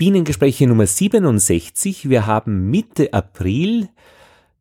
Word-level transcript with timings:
Bienengespräche 0.00 0.66
Nummer 0.66 0.86
67. 0.86 2.08
Wir 2.08 2.26
haben 2.26 2.70
Mitte 2.70 3.12
April, 3.12 3.90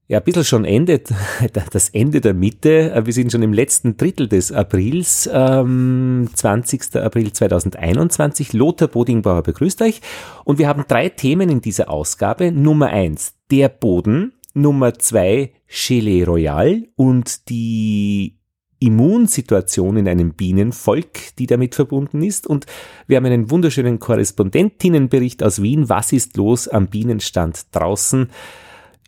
ja, 0.09 0.17
ein 0.17 0.23
bisschen 0.25 0.43
schon 0.43 0.65
Ende, 0.65 1.00
das 1.71 1.88
Ende 1.88 2.19
der 2.19 2.33
Mitte. 2.33 3.01
Wir 3.05 3.13
sind 3.13 3.31
schon 3.31 3.41
im 3.41 3.54
letzten 3.54 3.96
Drittel 3.96 4.28
des 4.28 4.52
Aprils, 4.52 5.29
ähm, 5.31 6.29
20. 6.33 6.94
April 6.97 7.31
2021. 7.31 8.52
Lothar 8.52 8.89
Bodingbauer 8.89 9.41
begrüßt 9.44 9.81
euch. 9.81 10.02
Und 10.44 10.60
wir 10.60 10.67
haben 10.67 10.83
drei 10.89 11.07
Themen 11.07 11.48
in 11.48 11.62
dieser 11.62 11.90
Ausgabe. 11.90 12.52
Nummer 12.52 12.88
eins, 12.88 13.36
der 13.50 13.70
Boden. 13.70 14.34
Nummer 14.54 14.96
zwei, 14.96 15.54
Gelee 15.70 16.24
Royal 16.24 16.84
und 16.98 17.48
die 17.48 18.39
Immunsituation 18.80 19.98
in 19.98 20.07
einem 20.07 20.34
Bienenvolk, 20.34 21.36
die 21.38 21.48
damit 21.48 21.75
verbunden 21.75 22.23
ist. 22.23 22.48
Und 22.48 22.66
wir 23.07 23.18
haben 23.18 23.25
einen 23.25 23.52
wunderschönen 23.52 24.00
Korrespondentinnenbericht 24.00 25.43
aus 25.43 25.61
Wien. 25.61 25.89
Was 25.89 26.14
ist 26.14 26.38
los 26.38 26.68
am 26.68 26.88
Bienenstand 26.88 27.68
draußen? 27.71 28.29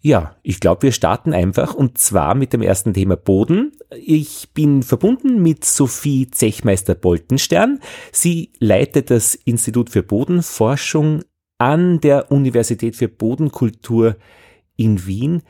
Ja, 0.03 0.35
ich 0.41 0.59
glaube, 0.59 0.83
wir 0.83 0.91
starten 0.91 1.31
einfach 1.31 1.75
und 1.75 1.99
zwar 1.99 2.33
mit 2.33 2.53
dem 2.53 2.63
ersten 2.63 2.93
Thema 2.93 3.15
Boden. 3.15 3.71
Ich 3.95 4.49
bin 4.53 4.81
verbunden 4.81 5.43
mit 5.43 5.63
Sophie 5.63 6.29
Zechmeister-Boltenstern. 6.29 7.79
Sie 8.11 8.51
leitet 8.59 9.11
das 9.11 9.35
Institut 9.35 9.91
für 9.91 10.01
Bodenforschung 10.01 11.21
an 11.59 12.01
der 12.01 12.31
Universität 12.31 12.95
für 12.95 13.07
Bodenkultur 13.07 14.15
in 14.75 15.05
Wien. 15.05 15.43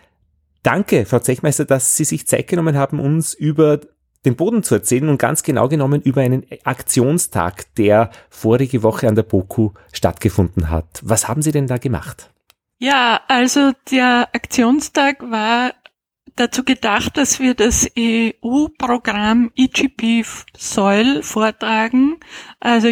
Danke, 0.63 1.05
Frau 1.05 1.19
Zechmeister, 1.19 1.63
dass 1.63 1.95
Sie 1.95 2.03
sich 2.03 2.27
Zeit 2.27 2.47
genommen 2.47 2.75
haben, 2.75 2.99
uns 2.99 3.33
über 3.33 3.79
den 4.25 4.35
Boden 4.35 4.63
zu 4.63 4.75
erzählen 4.75 5.09
und 5.09 5.17
ganz 5.17 5.43
genau 5.43 5.67
genommen 5.67 6.01
über 6.01 6.21
einen 6.21 6.45
Aktionstag, 6.63 7.73
der 7.75 8.11
vorige 8.29 8.83
Woche 8.83 9.07
an 9.07 9.15
der 9.15 9.23
BOKU 9.23 9.71
stattgefunden 9.91 10.69
hat. 10.69 11.01
Was 11.03 11.27
haben 11.27 11.41
Sie 11.41 11.51
denn 11.51 11.67
da 11.67 11.77
gemacht? 11.77 12.31
Ja, 12.77 13.21
also 13.27 13.71
der 13.91 14.29
Aktionstag 14.33 15.21
war 15.29 15.73
dazu 16.35 16.63
gedacht, 16.63 17.17
dass 17.17 17.39
wir 17.39 17.53
das 17.53 17.89
EU-Programm 17.97 19.51
EGP 19.55 20.25
Soil 20.57 21.21
vortragen, 21.23 22.17
also 22.59 22.87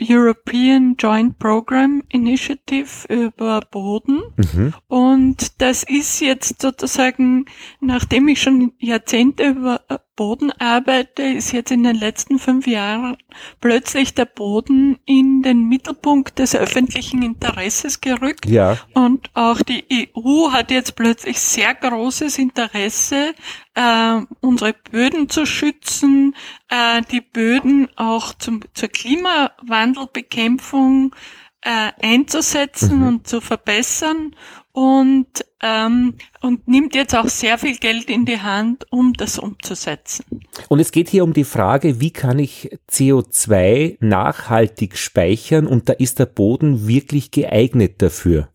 European 0.00 0.96
Joint 0.98 1.38
Program 1.38 2.02
Initiative 2.08 3.06
über 3.08 3.60
Boden. 3.70 4.22
Mhm. 4.36 4.74
Und 4.86 5.60
das 5.60 5.82
ist 5.82 6.20
jetzt 6.20 6.62
sozusagen, 6.62 7.46
nachdem 7.80 8.28
ich 8.28 8.40
schon 8.40 8.72
Jahrzehnte 8.78 9.48
über 9.48 9.82
Boden 10.16 10.50
arbeite, 10.52 11.22
ist 11.22 11.52
jetzt 11.52 11.70
in 11.70 11.82
den 11.82 11.96
letzten 11.96 12.38
fünf 12.38 12.66
Jahren 12.66 13.18
plötzlich 13.60 14.14
der 14.14 14.24
Boden 14.26 14.98
in 15.04 15.42
den 15.42 15.68
Mittelpunkt 15.68 16.38
des 16.38 16.54
öffentlichen 16.54 17.22
Interesses 17.22 18.00
gerückt. 18.00 18.46
Ja. 18.46 18.78
Und 18.94 19.28
auch 19.34 19.60
die 19.62 20.10
EU 20.16 20.52
hat 20.52 20.70
jetzt 20.70 20.96
plötzlich 20.96 21.38
sehr 21.40 21.74
großes 21.74 22.38
Interesse, 22.38 23.34
äh, 23.74 24.20
unsere 24.40 24.74
Böden 24.90 25.28
zu 25.28 25.44
schützen, 25.46 26.34
äh, 26.68 27.02
die 27.10 27.20
Böden 27.20 27.88
auch 27.96 28.32
zum, 28.34 28.60
zur 28.74 28.88
Klimawandelbekämpfung 28.88 31.14
äh, 31.62 31.90
einzusetzen 32.00 33.00
mhm. 33.00 33.06
und 33.06 33.26
zu 33.26 33.40
verbessern 33.40 34.36
und, 34.74 35.28
ähm, 35.62 36.14
und 36.40 36.66
nimmt 36.66 36.96
jetzt 36.96 37.14
auch 37.14 37.28
sehr 37.28 37.58
viel 37.58 37.76
Geld 37.76 38.10
in 38.10 38.24
die 38.24 38.40
Hand, 38.40 38.90
um 38.90 39.12
das 39.12 39.38
umzusetzen. 39.38 40.24
Und 40.68 40.80
es 40.80 40.90
geht 40.90 41.08
hier 41.08 41.22
um 41.22 41.32
die 41.32 41.44
Frage, 41.44 42.00
wie 42.00 42.10
kann 42.10 42.40
ich 42.40 42.76
CO2 42.90 43.98
nachhaltig 44.00 44.98
speichern 44.98 45.68
und 45.68 45.88
da 45.88 45.92
ist 45.92 46.18
der 46.18 46.26
Boden 46.26 46.88
wirklich 46.88 47.30
geeignet 47.30 48.02
dafür? 48.02 48.48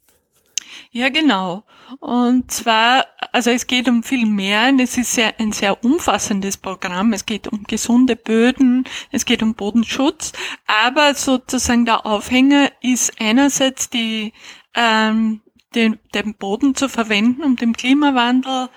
Ja, 0.92 1.08
genau. 1.08 1.64
Und 2.02 2.52
zwar, 2.52 3.06
also 3.32 3.50
es 3.50 3.66
geht 3.66 3.88
um 3.88 4.04
viel 4.04 4.26
mehr. 4.26 4.74
Es 4.78 4.98
ist 4.98 5.14
sehr, 5.14 5.40
ein 5.40 5.54
sehr 5.54 5.84
umfassendes 5.86 6.58
Programm. 6.58 7.14
Es 7.14 7.26
geht 7.26 7.48
um 7.48 7.64
gesunde 7.64 8.18
Böden, 8.18 8.84
es 9.12 9.24
geht 9.24 9.42
um 9.42 9.56
Bodenschutz. 9.56 10.34
Aber 10.68 11.16
sozusagen 11.16 11.86
der 11.86 12.06
Aufhänger 12.06 12.72
ist 12.82 13.14
einerseits 13.22 13.90
die 13.90 14.34
ähm, 14.76 15.42
den, 15.76 16.00
den 16.14 16.36
Boden 16.36 16.76
zu 16.76 16.90
verwenden, 16.90 17.44
um 17.44 17.56
dem 17.56 17.74
Klimawandel 17.74 18.70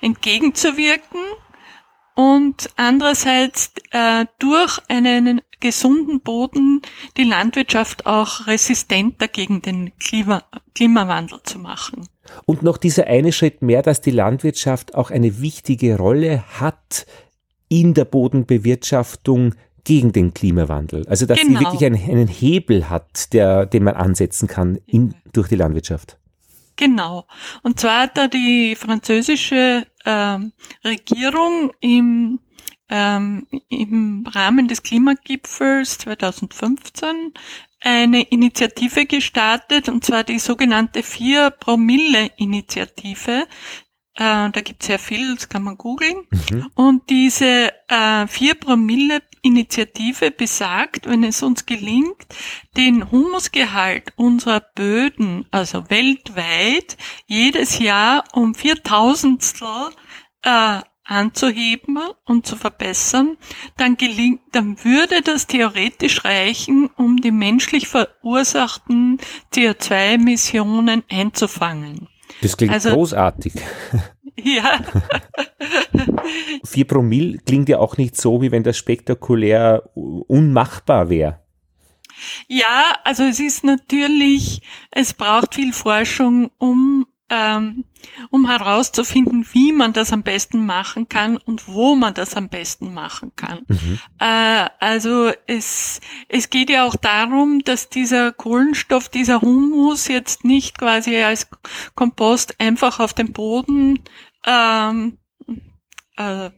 entgegenzuwirken 0.00 1.20
und 2.14 2.70
andererseits 2.76 3.72
äh, 3.90 4.26
durch 4.38 4.80
einen 4.88 5.40
gesunden 5.60 6.20
Boden 6.20 6.82
die 7.16 7.24
Landwirtschaft 7.24 8.04
auch 8.04 8.46
resistenter 8.46 9.28
gegen 9.28 9.62
den 9.62 9.96
Klima, 9.98 10.42
Klimawandel 10.74 11.40
zu 11.44 11.58
machen. 11.58 12.08
Und 12.44 12.62
noch 12.62 12.76
dieser 12.76 13.06
eine 13.06 13.32
Schritt 13.32 13.62
mehr, 13.62 13.82
dass 13.82 14.00
die 14.00 14.10
Landwirtschaft 14.10 14.94
auch 14.94 15.10
eine 15.10 15.40
wichtige 15.40 15.96
Rolle 15.96 16.44
hat 16.60 17.06
in 17.68 17.94
der 17.94 18.04
Bodenbewirtschaftung 18.04 19.54
gegen 19.84 20.12
den 20.12 20.34
Klimawandel. 20.34 21.06
Also 21.08 21.26
dass 21.26 21.40
genau. 21.40 21.58
sie 21.58 21.64
wirklich 21.64 21.84
einen, 21.84 22.10
einen 22.10 22.28
Hebel 22.28 22.90
hat, 22.90 23.32
der, 23.32 23.66
den 23.66 23.84
man 23.84 23.94
ansetzen 23.94 24.48
kann 24.48 24.78
in, 24.86 25.14
durch 25.32 25.48
die 25.48 25.56
Landwirtschaft. 25.56 26.18
Genau. 26.76 27.26
Und 27.62 27.80
zwar 27.80 28.02
hat 28.02 28.16
da 28.16 28.28
die 28.28 28.76
französische 28.76 29.86
ähm, 30.04 30.52
Regierung 30.84 31.72
im, 31.80 32.38
ähm, 32.88 33.48
im 33.68 34.24
Rahmen 34.26 34.68
des 34.68 34.82
Klimagipfels 34.82 35.98
2015 35.98 37.34
eine 37.80 38.22
Initiative 38.22 39.06
gestartet, 39.06 39.88
und 39.88 40.04
zwar 40.04 40.24
die 40.24 40.38
sogenannte 40.38 41.02
Vier-Promille-Initiative. 41.02 43.46
Äh, 44.14 44.50
da 44.50 44.60
gibt 44.62 44.82
es 44.82 44.86
sehr 44.86 44.98
viel, 44.98 45.34
das 45.34 45.48
kann 45.48 45.62
man 45.62 45.76
googeln. 45.76 46.26
Mhm. 46.50 46.70
Und 46.74 47.10
diese 47.10 47.72
äh, 47.88 48.26
Vier-Promille-Initiative 49.42 50.30
besagt, 50.30 51.06
wenn 51.06 51.24
es 51.24 51.42
uns 51.42 51.66
gelingt, 51.66 52.26
den 52.76 53.10
Humusgehalt 53.10 54.12
unserer 54.16 54.60
Böden, 54.60 55.46
also 55.50 55.90
weltweit, 55.90 56.96
jedes 57.26 57.78
Jahr 57.78 58.24
um 58.32 58.54
viertausendstel 58.54 59.90
äh, 60.42 60.80
anzuheben 61.04 61.98
und 62.24 62.46
zu 62.46 62.56
verbessern, 62.56 63.36
dann 63.76 63.96
gelingt, 63.96 64.40
dann 64.52 64.82
würde 64.84 65.20
das 65.22 65.46
theoretisch 65.46 66.24
reichen, 66.24 66.88
um 66.96 67.16
die 67.16 67.32
menschlich 67.32 67.88
verursachten 67.88 69.18
CO2-Emissionen 69.52 71.02
einzufangen. 71.10 72.08
Das 72.40 72.56
klingt 72.56 72.72
also, 72.72 72.90
großartig. 72.90 73.54
Ja. 74.34 74.80
Vier 76.64 76.86
Promille 76.86 77.38
klingt 77.38 77.68
ja 77.68 77.78
auch 77.78 77.96
nicht 77.96 78.16
so, 78.16 78.42
wie 78.42 78.50
wenn 78.50 78.62
das 78.62 78.76
spektakulär 78.76 79.90
unmachbar 79.94 81.08
wäre. 81.08 81.40
Ja, 82.46 82.94
also 83.04 83.24
es 83.24 83.40
ist 83.40 83.64
natürlich, 83.64 84.62
es 84.90 85.14
braucht 85.14 85.54
viel 85.54 85.72
Forschung, 85.72 86.50
um 86.58 87.06
ähm, 87.32 87.84
um 88.28 88.46
herauszufinden, 88.46 89.46
wie 89.52 89.72
man 89.72 89.94
das 89.94 90.12
am 90.12 90.22
besten 90.22 90.66
machen 90.66 91.08
kann 91.08 91.38
und 91.38 91.66
wo 91.66 91.94
man 91.94 92.12
das 92.12 92.34
am 92.34 92.50
besten 92.50 92.92
machen 92.92 93.32
kann. 93.36 93.60
Mhm. 93.68 93.98
Äh, 94.18 94.68
also 94.80 95.32
es, 95.46 96.00
es 96.28 96.50
geht 96.50 96.68
ja 96.68 96.84
auch 96.84 96.96
darum, 96.96 97.60
dass 97.64 97.88
dieser 97.88 98.32
Kohlenstoff, 98.32 99.08
dieser 99.08 99.40
Humus 99.40 100.08
jetzt 100.08 100.44
nicht 100.44 100.76
quasi 100.76 101.16
als 101.16 101.48
Kompost 101.94 102.60
einfach 102.60 103.00
auf 103.00 103.14
dem 103.14 103.32
Boden 103.32 104.00
ähm, 104.44 105.16
äh, 106.16 106.50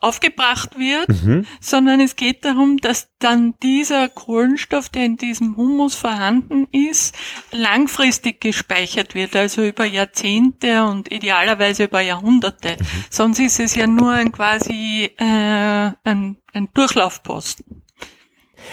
aufgebracht 0.00 0.78
wird, 0.78 1.08
mhm. 1.22 1.44
sondern 1.60 2.00
es 2.00 2.16
geht 2.16 2.44
darum, 2.44 2.78
dass 2.78 3.08
dann 3.18 3.54
dieser 3.62 4.08
Kohlenstoff, 4.08 4.88
der 4.88 5.04
in 5.04 5.16
diesem 5.16 5.56
Humus 5.56 5.94
vorhanden 5.94 6.66
ist, 6.72 7.14
langfristig 7.50 8.40
gespeichert 8.40 9.14
wird, 9.14 9.36
also 9.36 9.62
über 9.64 9.84
Jahrzehnte 9.84 10.84
und 10.84 11.12
idealerweise 11.12 11.84
über 11.84 12.00
Jahrhunderte. 12.00 12.76
Mhm. 12.78 12.86
Sonst 13.10 13.38
ist 13.38 13.60
es 13.60 13.74
ja 13.74 13.86
nur 13.86 14.12
ein 14.12 14.32
quasi 14.32 15.10
äh, 15.18 15.90
ein, 16.04 16.36
ein 16.52 16.68
Durchlaufposten. 16.72 17.82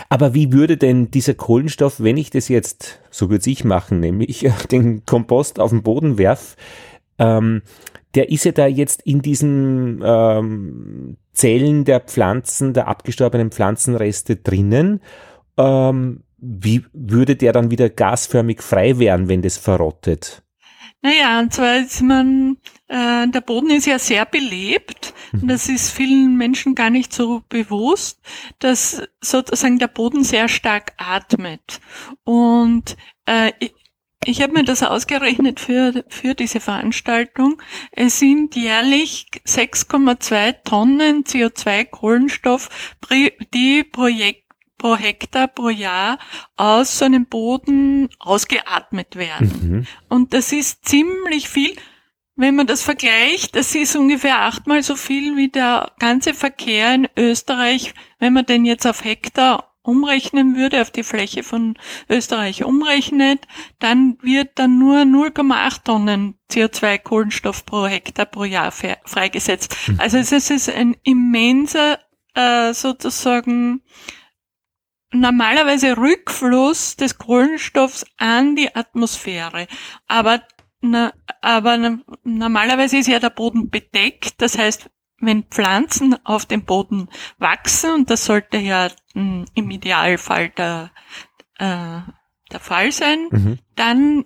Aber 0.08 0.34
wie 0.34 0.54
würde 0.54 0.78
denn 0.78 1.12
dieser 1.12 1.34
Kohlenstoff, 1.34 2.02
wenn 2.02 2.18
ich 2.18 2.30
das 2.30 2.48
jetzt, 2.48 3.02
so 3.10 3.30
würde 3.30 3.50
ich 3.50 3.64
machen, 3.64 4.00
nämlich 4.00 4.48
den 4.72 5.06
Kompost 5.06 5.60
auf 5.60 5.72
den 5.72 5.84
Boden 5.84 6.18
werf, 6.18 6.56
ähm, 7.18 7.62
der 8.16 8.30
ist 8.30 8.46
ja 8.46 8.52
da 8.52 8.68
jetzt 8.68 9.02
in 9.04 9.22
diesen 9.22 10.02
ähm, 10.04 11.18
Zellen 11.32 11.86
der 11.86 12.00
Pflanzen, 12.00 12.74
der 12.74 12.88
abgestorbenen 12.88 13.52
Pflanzenreste 13.52 14.36
drinnen. 14.36 15.02
Ähm, 15.58 16.24
wie 16.38 16.86
würde 16.94 17.36
der 17.36 17.54
dann 17.54 17.70
wieder 17.72 17.90
gasförmig 17.90 18.62
frei 18.62 18.98
werden, 18.98 19.28
wenn 19.28 19.42
das 19.42 19.58
verrottet? 19.58 20.44
Naja, 21.02 21.40
und 21.40 21.54
zwar 21.54 21.78
ist 21.78 22.02
man, 22.02 22.58
äh, 22.90 23.28
der 23.28 23.42
Boden 23.42 23.70
ist 23.70 23.86
ja 23.86 24.00
sehr 24.00 24.26
belebt. 24.26 25.14
Mhm. 25.32 25.48
Das 25.48 25.70
ist 25.70 25.92
vielen 25.92 26.36
Menschen 26.36 26.76
gar 26.76 26.90
nicht 26.90 27.14
so 27.14 27.42
bewusst, 27.48 28.20
dass 28.60 29.02
sozusagen 29.22 29.80
der 29.80 29.88
Boden 29.88 30.26
sehr 30.26 30.50
stark 30.50 30.94
atmet. 30.98 31.80
Und 32.26 32.98
äh, 33.26 33.52
ich 34.26 34.42
habe 34.42 34.54
mir 34.54 34.64
das 34.64 34.84
ausgerechnet 34.84 35.60
für, 35.60 36.04
für 36.10 36.36
diese 36.36 36.60
Veranstaltung. 36.60 37.62
Es 37.92 38.20
sind 38.20 38.56
jährlich 38.56 39.28
6,2 39.46 40.64
Tonnen 40.64 41.24
CO2-Kohlenstoff, 41.24 42.70
die 43.54 43.84
Projekt 43.84 44.44
pro 44.78 44.96
Hektar 44.96 45.48
pro 45.48 45.70
Jahr 45.70 46.18
aus 46.56 46.98
so 46.98 47.06
einem 47.06 47.28
Boden 47.28 48.10
ausgeatmet 48.18 49.16
werden. 49.16 49.52
Mhm. 49.62 49.88
Und 50.08 50.34
das 50.34 50.52
ist 50.52 50.86
ziemlich 50.86 51.50
viel. 51.50 51.76
Wenn 52.36 52.56
man 52.56 52.68
das 52.68 52.82
vergleicht, 52.82 53.56
das 53.58 53.76
ist 53.76 53.98
ungefähr 53.98 54.40
achtmal 54.40 54.82
so 54.82 54.96
viel 54.96 55.36
wie 55.36 55.50
der 55.50 55.92
ganze 56.00 56.34
Verkehr 56.34 56.96
in 56.96 57.10
Österreich, 57.18 57.94
wenn 58.18 58.32
man 58.32 58.46
den 58.46 58.64
jetzt 58.64 58.88
auf 58.88 59.04
Hektar 59.04 59.69
umrechnen 59.90 60.56
würde, 60.56 60.82
auf 60.82 60.92
die 60.92 61.04
Fläche 61.04 61.44
von 61.44 61.78
Österreich 62.10 62.64
umrechnet, 62.64 63.48
dann 63.80 64.18
wird 64.22 64.52
dann 64.56 64.78
nur 64.78 65.00
0,8 65.00 65.84
Tonnen 65.84 66.36
CO2 66.52 67.00
Kohlenstoff 67.00 67.66
pro 67.66 67.88
Hektar 67.88 68.26
pro 68.26 68.44
Jahr 68.44 68.72
freigesetzt. 68.72 69.76
Mhm. 69.88 70.00
Also 70.00 70.18
es 70.18 70.32
ist 70.32 70.70
ein 70.70 70.96
immenser 71.04 72.00
äh, 72.36 72.74
sozusagen 72.74 73.82
normalerweise 75.12 75.98
Rückfluss 75.98 76.96
des 76.96 77.18
Kohlenstoffs 77.18 78.06
an 78.18 78.56
die 78.56 78.74
Atmosphäre. 78.76 79.68
Aber, 80.08 80.44
na, 80.82 81.14
aber 81.42 82.00
normalerweise 82.24 82.98
ist 82.98 83.08
ja 83.08 83.20
der 83.20 83.32
Boden 83.32 83.70
bedeckt. 83.70 84.42
Das 84.42 84.58
heißt, 84.58 84.90
wenn 85.22 85.44
Pflanzen 85.44 86.16
auf 86.26 86.46
dem 86.46 86.64
Boden 86.64 87.10
wachsen, 87.38 87.92
und 87.92 88.10
das 88.10 88.26
sollte 88.26 88.58
ja 88.58 88.90
mh, 89.14 89.22
hm, 89.22 89.46
im 89.54 89.72
Idealfall 89.72 90.50
der, 90.50 90.92
äh, 91.58 92.02
der 92.52 92.60
Fall 92.60 92.92
sein, 92.92 93.28
mhm. 93.32 93.60
dann 93.76 94.26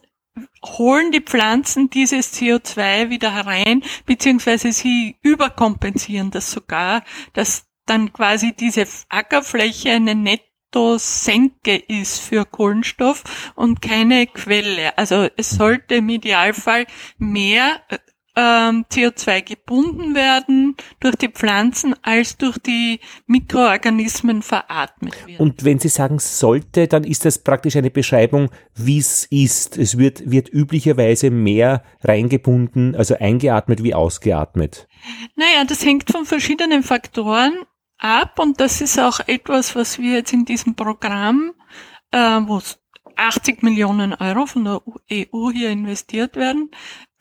holen 0.66 1.12
die 1.12 1.22
Pflanzen 1.22 1.90
dieses 1.90 2.34
CO2 2.34 3.10
wieder 3.10 3.34
herein, 3.34 3.84
beziehungsweise 4.06 4.72
sie 4.72 5.18
überkompensieren 5.22 6.32
das 6.32 6.52
sogar, 6.52 7.04
dass 7.34 7.68
dann 7.86 8.14
quasi 8.14 8.54
diese 8.54 8.88
Ackerfläche 9.10 9.92
eine 9.92 10.16
Netto-Senke 10.16 11.76
ist 11.76 12.20
für 12.20 12.46
Kohlenstoff 12.46 13.24
und 13.56 13.82
keine 13.82 14.26
Quelle. 14.28 14.98
Also 14.98 15.28
es 15.36 15.52
sollte 15.52 15.96
im 15.96 16.10
Idealfall 16.10 16.88
mehr 17.18 17.82
ähm, 18.36 18.86
CO2 18.92 19.44
gebunden 19.44 20.16
werden 20.16 20.76
durch 21.00 21.16
die 21.16 21.28
Pflanzen 21.28 21.96
als 22.02 22.38
durch 22.38 22.58
die 22.58 23.00
Mikroorganismen 23.28 24.42
veratmet 24.42 25.28
werden. 25.28 25.40
Und 25.40 25.64
wenn 25.64 25.80
Sie 25.80 25.90
sagen 25.90 26.20
sollte, 26.20 26.88
dann 26.88 27.04
ist 27.04 27.26
das 27.26 27.38
praktisch 27.40 27.76
eine 27.76 27.92
Beschreibung, 27.92 28.50
wie 28.76 28.98
es 28.98 29.26
ist. 29.26 29.78
Es 29.78 29.98
wird, 29.98 30.30
wird 30.30 30.50
üblicherweise 30.52 31.30
mehr 31.30 31.84
reingebunden, 32.02 32.96
also 32.96 33.16
eingeatmet 33.20 33.84
wie 33.84 33.94
ausgeatmet. 33.94 34.88
Naja, 35.36 35.64
das 35.68 35.86
hängt 35.86 36.10
von 36.10 36.26
verschiedenen 36.26 36.82
Faktoren 36.84 37.54
ab 38.00 38.40
und 38.40 38.60
das 38.60 38.82
ist 38.82 39.00
auch 39.00 39.20
etwas, 39.28 39.76
was 39.76 40.00
wir 40.00 40.14
jetzt 40.14 40.34
in 40.34 40.46
diesem 40.46 40.76
Programm, 40.76 41.54
äh, 42.12 42.18
wo 42.18 42.62
80 43.16 43.62
Millionen 43.62 44.14
Euro 44.14 44.46
von 44.46 44.66
der 44.66 44.82
EU 45.12 45.52
hier 45.52 45.70
investiert 45.70 46.36
werden, 46.36 46.72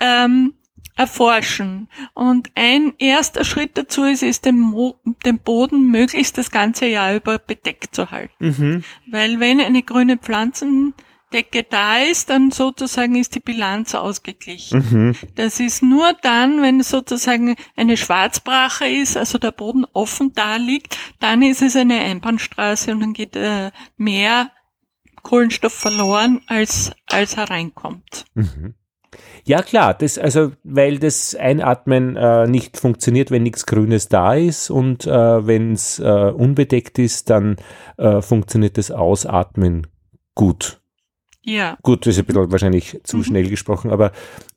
ähm, 0.01 0.55
erforschen. 0.97 1.89
Und 2.15 2.51
ein 2.55 2.93
erster 2.99 3.45
Schritt 3.45 3.79
dazu 3.79 4.05
ist, 4.05 4.23
ist 4.23 4.45
den, 4.45 4.59
Mo 4.59 4.97
den 5.25 5.39
Boden 5.39 5.91
möglichst 5.91 6.39
das 6.39 6.51
ganze 6.51 6.87
Jahr 6.87 7.15
über 7.15 7.39
bedeckt 7.39 7.95
zu 7.95 8.11
halten. 8.11 8.35
Mhm. 8.39 8.85
Weil 9.11 9.41
wenn 9.41 9.61
eine 9.61 9.83
grüne 9.83 10.19
Pflanzendecke 10.19 11.65
da 11.69 11.99
ist, 11.99 12.31
dann 12.31 12.51
sozusagen 12.51 13.15
ist 13.15 13.35
die 13.35 13.41
Bilanz 13.41 13.95
ausgeglichen. 13.95 14.85
Mhm. 14.91 15.17
Das 15.35 15.61
ist 15.61 15.83
nur 15.83 16.13
dann, 16.21 16.61
wenn 16.61 16.83
sozusagen 16.83 17.57
eine 17.75 17.97
Schwarzbrache 17.97 18.87
ist, 18.87 19.17
also 19.17 19.39
der 19.39 19.53
Boden 19.53 19.87
offen 19.93 20.33
da 20.35 20.57
liegt, 20.57 20.99
dann 21.21 21.43
ist 21.43 21.63
es 21.63 21.75
eine 21.75 22.01
Einbahnstraße 22.01 22.93
und 22.93 23.01
dann 23.01 23.13
geht 23.15 23.35
äh, 23.37 23.71
mehr 23.97 24.51
Kohlenstoff 25.23 25.73
verloren, 25.73 26.43
als, 26.49 26.91
als 27.07 27.37
hereinkommt. 27.37 28.25
Mhm. 28.35 28.75
Ja 29.45 29.63
klar, 29.63 29.95
das 29.95 30.19
also 30.19 30.53
weil 30.63 30.99
das 30.99 31.35
Einatmen 31.35 32.17
äh, 32.17 32.47
nicht 32.47 32.77
funktioniert, 32.77 33.31
wenn 33.31 33.43
nichts 33.43 33.67
Grünes 33.67 34.09
da 34.09 34.35
ist 34.35 34.71
und 34.71 35.07
äh, 35.07 35.47
wenn 35.47 35.73
es 35.73 35.99
äh, 35.99 36.03
unbedeckt 36.03 36.99
ist, 36.99 37.29
dann 37.29 37.57
äh, 37.97 38.23
funktioniert 38.23 38.79
das 38.79 38.91
Ausatmen 38.91 39.89
gut. 40.35 40.81
Ja. 41.45 41.77
Gut, 41.83 42.07
das 42.07 42.15
ist 42.15 42.21
ein 42.21 42.27
bisschen 42.27 42.53
wahrscheinlich 42.53 43.01
zu 43.03 43.19
mhm. 43.19 43.25
schnell 43.25 43.49
gesprochen, 43.49 43.91
aber 43.91 44.13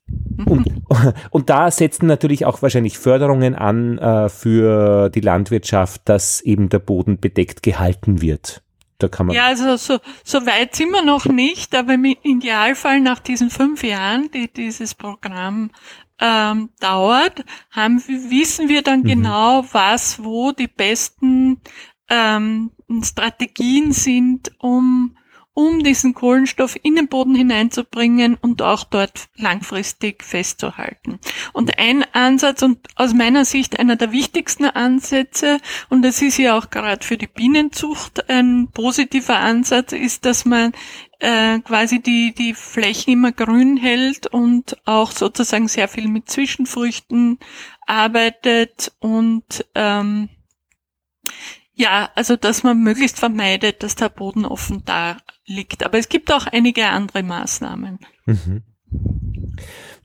mhm. 0.08 0.48
und, 0.48 0.68
und 1.32 1.50
da 1.50 1.72
setzen 1.72 2.06
natürlich 2.06 2.46
auch 2.46 2.62
wahrscheinlich 2.62 3.00
Förderungen 3.00 3.56
an 3.56 3.98
äh, 3.98 4.30
für 4.30 5.10
die 5.10 5.22
Landwirtschaft, 5.22 6.04
dass 6.06 6.42
eben 6.42 6.70
der 6.70 6.80
Boden 6.80 7.20
bedeckt 7.20 7.64
gehalten 7.64 8.22
wird. 8.22 8.62
Da 8.97 9.09
kann 9.09 9.27
man 9.27 9.36
ja, 9.36 9.47
also 9.47 9.75
so, 9.75 10.00
so 10.24 10.45
weit 10.45 10.75
sind 10.75 10.92
wir 10.92 11.03
noch 11.03 11.25
nicht, 11.25 11.75
aber 11.75 11.95
im 11.95 12.06
Idealfall 12.06 13.01
nach 13.01 13.19
diesen 13.19 13.50
fünf 13.50 13.83
Jahren, 13.83 14.31
die 14.31 14.47
dieses 14.51 14.95
Programm 14.95 15.71
ähm, 16.19 16.69
dauert, 16.80 17.44
haben, 17.71 18.01
wissen 18.07 18.69
wir 18.69 18.81
dann 18.83 19.01
mhm. 19.01 19.07
genau, 19.07 19.65
was 19.71 20.24
wo 20.24 20.53
die 20.53 20.69
besten 20.69 21.59
ähm, 22.09 22.71
Strategien 23.01 23.92
sind, 23.92 24.51
um 24.59 25.18
um 25.56 25.84
diesen 25.84 26.13
Kohlenstoff 26.13 26.75
in 26.84 26.96
den 26.96 27.07
Boden 27.07 27.34
hineinzubringen 27.34 28.36
und 28.36 28.62
auch 28.62 28.84
dort 28.84 29.30
langfristig 29.38 30.22
festzuhalten. 30.24 31.18
Und 31.54 31.80
ein 31.80 32.06
Ansatz 32.13 32.62
und 32.62 32.78
aus 32.96 33.13
meiner 33.13 33.46
Sicht 33.46 33.80
einer 33.80 33.96
der 33.96 34.12
wichtigsten 34.12 34.66
Ansätze, 34.66 35.60
und 35.90 36.04
das 36.04 36.22
ist 36.22 36.38
ja 36.38 36.57
auch 36.57 36.69
gerade 36.69 37.04
für 37.06 37.18
die 37.18 37.28
Bienenzucht 37.28 38.30
ein 38.30 38.68
positiver 38.74 39.40
Ansatz, 39.40 39.94
ist, 39.94 40.25
dass 40.25 40.44
man 40.44 40.74
äh, 41.19 41.60
quasi 41.60 42.01
die, 42.01 42.34
die 42.34 42.54
Flächen 42.54 43.13
immer 43.13 43.31
grün 43.31 43.78
hält 43.78 44.28
und 44.28 44.78
auch 44.86 45.12
sozusagen 45.12 45.69
sehr 45.69 45.88
viel 45.88 46.10
mit 46.10 46.30
Zwischenfrüchten 46.30 47.40
arbeitet 47.88 48.92
und 49.00 49.66
ähm, 49.74 50.28
ja, 51.75 52.10
also 52.16 52.36
dass 52.36 52.63
man 52.63 52.81
möglichst 52.81 53.19
vermeidet, 53.19 53.83
dass 53.83 53.95
der 53.95 54.10
Boden 54.10 54.45
offen 54.45 54.83
da 54.86 55.18
liegt. 55.45 55.86
Aber 55.86 55.98
es 55.98 56.10
gibt 56.10 56.31
auch 56.31 56.48
einige 56.48 56.88
andere 56.88 57.24
Maßnahmen. 57.24 58.00
Mhm. 58.25 58.63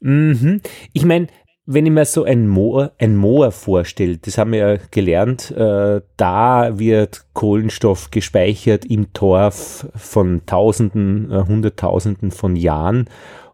Mhm. 0.00 0.60
Ich 0.92 1.04
meine, 1.04 1.28
wenn 1.66 1.86
ich 1.86 1.92
mir 1.92 2.04
so 2.04 2.24
ein 2.24 2.48
Moor, 2.48 2.92
ein 2.98 3.16
Moor 3.16 3.52
vorstelle, 3.52 4.18
das 4.18 4.38
haben 4.38 4.52
wir 4.52 4.58
ja 4.58 4.78
gelernt, 4.90 5.52
äh, 5.52 6.00
da 6.16 6.78
wird 6.78 7.26
Kohlenstoff 7.32 8.10
gespeichert 8.10 8.84
im 8.84 9.12
Torf 9.12 9.86
von 9.94 10.42
Tausenden, 10.46 11.30
äh, 11.30 11.44
Hunderttausenden 11.46 12.32
von 12.32 12.56
Jahren. 12.56 13.08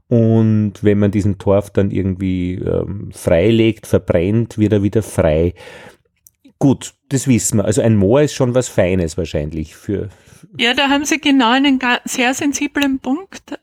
Und 0.09 0.75
wenn 0.83 0.99
man 0.99 1.11
diesen 1.11 1.37
Torf 1.37 1.71
dann 1.71 1.91
irgendwie 1.91 2.55
ähm, 2.55 3.11
freilegt, 3.13 3.87
verbrennt, 3.87 4.57
wird 4.57 4.73
er 4.73 4.83
wieder 4.83 5.03
frei. 5.03 5.53
Gut, 6.59 6.95
das 7.11 7.29
wissen 7.29 7.59
wir. 7.59 7.65
Also 7.65 7.83
ein 7.83 7.97
Moor 7.97 8.23
ist 8.23 8.35
schon 8.35 8.55
was 8.55 8.69
Feines 8.69 9.17
wahrscheinlich 9.17 9.77
für. 9.77 10.09
Ja, 10.59 10.75
da 10.75 10.89
haben 10.89 11.05
Sie 11.05 11.21
genau 11.21 11.51
einen 11.51 11.79
sehr 12.05 12.33
sensiblen 12.35 12.99
Punkt 12.99 13.59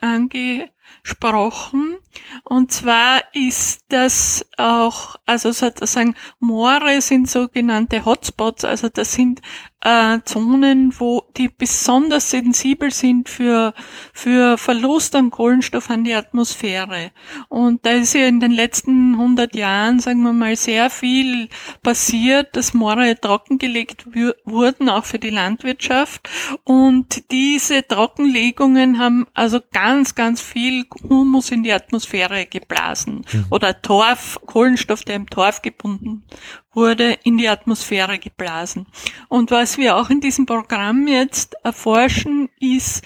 angesprochen. 1.03 1.97
Und 2.43 2.71
zwar 2.71 3.23
ist 3.33 3.85
das 3.89 4.45
auch, 4.57 5.15
also 5.25 5.51
sozusagen 5.51 6.15
Moore 6.39 7.01
sind 7.01 7.29
sogenannte 7.29 8.05
Hotspots, 8.05 8.65
also 8.65 8.89
das 8.89 9.13
sind 9.13 9.41
äh, 9.83 10.19
Zonen, 10.23 10.93
wo 10.97 11.23
die 11.35 11.49
besonders 11.49 12.29
sensibel 12.29 12.91
sind 12.91 13.27
für, 13.27 13.73
für 14.13 14.57
Verlust 14.57 15.15
an 15.15 15.29
Kohlenstoff 15.29 15.89
an 15.89 16.05
die 16.05 16.13
Atmosphäre. 16.13 17.11
Und 17.49 17.85
da 17.85 17.91
ist 17.91 18.13
ja 18.13 18.27
in 18.27 18.39
den 18.39 18.51
letzten 18.51 19.13
100 19.13 19.55
Jahren, 19.55 19.99
sagen 19.99 20.23
wir 20.23 20.33
mal, 20.33 20.55
sehr 20.55 20.89
viel 20.89 21.49
passiert, 21.81 22.55
dass 22.55 22.73
Moore 22.73 23.19
trockengelegt 23.19 24.05
wurden, 24.45 24.89
auch 24.89 25.05
für 25.05 25.19
die 25.19 25.31
Landwirtschaft. 25.31 26.29
Und 26.63 27.29
diese 27.31 27.85
Trockenlegungen 27.85 28.99
haben 28.99 29.27
also 29.33 29.59
ganz, 29.73 30.15
ganz 30.15 30.41
viel 30.41 30.82
Humus 31.09 31.51
in 31.51 31.63
die 31.63 31.73
Atmosphäre 31.73 32.45
geblasen. 32.45 33.25
Mhm. 33.31 33.45
Oder 33.49 33.81
Torf, 33.81 34.39
Kohlenstoff, 34.45 35.03
der 35.03 35.15
im 35.15 35.29
Torf 35.29 35.61
gebunden 35.61 36.23
wurde 36.75 37.19
in 37.23 37.37
die 37.37 37.47
Atmosphäre 37.47 38.19
geblasen. 38.19 38.87
Und 39.29 39.51
was 39.51 39.77
wir 39.77 39.95
auch 39.95 40.09
in 40.09 40.21
diesem 40.21 40.47
Programm 40.47 41.07
jetzt 41.07 41.55
erforschen, 41.63 42.49
ist, 42.59 43.03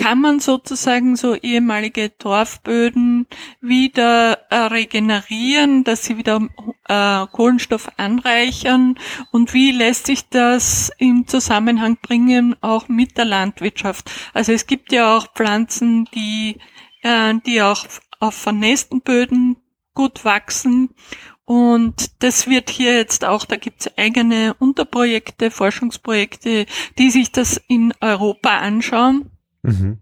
kann 0.00 0.18
man 0.18 0.40
sozusagen 0.40 1.14
so 1.14 1.34
ehemalige 1.34 2.16
Torfböden 2.16 3.26
wieder 3.60 4.38
äh, 4.48 4.56
regenerieren, 4.56 5.84
dass 5.84 6.04
sie 6.04 6.16
wieder 6.16 6.40
äh, 6.88 7.26
Kohlenstoff 7.30 7.90
anreichern 7.98 8.98
und 9.30 9.52
wie 9.52 9.72
lässt 9.72 10.06
sich 10.06 10.26
das 10.30 10.90
im 10.96 11.26
Zusammenhang 11.26 11.98
bringen 12.00 12.56
auch 12.62 12.88
mit 12.88 13.18
der 13.18 13.26
Landwirtschaft. 13.26 14.10
Also 14.32 14.52
es 14.52 14.66
gibt 14.66 14.90
ja 14.90 15.14
auch 15.14 15.34
Pflanzen, 15.34 16.06
die 16.14 16.56
äh, 17.02 17.34
die 17.46 17.62
auch 17.62 17.86
auf 18.18 18.34
vernässten 18.34 19.00
Böden 19.00 19.56
gut 19.94 20.24
wachsen. 20.24 20.90
Und 21.44 22.22
das 22.22 22.46
wird 22.46 22.70
hier 22.70 22.96
jetzt 22.96 23.24
auch, 23.24 23.44
da 23.44 23.56
gibt 23.56 23.80
es 23.80 23.98
eigene 23.98 24.54
Unterprojekte, 24.54 25.50
Forschungsprojekte, 25.50 26.66
die 26.98 27.10
sich 27.10 27.32
das 27.32 27.60
in 27.66 27.92
Europa 28.00 28.58
anschauen. 28.58 29.30
Mhm. 29.62 29.98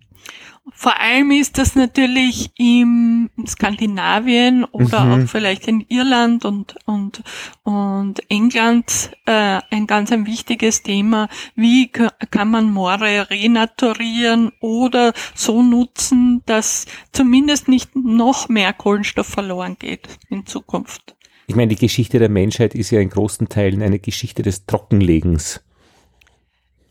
Vor 0.74 1.00
allem 1.00 1.30
ist 1.30 1.58
das 1.58 1.74
natürlich 1.74 2.50
im 2.56 3.30
Skandinavien 3.46 4.64
oder 4.64 5.04
mhm. 5.04 5.12
auch 5.24 5.28
vielleicht 5.28 5.68
in 5.68 5.84
Irland 5.88 6.44
und, 6.44 6.76
und, 6.86 7.22
und 7.64 8.20
England 8.30 9.10
äh, 9.26 9.60
ein 9.70 9.86
ganz 9.86 10.12
ein 10.12 10.26
wichtiges 10.26 10.82
Thema. 10.82 11.28
Wie 11.54 11.88
kann 11.88 12.50
man 12.50 12.70
Moore 12.70 13.30
renaturieren 13.30 14.52
oder 14.60 15.12
so 15.34 15.62
nutzen, 15.62 16.42
dass 16.46 16.86
zumindest 17.12 17.68
nicht 17.68 17.94
noch 17.96 18.48
mehr 18.48 18.72
Kohlenstoff 18.72 19.26
verloren 19.26 19.76
geht 19.78 20.08
in 20.28 20.46
Zukunft? 20.46 21.16
Ich 21.46 21.56
meine, 21.56 21.68
die 21.68 21.76
Geschichte 21.76 22.18
der 22.18 22.28
Menschheit 22.28 22.74
ist 22.74 22.90
ja 22.90 23.00
in 23.00 23.08
großen 23.08 23.48
Teilen 23.48 23.82
eine 23.82 23.98
Geschichte 23.98 24.42
des 24.42 24.66
Trockenlegens. 24.66 25.62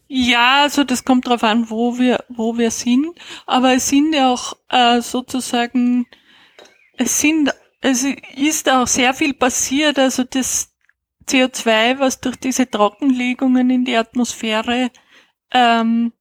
Ja, 0.08 0.64
also 0.64 0.84
das 0.84 1.04
kommt 1.04 1.28
darauf 1.28 1.44
an, 1.44 1.70
wo 1.70 1.98
wir, 1.98 2.24
wo 2.30 2.58
wir 2.58 2.72
sind. 2.72 3.08
Aber 3.46 3.74
es 3.74 3.90
sind 3.90 4.14
ja 4.14 4.32
auch 4.32 4.54
äh, 4.70 5.02
sozusagen, 5.02 6.08
es 6.98 7.20
sind, 7.20 7.54
es 7.82 8.06
ist 8.36 8.70
auch 8.70 8.88
sehr 8.88 9.14
viel 9.14 9.34
passiert. 9.34 10.00
Also 10.00 10.24
das 10.24 10.74
CO2, 11.28 12.00
was 12.00 12.22
durch 12.22 12.38
diese 12.38 12.70
Trockenlegungen 12.70 13.70
in 13.70 13.86
die 13.86 13.98
Atmosphäre 13.98 14.92
ähm, 15.52 16.14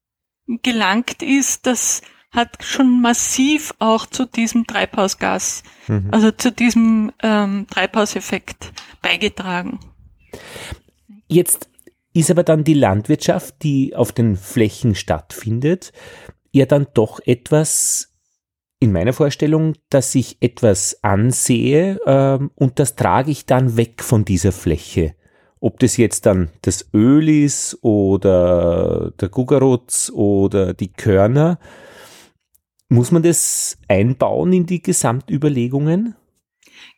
gelangt 0.63 1.23
ist, 1.23 1.67
das 1.67 2.03
hat 2.33 2.63
schon 2.63 3.01
massiv 3.01 3.73
auch 3.79 4.05
zu 4.05 4.27
diesem 4.27 4.67
Treibhausgas, 4.67 5.63
mhm. 5.87 6.09
also 6.11 6.31
zu 6.33 6.53
diesem 6.53 7.13
ähm, 7.23 7.67
Treibhauseffekt 7.71 8.73
beigetragen. 9.01 9.81
Jetzt 11.29 11.69
ist 12.17 12.31
aber 12.31 12.43
dann 12.43 12.65
die 12.65 12.75
Landwirtschaft, 12.75 13.63
die 13.63 13.95
auf 13.95 14.13
den 14.13 14.37
Flächen 14.37 14.95
stattfindet, 14.95 15.93
ja 16.53 16.67
dann 16.67 16.87
doch 16.95 17.21
etwas 17.25 18.13
in 18.79 18.93
meiner 18.93 19.13
Vorstellung, 19.13 19.75
dass 19.91 20.15
ich 20.15 20.37
etwas 20.41 21.03
ansehe 21.03 22.01
ähm, 22.07 22.51
und 22.55 22.79
das 22.79 22.97
trage 22.97 23.31
ich 23.31 23.47
dann 23.47 23.77
weg 23.77 24.03
von 24.03 24.25
dieser 24.25 24.53
Fläche. 24.53 25.15
Ob 25.61 25.79
das 25.81 25.97
jetzt 25.97 26.27
dann 26.27 26.51
das 26.63 26.89
Öl 26.93 27.29
ist 27.29 27.79
oder 27.83 29.13
der 29.19 29.29
Gugarutz 29.31 30.11
oder 30.15 30.75
die 30.75 30.93
Körner, 30.93 31.59
muss 32.89 33.11
man 33.11 33.23
das 33.23 33.79
einbauen 33.89 34.53
in 34.53 34.67
die 34.67 34.83
Gesamtüberlegungen? 34.83 36.15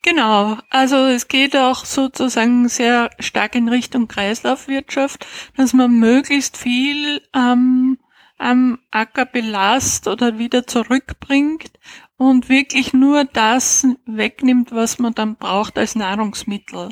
Genau, 0.02 0.56
also 0.70 0.96
es 1.06 1.28
geht 1.28 1.56
auch 1.56 1.84
sozusagen 1.84 2.68
sehr 2.68 3.10
stark 3.18 3.54
in 3.54 3.68
Richtung 3.68 4.08
Kreislaufwirtschaft, 4.08 5.26
dass 5.56 5.72
man 5.72 5.98
möglichst 5.98 6.56
viel 6.56 7.20
ähm, 7.34 7.98
am 8.38 8.78
Acker 8.90 9.26
belast 9.26 10.06
oder 10.06 10.38
wieder 10.38 10.66
zurückbringt 10.66 11.72
und 12.16 12.48
wirklich 12.48 12.92
nur 12.92 13.24
das 13.24 13.86
wegnimmt, 14.06 14.72
was 14.72 14.98
man 14.98 15.14
dann 15.14 15.36
braucht 15.36 15.78
als 15.78 15.94
Nahrungsmittel. 15.94 16.90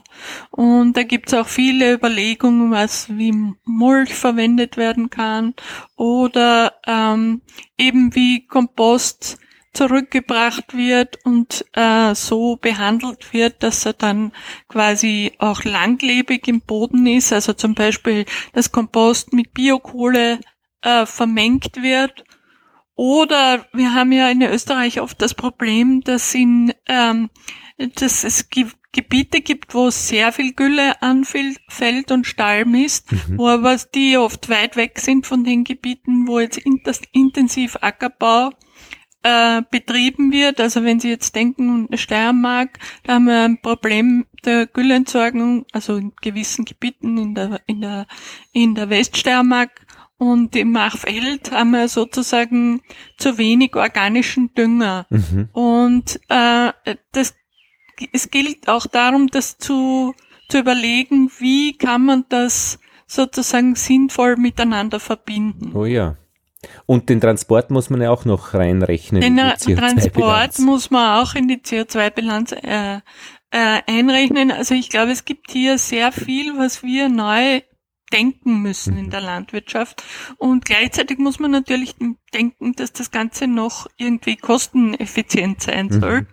Und 0.50 0.97
da 0.97 1.02
gibt's 1.02 1.35
auch 1.35 1.49
viele 1.49 1.95
Überlegungen, 1.95 2.71
was 2.71 3.09
wie 3.16 3.55
Mulch 3.64 4.14
verwendet 4.14 4.76
werden 4.76 5.11
kann 5.11 5.55
oder 5.97 6.75
ähm, 6.87 7.43
eben 7.76 8.14
wie 8.14 8.47
Kompost 8.47 9.38
zurückgebracht 9.76 10.76
wird 10.76 11.18
und 11.25 11.64
äh, 11.75 12.14
so 12.14 12.56
behandelt 12.56 13.33
wird, 13.33 13.62
dass 13.62 13.85
er 13.85 13.92
dann 13.92 14.33
quasi 14.68 15.33
auch 15.38 15.64
langlebig 15.64 16.49
im 16.49 16.62
Boden 16.62 17.06
ist. 17.06 17.33
Also 17.33 17.52
zum 17.52 17.75
Beispiel 17.75 18.25
das 18.52 18.73
Kompost 18.73 19.33
mit 19.33 19.52
Biokohle 19.52 20.40
äh, 20.83 21.06
vermengt 21.06 21.83
wird. 21.83 22.25
Oder 22.95 23.66
wir 23.75 23.95
haben 23.95 24.12
ja 24.12 24.30
in 24.30 24.40
Österreich 24.42 25.00
oft 25.00 25.21
das 25.21 25.35
Problem, 25.35 26.00
dass, 26.00 26.35
in, 26.35 26.73
ähm, 26.88 27.28
dass 27.76 28.25
es 28.25 28.49
Gebiete 28.92 29.42
gibt, 29.42 29.75
wo 29.75 29.90
sehr 29.90 30.33
viel 30.33 30.54
Gülle 30.54 31.02
anfällt 31.02 32.11
und 32.11 32.26
Stalm 32.26 32.75
ist, 32.75 33.12
mhm. 33.12 33.38
wo 33.38 33.49
aber 33.49 33.76
die 33.95 34.16
oft 34.16 34.49
weit 34.49 34.76
weg 34.76 34.99
sind 34.99 35.26
von 35.26 35.45
den 35.45 35.64
Gebieten, 35.64 36.26
wo 36.26 36.40
jetzt 36.40 36.59
intensiv 37.12 37.76
Ackerbau 37.83 38.52
äh, 39.23 39.63
betrieben 39.71 40.33
wird. 40.33 40.61
Also 40.61 40.85
wenn 40.85 41.01
Sie 41.01 41.09
jetzt 41.09 41.35
denken, 41.35 41.89
Steiermark, 41.95 42.79
da 43.05 43.15
haben 43.15 43.27
wir 43.27 43.43
ein 43.43 43.61
Problem 43.61 44.27
der 44.45 44.67
Gülleentsorgung, 44.67 45.67
also 45.73 45.97
in 45.97 46.13
gewissen 46.23 46.65
Gebieten 46.65 47.19
in 47.19 47.35
der, 47.35 47.61
in 47.67 47.81
der, 47.81 48.07
in 48.53 48.75
der 48.75 48.91
Weststeiermark 48.91 49.87
und 50.19 50.57
im 50.57 50.73
Machfeld 50.73 51.53
haben 51.53 51.73
wir 51.73 51.89
sozusagen 51.89 52.81
zu 53.19 53.37
wenig 53.37 53.77
organischen 53.77 54.55
Dünger. 54.55 55.07
Mhm. 55.11 55.49
Und 55.53 56.21
äh, 56.29 56.73
das, 57.13 57.35
es 58.13 58.31
gilt 58.31 58.69
auch 58.69 58.87
darum, 58.87 59.27
das 59.27 59.59
zu, 59.59 60.15
zu 60.49 60.59
überlegen, 60.59 61.31
wie 61.39 61.77
kann 61.77 62.05
man 62.05 62.25
das 62.29 62.79
sozusagen 63.07 63.75
sinnvoll 63.75 64.37
miteinander 64.37 65.01
verbinden. 65.01 65.73
Oh 65.75 65.85
ja. 65.85 66.17
Und 66.87 67.09
den 67.09 67.21
Transport 67.21 67.71
muss 67.71 67.91
man 67.91 68.01
ja 68.01 68.11
auch 68.11 68.25
noch 68.25 68.55
reinrechnen. 68.55 69.21
Den 69.21 69.37
Transport 69.37 70.59
muss 70.59 70.91
man 70.91 71.23
auch 71.23 71.35
in 71.35 71.49
die 71.49 71.59
CO2-Bilanz 71.59 72.53
äh, 72.53 72.97
äh, 73.51 73.81
einrechnen. 73.87 74.51
Also 74.51 74.75
ich 74.75 74.91
glaube, 74.91 75.13
es 75.13 75.25
gibt 75.25 75.51
hier 75.51 75.79
sehr 75.79 76.13
viel, 76.13 76.57
was 76.59 76.83
wir 76.83 77.09
neu 77.09 77.61
denken 78.13 78.63
müssen 78.63 78.95
mhm. 78.95 79.01
in 79.01 79.11
der 79.11 79.21
Landwirtschaft. 79.21 80.03
Und 80.39 80.65
gleichzeitig 80.65 81.19
muss 81.19 81.39
man 81.39 81.51
natürlich 81.51 81.97
denken, 82.33 82.73
dass 82.75 82.93
das 82.93 83.11
Ganze 83.11 83.47
noch 83.47 83.87
irgendwie 83.97 84.37
kosteneffizient 84.37 85.63
sein 85.63 85.87
mhm. 85.87 86.01
soll. 86.01 86.27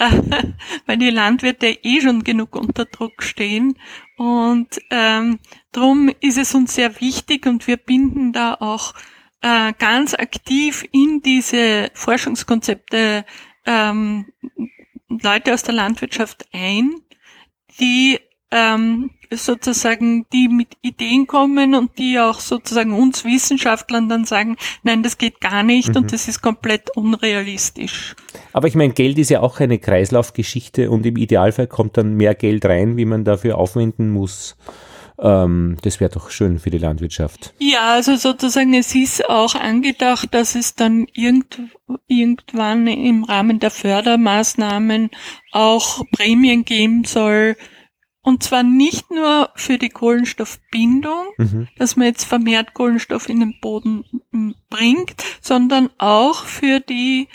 weil 0.86 0.96
die 0.96 1.10
Landwirte 1.10 1.66
eh 1.66 2.00
schon 2.00 2.24
genug 2.24 2.56
unter 2.56 2.86
Druck 2.86 3.22
stehen. 3.22 3.78
Und 4.16 4.80
ähm, 4.90 5.40
darum 5.72 6.10
ist 6.20 6.38
es 6.38 6.54
uns 6.54 6.74
sehr 6.74 7.00
wichtig 7.00 7.46
und 7.46 7.66
wir 7.66 7.76
binden 7.76 8.32
da 8.32 8.54
auch 8.54 8.94
äh, 9.42 9.72
ganz 9.78 10.14
aktiv 10.14 10.84
in 10.92 11.22
diese 11.22 11.90
Forschungskonzepte 11.94 13.24
ähm, 13.66 14.26
Leute 15.08 15.54
aus 15.54 15.62
der 15.62 15.74
Landwirtschaft 15.74 16.46
ein, 16.52 16.92
die 17.78 18.18
ähm, 18.52 19.10
sozusagen, 19.32 20.26
die 20.32 20.48
mit 20.48 20.76
Ideen 20.82 21.26
kommen 21.26 21.74
und 21.74 21.98
die 21.98 22.18
auch 22.18 22.40
sozusagen 22.40 22.92
uns 22.92 23.24
Wissenschaftlern 23.24 24.08
dann 24.08 24.24
sagen, 24.24 24.56
nein, 24.82 25.02
das 25.02 25.18
geht 25.18 25.40
gar 25.40 25.62
nicht 25.62 25.90
mhm. 25.90 25.96
und 25.96 26.12
das 26.12 26.26
ist 26.26 26.42
komplett 26.42 26.96
unrealistisch. 26.96 28.16
Aber 28.52 28.66
ich 28.66 28.74
meine, 28.74 28.92
Geld 28.92 29.18
ist 29.18 29.30
ja 29.30 29.40
auch 29.40 29.60
eine 29.60 29.78
Kreislaufgeschichte 29.78 30.90
und 30.90 31.06
im 31.06 31.16
Idealfall 31.16 31.68
kommt 31.68 31.96
dann 31.96 32.14
mehr 32.14 32.34
Geld 32.34 32.64
rein, 32.66 32.96
wie 32.96 33.04
man 33.04 33.24
dafür 33.24 33.58
aufwenden 33.58 34.10
muss. 34.10 34.56
Ähm, 35.20 35.76
das 35.82 36.00
wäre 36.00 36.10
doch 36.10 36.30
schön 36.30 36.58
für 36.58 36.70
die 36.70 36.78
Landwirtschaft. 36.78 37.54
Ja, 37.58 37.92
also 37.92 38.16
sozusagen, 38.16 38.74
es 38.74 38.94
ist 38.94 39.28
auch 39.28 39.54
angedacht, 39.54 40.32
dass 40.32 40.54
es 40.54 40.74
dann 40.74 41.06
irgend, 41.12 41.60
irgendwann 42.08 42.86
im 42.86 43.24
Rahmen 43.24 43.58
der 43.58 43.70
Fördermaßnahmen 43.70 45.10
auch 45.52 46.04
Prämien 46.12 46.64
geben 46.64 47.04
soll, 47.04 47.56
und 48.22 48.42
zwar 48.42 48.62
nicht 48.62 49.10
nur 49.10 49.50
für 49.54 49.78
die 49.78 49.88
Kohlenstoffbindung, 49.88 51.28
mhm. 51.38 51.68
dass 51.78 51.96
man 51.96 52.06
jetzt 52.06 52.24
vermehrt 52.24 52.74
Kohlenstoff 52.74 53.28
in 53.28 53.40
den 53.40 53.60
Boden 53.60 54.04
bringt, 54.68 55.14
sondern 55.40 55.88
auch 55.98 56.44
für 56.44 56.80
die 56.80 57.28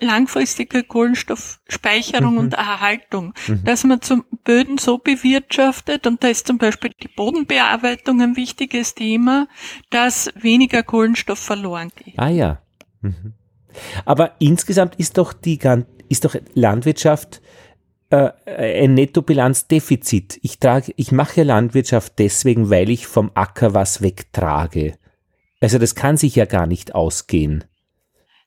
langfristige 0.00 0.82
Kohlenstoffspeicherung 0.82 2.32
mhm. 2.32 2.38
und 2.38 2.54
Erhaltung, 2.54 3.34
mhm. 3.46 3.64
dass 3.64 3.84
man 3.84 4.00
zum 4.02 4.24
Böden 4.44 4.78
so 4.78 4.98
bewirtschaftet, 4.98 6.06
und 6.06 6.22
da 6.22 6.28
ist 6.28 6.46
zum 6.46 6.58
Beispiel 6.58 6.90
die 7.02 7.08
Bodenbearbeitung 7.08 8.20
ein 8.20 8.36
wichtiges 8.36 8.94
Thema, 8.94 9.48
dass 9.90 10.30
weniger 10.34 10.82
Kohlenstoff 10.82 11.38
verloren 11.38 11.90
geht. 11.96 12.18
Ah 12.18 12.28
ja. 12.28 12.62
Mhm. 13.00 13.34
Aber 14.04 14.32
insgesamt 14.38 14.96
ist 14.96 15.18
doch 15.18 15.32
die 15.32 15.58
ist 16.08 16.24
doch 16.24 16.36
Landwirtschaft 16.54 17.42
äh, 18.10 18.30
ein 18.46 18.94
Nettobilanzdefizit. 18.94 20.38
Ich 20.42 20.58
trage, 20.58 20.92
ich 20.96 21.12
mache 21.12 21.42
Landwirtschaft 21.42 22.14
deswegen, 22.18 22.70
weil 22.70 22.88
ich 22.88 23.06
vom 23.06 23.30
Acker 23.34 23.74
was 23.74 24.00
wegtrage. 24.00 24.96
Also 25.60 25.78
das 25.78 25.94
kann 25.94 26.16
sich 26.16 26.36
ja 26.36 26.44
gar 26.44 26.66
nicht 26.66 26.94
ausgehen. 26.94 27.64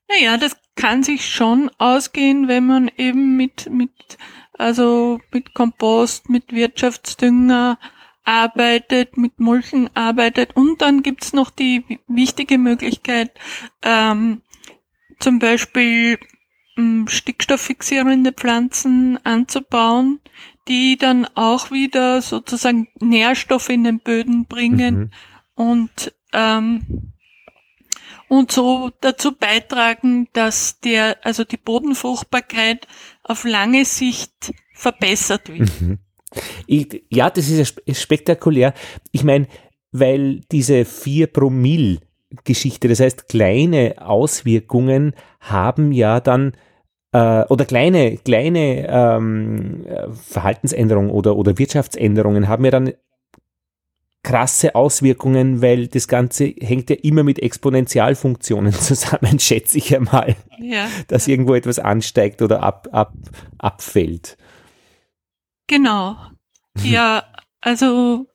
Naja, 0.10 0.38
das 0.38 0.58
kann 0.76 1.04
sich 1.04 1.30
schon 1.30 1.70
ausgehen, 1.78 2.48
wenn 2.48 2.66
man 2.66 2.90
eben 2.98 3.38
mit, 3.38 3.70
mit, 3.70 4.18
also 4.54 5.20
mit 5.32 5.54
Kompost, 5.54 6.30
mit 6.30 6.52
Wirtschaftsdünger 6.52 7.78
arbeitet, 8.24 9.18
mit 9.18 9.40
Mulchen 9.40 9.90
arbeitet. 9.96 10.56
Und 10.56 10.82
dann 10.82 11.04
gibt's 11.04 11.34
noch 11.34 11.52
die 11.52 12.00
wichtige 12.08 12.58
Möglichkeit, 12.58 13.32
ähm, 13.84 14.42
zum 15.20 15.40
Beispiel 15.40 16.18
stickstofffixierende 17.08 18.32
Pflanzen 18.32 19.20
anzubauen, 19.26 20.22
die 20.68 20.98
dann 20.98 21.26
auch 21.36 21.72
wieder 21.72 22.22
sozusagen 22.22 22.88
Nährstoffe 23.02 23.70
in 23.70 23.84
den 23.84 24.00
Böden 24.00 24.46
bringen 24.46 24.98
mhm. 24.98 25.12
und 25.56 26.14
ähm, 26.32 27.09
und 28.30 28.52
so 28.52 28.92
dazu 29.02 29.34
beitragen, 29.36 30.28
dass 30.34 30.80
der, 30.80 31.18
also 31.24 31.44
die 31.44 31.58
Bodenfruchtbarkeit 31.58 32.88
auf 33.24 33.44
lange 33.44 33.84
Sicht 33.84 34.54
verbessert 34.74 35.50
wird. 35.50 35.82
Mhm. 35.82 36.00
Ich, 36.68 37.04
ja, 37.10 37.30
das 37.30 37.50
ist 37.50 37.84
spektakulär. 38.00 38.74
Ich 39.12 39.24
meine, 39.24 39.48
weil 39.92 40.42
diese 40.52 40.86
4 40.86 41.28
Promille 41.28 42.00
Geschichte, 42.44 42.88
das 42.88 43.00
heißt 43.00 43.28
kleine 43.28 43.96
Auswirkungen 44.00 45.14
haben 45.40 45.92
ja 45.92 46.20
dann 46.20 46.54
äh, 47.12 47.44
oder 47.46 47.66
kleine, 47.66 48.18
kleine 48.18 48.88
ähm, 48.88 49.86
Verhaltensänderungen 50.12 51.10
oder, 51.10 51.36
oder 51.36 51.58
Wirtschaftsänderungen 51.58 52.48
haben 52.48 52.66
ja 52.66 52.72
dann 52.72 52.94
krasse 54.24 54.76
Auswirkungen, 54.76 55.62
weil 55.62 55.88
das 55.88 56.08
Ganze 56.08 56.46
hängt 56.46 56.90
ja 56.90 56.98
immer 56.98 57.24
mit 57.24 57.40
Exponentialfunktionen 57.40 58.74
zusammen, 58.80 59.40
schätze 59.40 59.78
ich 59.78 59.96
einmal. 59.96 60.36
Ja, 60.60 60.88
dass 61.08 61.28
ja. 61.28 61.32
irgendwo 61.32 61.56
etwas 61.56 61.80
ansteigt 61.80 62.42
oder 62.42 62.62
ab, 62.64 62.90
ab, 62.92 63.14
abfällt. 63.58 64.38
Genau. 65.68 66.18
Ja, 66.84 67.24
also 67.60 68.28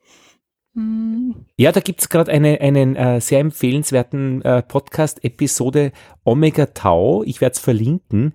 hm. 0.75 1.47
ja, 1.57 1.73
da 1.73 1.81
gibt 1.81 2.00
es 2.00 2.09
gerade 2.11 2.31
eine, 2.31 2.61
einen 2.61 2.97
äh, 2.97 3.21
sehr 3.21 3.38
empfehlenswerten 3.38 4.43
äh, 4.43 4.62
Podcast-Episode 4.62 5.93
Omega 6.25 6.67
Tau, 6.67 7.23
ich 7.23 7.41
werde 7.41 7.55
es 7.55 7.61
verlinken, 7.61 8.35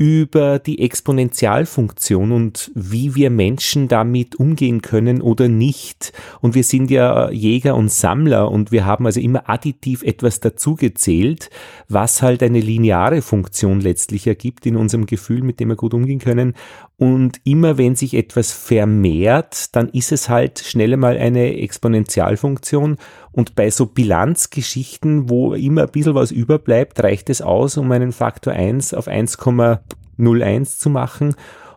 über 0.00 0.58
die 0.58 0.80
Exponentialfunktion 0.80 2.32
und 2.32 2.70
wie 2.74 3.14
wir 3.14 3.28
Menschen 3.28 3.86
damit 3.86 4.34
umgehen 4.34 4.80
können 4.80 5.20
oder 5.20 5.46
nicht. 5.46 6.14
Und 6.40 6.54
wir 6.54 6.64
sind 6.64 6.90
ja 6.90 7.30
Jäger 7.30 7.76
und 7.76 7.92
Sammler 7.92 8.50
und 8.50 8.72
wir 8.72 8.86
haben 8.86 9.04
also 9.04 9.20
immer 9.20 9.50
additiv 9.50 10.02
etwas 10.02 10.40
dazugezählt, 10.40 11.50
was 11.90 12.22
halt 12.22 12.42
eine 12.42 12.60
lineare 12.60 13.20
Funktion 13.20 13.82
letztlich 13.82 14.26
ergibt 14.26 14.64
in 14.64 14.76
unserem 14.76 15.04
Gefühl, 15.04 15.42
mit 15.42 15.60
dem 15.60 15.68
wir 15.68 15.76
gut 15.76 15.92
umgehen 15.92 16.18
können. 16.18 16.54
Und 17.00 17.40
immer 17.44 17.78
wenn 17.78 17.96
sich 17.96 18.12
etwas 18.12 18.52
vermehrt, 18.52 19.74
dann 19.74 19.88
ist 19.88 20.12
es 20.12 20.28
halt 20.28 20.58
schnell 20.58 20.98
mal 20.98 21.16
eine 21.16 21.56
Exponentialfunktion. 21.56 22.98
Und 23.32 23.54
bei 23.54 23.70
so 23.70 23.86
Bilanzgeschichten, 23.86 25.30
wo 25.30 25.54
immer 25.54 25.84
ein 25.84 25.90
bisschen 25.90 26.14
was 26.14 26.30
überbleibt, 26.30 27.02
reicht 27.02 27.30
es 27.30 27.40
aus, 27.40 27.78
um 27.78 27.90
einen 27.90 28.12
Faktor 28.12 28.52
1 28.52 28.92
auf 28.92 29.08
1,01 29.08 30.78
zu 30.78 30.90
machen. 30.90 31.36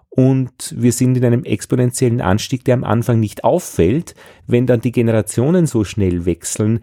Und 0.09 0.75
wir 0.77 0.91
sind 0.91 1.15
in 1.15 1.23
einem 1.23 1.45
exponentiellen 1.45 2.19
Anstieg, 2.19 2.65
der 2.65 2.73
am 2.73 2.83
Anfang 2.83 3.21
nicht 3.21 3.45
auffällt. 3.45 4.15
Wenn 4.45 4.67
dann 4.67 4.81
die 4.81 4.91
Generationen 4.91 5.67
so 5.67 5.85
schnell 5.85 6.25
wechseln, 6.25 6.81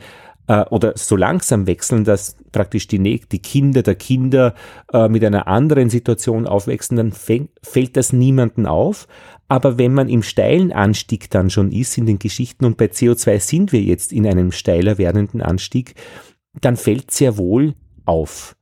äh, 0.50 0.64
oder 0.70 0.94
so 0.96 1.14
langsam 1.14 1.68
wechseln, 1.68 2.02
dass 2.02 2.36
praktisch 2.50 2.88
die, 2.88 2.98
die 2.98 3.38
Kinder 3.38 3.82
der 3.82 3.94
Kinder 3.94 4.54
äh, 4.92 5.08
mit 5.08 5.24
einer 5.24 5.46
anderen 5.46 5.90
Situation 5.90 6.48
aufwachsen, 6.48 6.96
dann 6.96 7.12
fällt 7.12 7.96
das 7.96 8.12
niemanden 8.12 8.66
auf. 8.66 9.06
Aber 9.46 9.78
wenn 9.78 9.94
man 9.94 10.08
im 10.08 10.24
steilen 10.24 10.72
Anstieg 10.72 11.30
dann 11.30 11.50
schon 11.50 11.70
ist 11.70 11.96
in 11.98 12.06
den 12.06 12.18
Geschichten 12.18 12.64
und 12.64 12.76
bei 12.76 12.86
CO2 12.86 13.38
sind 13.38 13.72
wir 13.72 13.80
jetzt 13.80 14.12
in 14.12 14.26
einem 14.26 14.50
steiler 14.50 14.98
werdenden 14.98 15.40
Anstieg, 15.40 15.94
dann 16.60 16.76
fällt 16.76 17.12
sehr 17.12 17.38
wohl 17.38 17.74
auf. 18.04 18.56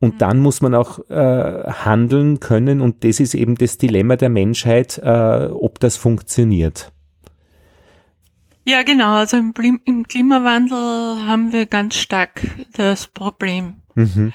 Und 0.00 0.14
mhm. 0.14 0.18
dann 0.18 0.38
muss 0.40 0.62
man 0.62 0.74
auch 0.74 0.98
äh, 1.10 1.70
handeln 1.70 2.40
können 2.40 2.80
und 2.80 3.04
das 3.04 3.20
ist 3.20 3.34
eben 3.34 3.56
das 3.56 3.76
Dilemma 3.76 4.16
der 4.16 4.30
Menschheit, 4.30 4.98
äh, 5.02 5.48
ob 5.50 5.80
das 5.80 5.98
funktioniert. 5.98 6.92
Ja, 8.66 8.82
genau. 8.82 9.14
Also 9.14 9.36
im, 9.36 9.54
im, 9.84 10.08
Klimawandel 10.08 11.24
haben 11.24 11.52
wir 11.52 11.66
ganz 11.66 11.94
stark 11.94 12.42
das 12.72 13.06
Problem 13.06 13.82
mhm. 13.94 14.32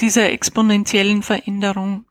dieser 0.00 0.30
exponentiellen 0.30 1.22
Veränderung. 1.22 2.06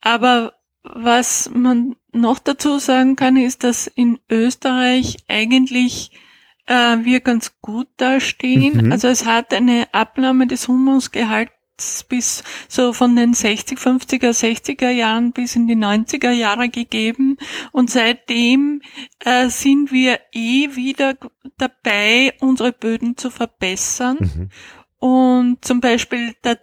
Aber 0.00 0.54
was 0.82 1.50
man 1.52 1.96
noch 2.12 2.38
dazu 2.38 2.78
sagen 2.78 3.14
kann, 3.14 3.36
ist, 3.36 3.62
dass 3.62 3.86
in 3.86 4.18
Österreich 4.30 5.18
eigentlich 5.28 6.12
äh, 6.66 6.96
wir 7.02 7.20
ganz 7.20 7.60
gut 7.60 7.88
dastehen. 7.98 8.86
Mhm. 8.86 8.92
Also 8.92 9.08
es 9.08 9.26
hat 9.26 9.52
eine 9.52 9.88
Abnahme 9.92 10.46
des 10.46 10.66
Humusgehalts 10.66 11.52
bis 12.08 12.42
so 12.68 12.92
von 12.92 13.16
den 13.16 13.34
60, 13.34 13.78
50er, 13.78 14.30
60er 14.30 14.90
Jahren 14.90 15.32
bis 15.32 15.56
in 15.56 15.66
die 15.66 15.76
90er 15.76 16.30
Jahre 16.30 16.68
gegeben. 16.68 17.36
Und 17.72 17.90
seitdem 17.90 18.82
äh, 19.20 19.48
sind 19.48 19.92
wir 19.92 20.20
eh 20.32 20.74
wieder 20.74 21.14
dabei, 21.58 22.34
unsere 22.40 22.72
Böden 22.72 23.16
zu 23.16 23.30
verbessern. 23.30 24.18
Mhm. 24.20 24.50
Und 24.98 25.64
zum 25.64 25.80
Beispiel 25.80 26.34
da, 26.42 26.56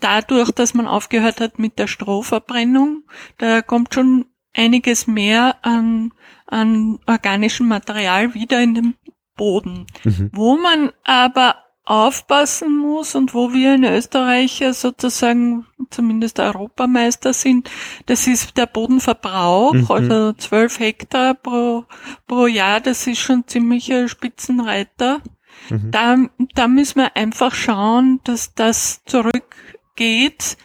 dadurch, 0.00 0.50
dass 0.50 0.74
man 0.74 0.86
aufgehört 0.86 1.40
hat 1.40 1.58
mit 1.58 1.78
der 1.78 1.86
Strohverbrennung, 1.86 3.04
da 3.38 3.62
kommt 3.62 3.94
schon 3.94 4.26
einiges 4.54 5.06
mehr 5.06 5.56
an, 5.62 6.12
an 6.46 6.98
organischem 7.06 7.68
Material 7.68 8.34
wieder 8.34 8.60
in 8.60 8.74
den 8.74 8.94
Boden. 9.36 9.86
Mhm. 10.04 10.30
Wo 10.32 10.56
man 10.56 10.90
aber 11.04 11.54
aufpassen 11.88 12.76
muss 12.76 13.14
und 13.14 13.32
wo 13.32 13.54
wir 13.54 13.74
in 13.74 13.84
Österreich 13.84 14.62
sozusagen 14.72 15.64
zumindest 15.88 16.38
Europameister 16.38 17.32
sind, 17.32 17.70
das 18.04 18.26
ist 18.26 18.58
der 18.58 18.66
Bodenverbrauch, 18.66 19.72
mhm. 19.72 19.86
also 19.88 20.32
zwölf 20.34 20.78
Hektar 20.80 21.32
pro, 21.32 21.86
pro 22.26 22.46
Jahr, 22.46 22.80
das 22.80 23.06
ist 23.06 23.20
schon 23.20 23.46
ziemlicher 23.46 24.06
Spitzenreiter. 24.06 25.22
Mhm. 25.70 25.90
Da, 25.90 26.16
da 26.54 26.68
müssen 26.68 26.96
wir 26.96 27.16
einfach 27.16 27.54
schauen, 27.54 28.20
dass 28.24 28.54
das 28.54 29.02
zurückgeht 29.06 30.58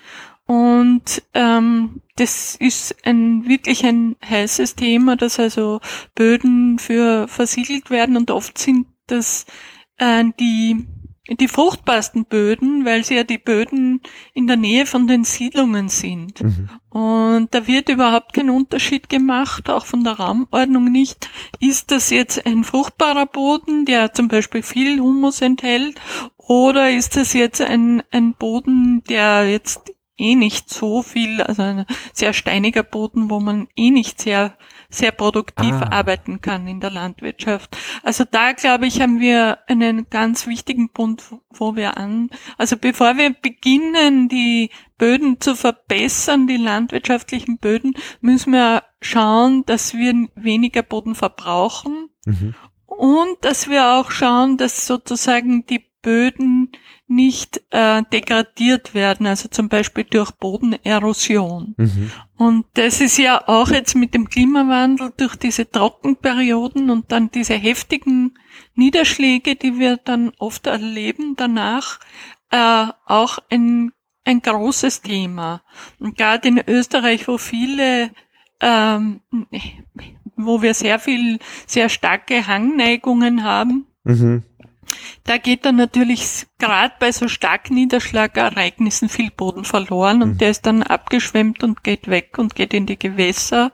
und 0.45 1.23
ähm, 1.33 2.01
das 2.17 2.57
ist 2.57 2.97
ein 3.05 3.47
wirklich 3.47 3.86
ein 3.86 4.17
heißes 4.27 4.75
Thema, 4.75 5.15
dass 5.15 5.39
also 5.39 5.79
Böden 6.15 6.79
für 6.79 7.29
versiegelt 7.29 7.89
werden 7.89 8.17
und 8.17 8.29
oft 8.29 8.57
sind 8.57 8.88
das 9.07 9.45
äh, 9.97 10.25
die 10.38 10.86
die 11.29 11.47
fruchtbarsten 11.47 12.25
Böden, 12.25 12.83
weil 12.83 13.05
sie 13.05 13.15
ja 13.15 13.23
die 13.23 13.38
Böden 13.38 14.01
in 14.33 14.45
der 14.45 14.57
Nähe 14.57 14.86
von 14.86 15.07
den 15.07 15.23
Siedlungen 15.23 15.88
sind. 15.88 16.41
Mhm. 16.41 16.69
Und 16.89 17.55
da 17.55 17.65
wird 17.65 17.88
überhaupt 17.88 18.33
kein 18.33 18.49
Unterschied 18.49 19.07
gemacht, 19.07 19.69
auch 19.69 19.86
von 19.86 20.03
der 20.03 20.13
Raumordnung 20.13 20.91
nicht. 20.91 21.29
Ist 21.59 21.91
das 21.91 22.09
jetzt 22.09 22.45
ein 22.45 22.65
fruchtbarer 22.65 23.25
Boden, 23.25 23.86
der 23.86 24.13
zum 24.13 24.27
Beispiel 24.27 24.63
viel 24.63 24.99
Humus 24.99 25.41
enthält, 25.41 25.99
oder 26.38 26.91
ist 26.91 27.15
das 27.15 27.31
jetzt 27.31 27.62
ein, 27.62 28.03
ein 28.12 28.33
Boden, 28.33 29.01
der 29.05 29.49
jetzt 29.49 29.93
eh 30.17 30.36
nicht 30.36 30.69
so 30.69 31.01
viel, 31.01 31.41
also 31.41 31.62
ein 31.62 31.86
sehr 32.12 32.33
steiniger 32.33 32.83
Boden, 32.83 33.29
wo 33.29 33.39
man 33.39 33.67
eh 33.77 33.91
nicht 33.91 34.21
sehr 34.21 34.57
sehr 34.93 35.12
produktiv 35.12 35.73
ah. 35.73 35.89
arbeiten 35.91 36.41
kann 36.41 36.67
in 36.67 36.79
der 36.79 36.91
Landwirtschaft. 36.91 37.75
Also 38.03 38.23
da, 38.29 38.51
glaube 38.51 38.88
ich, 38.88 39.01
haben 39.01 39.19
wir 39.19 39.60
einen 39.67 40.10
ganz 40.10 40.47
wichtigen 40.47 40.89
Punkt, 40.89 41.23
wo 41.49 41.75
wir 41.75 41.97
an, 41.97 42.29
also 42.58 42.77
bevor 42.77 43.17
wir 43.17 43.34
beginnen, 43.34 44.29
die 44.29 44.69
Böden 44.97 45.41
zu 45.41 45.56
verbessern, 45.56 46.47
die 46.47 46.58
landwirtschaftlichen 46.58 47.58
Böden, 47.58 47.93
müssen 48.21 48.53
wir 48.53 48.84
schauen, 49.01 49.65
dass 49.65 49.93
wir 49.93 50.29
weniger 50.36 50.84
Boden 50.84 51.15
verbrauchen 51.15 52.10
mhm. 52.25 52.56
und 52.86 53.38
dass 53.41 53.69
wir 53.69 53.93
auch 53.93 54.12
schauen, 54.12 54.58
dass 54.58 54.86
sozusagen 54.86 55.65
die 55.65 55.86
Böden 56.01 56.71
nicht 57.07 57.61
äh, 57.69 58.01
degradiert 58.11 58.93
werden, 58.93 59.27
also 59.27 59.49
zum 59.49 59.69
Beispiel 59.69 60.05
durch 60.05 60.31
Bodenerosion. 60.31 61.75
Mhm. 61.77 62.11
Und 62.37 62.65
das 62.73 63.01
ist 63.01 63.17
ja 63.17 63.47
auch 63.47 63.69
jetzt 63.69 63.95
mit 63.95 64.13
dem 64.13 64.29
Klimawandel 64.29 65.13
durch 65.15 65.35
diese 65.35 65.69
Trockenperioden 65.69 66.89
und 66.89 67.11
dann 67.11 67.29
diese 67.29 67.55
heftigen 67.55 68.37
Niederschläge, 68.75 69.55
die 69.55 69.79
wir 69.79 69.97
dann 69.97 70.31
oft 70.37 70.67
erleben 70.67 71.35
danach, 71.35 71.99
äh, 72.51 72.87
auch 73.05 73.39
ein, 73.49 73.91
ein 74.25 74.41
großes 74.41 75.01
Thema. 75.01 75.61
Und 75.99 76.17
gerade 76.17 76.47
in 76.47 76.61
Österreich, 76.65 77.27
wo 77.27 77.37
viele 77.37 78.11
ähm, 78.61 79.19
wo 80.35 80.61
wir 80.61 80.73
sehr 80.73 80.99
viel, 80.99 81.39
sehr 81.67 81.89
starke 81.89 82.47
Hangneigungen 82.47 83.43
haben, 83.43 83.87
mhm 84.03 84.43
da 85.23 85.38
geht 85.38 85.65
dann 85.65 85.75
natürlich 85.75 86.47
gerade 86.60 86.93
bei 86.99 87.12
so 87.12 87.27
starken 87.27 87.75
Niederschlagereignissen 87.75 89.10
viel 89.10 89.32
Boden 89.32 89.65
verloren 89.65 90.21
und 90.21 90.34
mhm. 90.34 90.38
der 90.38 90.49
ist 90.49 90.65
dann 90.65 90.84
abgeschwemmt 90.84 91.63
und 91.63 91.84
geht 91.84 92.08
weg 92.08 92.38
und 92.38 92.56
geht 92.56 92.73
in 92.73 92.86
die 92.86 92.99
Gewässer 92.99 93.71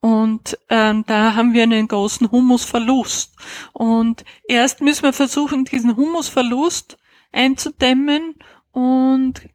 und 0.00 0.58
ähm, 0.68 1.04
da 1.06 1.34
haben 1.34 1.54
wir 1.54 1.64
einen 1.64 1.88
großen 1.88 2.30
Humusverlust. 2.30 3.36
Und 3.72 4.24
erst 4.48 4.80
müssen 4.80 5.02
wir 5.02 5.12
versuchen, 5.12 5.64
diesen 5.64 5.96
Humusverlust 5.96 6.98
einzudämmen 7.32 8.36
und 8.72 9.48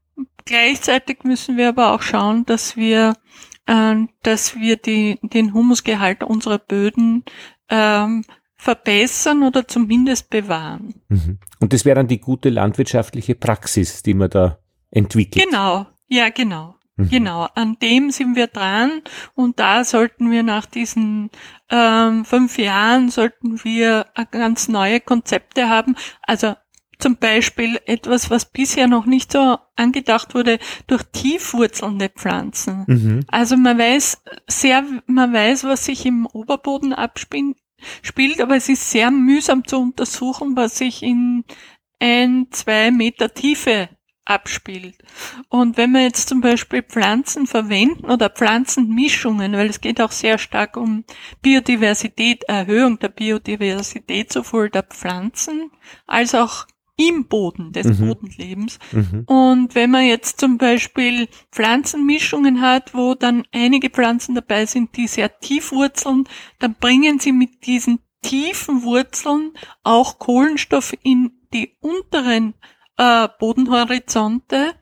gleichzeitig 0.46 1.24
müssen 1.24 1.58
wir 1.58 1.70
aber 1.70 1.94
auch 1.94 2.02
schauen, 2.02 2.46
dass 2.46 2.76
wir, 2.76 3.16
äh, 3.66 3.96
dass 4.22 4.56
wir 4.56 4.78
die, 4.78 5.20
den 5.22 5.54
Humusgehalt 5.54 6.24
unserer 6.24 6.60
Böden 6.60 7.24
ähm, 7.70 8.26
verbessern 8.64 9.44
oder 9.44 9.68
zumindest 9.68 10.30
bewahren. 10.30 10.94
Mhm. 11.10 11.38
Und 11.60 11.74
das 11.74 11.84
wäre 11.84 11.96
dann 11.96 12.08
die 12.08 12.22
gute 12.22 12.50
landwirtschaftliche 12.50 13.36
Praxis, 13.36 14.04
die 14.04 14.14
man 14.14 14.30
da 14.30 14.58
entwickelt. 14.90 15.46
Genau, 15.46 15.86
ja, 16.08 16.30
genau. 16.30 16.76
Mhm. 16.96 17.10
Genau, 17.10 17.48
an 17.56 17.78
dem 17.82 18.12
sind 18.12 18.38
wir 18.38 18.48
dran 18.48 19.02
und 19.36 19.60
da 19.60 19.84
sollten 19.84 20.32
wir 20.32 20.44
nach 20.44 20.66
diesen 20.66 21.30
ähm, 21.70 22.24
fünf 22.24 22.58
Jahren 22.58 23.10
sollten 23.10 23.62
wir 23.66 24.06
ganz 24.32 24.70
neue 24.70 25.02
Konzepte 25.02 25.68
haben. 25.68 25.96
Also 26.22 26.54
zum 27.00 27.18
Beispiel 27.18 27.82
etwas, 27.86 28.30
was 28.30 28.46
bisher 28.46 28.88
noch 28.88 29.06
nicht 29.06 29.34
so 29.34 29.58
angedacht 29.76 30.36
wurde, 30.36 30.58
durch 30.88 31.04
tiefwurzelnde 31.12 32.08
Pflanzen. 32.08 32.86
Mhm. 32.88 33.20
Also 33.28 33.58
man 33.58 33.78
weiß 33.78 34.22
sehr, 34.48 34.86
man 35.06 35.34
weiß, 35.34 35.66
was 35.66 35.84
sich 35.84 36.06
im 36.06 36.28
Oberboden 36.28 36.94
abspielt, 36.94 37.58
spielt, 38.02 38.42
aber 38.42 38.56
es 38.56 38.70
ist 38.70 38.90
sehr 38.90 39.12
mühsam 39.12 39.66
zu 39.66 39.78
untersuchen, 39.78 40.56
was 40.56 40.78
sich 40.78 41.04
in 41.04 41.44
ein, 42.00 42.48
zwei 42.52 42.92
Meter 42.92 43.34
Tiefe 43.34 43.90
abspielt. 44.26 44.96
Und 45.50 45.78
wenn 45.78 45.92
wir 45.92 46.02
jetzt 46.02 46.30
zum 46.30 46.42
Beispiel 46.42 46.82
Pflanzen 46.82 47.46
verwenden 47.48 48.06
oder 48.10 48.30
Pflanzenmischungen, 48.30 49.54
weil 49.54 49.70
es 49.70 49.82
geht 49.82 50.00
auch 50.00 50.12
sehr 50.12 50.38
stark 50.38 50.78
um 50.78 51.04
Biodiversität, 51.42 52.44
Erhöhung 52.46 53.00
der 53.00 53.10
Biodiversität 53.10 54.32
sowohl 54.32 54.70
der 54.70 54.84
Pflanzen 54.84 55.72
als 56.08 56.36
auch 56.36 56.66
im 56.96 57.26
Boden 57.26 57.72
des 57.72 58.00
mhm. 58.00 58.08
Bodenlebens. 58.08 58.80
Mhm. 58.92 59.24
Und 59.26 59.76
wenn 59.76 59.92
man 59.92 60.06
jetzt 60.06 60.40
zum 60.40 60.58
Beispiel 60.58 61.28
Pflanzenmischungen 61.52 62.62
hat, 62.62 62.94
wo 62.94 63.16
dann 63.16 63.44
einige 63.52 63.90
Pflanzen 63.90 64.36
dabei 64.36 64.66
sind, 64.66 64.96
die 64.96 65.08
sehr 65.08 65.40
tief 65.40 65.72
wurzeln, 65.72 66.26
dann 66.60 66.76
bringen 66.80 67.20
sie 67.20 67.32
mit 67.32 67.66
diesen 67.66 68.00
tiefen 68.22 68.84
Wurzeln 68.84 69.52
auch 69.84 70.20
Kohlenstoff 70.20 70.94
in 71.04 71.32
die 71.54 71.76
unteren 71.82 72.54
äh, 72.98 73.28
Bodenhorizonte 73.40 74.74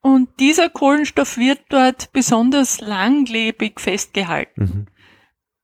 und 0.00 0.28
dieser 0.40 0.68
Kohlenstoff 0.68 1.36
wird 1.36 1.60
dort 1.68 2.12
besonders 2.12 2.80
langlebig 2.80 3.80
festgehalten. 3.80 4.62
Mhm. 4.62 4.86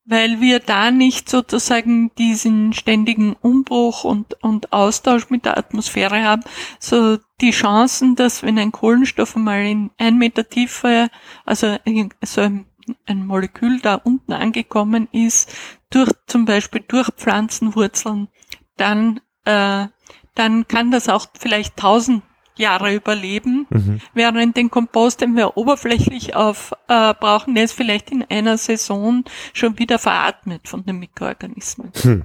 Weil 0.06 0.40
wir 0.40 0.60
da 0.60 0.90
nicht 0.90 1.30
sozusagen 1.30 2.14
diesen 2.16 2.72
ständigen 2.74 3.34
Umbruch 3.34 4.04
und, 4.04 4.42
und 4.42 4.72
Austausch 4.72 5.30
mit 5.30 5.46
der 5.46 5.56
Atmosphäre 5.56 6.22
haben, 6.22 6.42
so 6.78 7.18
die 7.40 7.52
Chancen, 7.52 8.14
dass 8.14 8.42
wenn 8.42 8.58
ein 8.58 8.72
Kohlenstoff 8.72 9.34
mal 9.36 9.64
in 9.64 9.90
ein 9.96 10.18
Meter 10.18 10.48
Tiefe, 10.48 11.08
also 11.46 11.78
so 12.22 12.40
ein, 12.42 12.66
ein 13.06 13.26
Molekül 13.26 13.80
da 13.80 13.94
unten 13.94 14.34
angekommen 14.34 15.08
ist, 15.10 15.54
durch 15.88 16.10
zum 16.26 16.44
Beispiel 16.44 16.84
durch 16.86 17.08
Pflanzenwurzeln, 17.16 18.28
dann 18.76 19.20
äh, 19.46 19.86
dann 20.34 20.66
kann 20.66 20.90
das 20.90 21.08
auch 21.08 21.26
vielleicht 21.38 21.76
tausend 21.76 22.22
Jahre 22.56 22.94
überleben, 22.94 23.66
mhm. 23.70 24.00
während 24.14 24.56
den 24.56 24.70
Kompost, 24.70 25.20
den 25.20 25.36
wir 25.36 25.56
oberflächlich 25.56 26.36
auf 26.36 26.72
äh, 26.88 27.14
brauchen, 27.14 27.54
der 27.54 27.64
ist 27.64 27.72
vielleicht 27.72 28.10
in 28.10 28.24
einer 28.28 28.58
Saison 28.58 29.24
schon 29.52 29.78
wieder 29.78 29.98
veratmet 29.98 30.68
von 30.68 30.84
den 30.84 30.98
Mikroorganismen. 30.98 31.90
Hm. 32.02 32.24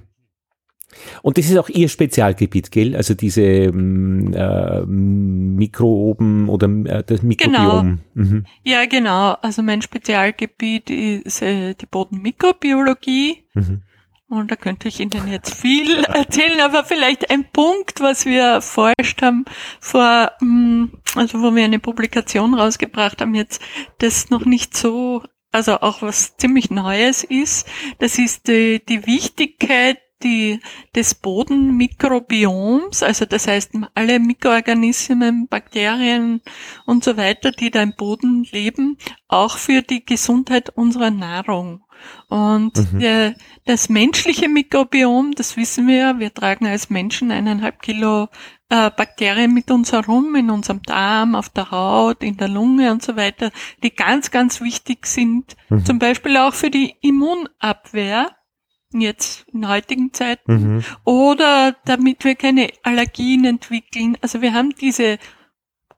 Und 1.22 1.38
das 1.38 1.46
ist 1.46 1.58
auch 1.58 1.70
Ihr 1.70 1.88
Spezialgebiet, 1.88 2.72
gell? 2.72 2.96
Also 2.96 3.14
diese 3.14 3.72
mm, 3.72 4.34
äh, 4.34 4.86
Mikroben 4.86 6.50
oder 6.50 6.68
äh, 6.68 7.04
das 7.06 7.22
Mikrobiom. 7.22 8.00
Genau. 8.16 8.30
Mhm. 8.30 8.46
Ja, 8.64 8.86
genau. 8.86 9.34
Also 9.42 9.62
mein 9.62 9.82
Spezialgebiet 9.82 10.90
ist 10.90 11.42
äh, 11.42 11.76
die 11.76 11.86
Bodenmikrobiologie. 11.86 13.44
Mhm. 13.54 13.84
Und 14.30 14.52
da 14.52 14.56
könnte 14.56 14.88
ich 14.88 15.00
Ihnen 15.00 15.28
jetzt 15.28 15.56
viel 15.56 16.04
erzählen, 16.04 16.62
aber 16.62 16.84
vielleicht 16.84 17.32
ein 17.32 17.46
Punkt, 17.52 18.00
was 18.00 18.28
wir 18.28 18.62
forscht 18.62 19.24
haben 19.24 19.46
vor, 19.80 20.32
mm, 20.40 20.86
also 21.16 21.42
wo 21.42 21.56
wir 21.56 21.66
eine 21.66 21.80
Publikation 21.80 22.54
rausgebracht 22.54 23.22
haben 23.22 23.34
jetzt, 23.34 23.60
das 23.98 24.30
noch 24.30 24.46
nicht 24.46 24.78
so, 24.78 25.24
also 25.52 25.80
auch 25.82 26.04
was 26.04 26.38
ziemlich 26.38 26.70
Neues 26.70 27.24
ist, 27.24 27.68
das 27.98 28.20
ist 28.20 28.48
die, 28.48 28.86
die 28.88 29.08
Wichtigkeit 29.08 29.98
die, 30.22 30.60
des 30.96 31.16
Bodenmikrobioms, 31.16 33.04
also 33.04 33.26
das 33.26 33.48
heißt 33.48 33.72
alle 33.96 34.20
Mikroorganismen, 34.20 35.48
Bakterien 35.48 36.42
und 36.86 37.04
so 37.04 37.18
weiter, 37.18 37.52
die 37.52 37.72
da 37.72 37.82
im 37.82 37.96
Boden 37.96 38.44
leben, 38.52 38.98
auch 39.28 39.58
für 39.58 39.82
die 39.82 40.06
Gesundheit 40.06 40.70
unserer 40.70 41.10
Nahrung. 41.10 41.84
Und 42.28 42.78
mhm. 42.78 43.00
der, 43.00 43.36
das 43.66 43.90
menschliche 43.90 44.50
Mikrobiom, 44.50 45.34
das 45.34 45.58
wissen 45.58 45.88
wir, 45.88 46.20
wir 46.20 46.34
tragen 46.34 46.66
als 46.66 46.90
Menschen 46.90 47.32
eineinhalb 47.32 47.82
Kilo 47.82 48.28
äh, 48.70 48.92
Bakterien 48.92 49.54
mit 49.54 49.72
uns 49.72 49.92
herum, 49.92 50.36
in 50.36 50.50
unserem 50.50 50.82
Darm, 50.84 51.36
auf 51.36 51.50
der 51.50 51.72
Haut, 51.72 52.24
in 52.24 52.38
der 52.38 52.48
Lunge 52.48 52.92
und 52.92 53.02
so 53.02 53.16
weiter, 53.16 53.52
die 53.84 53.94
ganz, 53.94 54.32
ganz 54.32 54.62
wichtig 54.62 55.08
sind, 55.08 55.56
mhm. 55.70 55.86
zum 55.86 56.00
Beispiel 56.00 56.38
auch 56.38 56.54
für 56.54 56.70
die 56.70 56.96
Immunabwehr 57.02 58.36
jetzt 58.92 59.46
in 59.54 59.68
heutigen 59.68 60.14
Zeiten 60.14 60.76
mhm. 60.78 60.84
oder 61.04 61.76
damit 61.86 62.24
wir 62.24 62.36
keine 62.36 62.70
Allergien 62.84 63.46
entwickeln. 63.46 64.18
Also 64.22 64.42
wir 64.42 64.54
haben 64.54 64.74
diese 64.80 65.20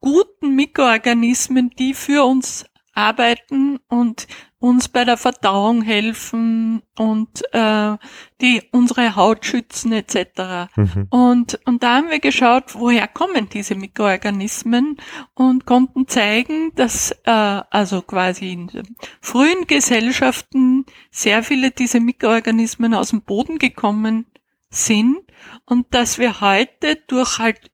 guten 0.01 0.55
Mikroorganismen, 0.55 1.69
die 1.77 1.93
für 1.93 2.25
uns 2.25 2.65
arbeiten 2.93 3.79
und 3.87 4.27
uns 4.61 4.89
bei 4.89 5.03
der 5.03 5.17
Verdauung 5.17 5.81
helfen 5.81 6.83
und 6.95 7.41
äh, 7.51 7.97
die 8.41 8.61
unsere 8.71 9.15
Haut 9.15 9.43
schützen 9.43 9.91
etc. 9.91 10.69
Mhm. 10.75 11.07
Und 11.09 11.59
und 11.65 11.81
da 11.81 11.95
haben 11.95 12.11
wir 12.11 12.19
geschaut, 12.19 12.75
woher 12.75 13.07
kommen 13.07 13.49
diese 13.49 13.73
Mikroorganismen 13.73 14.97
und 15.33 15.65
konnten 15.65 16.07
zeigen, 16.07 16.71
dass 16.75 17.11
äh, 17.25 17.31
also 17.31 18.03
quasi 18.03 18.51
in 18.53 18.71
frühen 19.19 19.65
Gesellschaften 19.65 20.85
sehr 21.09 21.41
viele 21.41 21.71
dieser 21.71 21.99
Mikroorganismen 21.99 22.93
aus 22.93 23.09
dem 23.09 23.23
Boden 23.23 23.57
gekommen 23.57 24.27
sind 24.69 25.17
und 25.65 25.91
dass 25.95 26.19
wir 26.19 26.39
heute 26.39 26.97
durch 27.07 27.39
halt 27.39 27.71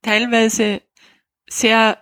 teilweise 0.00 0.80
sehr 1.46 2.01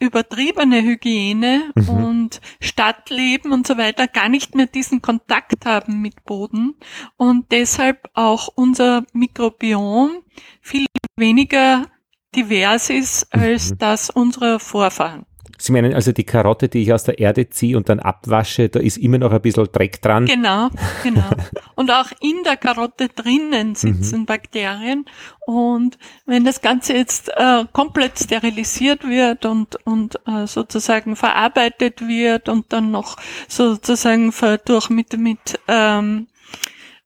übertriebene 0.00 0.82
Hygiene 0.82 1.72
mhm. 1.76 1.88
und 1.88 2.40
Stadtleben 2.60 3.52
und 3.52 3.66
so 3.66 3.76
weiter 3.78 4.08
gar 4.08 4.28
nicht 4.28 4.54
mehr 4.54 4.66
diesen 4.66 5.02
Kontakt 5.02 5.66
haben 5.66 6.00
mit 6.00 6.24
Boden 6.24 6.74
und 7.16 7.52
deshalb 7.52 8.08
auch 8.14 8.48
unser 8.54 9.04
Mikrobiom 9.12 10.22
viel 10.60 10.86
weniger 11.16 11.86
divers 12.34 12.90
ist 12.90 13.32
als 13.32 13.70
mhm. 13.70 13.78
das 13.78 14.10
unserer 14.10 14.58
Vorfahren. 14.58 15.26
Sie 15.60 15.72
meinen 15.72 15.92
also 15.92 16.12
die 16.12 16.24
Karotte, 16.24 16.68
die 16.68 16.82
ich 16.82 16.92
aus 16.92 17.04
der 17.04 17.18
Erde 17.18 17.50
ziehe 17.50 17.76
und 17.76 17.90
dann 17.90 18.00
abwasche, 18.00 18.70
da 18.70 18.80
ist 18.80 18.96
immer 18.96 19.18
noch 19.18 19.30
ein 19.30 19.42
bisschen 19.42 19.68
Dreck 19.70 20.00
dran. 20.00 20.24
Genau, 20.24 20.70
genau. 21.02 21.28
Und 21.74 21.90
auch 21.90 22.10
in 22.20 22.42
der 22.44 22.56
Karotte 22.56 23.08
drinnen 23.08 23.74
sitzen 23.74 24.20
mhm. 24.20 24.26
Bakterien. 24.26 25.06
Und 25.46 25.98
wenn 26.26 26.44
das 26.44 26.60
Ganze 26.60 26.94
jetzt 26.94 27.30
äh, 27.36 27.64
komplett 27.72 28.18
sterilisiert 28.18 29.06
wird 29.06 29.46
und, 29.46 29.76
und 29.86 30.20
äh, 30.26 30.46
sozusagen 30.46 31.16
verarbeitet 31.16 32.06
wird 32.06 32.48
und 32.48 32.72
dann 32.72 32.90
noch 32.90 33.16
sozusagen 33.48 34.32
durch 34.64 34.90
mit, 34.90 35.16
mit 35.18 35.58
ähm, 35.68 36.26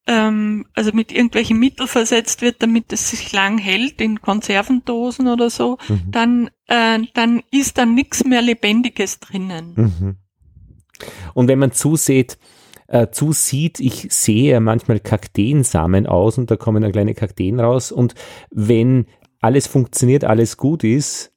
ähm, 0.07 0.67
also 0.75 0.93
mit 0.93 1.13
irgendwelchen 1.13 1.59
Mitteln 1.59 1.89
versetzt 1.89 2.43
wird, 2.43 2.63
damit 2.63 2.93
es 2.93 3.11
sich 3.11 3.33
lang 3.33 3.59
hält 3.59 4.01
in 4.01 4.21
Konservendosen 4.21 5.29
oder 5.29 5.51
so, 5.51 5.79
mhm. 5.89 6.11
dann, 6.11 6.51
äh, 6.67 6.99
dann 7.15 7.43
ist 7.51 7.79
da 7.79 7.87
nichts 7.87 8.25
mehr 8.25 8.43
Lebendiges 8.43 9.21
drinnen. 9.21 9.73
Mhm. 9.77 10.17
Und 11.33 11.49
wenn 11.49 11.59
man 11.59 11.73
zusieht, 11.73 12.39
äh, 12.87 13.09
zusieht, 13.11 13.81
ich 13.81 14.09
sehe 14.11 14.61
manchmal 14.61 15.01
Kakteensamen 15.01 16.07
aus 16.07 16.39
und 16.39 16.51
da 16.51 16.57
kommen 16.57 16.83
dann 16.83 16.93
kleine 16.93 17.15
Kakteen 17.15 17.59
raus 17.59 17.91
und 17.91 18.15
wenn 18.51 19.07
alles 19.41 19.67
funktioniert, 19.67 20.25
alles 20.25 20.57
gut 20.57 20.85
ist, 20.85 21.33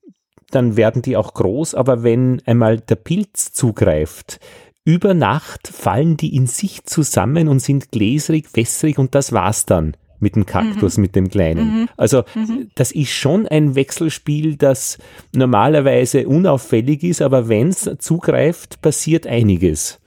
dann 0.52 0.78
werden 0.78 1.02
die 1.02 1.18
auch 1.18 1.34
groß, 1.34 1.76
aber 1.76 2.04
wenn 2.04 2.42
einmal 2.46 2.80
der 2.80 2.96
Pilz 2.96 3.52
zugreift, 3.52 4.40
über 4.88 5.14
Nacht 5.14 5.68
fallen 5.68 6.16
die 6.16 6.34
in 6.34 6.48
sich 6.48 6.86
zusammen 6.86 7.50
und 7.50 7.60
sind 7.60 7.92
gläsrig, 7.92 8.48
wässrig 8.54 8.98
und 8.98 9.16
das 9.16 9.34
war's 9.34 9.66
dann 9.66 9.98
mit 10.22 10.38
dem 10.38 10.46
Kaktus, 10.46 10.96
mhm. 10.96 11.02
mit 11.02 11.16
dem 11.18 11.30
kleinen. 11.30 11.82
Mhm. 11.82 11.90
Also 11.98 12.24
mhm. 12.34 12.72
das 12.74 12.94
ist 12.94 13.12
schon 13.12 13.50
ein 13.50 13.76
Wechselspiel, 13.76 14.56
das 14.56 14.98
normalerweise 15.36 16.26
unauffällig 16.26 17.04
ist, 17.04 17.22
aber 17.22 17.50
wenn 17.50 17.68
es 17.68 17.90
zugreift, 18.00 18.82
passiert 18.82 19.28
einiges. 19.28 20.00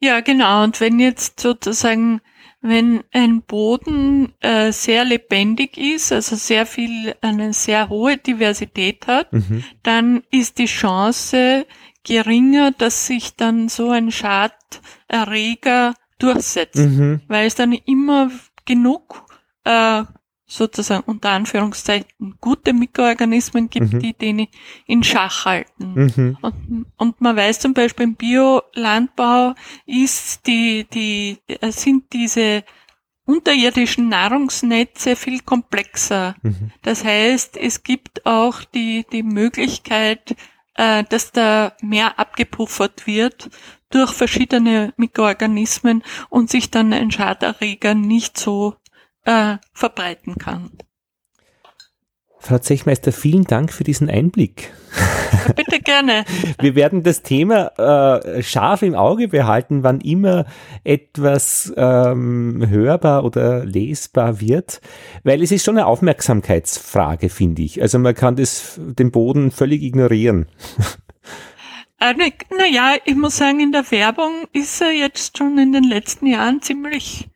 Ja, 0.00 0.20
genau. 0.20 0.64
Und 0.64 0.80
wenn 0.80 0.98
jetzt 0.98 1.38
sozusagen 1.38 2.22
wenn 2.60 3.04
ein 3.12 3.42
Boden 3.42 4.32
äh, 4.40 4.72
sehr 4.72 5.04
lebendig 5.04 5.78
ist, 5.78 6.10
also 6.12 6.34
sehr 6.34 6.66
viel, 6.66 7.14
eine 7.20 7.52
sehr 7.52 7.88
hohe 7.88 8.16
Diversität 8.16 9.06
hat, 9.06 9.32
mhm. 9.32 9.62
dann 9.84 10.22
ist 10.32 10.58
die 10.58 10.66
Chance 10.66 11.66
geringer, 12.08 12.72
dass 12.72 13.06
sich 13.06 13.36
dann 13.36 13.68
so 13.68 13.90
ein 13.90 14.10
Schaderreger 14.10 15.94
durchsetzt, 16.18 16.76
mhm. 16.76 17.20
weil 17.28 17.46
es 17.46 17.54
dann 17.54 17.72
immer 17.72 18.30
genug 18.64 19.24
äh, 19.64 20.04
sozusagen 20.46 21.04
unter 21.04 21.30
Anführungszeichen 21.30 22.38
gute 22.40 22.72
Mikroorganismen 22.72 23.68
gibt, 23.68 23.92
mhm. 23.92 23.98
die 23.98 24.14
den 24.14 24.48
in 24.86 25.04
Schach 25.04 25.44
halten. 25.44 25.92
Mhm. 25.94 26.38
Und, 26.40 26.86
und, 26.96 27.20
man 27.20 27.36
weiß 27.36 27.60
zum 27.60 27.74
Beispiel 27.74 28.04
im 28.04 28.14
Biolandbau 28.14 29.54
ist 29.84 30.46
die, 30.46 30.86
die, 30.90 31.38
sind 31.70 32.10
diese 32.14 32.64
unterirdischen 33.26 34.08
Nahrungsnetze 34.08 35.14
viel 35.14 35.40
komplexer. 35.40 36.34
Mhm. 36.42 36.70
Das 36.80 37.04
heißt, 37.04 37.58
es 37.58 37.82
gibt 37.82 38.24
auch 38.24 38.64
die, 38.64 39.04
die 39.12 39.22
Möglichkeit, 39.22 40.34
äh, 40.78 41.04
dass 41.04 41.32
da 41.32 41.72
mehr 41.82 42.18
abgepuffert 42.18 43.06
wird 43.06 43.50
durch 43.90 44.12
verschiedene 44.12 44.94
Mikroorganismen 44.96 46.02
und 46.30 46.48
sich 46.50 46.70
dann 46.70 46.92
ein 46.92 47.10
Schaderreger 47.10 47.94
nicht 47.94 48.38
so 48.38 48.76
äh, 49.24 49.58
verbreiten 49.74 50.36
kann. 50.36 50.70
Frau 52.48 52.58
Zechmeister, 52.58 53.12
vielen 53.12 53.44
Dank 53.44 53.70
für 53.74 53.84
diesen 53.84 54.08
Einblick. 54.08 54.72
Ja, 55.46 55.52
bitte 55.52 55.80
gerne. 55.80 56.24
Wir 56.62 56.74
werden 56.76 57.02
das 57.02 57.20
Thema 57.20 57.72
äh, 57.76 58.42
scharf 58.42 58.80
im 58.80 58.94
Auge 58.94 59.28
behalten, 59.28 59.82
wann 59.82 60.00
immer 60.00 60.46
etwas 60.82 61.70
ähm, 61.76 62.64
hörbar 62.66 63.24
oder 63.24 63.66
lesbar 63.66 64.40
wird, 64.40 64.80
weil 65.24 65.42
es 65.42 65.52
ist 65.52 65.62
schon 65.62 65.76
eine 65.76 65.86
Aufmerksamkeitsfrage, 65.86 67.28
finde 67.28 67.60
ich. 67.60 67.82
Also 67.82 67.98
man 67.98 68.14
kann 68.14 68.36
das, 68.36 68.80
den 68.82 69.10
Boden 69.10 69.50
völlig 69.50 69.82
ignorieren. 69.82 70.46
Äh, 72.00 72.14
naja, 72.56 72.94
ich 73.06 73.16
muss 73.16 73.38
sagen, 73.38 73.58
in 73.58 73.72
der 73.72 73.90
Werbung 73.90 74.46
ist 74.52 74.80
er 74.80 74.92
jetzt 74.92 75.36
schon 75.36 75.58
in 75.58 75.72
den 75.72 75.82
letzten 75.82 76.28
Jahren 76.28 76.62
ziemlich 76.62 77.27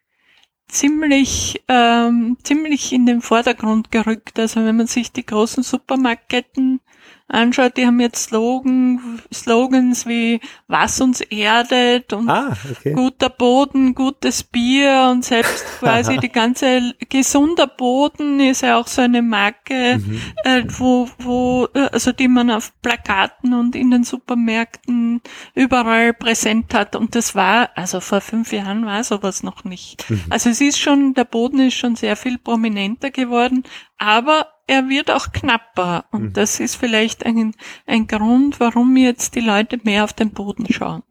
ziemlich, 0.72 1.62
ähm, 1.68 2.38
ziemlich 2.42 2.92
in 2.92 3.06
den 3.06 3.20
Vordergrund 3.20 3.92
gerückt. 3.92 4.38
Also 4.38 4.64
wenn 4.64 4.76
man 4.76 4.86
sich 4.86 5.12
die 5.12 5.24
großen 5.24 5.62
Supermarktketten 5.62 6.80
anschaut, 7.28 7.76
die 7.76 7.86
haben 7.86 8.00
jetzt 8.00 8.24
Slogan, 8.24 9.20
Slogans 9.32 10.06
wie 10.06 10.40
was 10.68 11.00
uns 11.00 11.20
erdet 11.20 12.12
und 12.12 12.28
ah, 12.28 12.56
okay. 12.70 12.92
guter 12.92 13.30
Boden, 13.30 13.94
gutes 13.94 14.42
Bier 14.42 15.08
und 15.10 15.24
selbst 15.24 15.64
quasi 15.78 16.18
die 16.18 16.28
ganze 16.28 16.94
gesunder 17.08 17.66
Boden 17.66 18.40
ist 18.40 18.62
ja 18.62 18.78
auch 18.78 18.86
so 18.86 19.02
eine 19.02 19.22
Marke, 19.22 19.98
mhm. 19.98 20.20
äh, 20.44 20.64
wo, 20.78 21.08
wo, 21.18 21.68
äh, 21.74 21.88
also 21.92 22.12
die 22.12 22.28
man 22.28 22.50
auf 22.50 22.72
Plakaten 22.82 23.54
und 23.54 23.74
in 23.74 23.90
den 23.90 24.04
Supermärkten 24.04 25.20
überall 25.54 26.12
präsent 26.12 26.74
hat. 26.74 26.96
Und 26.96 27.14
das 27.14 27.34
war, 27.34 27.70
also 27.74 28.00
vor 28.00 28.20
fünf 28.20 28.52
Jahren 28.52 28.84
war 28.86 29.02
sowas 29.04 29.42
noch 29.42 29.64
nicht. 29.64 30.08
Mhm. 30.10 30.24
Also 30.30 30.50
es 30.50 30.60
ist 30.60 30.78
schon, 30.78 31.14
der 31.14 31.24
Boden 31.24 31.60
ist 31.60 31.74
schon 31.74 31.96
sehr 31.96 32.16
viel 32.16 32.38
prominenter 32.38 33.10
geworden, 33.10 33.64
aber 33.98 34.51
er 34.66 34.88
wird 34.88 35.10
auch 35.10 35.32
knapper. 35.32 36.04
Und 36.10 36.22
mhm. 36.22 36.32
das 36.32 36.60
ist 36.60 36.76
vielleicht 36.76 37.24
ein, 37.26 37.54
ein 37.86 38.06
Grund, 38.06 38.60
warum 38.60 38.96
jetzt 38.96 39.34
die 39.34 39.40
Leute 39.40 39.78
mehr 39.82 40.04
auf 40.04 40.12
den 40.12 40.30
Boden 40.30 40.66
schauen. 40.72 41.02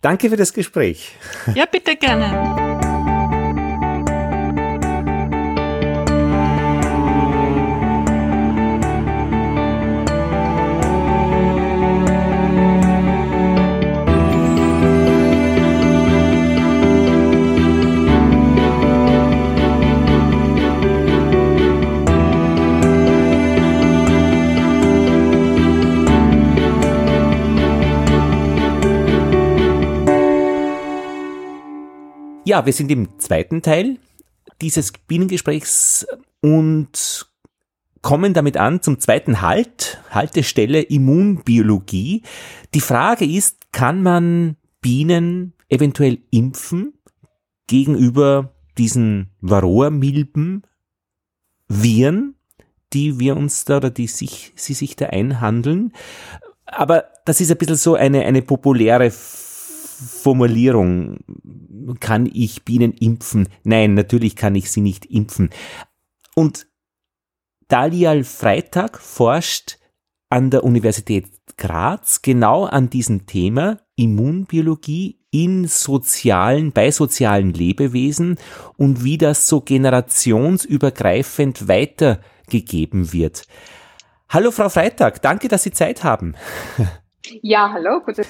Danke 0.00 0.30
für 0.30 0.36
das 0.36 0.52
Gespräch. 0.52 1.12
Ja, 1.54 1.66
bitte 1.66 1.96
gerne. 1.96 2.69
Ja, 32.44 32.64
wir 32.64 32.72
sind 32.72 32.90
im 32.90 33.18
zweiten 33.18 33.60
Teil 33.60 33.98
dieses 34.62 34.92
Bienengesprächs 34.92 36.06
und 36.40 37.26
kommen 38.00 38.32
damit 38.32 38.56
an 38.56 38.80
zum 38.80 38.98
zweiten 38.98 39.42
Halt, 39.42 40.02
Haltestelle 40.10 40.80
Immunbiologie. 40.80 42.22
Die 42.72 42.80
Frage 42.80 43.26
ist, 43.26 43.72
kann 43.72 44.02
man 44.02 44.56
Bienen 44.80 45.52
eventuell 45.68 46.18
impfen 46.30 46.94
gegenüber 47.66 48.54
diesen 48.78 49.28
Varroa-Milben, 49.42 50.62
Viren, 51.68 52.36
die 52.94 53.20
wir 53.20 53.36
uns 53.36 53.66
da 53.66 53.76
oder 53.76 53.90
die 53.90 54.06
sich, 54.06 54.52
sie 54.56 54.74
sich 54.74 54.96
da 54.96 55.06
einhandeln? 55.06 55.92
Aber 56.64 57.04
das 57.26 57.42
ist 57.42 57.50
ein 57.50 57.58
bisschen 57.58 57.76
so 57.76 57.96
eine, 57.96 58.24
eine 58.24 58.40
populäre 58.40 59.12
Formulierung. 60.06 61.18
Kann 62.00 62.28
ich 62.32 62.64
Bienen 62.64 62.92
impfen? 62.92 63.48
Nein, 63.64 63.94
natürlich 63.94 64.36
kann 64.36 64.54
ich 64.54 64.70
sie 64.70 64.80
nicht 64.80 65.06
impfen. 65.06 65.50
Und 66.34 66.66
Dalial 67.68 68.24
Freitag 68.24 68.98
forscht 68.98 69.78
an 70.28 70.50
der 70.50 70.64
Universität 70.64 71.28
Graz 71.56 72.22
genau 72.22 72.64
an 72.64 72.90
diesem 72.90 73.26
Thema 73.26 73.80
Immunbiologie 73.96 75.20
in 75.30 75.66
sozialen, 75.66 76.72
bei 76.72 76.90
sozialen 76.90 77.52
Lebewesen 77.52 78.38
und 78.76 79.04
wie 79.04 79.18
das 79.18 79.46
so 79.46 79.60
generationsübergreifend 79.60 81.68
weitergegeben 81.68 83.12
wird. 83.12 83.42
Hallo 84.28 84.50
Frau 84.50 84.68
Freitag, 84.68 85.22
danke, 85.22 85.48
dass 85.48 85.64
Sie 85.64 85.72
Zeit 85.72 86.02
haben. 86.02 86.34
Ja, 87.42 87.70
hallo, 87.72 88.00
guten 88.04 88.24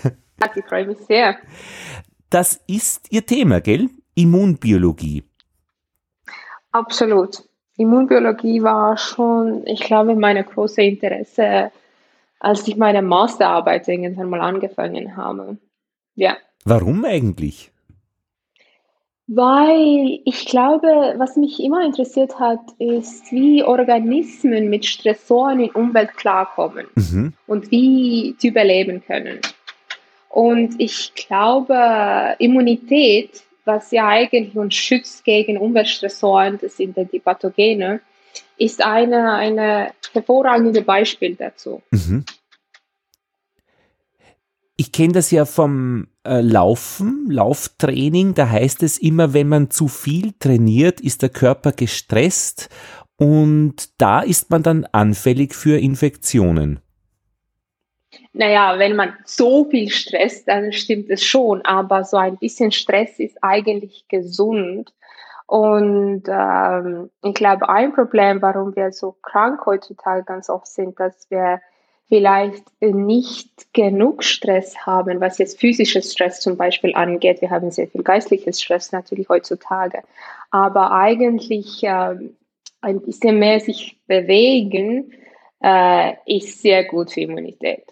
ich 0.55 0.65
freue 0.65 0.87
mich 0.87 0.99
sehr. 0.99 1.37
Das 2.31 2.61
ist 2.67 3.07
Ihr 3.11 3.27
Thema, 3.27 3.61
gell? 3.61 3.89
Immunbiologie. 4.15 5.25
Absolut. 6.73 7.43
Immunbiologie 7.77 8.63
war 8.63 8.97
schon, 8.97 9.67
ich 9.67 9.81
glaube, 9.81 10.15
mein 10.15 10.45
großes 10.45 10.79
Interesse, 10.79 11.73
als 12.39 12.69
ich 12.69 12.77
meine 12.77 13.03
Masterarbeit 13.03 13.89
irgendwann 13.89 14.31
mal 14.31 14.41
angefangen 14.41 15.17
habe. 15.17 15.57
Ja. 16.15 16.37
Warum 16.65 17.05
eigentlich? 17.05 17.73
Weil 19.27 20.21
ich 20.25 20.47
glaube, 20.47 21.15
was 21.17 21.37
mich 21.37 21.61
immer 21.61 21.85
interessiert 21.85 22.41
hat, 22.41 22.61
ist, 22.79 23.31
wie 23.31 23.63
Organismen 23.63 24.69
mit 24.69 24.85
Stressoren 24.85 25.61
in 25.61 25.71
Umwelt 25.71 26.17
klarkommen 26.17 26.87
mhm. 26.97 27.33
und 27.47 27.71
wie 27.71 28.35
sie 28.39 28.49
überleben 28.49 29.03
können. 29.07 29.39
Und 30.31 30.81
ich 30.81 31.13
glaube, 31.17 32.37
Immunität, 32.39 33.43
was 33.65 33.91
ja 33.91 34.09
eigentlich 34.09 34.57
uns 34.57 34.77
schützt 34.77 35.25
gegen 35.25 35.59
Umweltstressoren, 35.59 36.59
das 36.63 36.77
sind 36.77 36.97
die 37.13 37.19
Pathogene, 37.19 38.01
ist 38.57 38.85
eine, 38.85 39.35
eine 39.35 39.93
hervorragende 40.13 40.83
Beispiel 40.83 41.35
dazu. 41.35 41.83
Mhm. 41.91 42.25
Ich 44.77 44.93
kenne 44.93 45.13
das 45.13 45.31
ja 45.31 45.45
vom 45.45 46.07
äh, 46.25 46.41
Laufen, 46.41 47.27
Lauftraining. 47.29 48.35
Da 48.35 48.49
heißt 48.49 48.83
es 48.85 48.99
immer, 48.99 49.35
wenn 49.35 49.49
man 49.49 49.71
zu 49.71 49.89
viel 49.89 50.33
trainiert, 50.39 51.01
ist 51.01 51.23
der 51.23 51.29
Körper 51.29 51.73
gestresst 51.73 52.71
und 53.17 53.91
da 53.99 54.21
ist 54.21 54.49
man 54.51 54.63
dann 54.63 54.87
anfällig 54.87 55.55
für 55.55 55.79
Infektionen. 55.79 56.81
Naja, 58.33 58.79
wenn 58.79 58.95
man 58.95 59.17
so 59.25 59.65
viel 59.65 59.91
stresst, 59.91 60.47
dann 60.47 60.73
stimmt 60.73 61.11
es 61.11 61.25
schon, 61.25 61.63
aber 61.63 62.05
so 62.05 62.17
ein 62.17 62.37
bisschen 62.37 62.71
Stress 62.71 63.19
ist 63.19 63.39
eigentlich 63.43 64.07
gesund. 64.09 64.93
Und 65.47 66.23
ähm, 66.29 67.11
ich 67.25 67.35
glaube, 67.35 67.69
ein 67.69 67.93
Problem, 67.93 68.41
warum 68.41 68.77
wir 68.77 68.93
so 68.93 69.17
krank 69.21 69.67
heutzutage 69.67 70.23
ganz 70.23 70.49
oft 70.49 70.69
sind, 70.69 71.01
dass 71.01 71.29
wir 71.29 71.61
vielleicht 72.07 72.65
nicht 72.81 73.73
genug 73.73 74.23
Stress 74.23 74.77
haben, 74.87 75.21
was 75.21 75.39
jetzt 75.39 75.59
physisches 75.59 76.13
Stress 76.13 76.41
zum 76.41 76.57
Beispiel 76.57 76.95
angeht. 76.95 77.41
Wir 77.41 77.51
haben 77.51 77.71
sehr 77.73 77.89
viel 77.89 78.03
geistliches 78.03 78.61
Stress 78.61 78.93
natürlich 78.93 79.29
heutzutage. 79.29 80.03
Aber 80.53 80.93
eigentlich 80.93 81.83
äh, 81.83 82.17
ein 82.81 83.01
bisschen 83.01 83.39
mehr 83.41 83.61
sich 83.61 83.99
bewegen 84.07 85.13
äh, 85.63 86.15
ist 86.27 86.63
sehr 86.63 86.85
gut 86.85 87.13
für 87.13 87.21
Immunität. 87.21 87.85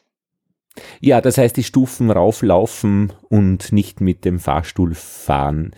Ja, 1.00 1.20
das 1.20 1.38
heißt, 1.38 1.56
die 1.56 1.62
Stufen 1.62 2.10
rauflaufen 2.10 3.12
und 3.28 3.72
nicht 3.72 4.00
mit 4.00 4.24
dem 4.24 4.38
Fahrstuhl 4.38 4.94
fahren. 4.94 5.74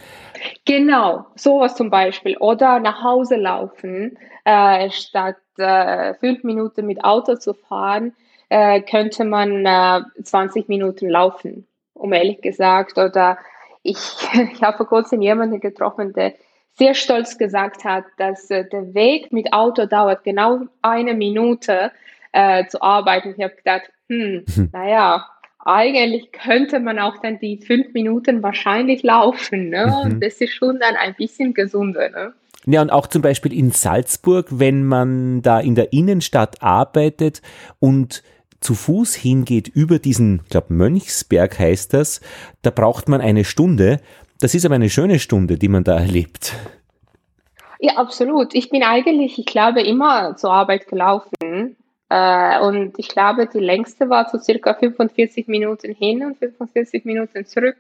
Genau, 0.65 1.27
sowas 1.35 1.75
zum 1.75 1.91
Beispiel. 1.91 2.37
Oder 2.39 2.81
nach 2.81 3.03
Hause 3.03 3.37
laufen, 3.37 4.19
äh, 4.45 4.91
statt 4.91 5.37
äh, 5.59 6.15
fünf 6.15 6.45
Minuten 6.45 6.87
mit 6.87 7.05
Auto 7.05 7.37
zu 7.37 7.55
fahren, 7.55 8.15
äh, 8.49 8.81
könnte 8.81 9.25
man 9.25 9.65
äh, 9.67 10.01
20 10.23 10.69
Minuten 10.69 11.09
laufen, 11.09 11.67
um 11.95 12.13
ehrlich 12.13 12.41
gesagt. 12.41 12.99
Oder 12.99 13.39
ich, 13.83 13.99
ich 14.53 14.63
habe 14.63 14.77
vor 14.77 14.87
kurzem 14.87 15.23
jemanden 15.23 15.61
getroffen, 15.61 16.13
der 16.13 16.35
sehr 16.75 16.95
stolz 16.95 17.37
gesagt 17.37 17.85
hat, 17.85 18.05
dass 18.17 18.51
äh, 18.51 18.69
der 18.69 18.95
Weg 18.95 19.33
mit 19.33 19.53
Auto 19.53 19.87
dauert 19.87 20.25
genau 20.25 20.61
eine 20.83 21.15
Minute 21.15 21.93
äh, 22.33 22.67
zu 22.67 22.81
arbeiten. 22.81 23.35
Ich 23.37 23.43
habe 23.43 23.55
gedacht, 23.55 23.91
hm, 24.47 24.71
naja, 24.73 25.27
eigentlich 25.65 26.33
könnte 26.33 26.81
man 26.81 26.99
auch 26.99 27.19
dann 27.23 27.39
die 27.39 27.59
fünf 27.59 27.93
Minuten 27.93 28.43
wahrscheinlich 28.43 29.03
laufen. 29.03 29.69
Ne? 29.69 30.05
Mhm. 30.05 30.21
Das 30.21 30.41
ist 30.41 30.53
schon 30.53 30.79
dann 30.81 30.97
ein 30.97 31.15
bisschen 31.15 31.55
gesunder. 31.55 32.09
Ne? 32.11 32.33
Ja, 32.67 32.83
und 32.83 32.91
auch 32.91 33.07
zum 33.07 33.23
Beispiel 33.23 33.53
in 33.53 33.71
Salzburg, 33.71 34.47
wenn 34.51 34.85
man 34.85 35.43
da 35.43 35.61
in 35.61 35.75
der 35.75 35.93
Innenstadt 35.93 36.63
arbeitet 36.63 37.43
und 37.79 38.23
zu 38.61 38.75
Fuß 38.75 39.15
hingeht 39.15 39.69
über 39.69 39.99
diesen, 39.99 40.43
ich 40.45 40.51
glaube 40.51 40.75
Mönchsberg 40.75 41.59
heißt 41.59 41.95
das, 41.95 42.21
da 42.63 42.71
braucht 42.71 43.09
man 43.09 43.21
eine 43.21 43.45
Stunde. 43.45 44.01
Das 44.41 44.55
ist 44.55 44.67
aber 44.67 44.75
eine 44.75 44.91
schöne 44.91 45.19
Stunde, 45.19 45.57
die 45.57 45.69
man 45.69 45.85
da 45.85 45.99
erlebt. 45.99 46.55
Ja, 47.79 47.97
absolut. 47.97 48.55
Ich 48.55 48.69
bin 48.69 48.83
eigentlich, 48.83 49.39
ich 49.39 49.47
glaube, 49.47 49.81
immer 49.81 50.37
zur 50.37 50.53
Arbeit 50.53 50.87
gelaufen. 50.89 51.77
Äh, 52.11 52.61
und 52.61 52.99
ich 52.99 53.09
glaube, 53.09 53.47
die 53.47 53.61
längste 53.61 54.11
war 54.11 54.29
so 54.29 54.39
circa 54.39 54.75
45 54.75 55.47
Minuten 55.47 55.95
hin 55.95 56.25
und 56.25 56.39
45 56.39 57.05
Minuten 57.05 57.47
zurück. 57.47 57.77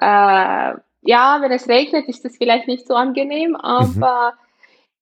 Äh, 0.00 0.74
ja, 1.02 1.38
wenn 1.40 1.52
es 1.52 1.68
regnet, 1.68 2.08
ist 2.08 2.24
das 2.24 2.36
vielleicht 2.36 2.66
nicht 2.66 2.86
so 2.86 2.94
angenehm, 2.94 3.50
mhm. 3.50 3.56
aber 3.56 4.32
mhm. 4.32 4.38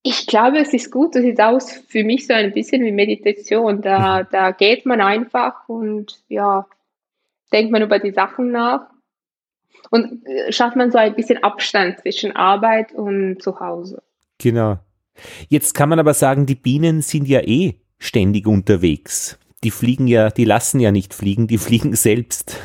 ich 0.03 0.27
glaube, 0.27 0.59
es 0.59 0.71
ist 0.71 0.91
gut. 0.91 1.15
Das 1.15 1.23
sieht 1.23 1.41
aus 1.41 1.71
für 1.87 2.03
mich 2.03 2.27
so 2.27 2.33
ein 2.33 2.53
bisschen 2.53 2.83
wie 2.83 2.91
Meditation. 2.91 3.81
Da, 3.81 4.21
mhm. 4.21 4.27
da 4.31 4.51
geht 4.51 4.85
man 4.85 5.01
einfach 5.01 5.67
und 5.67 6.21
ja, 6.27 6.67
denkt 7.51 7.71
man 7.71 7.81
über 7.81 7.97
die 7.97 8.11
Sachen 8.11 8.51
nach 8.51 8.85
und 9.89 10.27
äh, 10.27 10.51
schafft 10.51 10.75
man 10.75 10.91
so 10.91 10.99
ein 10.99 11.15
bisschen 11.15 11.43
Abstand 11.43 12.01
zwischen 12.01 12.35
Arbeit 12.35 12.91
und 12.91 13.41
zu 13.41 13.59
Hause. 13.59 14.03
Genau. 14.37 14.77
Jetzt 15.49 15.73
kann 15.73 15.89
man 15.89 15.99
aber 15.99 16.13
sagen, 16.13 16.45
die 16.45 16.55
Bienen 16.55 17.01
sind 17.01 17.27
ja 17.27 17.39
eh 17.41 17.79
ständig 17.99 18.47
unterwegs. 18.47 19.37
Die 19.63 19.71
fliegen 19.71 20.07
ja, 20.07 20.29
die 20.29 20.45
lassen 20.45 20.79
ja 20.79 20.91
nicht 20.91 21.13
fliegen, 21.13 21.47
die 21.47 21.57
fliegen 21.59 21.95
selbst. 21.95 22.59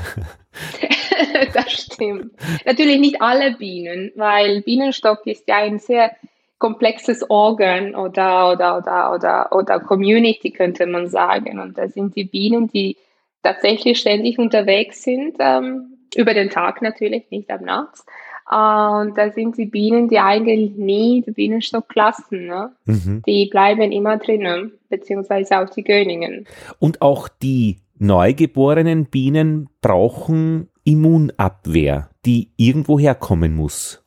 das 1.54 1.72
stimmt. 1.72 2.32
Natürlich 2.64 2.98
nicht 2.98 3.22
alle 3.22 3.56
Bienen, 3.56 4.12
weil 4.16 4.62
Bienenstock 4.62 5.26
ist 5.26 5.48
ja 5.48 5.56
ein 5.56 5.78
sehr 5.78 6.12
komplexes 6.58 7.28
Organ 7.30 7.94
oder, 7.94 8.52
oder, 8.52 8.78
oder, 8.78 9.12
oder, 9.14 9.52
oder 9.52 9.80
Community, 9.80 10.50
könnte 10.50 10.86
man 10.86 11.08
sagen. 11.08 11.60
Und 11.60 11.78
da 11.78 11.88
sind 11.88 12.16
die 12.16 12.24
Bienen, 12.24 12.68
die 12.68 12.96
tatsächlich 13.42 14.00
ständig 14.00 14.38
unterwegs 14.38 15.02
sind, 15.02 15.36
ähm, 15.38 15.98
über 16.16 16.34
den 16.34 16.50
Tag 16.50 16.82
natürlich, 16.82 17.30
nicht 17.30 17.50
am 17.50 17.62
Nacht. 17.62 18.02
Und 18.50 19.18
da 19.18 19.30
sind 19.30 19.58
die 19.58 19.66
Bienen, 19.66 20.08
die 20.08 20.18
eigentlich 20.18 20.74
nie 20.76 21.20
den 21.20 21.34
Bienenstock 21.34 21.94
lassen. 21.94 22.46
Ne? 22.46 22.72
Mhm. 22.86 23.22
Die 23.26 23.46
bleiben 23.50 23.92
immer 23.92 24.16
drinnen, 24.16 24.72
beziehungsweise 24.88 25.58
auch 25.58 25.68
die 25.68 25.84
Göningen. 25.84 26.46
Und 26.78 27.02
auch 27.02 27.28
die 27.28 27.78
neugeborenen 27.98 29.04
Bienen 29.06 29.68
brauchen 29.82 30.68
Immunabwehr, 30.84 32.08
die 32.24 32.50
irgendwo 32.56 32.98
herkommen 32.98 33.54
muss. 33.54 34.02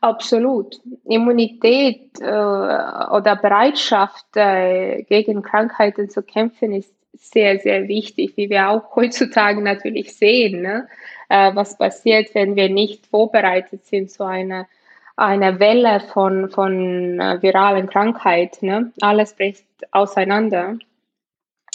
Absolut. 0.00 0.80
Immunität 1.04 2.20
äh, 2.20 2.24
oder 2.24 3.38
Bereitschaft 3.40 4.26
äh, 4.34 5.04
gegen 5.04 5.42
Krankheiten 5.42 6.10
zu 6.10 6.22
kämpfen 6.22 6.72
ist 6.72 6.92
sehr, 7.14 7.58
sehr 7.60 7.88
wichtig, 7.88 8.36
wie 8.36 8.50
wir 8.50 8.68
auch 8.70 8.96
heutzutage 8.96 9.62
natürlich 9.62 10.14
sehen. 10.14 10.62
Ne? 10.62 10.88
Äh, 11.32 11.54
was 11.54 11.78
passiert, 11.78 12.34
wenn 12.34 12.56
wir 12.56 12.68
nicht 12.68 13.06
vorbereitet 13.06 13.86
sind 13.86 14.10
zu 14.10 14.24
einer, 14.24 14.68
einer 15.16 15.58
Welle 15.60 16.00
von, 16.00 16.50
von 16.50 17.18
äh, 17.18 17.40
viralen 17.40 17.88
Krankheiten. 17.88 18.66
Ne? 18.66 18.92
Alles 19.00 19.34
bricht 19.34 19.64
auseinander. 19.92 20.76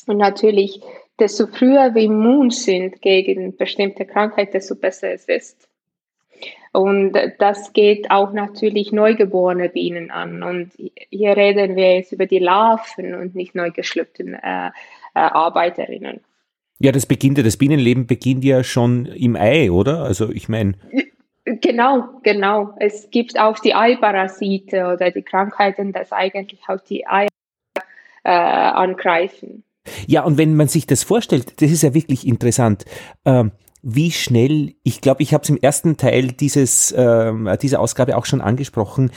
Und 0.05 0.17
natürlich, 0.17 0.81
desto 1.19 1.47
früher 1.47 1.95
wir 1.95 2.03
immun 2.03 2.51
sind 2.51 3.01
gegen 3.01 3.57
bestimmte 3.57 4.05
Krankheiten, 4.05 4.51
desto 4.51 4.75
besser 4.75 5.11
es 5.11 5.25
ist. 5.25 5.67
Und 6.71 7.13
das 7.39 7.73
geht 7.73 8.11
auch 8.11 8.33
natürlich 8.33 8.91
neugeborene 8.91 9.69
Bienen 9.69 10.11
an. 10.11 10.43
Und 10.43 10.73
hier 11.09 11.35
reden 11.35 11.75
wir 11.75 11.95
jetzt 11.95 12.11
über 12.11 12.27
die 12.27 12.37
Larven 12.37 13.15
und 13.15 13.33
nicht 13.33 13.55
neugeschlüpften 13.55 14.35
äh, 14.35 14.67
äh, 14.67 14.71
Arbeiterinnen. 15.13 16.21
Ja, 16.79 16.91
das 16.91 17.05
beginnt 17.05 17.37
ja, 17.37 17.43
das 17.43 17.57
Bienenleben 17.57 18.07
beginnt 18.07 18.43
ja 18.43 18.63
schon 18.63 19.05
im 19.05 19.35
Ei, 19.35 19.71
oder? 19.71 20.03
Also 20.03 20.29
ich 20.29 20.47
meine. 20.49 20.73
Genau, 21.45 22.03
genau. 22.23 22.73
Es 22.79 23.09
gibt 23.09 23.39
auch 23.39 23.57
die 23.59 23.73
Eiparasite 23.73 24.93
oder 24.93 25.11
die 25.11 25.21
Krankheiten, 25.21 25.93
dass 25.93 26.11
eigentlich 26.11 26.59
auch 26.67 26.81
die 26.81 27.07
Eier 27.07 27.29
äh, 28.25 28.29
angreifen. 28.29 29.63
Ja, 30.05 30.23
und 30.23 30.37
wenn 30.37 30.55
man 30.55 30.67
sich 30.67 30.85
das 30.85 31.03
vorstellt, 31.03 31.61
das 31.61 31.71
ist 31.71 31.83
ja 31.83 31.93
wirklich 31.93 32.27
interessant. 32.27 32.83
Ähm, 33.23 33.53
wie 33.81 34.11
schnell, 34.11 34.73
ich 34.83 34.99
glaube, 34.99 35.23
ich 35.23 35.33
habe 35.33 35.43
es 35.43 35.49
im 35.49 35.57
ersten 35.57 35.95
Teil 35.95 36.27
dieses, 36.33 36.93
ähm, 36.97 37.49
dieser 37.61 37.79
Ausgabe 37.79 38.17
auch 38.17 38.25
schon 38.25 38.41
angesprochen, 38.41 39.11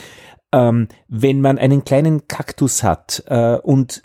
ähm, 0.52 0.86
wenn 1.08 1.40
man 1.40 1.58
einen 1.58 1.84
kleinen 1.84 2.28
Kaktus 2.28 2.84
hat 2.84 3.24
äh, 3.26 3.56
und 3.56 4.02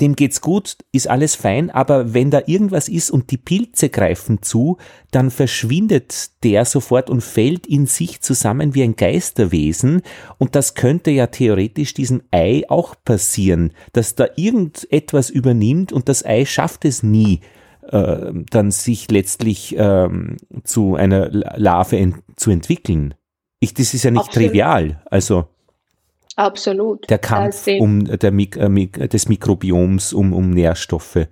dem 0.00 0.16
geht's 0.16 0.40
gut, 0.40 0.76
ist 0.92 1.08
alles 1.08 1.34
fein, 1.34 1.70
aber 1.70 2.14
wenn 2.14 2.30
da 2.30 2.42
irgendwas 2.46 2.88
ist 2.88 3.10
und 3.10 3.30
die 3.30 3.36
Pilze 3.36 3.88
greifen 3.88 4.42
zu, 4.42 4.78
dann 5.10 5.30
verschwindet 5.30 6.30
der 6.42 6.64
sofort 6.64 7.10
und 7.10 7.22
fällt 7.22 7.66
in 7.66 7.86
sich 7.86 8.20
zusammen 8.20 8.74
wie 8.74 8.82
ein 8.82 8.96
Geisterwesen 8.96 10.02
und 10.38 10.56
das 10.56 10.74
könnte 10.74 11.10
ja 11.10 11.28
theoretisch 11.28 11.94
diesem 11.94 12.22
Ei 12.30 12.62
auch 12.68 12.94
passieren, 13.04 13.72
dass 13.92 14.14
da 14.14 14.26
irgendetwas 14.36 15.30
übernimmt 15.30 15.92
und 15.92 16.08
das 16.08 16.24
Ei 16.24 16.44
schafft 16.44 16.84
es 16.84 17.02
nie, 17.02 17.40
äh, 17.90 18.32
dann 18.50 18.70
sich 18.70 19.10
letztlich 19.10 19.74
ähm, 19.78 20.36
zu 20.64 20.94
einer 20.94 21.28
Larve 21.30 21.98
ent 21.98 22.16
zu 22.36 22.50
entwickeln. 22.50 23.14
Ich, 23.60 23.74
das 23.74 23.94
ist 23.94 24.04
ja 24.04 24.10
nicht 24.10 24.26
Absolut. 24.26 24.48
trivial, 24.48 25.02
also. 25.10 25.48
Absolut. 26.36 27.08
Der 27.10 27.18
Kampf 27.18 27.66
um 27.66 28.04
der 28.04 28.30
Mik 28.30 28.56
äh, 28.56 29.08
des 29.08 29.28
Mikrobioms, 29.28 30.12
um, 30.12 30.32
um 30.32 30.50
Nährstoffe. 30.50 31.26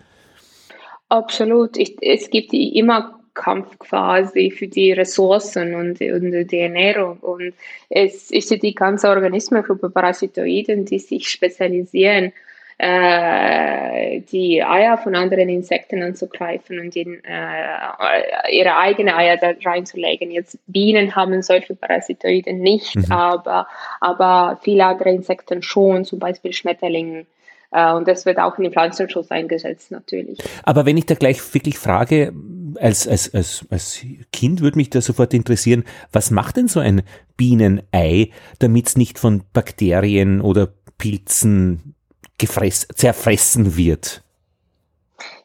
Absolut. 1.08 1.76
Ich, 1.76 1.96
es 2.02 2.28
gibt 2.28 2.52
immer 2.52 3.18
Kampf 3.34 3.78
quasi 3.78 4.50
für 4.50 4.66
die 4.66 4.92
Ressourcen 4.92 5.74
und, 5.74 6.00
und 6.00 6.48
die 6.48 6.58
Ernährung. 6.58 7.18
Und 7.20 7.54
es 7.88 8.30
ist 8.30 8.50
die 8.50 8.74
ganze 8.74 9.08
Organismengruppe 9.08 9.88
Parasitoiden, 9.88 10.84
die 10.84 10.98
sich 10.98 11.28
spezialisieren 11.28 12.32
äh, 12.78 14.20
die 14.20 14.62
Eier 14.62 14.98
von 14.98 15.16
anderen 15.16 15.48
Insekten 15.48 16.00
anzugreifen 16.02 16.78
und 16.78 16.94
in, 16.94 17.22
äh, 17.24 18.52
ihre 18.52 18.76
eigenen 18.76 19.12
Eier 19.12 19.36
da 19.36 19.52
reinzulegen. 19.64 20.30
Jetzt 20.30 20.58
Bienen 20.68 21.16
haben 21.16 21.42
solche 21.42 21.74
Parasitoiden 21.74 22.60
nicht, 22.60 22.94
mhm. 22.94 23.10
aber, 23.10 23.66
aber 24.00 24.60
viele 24.62 24.86
andere 24.86 25.10
Insekten 25.10 25.62
schon, 25.62 26.04
zum 26.04 26.20
Beispiel 26.20 26.52
Schmetterlinge. 26.52 27.26
Äh, 27.72 27.92
und 27.94 28.06
das 28.06 28.26
wird 28.26 28.38
auch 28.38 28.56
in 28.58 28.64
den 28.64 28.72
Pflanzenschutz 28.72 29.32
eingesetzt, 29.32 29.90
natürlich. 29.90 30.38
Aber 30.62 30.86
wenn 30.86 30.96
ich 30.96 31.06
da 31.06 31.16
gleich 31.16 31.52
wirklich 31.54 31.78
frage, 31.78 32.32
als, 32.80 33.08
als, 33.08 33.34
als, 33.34 33.66
als 33.70 34.04
Kind 34.32 34.60
würde 34.60 34.78
mich 34.78 34.90
da 34.90 35.00
sofort 35.00 35.34
interessieren, 35.34 35.82
was 36.12 36.30
macht 36.30 36.56
denn 36.56 36.68
so 36.68 36.78
ein 36.78 37.02
Bienenei, 37.36 38.30
damit 38.60 38.86
es 38.86 38.96
nicht 38.96 39.18
von 39.18 39.42
Bakterien 39.52 40.40
oder 40.40 40.68
Pilzen 40.96 41.94
zerfressen 42.38 43.76
wird? 43.76 44.22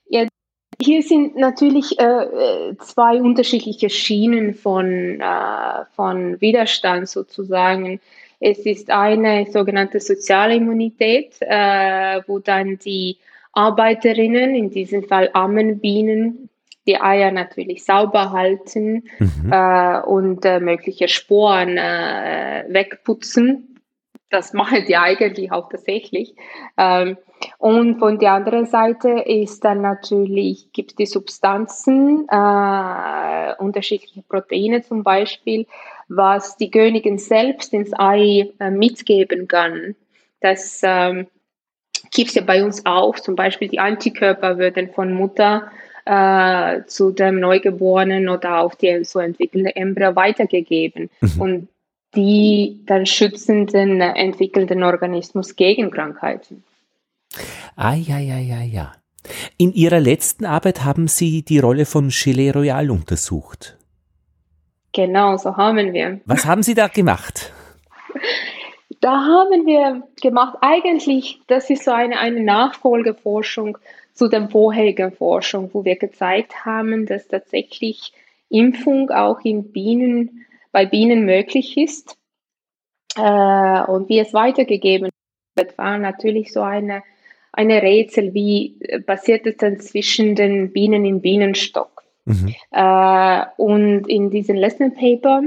Ja, 0.07 0.27
hier 0.81 1.01
sind 1.01 1.35
natürlich 1.35 1.99
äh, 1.99 2.03
äh, 2.03 2.77
zwei 2.77 3.21
unterschiedliche 3.21 3.89
Schienen 3.89 4.53
von, 4.53 5.19
äh, 5.19 5.85
von 5.95 6.39
Widerstand 6.41 7.09
sozusagen. 7.09 7.99
Es 8.39 8.59
ist 8.59 8.89
eine 8.89 9.45
sogenannte 9.49 9.99
soziale 9.99 10.55
Immunität, 10.55 11.37
äh, 11.39 12.21
wo 12.27 12.39
dann 12.39 12.77
die 12.79 13.17
Arbeiterinnen, 13.53 14.55
in 14.55 14.69
diesem 14.71 15.03
Fall 15.03 15.29
Ammenbienen, 15.33 16.49
die 16.85 16.99
Eier 16.99 17.31
natürlich 17.31 17.85
sauber 17.85 18.31
halten 18.31 19.05
mhm. 19.19 19.51
äh, 19.51 20.01
und 20.01 20.43
äh, 20.43 20.59
mögliche 20.59 21.07
Sporen 21.07 21.77
äh, 21.77 22.65
wegputzen 22.67 23.72
das 24.33 24.53
machen 24.53 24.83
die 24.87 24.97
eigentlich 24.97 25.51
auch 25.51 25.69
tatsächlich. 25.69 26.35
Ähm, 26.77 27.17
und 27.57 27.99
von 27.99 28.19
der 28.19 28.33
anderen 28.33 28.65
Seite 28.65 29.09
ist 29.09 29.63
dann 29.63 29.81
natürlich, 29.81 30.71
gibt 30.73 30.91
es 30.91 30.95
die 30.95 31.05
Substanzen, 31.05 32.27
äh, 32.29 33.53
unterschiedliche 33.57 34.23
Proteine 34.23 34.81
zum 34.81 35.03
Beispiel, 35.03 35.67
was 36.07 36.57
die 36.57 36.71
Königin 36.71 37.17
selbst 37.17 37.73
ins 37.73 37.91
Ei 37.97 38.49
äh, 38.59 38.71
mitgeben 38.71 39.47
kann. 39.47 39.95
Das 40.39 40.81
ähm, 40.83 41.27
gibt 42.13 42.29
es 42.29 42.35
ja 42.35 42.43
bei 42.43 42.63
uns 42.63 42.85
auch. 42.85 43.19
Zum 43.19 43.35
Beispiel 43.35 43.67
die 43.67 43.79
Antikörper 43.79 44.57
werden 44.57 44.89
von 44.91 45.13
Mutter 45.13 45.71
äh, 46.05 46.83
zu 46.85 47.11
dem 47.11 47.39
Neugeborenen 47.39 48.29
oder 48.29 48.59
auch 48.59 48.73
die 48.75 49.03
so 49.03 49.19
entwickelnde 49.19 49.75
Embryo 49.75 50.15
weitergegeben. 50.15 51.09
Mhm. 51.21 51.41
Und 51.41 51.67
die 52.15 52.81
dann 52.85 53.05
schützen 53.05 53.67
den 53.67 54.01
äh, 54.01 54.13
entwickelnden 54.13 54.83
Organismus 54.83 55.55
gegen 55.55 55.91
Krankheiten. 55.91 56.63
Ah, 57.75 57.95
ja, 57.95 58.19
ja, 58.19 58.37
ja, 58.37 58.61
ja. 58.61 58.93
In 59.57 59.73
Ihrer 59.73 59.99
letzten 59.99 60.45
Arbeit 60.45 60.83
haben 60.83 61.07
Sie 61.07 61.43
die 61.43 61.59
Rolle 61.59 61.85
von 61.85 62.09
Gelee 62.09 62.51
Royal 62.51 62.91
untersucht. 62.91 63.77
Genau, 64.91 65.37
so 65.37 65.57
haben 65.57 65.93
wir. 65.93 66.21
Was 66.25 66.45
haben 66.45 66.61
Sie 66.61 66.75
da 66.75 66.87
gemacht? 66.87 67.51
Da 69.01 69.11
haben 69.11 69.65
wir 69.65 70.03
gemacht, 70.21 70.57
eigentlich, 70.61 71.41
das 71.47 71.69
ist 71.69 71.83
so 71.83 71.91
eine, 71.91 72.19
eine 72.19 72.41
Nachfolgeforschung 72.41 73.77
zu 74.13 74.27
der 74.27 74.47
vorherigen 74.49 75.11
Forschung, 75.11 75.69
wo 75.73 75.83
wir 75.83 75.95
gezeigt 75.95 76.65
haben, 76.65 77.05
dass 77.05 77.27
tatsächlich 77.27 78.13
Impfung 78.49 79.09
auch 79.09 79.41
in 79.43 79.71
Bienen, 79.71 80.45
bei 80.73 80.85
Bienen 80.85 81.23
möglich 81.23 81.77
ist. 81.77 82.17
Äh, 83.15 83.83
und 83.83 84.09
wie 84.09 84.19
es 84.19 84.33
weitergegeben 84.33 85.09
wird, 85.55 85.77
war 85.77 85.97
natürlich 85.97 86.51
so 86.51 86.61
eine 86.61 87.03
eine 87.53 87.83
Rätsel, 87.83 88.33
wie 88.33 88.79
passiert 89.05 89.45
es 89.45 89.57
dann 89.57 89.79
zwischen 89.79 90.35
den 90.35 90.73
Bienen 90.73 91.05
im 91.05 91.21
Bienenstock. 91.21 92.03
Mhm. 92.25 92.55
Äh, 92.71 93.45
und 93.57 94.07
in 94.07 94.31
diesem 94.31 94.55
Lesson 94.55 94.93
Paper, 94.95 95.43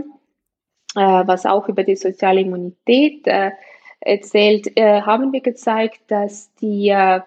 äh, 0.94 1.26
was 1.26 1.44
auch 1.46 1.68
über 1.68 1.82
die 1.82 1.96
soziale 1.96 2.40
Immunität 2.42 3.26
äh, 3.26 3.50
erzählt, 4.00 4.70
äh, 4.76 5.02
haben 5.02 5.32
wir 5.32 5.40
gezeigt, 5.40 6.00
dass 6.08 6.54
die 6.60 6.90
äh, 6.90 7.20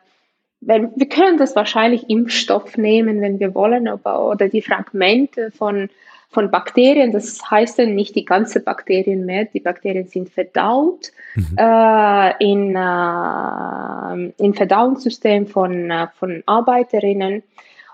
wenn, 0.62 0.92
wir 0.96 1.08
können 1.08 1.38
das 1.38 1.56
wahrscheinlich 1.56 2.10
Impfstoff 2.10 2.78
nehmen, 2.78 3.22
wenn 3.22 3.40
wir 3.40 3.56
wollen, 3.56 3.88
aber, 3.88 4.28
oder 4.28 4.50
die 4.50 4.62
Fragmente 4.62 5.52
von 5.52 5.90
von 6.30 6.52
Bakterien. 6.52 7.12
Das 7.12 7.40
heißt 7.50 7.80
dann 7.80 7.96
nicht 7.96 8.16
die 8.16 8.26
ganze 8.26 8.60
Bakterien 8.60 9.26
mehr. 9.26 9.46
Die 9.46 9.60
Bakterien 9.60 10.08
sind 10.08 10.30
verdaut 10.30 11.12
mhm. 11.36 11.58
äh, 11.58 12.44
in, 12.44 12.76
äh, 12.76 14.44
im 14.44 14.54
Verdauungssystem 14.54 15.48
von, 15.48 15.90
äh, 15.90 16.08
von 16.18 16.44
Arbeiterinnen. 16.46 17.44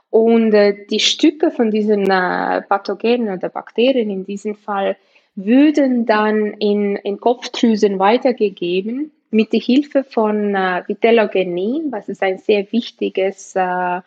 Und 0.09 0.53
äh, 0.53 0.86
die 0.89 0.99
Stücke 0.99 1.51
von 1.51 1.71
diesen 1.71 2.09
äh, 2.09 2.61
Pathogenen 2.61 3.38
oder 3.38 3.49
Bakterien 3.49 4.09
in 4.09 4.25
diesem 4.25 4.55
Fall 4.55 4.97
würden 5.36 6.05
dann 6.05 6.53
in, 6.59 6.95
in 6.97 7.19
Kopfdrüsen 7.19 7.99
weitergegeben 7.99 9.11
mit 9.31 9.51
der 9.51 9.59
Hilfe 9.59 10.03
von 10.03 10.55
äh, 10.55 10.83
Vitellogenin, 10.88 11.91
was 11.91 12.07
ist 12.07 12.23
ein 12.23 12.38
sehr 12.38 12.71
wichtiges 12.71 13.53
äh, 13.55 13.97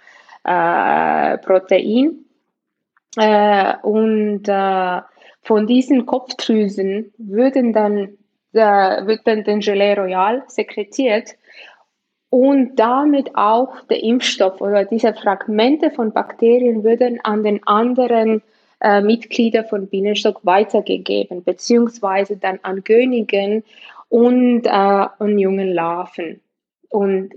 äh, 0.45 1.39
Protein 1.39 2.25
äh, 3.19 3.75
und 3.83 4.49
äh, 4.49 5.01
von 5.43 5.67
diesen 5.67 6.07
Kopfdrüsen 6.07 7.13
würden 7.19 7.73
dann, 7.73 8.19
äh, 8.53 9.07
wird 9.07 9.27
dann 9.27 9.45
den 9.45 9.61
Gelee 9.61 9.95
Royal 9.95 10.43
sekretiert 10.47 11.37
und 12.31 12.77
damit 12.77 13.35
auch 13.35 13.81
der 13.89 14.03
Impfstoff 14.03 14.61
oder 14.61 14.85
diese 14.85 15.15
Fragmente 15.15 15.91
von 15.91 16.13
Bakterien 16.13 16.85
würden 16.85 17.21
an 17.23 17.43
den 17.43 17.67
anderen 17.67 18.43
äh, 18.81 19.01
Mitglieder 19.01 19.65
von 19.65 19.89
Bienenstock 19.89 20.45
weitergegeben, 20.45 21.43
beziehungsweise 21.43 22.37
dann 22.37 22.61
an 22.63 22.85
Königen 22.85 23.65
und 24.09 24.67
äh, 24.67 24.71
an 24.71 25.39
jungen 25.39 25.73
Larven. 25.73 26.41
Und 26.91 27.33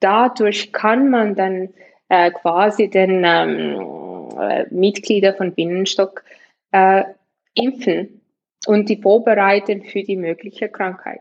dadurch 0.00 0.72
kann 0.72 1.10
man 1.10 1.34
dann 1.34 1.70
äh, 2.08 2.30
quasi 2.30 2.88
den 2.88 3.24
ähm, 3.24 3.76
äh, 4.38 4.66
Mitglieder 4.70 5.34
von 5.34 5.54
Binnenstock 5.54 6.24
äh, 6.72 7.04
impfen 7.54 8.20
und 8.66 8.88
die 8.88 9.00
vorbereiten 9.00 9.82
für 9.82 10.02
die 10.02 10.16
mögliche 10.16 10.68
Krankheit. 10.68 11.20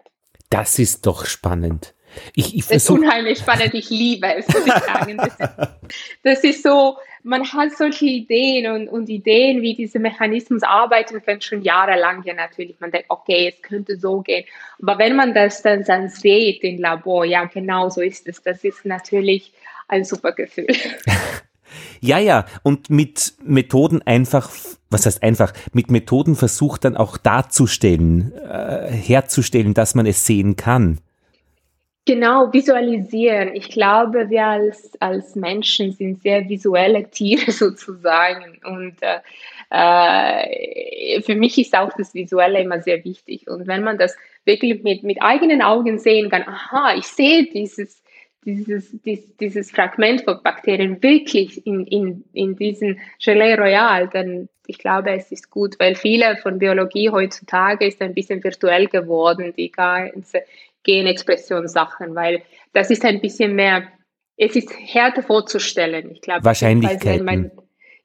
Das 0.50 0.80
ist 0.80 1.06
doch 1.06 1.26
spannend. 1.26 1.94
Ich, 2.34 2.56
ich 2.56 2.68
das 2.68 2.78
ist 2.78 2.90
unheimlich 2.90 3.40
spannend, 3.40 3.74
ich 3.74 3.90
liebe 3.90 4.28
es, 4.36 4.48
muss 4.48 4.66
ich 4.66 4.74
sagen. 4.74 5.18
Das 5.18 5.28
ist, 5.28 5.50
das 6.24 6.44
ist 6.44 6.64
so, 6.64 6.98
man 7.24 7.52
hat 7.52 7.76
solche 7.76 8.06
Ideen 8.06 8.72
und, 8.72 8.88
und 8.88 9.10
Ideen, 9.10 9.62
wie 9.62 9.76
diese 9.76 10.00
Mechanismus 10.00 10.64
arbeiten 10.64 11.24
können, 11.24 11.42
schon 11.42 11.62
jahrelang 11.62 12.24
ja 12.24 12.34
natürlich. 12.34 12.80
Man 12.80 12.92
denkt, 12.92 13.08
okay, 13.10 13.54
es 13.54 13.62
könnte 13.62 13.98
so 13.98 14.22
gehen. 14.22 14.46
Aber 14.82 14.98
wenn 14.98 15.16
man 15.16 15.34
das 15.34 15.62
dann, 15.62 15.84
dann 15.84 16.10
sieht 16.10 16.64
im 16.64 16.80
Labor, 16.80 17.26
ja, 17.26 17.46
genau 17.46 17.90
so 17.90 18.02
ist 18.02 18.28
es. 18.28 18.42
Das 18.42 18.64
ist 18.64 18.86
natürlich 18.86 19.52
ein 19.88 20.04
super 20.04 20.32
Gefühl. 20.32 20.68
Ja, 22.02 22.20
ja, 22.20 22.46
und 22.64 22.90
mit 22.90 23.34
Methoden 23.44 24.02
einfach, 24.02 24.50
was 24.90 25.06
heißt 25.06 25.24
einfach, 25.24 25.54
mit 25.74 25.92
Methoden 25.92 26.36
versucht 26.36 26.86
dann 26.86 26.98
auch 26.98 27.18
darzustellen, 27.18 28.34
äh, 28.34 28.92
herzustellen, 28.92 29.74
dass 29.74 29.96
man 29.96 30.06
es 30.06 30.26
sehen 30.26 30.56
kann. 30.56 31.00
Genau, 32.08 32.54
visualisieren. 32.54 33.56
Ich 33.56 33.70
glaube, 33.70 34.30
wir 34.30 34.46
als, 34.46 34.92
als 35.00 35.36
Menschen 35.36 35.92
sind 35.92 36.22
sehr 36.22 36.48
visuelle 36.48 37.10
Tiere 37.10 37.52
sozusagen. 37.52 38.60
Und 38.64 38.98
äh, 39.02 39.22
äh, 39.72 41.22
für 41.24 41.34
mich 41.34 41.58
ist 41.58 41.76
auch 41.76 41.92
das 41.98 42.14
Visuelle 42.14 42.62
immer 42.62 42.80
sehr 42.82 43.04
wichtig. 43.04 43.50
Und 43.50 43.66
wenn 43.66 43.84
man 43.84 43.98
das 43.98 44.16
wirklich 44.46 44.84
mit, 44.84 45.02
mit 45.02 45.20
eigenen 45.20 45.64
Augen 45.64 45.98
sehen 45.98 46.30
kann, 46.30 46.44
aha, 46.44 46.94
ich 46.96 47.08
sehe 47.08 47.46
dieses, 47.52 48.04
dieses, 48.46 49.02
dieses, 49.02 49.36
dieses 49.38 49.72
Fragment 49.72 50.22
von 50.22 50.42
Bakterien 50.44 51.02
wirklich 51.02 51.66
in, 51.66 51.86
in, 51.88 52.24
in 52.34 52.56
diesen 52.56 53.00
Gelee 53.24 53.56
Royal, 53.56 54.08
dann 54.08 54.50
ich 54.68 54.78
glaube, 54.78 55.12
es 55.12 55.32
ist 55.32 55.50
gut, 55.52 55.76
weil 55.80 55.96
viele 55.96 56.38
von 56.38 56.58
Biologie 56.60 57.10
heutzutage 57.10 57.86
ist 57.86 58.02
ein 58.02 58.14
bisschen 58.14 58.44
virtuell 58.44 58.88
geworden, 58.88 59.54
die 59.56 59.72
ganze 59.72 60.44
Genexpressionssachen, 60.84 62.16
weil 62.16 62.42
das 62.74 62.90
ist 62.90 63.06
ein 63.06 63.22
bisschen 63.22 63.56
mehr, 63.56 63.88
es 64.38 64.56
ist 64.56 64.72
härter 64.72 65.24
vorzustellen. 65.24 66.12
Ich 66.12 66.22
glaube, 66.22 66.44
Wahrscheinlichkeiten. 66.44 67.52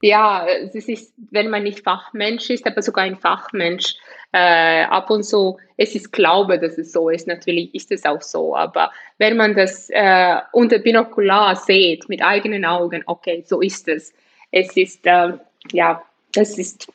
Ja, 0.01 0.45
es 0.47 0.75
ist, 0.87 1.13
wenn 1.29 1.49
man 1.49 1.63
nicht 1.63 1.83
Fachmensch 1.83 2.49
ist, 2.49 2.65
aber 2.65 2.81
sogar 2.81 3.03
ein 3.03 3.17
Fachmensch, 3.17 3.95
äh, 4.33 4.83
ab 4.83 5.09
und 5.09 5.23
zu, 5.23 5.57
es 5.77 5.93
ist 5.95 6.11
Glaube, 6.11 6.57
dass 6.57 6.77
es 6.77 6.91
so 6.91 7.09
ist. 7.09 7.27
Natürlich 7.27 7.73
ist 7.75 7.91
es 7.91 8.05
auch 8.05 8.21
so, 8.21 8.55
aber 8.55 8.91
wenn 9.17 9.37
man 9.37 9.55
das 9.55 9.89
äh, 9.89 10.37
unter 10.53 10.79
Binokular 10.79 11.55
sieht, 11.55 12.07
mit 12.09 12.23
eigenen 12.23 12.65
Augen, 12.65 13.03
okay, 13.05 13.43
so 13.45 13.61
ist 13.61 13.87
es. 13.87 14.13
Es 14.51 14.75
ist, 14.75 15.05
äh, 15.05 15.33
ja, 15.71 16.03
das 16.33 16.57
ist, 16.57 16.91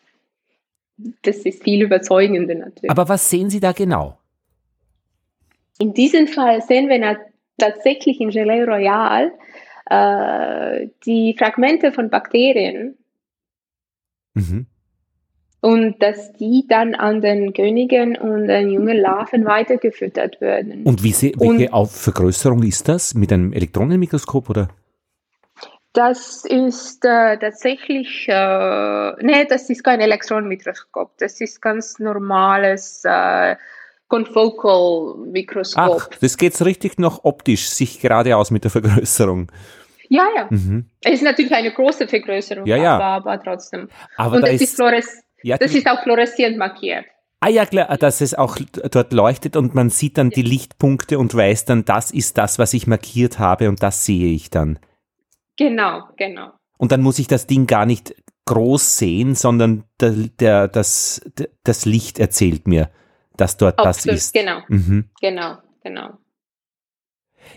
das 1.23 1.39
ist 1.39 1.63
viel 1.63 1.83
überzeugender 1.83 2.55
natürlich. 2.55 2.91
Aber 2.91 3.09
was 3.09 3.29
sehen 3.29 3.51
Sie 3.51 3.61
da 3.61 3.73
genau? 3.73 4.19
In 5.79 5.93
diesem 5.93 6.27
Fall 6.27 6.63
sehen 6.63 6.89
wir 6.89 7.19
tatsächlich 7.59 8.21
in 8.21 8.31
Gelee 8.31 8.65
Royal 8.65 9.33
äh, 9.87 10.89
die 11.05 11.35
Fragmente 11.39 11.93
von 11.93 12.11
Bakterien. 12.11 12.97
Mhm. 14.35 14.67
Und 15.61 16.03
dass 16.03 16.33
die 16.35 16.65
dann 16.69 16.95
an 16.95 17.21
den 17.21 17.53
Königen 17.53 18.17
und 18.17 18.47
den 18.47 18.71
jungen 18.71 18.99
Larven 18.99 19.47
weitergefüttert 19.47 20.41
werden. 20.41 20.85
Und 20.85 21.03
wie 21.03 21.13
sie, 21.13 21.35
welche 21.39 21.71
und, 21.71 21.89
Vergrößerung 21.89 22.63
ist 22.63 22.89
das? 22.89 23.15
Mit 23.15 23.33
einem 23.33 23.53
Elektronenmikroskop 23.53 24.51
oder? 24.51 24.69
Das 25.93 26.45
ist 26.45 27.05
äh, 27.07 27.39
tatsächlich, 27.39 28.29
äh, 28.29 29.13
nee, 29.25 29.47
das 29.49 29.71
ist 29.71 29.83
kein 29.83 30.01
Elektronenmikroskop. 30.01 31.17
Das 31.17 31.41
ist 31.41 31.63
ganz 31.63 31.99
normales 31.99 33.03
äh, 33.05 33.57
Confocal-Mikroskop. 34.09 36.03
Ach, 36.03 36.09
das 36.21 36.37
geht 36.37 36.61
richtig 36.65 36.99
noch 36.99 37.25
optisch, 37.25 37.69
sich 37.69 38.01
geradeaus 38.01 38.51
mit 38.51 38.65
der 38.65 38.71
Vergrößerung. 38.71 39.51
Ja, 40.09 40.27
ja. 40.37 40.47
Mhm. 40.51 40.87
Es 41.03 41.15
ist 41.15 41.23
natürlich 41.23 41.53
eine 41.53 41.73
große 41.73 42.07
Vergrößerung, 42.07 42.67
ja, 42.67 42.77
ja. 42.77 42.97
Aber, 42.97 43.33
aber 43.33 43.43
trotzdem. 43.43 43.89
Aber 44.17 44.37
Und 44.37 44.43
da 44.43 44.53
das, 44.53 44.61
ist, 44.61 44.79
ist 44.79 45.25
ja, 45.43 45.59
das 45.59 45.75
ist 45.75 45.89
auch 45.89 46.03
fluoreszierend 46.03 46.57
markiert. 46.57 47.05
Ah 47.41 47.49
ja, 47.49 47.67
klar, 47.67 47.97
dass 47.99 48.21
es 48.21 48.35
auch 48.35 48.57
dort 48.91 49.13
leuchtet 49.13 49.57
und 49.57 49.75
man 49.75 49.91
sieht 49.91 50.17
dann 50.17 50.31
ja. 50.31 50.37
die 50.37 50.43
Lichtpunkte 50.43 51.19
und 51.19 51.35
weiß 51.35 51.65
dann, 51.67 51.85
das 51.85 52.11
ist 52.11 52.39
das, 52.39 52.59
was 52.59 52.73
ich 52.73 52.87
markiert 52.87 53.39
habe 53.39 53.69
und 53.69 53.83
das 53.83 54.05
sehe 54.05 54.33
ich 54.33 54.51
dann. 54.51 54.79
Genau, 55.57 56.05
genau. 56.17 56.53
Und 56.79 56.93
dann 56.93 57.03
muss 57.03 57.19
ich 57.19 57.29
das 57.29 57.47
Ding 57.47 57.67
gar 57.67 57.87
nicht 57.87 58.15
groß 58.47 58.99
sehen, 58.99 59.35
sondern 59.35 59.85
der, 60.01 60.13
der, 60.13 60.69
das, 60.69 61.21
das 61.65 61.85
Licht 61.85 62.19
erzählt 62.19 62.69
mir 62.69 62.91
dass 63.37 63.57
dort 63.57 63.79
das 63.79 64.07
ist. 64.07 64.33
Genau, 64.33 64.61
mhm. 64.69 65.11
genau, 65.21 65.59
genau. 65.83 66.19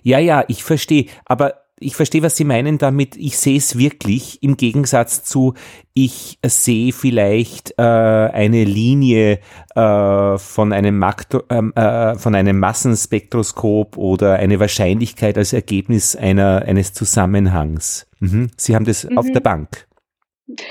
Ja, 0.04 0.20
ja, 0.20 0.44
ich 0.48 0.64
verstehe. 0.64 1.08
Aber 1.26 1.56
ich 1.80 1.96
verstehe, 1.96 2.22
was 2.22 2.36
Sie 2.36 2.44
meinen 2.44 2.78
damit. 2.78 3.16
Ich 3.16 3.38
sehe 3.38 3.58
es 3.58 3.78
wirklich 3.78 4.44
im 4.44 4.58
Gegensatz 4.58 5.24
zu, 5.24 5.54
ich 5.94 6.38
sehe 6.46 6.92
vielleicht 6.92 7.74
äh, 7.78 7.82
eine 7.82 8.64
Linie 8.64 9.40
äh, 9.76 10.38
von, 10.38 10.74
einem 10.74 10.98
Makro, 11.00 11.44
ähm, 11.50 11.74
äh, 11.76 12.16
von 12.16 12.36
einem 12.36 12.60
Massenspektroskop 12.60 13.98
oder 13.98 14.34
eine 14.36 14.60
Wahrscheinlichkeit 14.60 15.38
als 15.38 15.54
Ergebnis 15.54 16.16
einer, 16.16 16.64
eines 16.66 16.94
Zusammenhangs. 16.94 18.08
Mhm. 18.20 18.52
Sie 18.58 18.76
haben 18.76 18.86
das 18.86 19.06
mhm. 19.06 19.18
auf 19.18 19.32
der 19.32 19.40
Bank. 19.40 19.88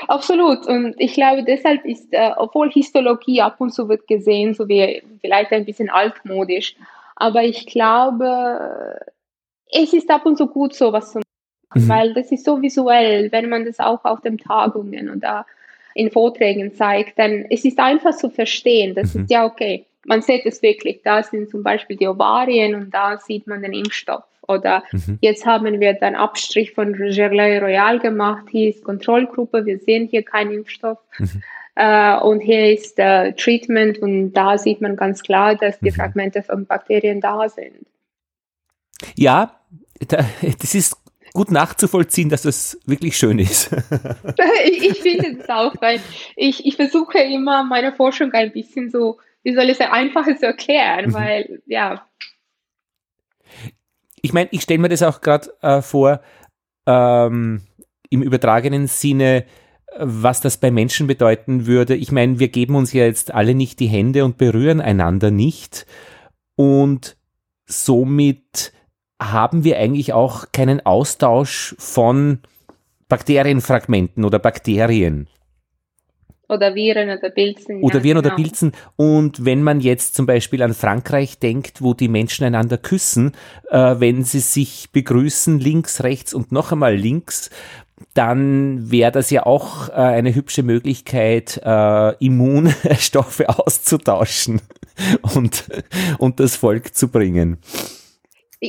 Absolut. 0.09 0.67
Und 0.67 0.95
ich 0.99 1.15
glaube, 1.15 1.45
deshalb 1.45 1.85
ist, 1.85 2.13
äh, 2.13 2.31
obwohl 2.37 2.71
Histologie 2.71 3.41
ab 3.41 3.61
und 3.61 3.73
zu 3.73 3.89
wird 3.89 4.07
gesehen, 4.07 4.55
so 4.55 4.69
wie 4.69 5.03
vielleicht 5.21 5.53
ein 5.53 5.65
bisschen 5.65 5.91
altmodisch, 5.91 6.75
aber 7.17 7.45
ich 7.45 7.67
glaube, 7.67 9.01
es 9.71 9.93
ist 9.93 10.11
ab 10.11 10.25
und 10.27 10.37
zu 10.37 10.47
gut, 10.47 10.75
sowas 10.75 11.13
zu 11.13 11.19
machen, 11.19 11.85
mhm. 11.85 11.89
weil 11.89 12.15
das 12.15 12.33
ist 12.33 12.45
so 12.45 12.63
visuell, 12.63 13.31
wenn 13.33 13.49
man 13.49 13.65
das 13.65 13.79
auch 13.81 14.05
auf 14.05 14.21
den 14.21 14.39
Tagungen 14.39 15.11
oder 15.11 15.47
in 15.95 16.11
Vorträgen 16.11 16.75
zeigt, 16.75 17.19
dann 17.19 17.47
es 17.51 17.65
ist 17.65 17.79
einfach 17.79 18.17
zu 18.17 18.31
verstehen. 18.31 18.95
Das 18.95 19.15
mhm. 19.15 19.23
ist 19.23 19.31
ja 19.31 19.45
okay. 19.45 19.85
Man 20.07 20.23
sieht 20.23 20.47
es 20.47 20.63
wirklich. 20.63 21.03
Da 21.03 21.23
sind 21.23 21.51
zum 21.51 21.63
Beispiel 21.63 21.97
die 21.97 22.07
Ovarien 22.07 22.75
und 22.77 22.95
da 22.95 23.19
sieht 23.19 23.47
man 23.47 23.63
den 23.63 23.73
Impfstoff. 23.73 24.23
Oder 24.49 24.83
mhm. 24.93 25.19
jetzt 25.21 25.47
haben 25.47 25.79
wir 25.79 25.93
dann 25.93 26.15
Abstrich 26.15 26.73
von 26.73 26.95
Gerlay 26.95 27.59
Royal 27.59 27.99
gemacht. 27.99 28.47
Hier 28.51 28.71
ist 28.71 28.83
Kontrollgruppe. 28.83 29.67
Wir 29.67 29.79
sehen 29.79 30.09
hier 30.09 30.25
keinen 30.25 30.53
Impfstoff. 30.53 30.99
Mhm. 31.19 31.43
Uh, 31.81 32.19
und 32.25 32.41
hier 32.41 32.73
ist 32.73 32.99
äh, 32.99 33.35
Treatment 33.35 33.99
und 33.99 34.33
da 34.33 34.59
sieht 34.59 34.81
man 34.81 34.97
ganz 34.97 35.23
klar, 35.23 35.55
dass 35.55 35.79
die 35.79 35.93
mhm. 35.93 35.95
Fragmente 35.95 36.43
von 36.43 36.67
Bakterien 36.67 37.21
da 37.21 37.49
sind. 37.49 37.87
Ja, 39.15 39.61
das 40.09 40.75
ist 40.75 40.97
gut 41.33 41.53
nachzuvollziehen, 41.53 42.31
dass 42.31 42.45
es 42.45 42.81
wirklich 42.87 43.17
schön 43.17 43.39
ist. 43.39 43.71
ich, 44.65 44.91
ich 44.91 44.99
finde 44.99 45.39
es 45.41 45.49
auch, 45.49 45.73
weil 45.81 46.01
ich, 46.35 46.67
ich 46.67 46.75
versuche 46.75 47.19
immer 47.19 47.63
meine 47.63 47.93
Forschung 47.93 48.33
ein 48.33 48.51
bisschen 48.53 48.91
so, 48.91 49.19
wie 49.45 49.55
soll 49.55 49.65
ich 49.65 49.79
es 49.79 49.81
einfacher 49.81 50.37
zu 50.37 50.47
erklären, 50.47 51.11
mhm. 51.11 51.15
weil 51.15 51.63
ja. 51.67 52.05
Ich 54.29 54.35
meine, 54.35 54.51
ich 54.53 54.61
stelle 54.61 54.81
mir 54.81 54.91
das 54.91 55.03
auch 55.03 55.23
gerade 55.23 55.49
äh, 55.63 55.81
vor, 55.81 56.21
ähm, 56.87 57.63
im 58.11 58.23
übertragenen 58.23 58.87
Sinne, 58.87 59.47
was 59.99 60.43
das 60.43 60.59
bei 60.59 60.71
Menschen 60.71 61.07
bedeuten 61.07 61.65
würde. 61.65 61.97
Ich 61.97 62.13
meine, 62.13 62.39
wir 62.39 62.49
geben 62.49 62.75
uns 62.75 62.93
ja 62.93 63.07
jetzt 63.07 63.33
alle 63.33 63.55
nicht 63.55 63.81
die 63.81 63.87
Hände 63.87 64.27
und 64.27 64.37
berühren 64.37 64.83
einander 64.83 65.31
nicht. 65.31 65.87
Und 66.57 67.17
somit 67.65 68.75
haben 69.19 69.65
wir 69.65 69.79
eigentlich 69.79 70.13
auch 70.13 70.53
keinen 70.53 70.85
Austausch 70.85 71.75
von 71.79 72.41
Bakterienfragmenten 73.09 74.27
oder 74.27 74.39
Bakterien. 74.39 75.27
Oder 76.49 76.75
Viren 76.75 77.11
oder 77.11 77.31
Pilzen. 77.31 77.83
Oder 77.83 77.99
ja, 77.99 78.05
Viren 78.05 78.23
genau. 78.23 78.35
oder 78.35 78.43
Pilzen. 78.43 78.73
Und 78.97 79.45
wenn 79.45 79.63
man 79.63 79.81
jetzt 79.81 80.15
zum 80.15 80.25
Beispiel 80.25 80.63
an 80.63 80.73
Frankreich 80.73 81.39
denkt, 81.39 81.83
wo 81.83 81.93
die 81.93 82.09
Menschen 82.09 82.45
einander 82.45 82.79
küssen, 82.79 83.33
äh, 83.71 83.97
wenn 83.99 84.25
sie 84.25 84.41
sich 84.41 84.91
begrüßen, 84.91 85.61
links, 85.61 86.03
rechts 86.03 86.33
und 86.33 86.51
noch 86.51 86.73
einmal 86.73 86.95
links, 86.95 87.51
dann 88.15 88.91
wäre 88.91 89.13
das 89.13 89.31
ja 89.31 89.45
auch 89.45 89.91
äh, 89.91 89.93
eine 89.93 90.35
hübsche 90.35 90.63
Möglichkeit, 90.63 91.61
äh, 91.63 92.25
Immunstoffe 92.25 93.41
auszutauschen 93.47 94.63
und, 95.35 95.69
und 96.19 96.41
das 96.41 96.57
Volk 96.57 96.95
zu 96.95 97.09
bringen. 97.09 97.59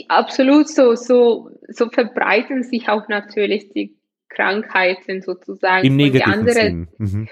Absolut, 0.07 0.67
so, 0.67 0.95
so, 0.95 1.49
so 1.67 1.89
verbreiten 1.89 2.63
sich 2.63 2.89
auch 2.89 3.07
natürlich 3.07 3.69
die 3.73 3.97
Krankheiten 4.30 5.21
sozusagen. 5.21 5.86
Im 5.86 5.95
negativen 5.95 6.47
Sinne. 6.47 6.88
Mhm. 6.97 7.27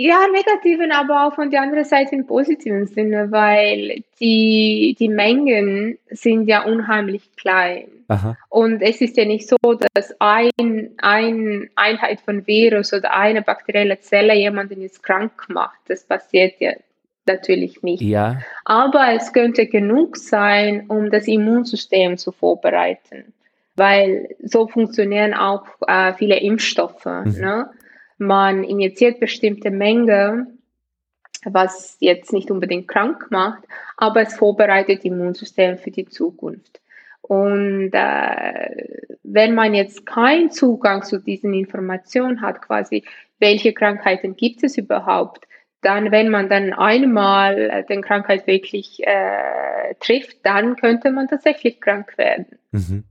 Ja, 0.00 0.28
negativen, 0.32 0.92
aber 0.92 1.26
auch 1.26 1.34
von 1.34 1.50
der 1.50 1.60
anderen 1.60 1.84
Seite 1.84 2.14
im 2.14 2.24
positiven 2.24 2.86
Sinne, 2.86 3.32
weil 3.32 4.04
die, 4.20 4.94
die 4.96 5.08
Mengen 5.08 5.98
sind 6.08 6.46
ja 6.46 6.62
unheimlich 6.62 7.34
klein. 7.34 7.88
Aha. 8.06 8.36
Und 8.48 8.80
es 8.80 9.00
ist 9.00 9.16
ja 9.16 9.24
nicht 9.24 9.48
so, 9.48 9.56
dass 9.94 10.14
ein, 10.20 10.92
ein 10.98 11.68
Einheit 11.74 12.20
von 12.20 12.46
Virus 12.46 12.92
oder 12.92 13.12
eine 13.12 13.42
bakterielle 13.42 13.98
Zelle 13.98 14.36
jemanden 14.36 14.82
jetzt 14.82 15.02
krank 15.02 15.32
macht. 15.48 15.80
Das 15.88 16.04
passiert 16.04 16.60
ja 16.60 16.74
natürlich 17.26 17.82
nicht. 17.82 18.00
Ja. 18.00 18.40
Aber 18.64 19.14
es 19.14 19.32
könnte 19.32 19.66
genug 19.66 20.16
sein, 20.16 20.84
um 20.86 21.10
das 21.10 21.26
Immunsystem 21.26 22.18
zu 22.18 22.30
vorbereiten, 22.30 23.32
weil 23.74 24.28
so 24.44 24.68
funktionieren 24.68 25.34
auch 25.34 25.66
äh, 25.88 26.12
viele 26.14 26.38
Impfstoffe. 26.38 27.04
Mhm. 27.04 27.34
Ne? 27.40 27.70
Man 28.18 28.64
injiziert 28.64 29.20
bestimmte 29.20 29.70
Menge, 29.70 30.48
was 31.44 31.96
jetzt 32.00 32.32
nicht 32.32 32.50
unbedingt 32.50 32.88
krank 32.88 33.28
macht, 33.30 33.62
aber 33.96 34.22
es 34.22 34.34
vorbereitet 34.34 34.98
das 34.98 35.04
Immunsystem 35.04 35.78
für 35.78 35.90
die 35.90 36.06
Zukunft. 36.06 36.80
Und 37.22 37.90
äh, 37.92 38.86
wenn 39.22 39.54
man 39.54 39.74
jetzt 39.74 40.06
keinen 40.06 40.50
Zugang 40.50 41.02
zu 41.02 41.18
diesen 41.18 41.52
Informationen 41.52 42.40
hat, 42.40 42.62
quasi, 42.62 43.04
welche 43.38 43.72
Krankheiten 43.72 44.36
gibt 44.36 44.64
es 44.64 44.78
überhaupt, 44.78 45.46
dann, 45.82 46.10
wenn 46.10 46.28
man 46.30 46.48
dann 46.48 46.72
einmal 46.72 47.58
äh, 47.58 47.84
den 47.84 48.02
Krankheit 48.02 48.46
wirklich 48.46 49.00
äh, 49.06 49.94
trifft, 50.00 50.38
dann 50.44 50.76
könnte 50.76 51.10
man 51.10 51.28
tatsächlich 51.28 51.80
krank 51.80 52.16
werden. 52.18 52.46
Mhm. 52.72 53.04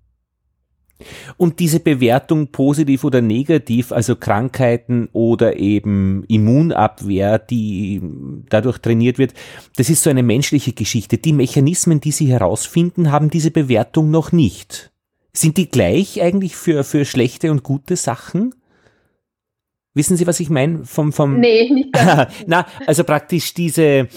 Und 1.38 1.60
diese 1.60 1.80
Bewertung 1.80 2.48
positiv 2.48 3.04
oder 3.04 3.22
negativ, 3.22 3.92
also 3.92 4.16
Krankheiten 4.16 5.10
oder 5.14 5.58
eben 5.58 6.24
Immunabwehr, 6.28 7.38
die 7.40 8.02
dadurch 8.50 8.80
trainiert 8.80 9.18
wird, 9.18 9.34
das 9.76 9.90
ist 9.90 10.04
so 10.04 10.10
eine 10.10 10.24
menschliche 10.24 10.74
Geschichte. 10.74 11.18
Die 11.18 11.34
Mechanismen, 11.34 12.00
die 12.00 12.12
Sie 12.12 12.28
herausfinden, 12.28 13.12
haben 13.12 13.30
diese 13.30 13.52
Bewertung 13.52 14.10
noch 14.10 14.32
nicht. 14.32 14.92
Sind 15.34 15.58
die 15.58 15.70
gleich 15.70 16.22
eigentlich 16.22 16.56
für, 16.56 16.84
für 16.84 17.06
schlechte 17.06 17.52
und 17.52 17.62
gute 17.62 17.96
Sachen? 17.96 18.56
Wissen 19.94 20.18
Sie, 20.18 20.26
was 20.26 20.40
ich 20.40 20.50
meine? 20.50 20.84
Vom, 20.86 21.14
vom 21.14 21.40
nee, 21.40 21.70
nicht 21.70 21.94
ganz. 21.94 22.32
Na, 22.48 22.66
also 22.88 23.04
praktisch 23.04 23.54
diese, 23.54 24.08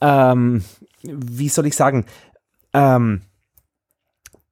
ähm, 0.00 0.64
wie 1.02 1.48
soll 1.48 1.66
ich 1.66 1.76
sagen, 1.76 2.06
ähm, 2.72 3.22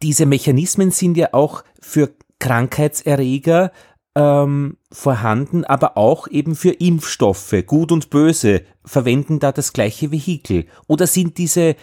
diese 0.02 0.26
Mechanismen 0.26 0.90
sind 0.90 1.16
ja 1.16 1.28
auch 1.32 1.64
für 1.80 2.14
Krankheitserreger 2.38 3.72
ähm, 4.16 4.76
vorhanden, 4.90 5.64
aber 5.64 5.96
auch 5.96 6.26
eben 6.28 6.54
für 6.54 6.72
Impfstoffe, 6.72 7.54
gut 7.66 7.92
und 7.92 8.10
böse, 8.10 8.62
verwenden 8.84 9.38
da 9.38 9.52
das 9.52 9.72
gleiche 9.72 10.10
Vehikel. 10.10 10.66
Oder 10.88 11.06
sind 11.06 11.38
diese 11.38 11.70
äh, 11.70 11.76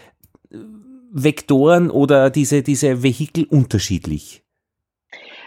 Vektoren 1.12 1.90
oder 1.90 2.30
diese, 2.30 2.64
diese 2.64 3.04
Vehikel 3.04 3.46
unterschiedlich? 3.46 4.44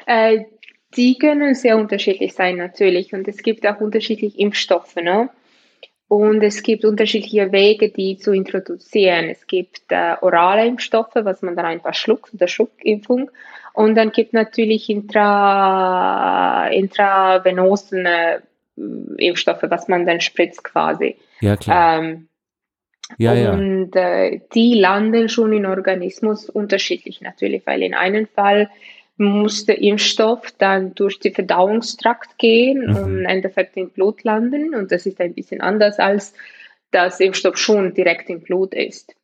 Äh, 0.07 0.45
die 0.97 1.19
können 1.19 1.55
sehr 1.55 1.77
unterschiedlich 1.77 2.33
sein 2.33 2.57
natürlich 2.57 3.13
und 3.13 3.29
es 3.29 3.39
gibt 3.39 3.67
auch 3.67 3.81
unterschiedliche 3.81 4.39
Impfstoffe. 4.39 4.97
Ne? 4.97 5.31
Und 6.11 6.43
es 6.43 6.65
gibt 6.65 6.85
unterschiedliche 6.85 7.53
Wege, 7.53 7.89
die 7.89 8.17
zu 8.17 8.33
introduzieren. 8.33 9.29
Es 9.29 9.47
gibt 9.47 9.81
äh, 9.91 10.17
orale 10.21 10.67
Impfstoffe, 10.67 11.15
was 11.15 11.41
man 11.41 11.55
dann 11.55 11.67
einfach 11.67 11.95
schluckt, 11.95 12.31
der 12.33 12.49
Schluckimpfung. 12.49 13.31
Und 13.75 13.95
dann 13.95 14.11
gibt 14.11 14.33
natürlich 14.33 14.91
intra, 14.91 16.67
intravenosen 16.67 18.07
äh, 18.07 18.41
Impfstoffe, 19.19 19.63
was 19.69 19.87
man 19.87 20.05
dann 20.05 20.21
spritzt 20.21 20.65
quasi. 20.65 21.17
Ja, 21.41 21.57
klar. 21.57 22.01
Ähm, 22.01 22.27
ja, 23.17 23.53
und 23.53 23.95
äh, 23.95 24.41
die 24.53 24.75
landen 24.75 25.29
schon 25.29 25.53
im 25.53 25.65
Organismus 25.65 26.51
unterschiedlich 26.51 27.21
natürlich, 27.21 27.63
weil 27.67 27.85
in 27.85 27.95
einem 27.95 28.27
Fall 28.27 28.69
muss 29.21 29.67
der 29.67 29.83
Impfstoff 29.83 30.51
dann 30.57 30.95
durch 30.95 31.21
den 31.21 31.35
Verdauungstrakt 31.35 32.39
gehen 32.39 32.87
mhm. 32.87 32.97
und 32.97 33.19
im 33.19 33.27
Endeffekt 33.27 33.77
im 33.77 33.91
Blut 33.91 34.25
landen. 34.25 34.75
Und 34.75 34.91
das 34.91 35.05
ist 35.05 35.21
ein 35.21 35.35
bisschen 35.35 35.61
anders, 35.61 35.99
als 35.99 36.33
das 36.91 37.21
Impfstoff 37.21 37.59
schon 37.59 37.93
direkt 37.93 38.31
im 38.31 38.41
Blut 38.41 38.75
ist. 38.75 39.15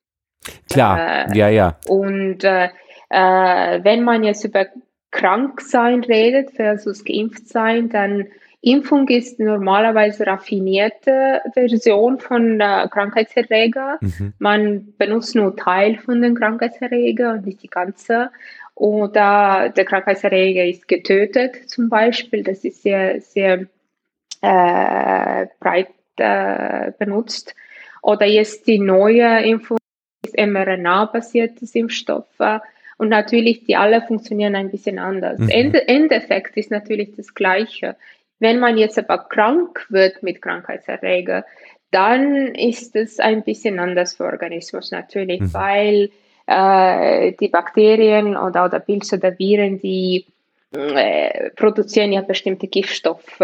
Klar, 0.71 1.31
äh, 1.31 1.37
ja, 1.37 1.49
ja. 1.49 1.79
Und 1.89 2.45
äh, 2.45 2.69
äh, 3.09 3.85
wenn 3.85 4.05
man 4.05 4.23
jetzt 4.23 4.45
über 4.45 4.67
Kranksein 5.11 6.05
redet 6.05 6.51
versus 6.51 7.03
geimpft 7.03 7.49
sein, 7.49 7.89
dann 7.89 8.27
Impfung 8.61 9.09
ist 9.09 9.41
normalerweise 9.41 10.27
raffinierte 10.27 11.41
Version 11.55 12.19
von 12.19 12.61
äh, 12.61 12.87
Krankheitserreger. 12.91 13.99
Mhm. 14.01 14.35
Man 14.39 14.93
benutzt 14.99 15.35
nur 15.35 15.57
Teil 15.57 15.97
von 15.97 16.21
den 16.21 16.35
Krankheitserreger 16.35 17.33
und 17.33 17.47
nicht 17.47 17.63
die 17.63 17.71
ganze 17.71 18.31
oder 18.77 19.73
der 19.75 19.87
Krankheitserreger 19.87 20.65
ist 20.65 20.87
getötet 20.87 21.69
zum 21.69 21.89
Beispiel. 21.89 22.45
Das 22.45 22.63
ist 22.63 22.83
sehr, 22.83 23.23
sehr 23.23 23.67
äh, 24.43 25.47
breit 25.59 25.89
äh, 26.19 26.93
benutzt. 26.99 27.55
Oder 28.03 28.27
jetzt 28.27 28.67
die 28.67 28.79
neue 28.79 29.43
Impfung 29.45 29.79
ist 30.23 30.37
mRNA-basiertes 30.37 31.75
Impfstoff. 31.75 32.27
Und 32.99 33.09
natürlich, 33.09 33.65
die 33.65 33.77
alle 33.77 34.03
funktionieren 34.03 34.55
ein 34.55 34.71
bisschen 34.71 34.99
anders. 34.99 35.39
Mhm. 35.39 35.49
Ende, 35.49 35.89
Endeffekt 35.89 36.59
ist 36.59 36.71
natürlich 36.71 37.17
das 37.17 37.35
Gleiche. 37.35 37.97
Wenn 38.39 38.59
man 38.59 38.77
jetzt 38.77 38.99
aber 38.99 39.19
krank 39.19 39.87
wird 39.89 40.23
mit 40.23 40.43
Krankheitserreger, 40.43 41.47
dann 41.91 42.55
ist 42.55 42.95
es 42.95 43.21
ein 43.21 43.43
bisschen 43.43 43.79
anders 43.79 44.15
für 44.15 44.25
Organismus 44.25 44.91
natürlich, 44.91 45.41
mhm. 45.41 45.55
weil 45.55 46.11
äh, 46.47 47.33
die 47.33 47.49
Bakterien 47.49 48.37
oder, 48.37 48.65
oder 48.67 48.81
Pilze 48.81 49.17
oder 49.17 49.39
Viren, 49.39 49.81
die 49.81 50.27
äh, 50.73 51.51
produzieren 51.51 52.13
ja 52.13 52.23
bestimmte 52.23 52.67
Giftstoffe 52.67 53.41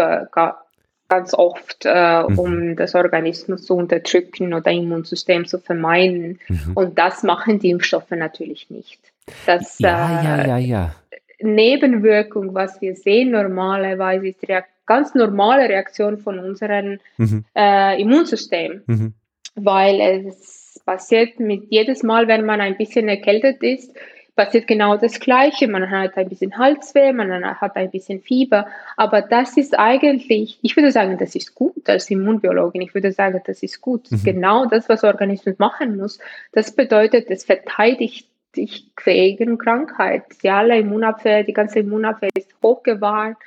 ganz 1.09 1.33
oft, 1.33 1.85
äh, 1.85 2.23
mhm. 2.23 2.39
um 2.39 2.75
das 2.75 2.95
Organismus 2.95 3.63
zu 3.65 3.75
unterdrücken 3.75 4.53
oder 4.53 4.71
Immunsystem 4.71 5.45
zu 5.45 5.59
vermeiden. 5.59 6.39
Mhm. 6.47 6.71
Und 6.73 6.97
das 6.97 7.23
machen 7.23 7.59
die 7.59 7.69
Impfstoffe 7.69 8.11
natürlich 8.11 8.69
nicht. 8.69 8.99
Das, 9.45 9.79
ja, 9.79 10.21
äh, 10.21 10.23
ja, 10.23 10.47
ja, 10.47 10.57
ja. 10.57 10.95
Nebenwirkung, 11.39 12.53
was 12.53 12.81
wir 12.81 12.95
sehen 12.95 13.31
normalerweise, 13.31 14.29
ist 14.29 14.41
die 14.41 14.57
ganz 14.85 15.13
normale 15.13 15.69
Reaktion 15.69 16.17
von 16.17 16.39
unserem 16.39 16.99
mhm. 17.17 17.45
äh, 17.55 18.01
Immunsystem, 18.01 18.81
mhm. 18.85 19.13
weil 19.55 19.99
es 20.01 20.62
passiert 20.85 21.39
mit 21.39 21.65
jedes 21.69 22.03
Mal, 22.03 22.27
wenn 22.27 22.45
man 22.45 22.61
ein 22.61 22.77
bisschen 22.77 23.07
erkältet 23.07 23.63
ist, 23.63 23.95
passiert 24.35 24.67
genau 24.67 24.97
das 24.97 25.19
Gleiche. 25.19 25.67
Man 25.67 25.89
hat 25.89 26.17
ein 26.17 26.29
bisschen 26.29 26.57
Halsweh, 26.57 27.13
man 27.13 27.45
hat 27.59 27.75
ein 27.75 27.91
bisschen 27.91 28.21
Fieber, 28.21 28.67
aber 28.97 29.21
das 29.21 29.57
ist 29.57 29.77
eigentlich, 29.77 30.59
ich 30.61 30.75
würde 30.75 30.91
sagen, 30.91 31.17
das 31.17 31.35
ist 31.35 31.55
gut 31.55 31.87
als 31.87 32.09
Immunbiologin. 32.09 32.81
Ich 32.81 32.93
würde 32.93 33.11
sagen, 33.11 33.41
das 33.45 33.63
ist 33.63 33.81
gut. 33.81 34.11
Mhm. 34.11 34.23
Genau 34.23 34.65
das, 34.65 34.89
was 34.89 35.01
der 35.01 35.11
Organismus 35.11 35.59
machen 35.59 35.97
muss. 35.97 36.19
Das 36.51 36.75
bedeutet, 36.75 37.29
es 37.29 37.45
verteidigt 37.45 38.27
dich 38.55 38.91
gegen 39.03 39.57
Krankheit. 39.57 40.23
Die 40.43 40.49
alle 40.49 40.77
Immunabwehr, 40.77 41.43
die 41.43 41.53
ganze 41.53 41.79
Immunabwehr 41.79 42.29
ist 42.35 42.53
hochgewahrt. 42.61 43.37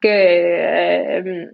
Ge, 0.00 0.10
äh, 0.10 1.48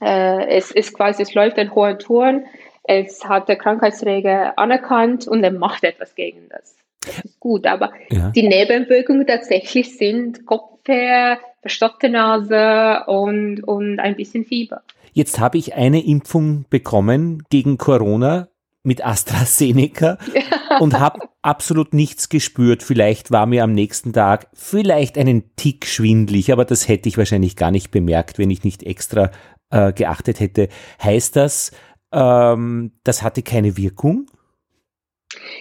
äh, 0.00 0.46
es 0.48 0.70
ist 0.70 0.94
quasi, 0.94 1.22
es 1.22 1.34
läuft 1.34 1.58
in 1.58 1.74
hohen 1.74 1.98
Touren. 1.98 2.46
Es 2.90 3.22
hat 3.28 3.50
der 3.50 3.56
Krankheitsträger 3.56 4.58
anerkannt 4.58 5.28
und 5.28 5.44
er 5.44 5.52
macht 5.52 5.84
etwas 5.84 6.14
gegen 6.14 6.48
das. 6.48 6.74
Das 7.04 7.20
ist 7.22 7.38
gut, 7.38 7.66
aber 7.66 7.92
ja. 8.10 8.30
die 8.30 8.48
Nebenwirkungen 8.48 9.26
tatsächlich 9.26 9.98
sind 9.98 10.46
Kopfweh, 10.46 11.36
verstockte 11.60 12.08
Nase 12.08 13.04
und, 13.06 13.62
und 13.62 14.00
ein 14.00 14.16
bisschen 14.16 14.46
Fieber. 14.46 14.80
Jetzt 15.12 15.38
habe 15.38 15.58
ich 15.58 15.74
eine 15.74 16.02
Impfung 16.02 16.64
bekommen 16.70 17.42
gegen 17.50 17.76
Corona 17.76 18.48
mit 18.82 19.04
AstraZeneca 19.04 20.16
und 20.80 20.98
habe 20.98 21.28
absolut 21.42 21.92
nichts 21.92 22.30
gespürt. 22.30 22.82
Vielleicht 22.82 23.30
war 23.30 23.44
mir 23.44 23.64
am 23.64 23.72
nächsten 23.72 24.14
Tag 24.14 24.46
vielleicht 24.54 25.18
einen 25.18 25.54
Tick 25.56 25.84
schwindlig, 25.86 26.52
aber 26.52 26.64
das 26.64 26.88
hätte 26.88 27.10
ich 27.10 27.18
wahrscheinlich 27.18 27.54
gar 27.54 27.70
nicht 27.70 27.90
bemerkt, 27.90 28.38
wenn 28.38 28.48
ich 28.48 28.64
nicht 28.64 28.82
extra 28.82 29.30
äh, 29.70 29.92
geachtet 29.92 30.40
hätte. 30.40 30.68
Heißt 31.02 31.36
das, 31.36 31.72
ähm, 32.12 32.92
das 33.04 33.22
hatte 33.22 33.42
keine 33.42 33.76
Wirkung? 33.76 34.26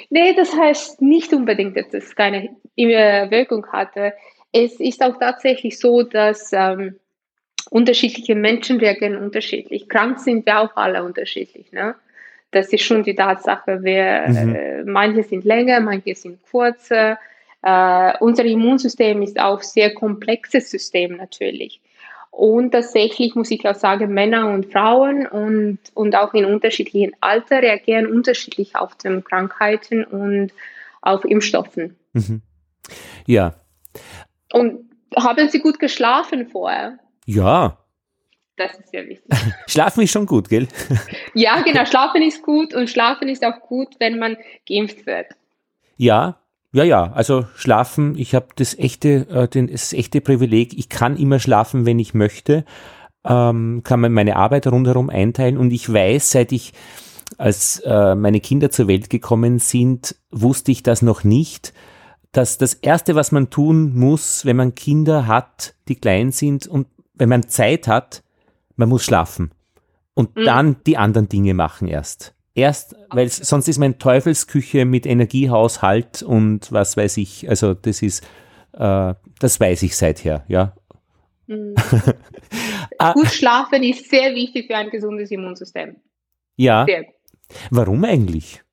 Nee, 0.10 0.34
das 0.34 0.56
heißt 0.56 1.02
nicht 1.02 1.34
unbedingt, 1.34 1.76
dass 1.76 1.94
es 1.94 2.16
keine 2.16 2.50
Wirkung 2.76 3.66
hatte. 3.72 4.14
Es 4.52 4.80
ist 4.80 5.04
auch 5.04 5.18
tatsächlich 5.20 5.78
so, 5.78 6.04
dass 6.04 6.52
ähm, 6.54 6.96
unterschiedliche 7.70 8.36
Menschen 8.36 8.80
reagieren 8.80 9.18
unterschiedlich. 9.18 9.90
Krank 9.90 10.20
sind 10.20 10.46
wir 10.46 10.60
auch 10.62 10.76
alle 10.76 11.04
unterschiedlich. 11.04 11.72
Ne? 11.72 11.96
Das 12.52 12.72
ist 12.72 12.84
schon 12.84 13.04
die 13.04 13.16
Tatsache. 13.16 13.84
Wir, 13.84 14.26
mhm. 14.28 14.56
äh, 14.56 14.84
manche 14.84 15.24
sind 15.24 15.44
länger, 15.44 15.80
manche 15.82 16.16
sind 16.16 16.42
kurzer. 16.50 17.20
Äh, 17.62 18.14
unser 18.20 18.46
Immunsystem 18.46 19.22
ist 19.22 19.40
auch 19.40 19.62
sehr 19.62 19.94
komplexes 19.94 20.72
System 20.72 21.18
natürlich. 21.18 21.82
Und 22.38 22.70
tatsächlich 22.70 23.34
muss 23.34 23.50
ich 23.50 23.68
auch 23.68 23.74
sagen, 23.74 24.14
Männer 24.14 24.54
und 24.54 24.72
Frauen 24.72 25.26
und, 25.26 25.80
und 25.96 26.16
auch 26.16 26.36
in 26.36 26.46
unterschiedlichen 26.46 27.14
Alter 27.20 27.64
reagieren 27.64 28.06
unterschiedlich 28.06 28.76
auf 28.76 28.94
die 28.94 29.24
Krankheiten 29.24 30.04
und 30.04 30.52
auf 31.02 31.26
Impfstoffen. 31.26 31.96
Mhm. 32.14 32.44
Ja. 33.26 33.56
Und 34.54 34.88
haben 35.16 35.50
Sie 35.50 35.58
gut 35.58 35.80
geschlafen 35.80 36.46
vorher? 36.46 37.00
Ja. 37.26 37.80
Das 38.56 38.78
ist 38.78 38.92
sehr 38.92 39.08
wichtig. 39.08 39.36
Schlafen 39.68 40.04
ist 40.04 40.12
schon 40.12 40.28
gut, 40.28 40.48
gell? 40.48 40.68
ja, 41.34 41.62
genau. 41.62 41.86
Schlafen 41.86 42.22
ist 42.22 42.44
gut 42.44 42.72
und 42.76 42.88
Schlafen 42.88 43.30
ist 43.30 43.44
auch 43.44 43.62
gut, 43.62 43.96
wenn 43.98 44.20
man 44.20 44.38
geimpft 44.70 45.08
wird. 45.08 45.26
Ja, 45.98 46.38
ja, 46.74 46.84
ja, 46.84 47.12
also 47.14 47.46
schlafen, 47.56 48.18
ich 48.18 48.36
habe 48.36 48.48
das 48.56 48.78
echte, 48.78 49.28
äh, 49.30 49.48
den, 49.48 49.68
das 49.68 49.94
echte 49.94 50.22
Privileg, 50.22 50.78
ich 50.78 50.90
kann 50.90 51.18
immer 51.18 51.40
schlafen, 51.40 51.86
wenn 51.86 52.00
ich 52.00 52.14
möchte, 52.14 52.66
ähm, 53.26 53.82
kann 53.84 54.00
man 54.00 54.12
meine 54.12 54.36
Arbeit 54.36 54.68
rundherum 54.68 55.10
einteilen 55.10 55.58
und 55.58 55.72
ich 55.72 55.92
weiß, 55.92 56.32
seit 56.32 56.52
ich, 56.52 56.74
als 57.38 57.82
äh, 57.86 58.16
meine 58.16 58.40
Kinder 58.40 58.70
zur 58.70 58.88
Welt 58.88 59.10
gekommen 59.10 59.60
sind, 59.60 60.16
wusste 60.32 60.72
ich 60.72 60.84
das 60.84 61.02
noch 61.02 61.24
nicht, 61.24 61.74
dass 62.32 62.58
das 62.58 62.74
Erste, 62.74 63.16
was 63.16 63.32
man 63.32 63.50
tun 63.50 63.96
muss, 63.96 64.46
wenn 64.46 64.56
man 64.56 64.76
Kinder 64.76 65.28
hat, 65.28 65.74
die 65.88 65.96
klein 65.96 66.32
sind 66.32 66.68
und 66.68 66.88
wenn 67.16 67.30
man 67.30 67.48
Zeit 67.48 67.88
hat, 67.88 68.24
man 68.76 68.90
muss 68.90 69.04
schlafen 69.04 69.52
und 70.14 70.36
mhm. 70.36 70.46
dann 70.46 70.76
die 70.86 70.98
anderen 70.98 71.30
Dinge 71.30 71.54
machen 71.54 71.88
erst. 71.88 72.34
Erst, 72.58 72.96
weil 73.12 73.30
sonst 73.30 73.68
ist 73.68 73.78
mein 73.78 74.00
Teufelsküche 74.00 74.84
mit 74.86 75.06
Energiehaushalt 75.06 76.24
und 76.24 76.72
was 76.72 76.98
weiß 76.98 77.18
ich, 77.18 77.48
also 77.48 77.76
das 77.76 78.02
ist, 78.02 78.24
äh, 78.74 79.14
das 79.40 79.60
weiß 79.60 79.84
ich 79.84 79.96
seither, 79.96 80.44
ja. 80.48 80.76
Mhm. 81.46 81.76
Gut 83.14 83.28
schlafen 83.28 83.84
ist 83.84 84.10
sehr 84.10 84.34
wichtig 84.34 84.66
für 84.66 84.76
ein 84.76 84.90
gesundes 84.90 85.30
Immunsystem. 85.30 85.98
Ja. 86.56 86.86
Sehr. 86.88 87.06
Warum 87.70 88.04
eigentlich? 88.04 88.64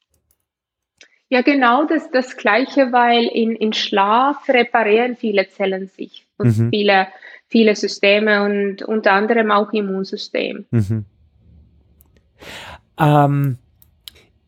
Ja, 1.29 1.43
genau 1.43 1.85
das, 1.85 2.11
das 2.11 2.39
Gleiche, 2.39 2.91
weil 2.91 3.27
in, 3.27 3.55
in 3.55 3.75
Schlaf 3.75 4.49
reparieren 4.49 5.15
viele 5.15 5.47
Zellen 5.51 5.89
sich 5.89 6.27
und 6.39 6.57
mhm. 6.57 6.71
viele, 6.71 7.09
viele 7.49 7.77
Systeme 7.77 8.45
und 8.45 8.81
unter 8.81 9.13
anderem 9.13 9.51
auch 9.51 9.75
Immunsystem. 9.75 10.65
Mhm. 10.71 11.05
Ähm, 12.99 13.59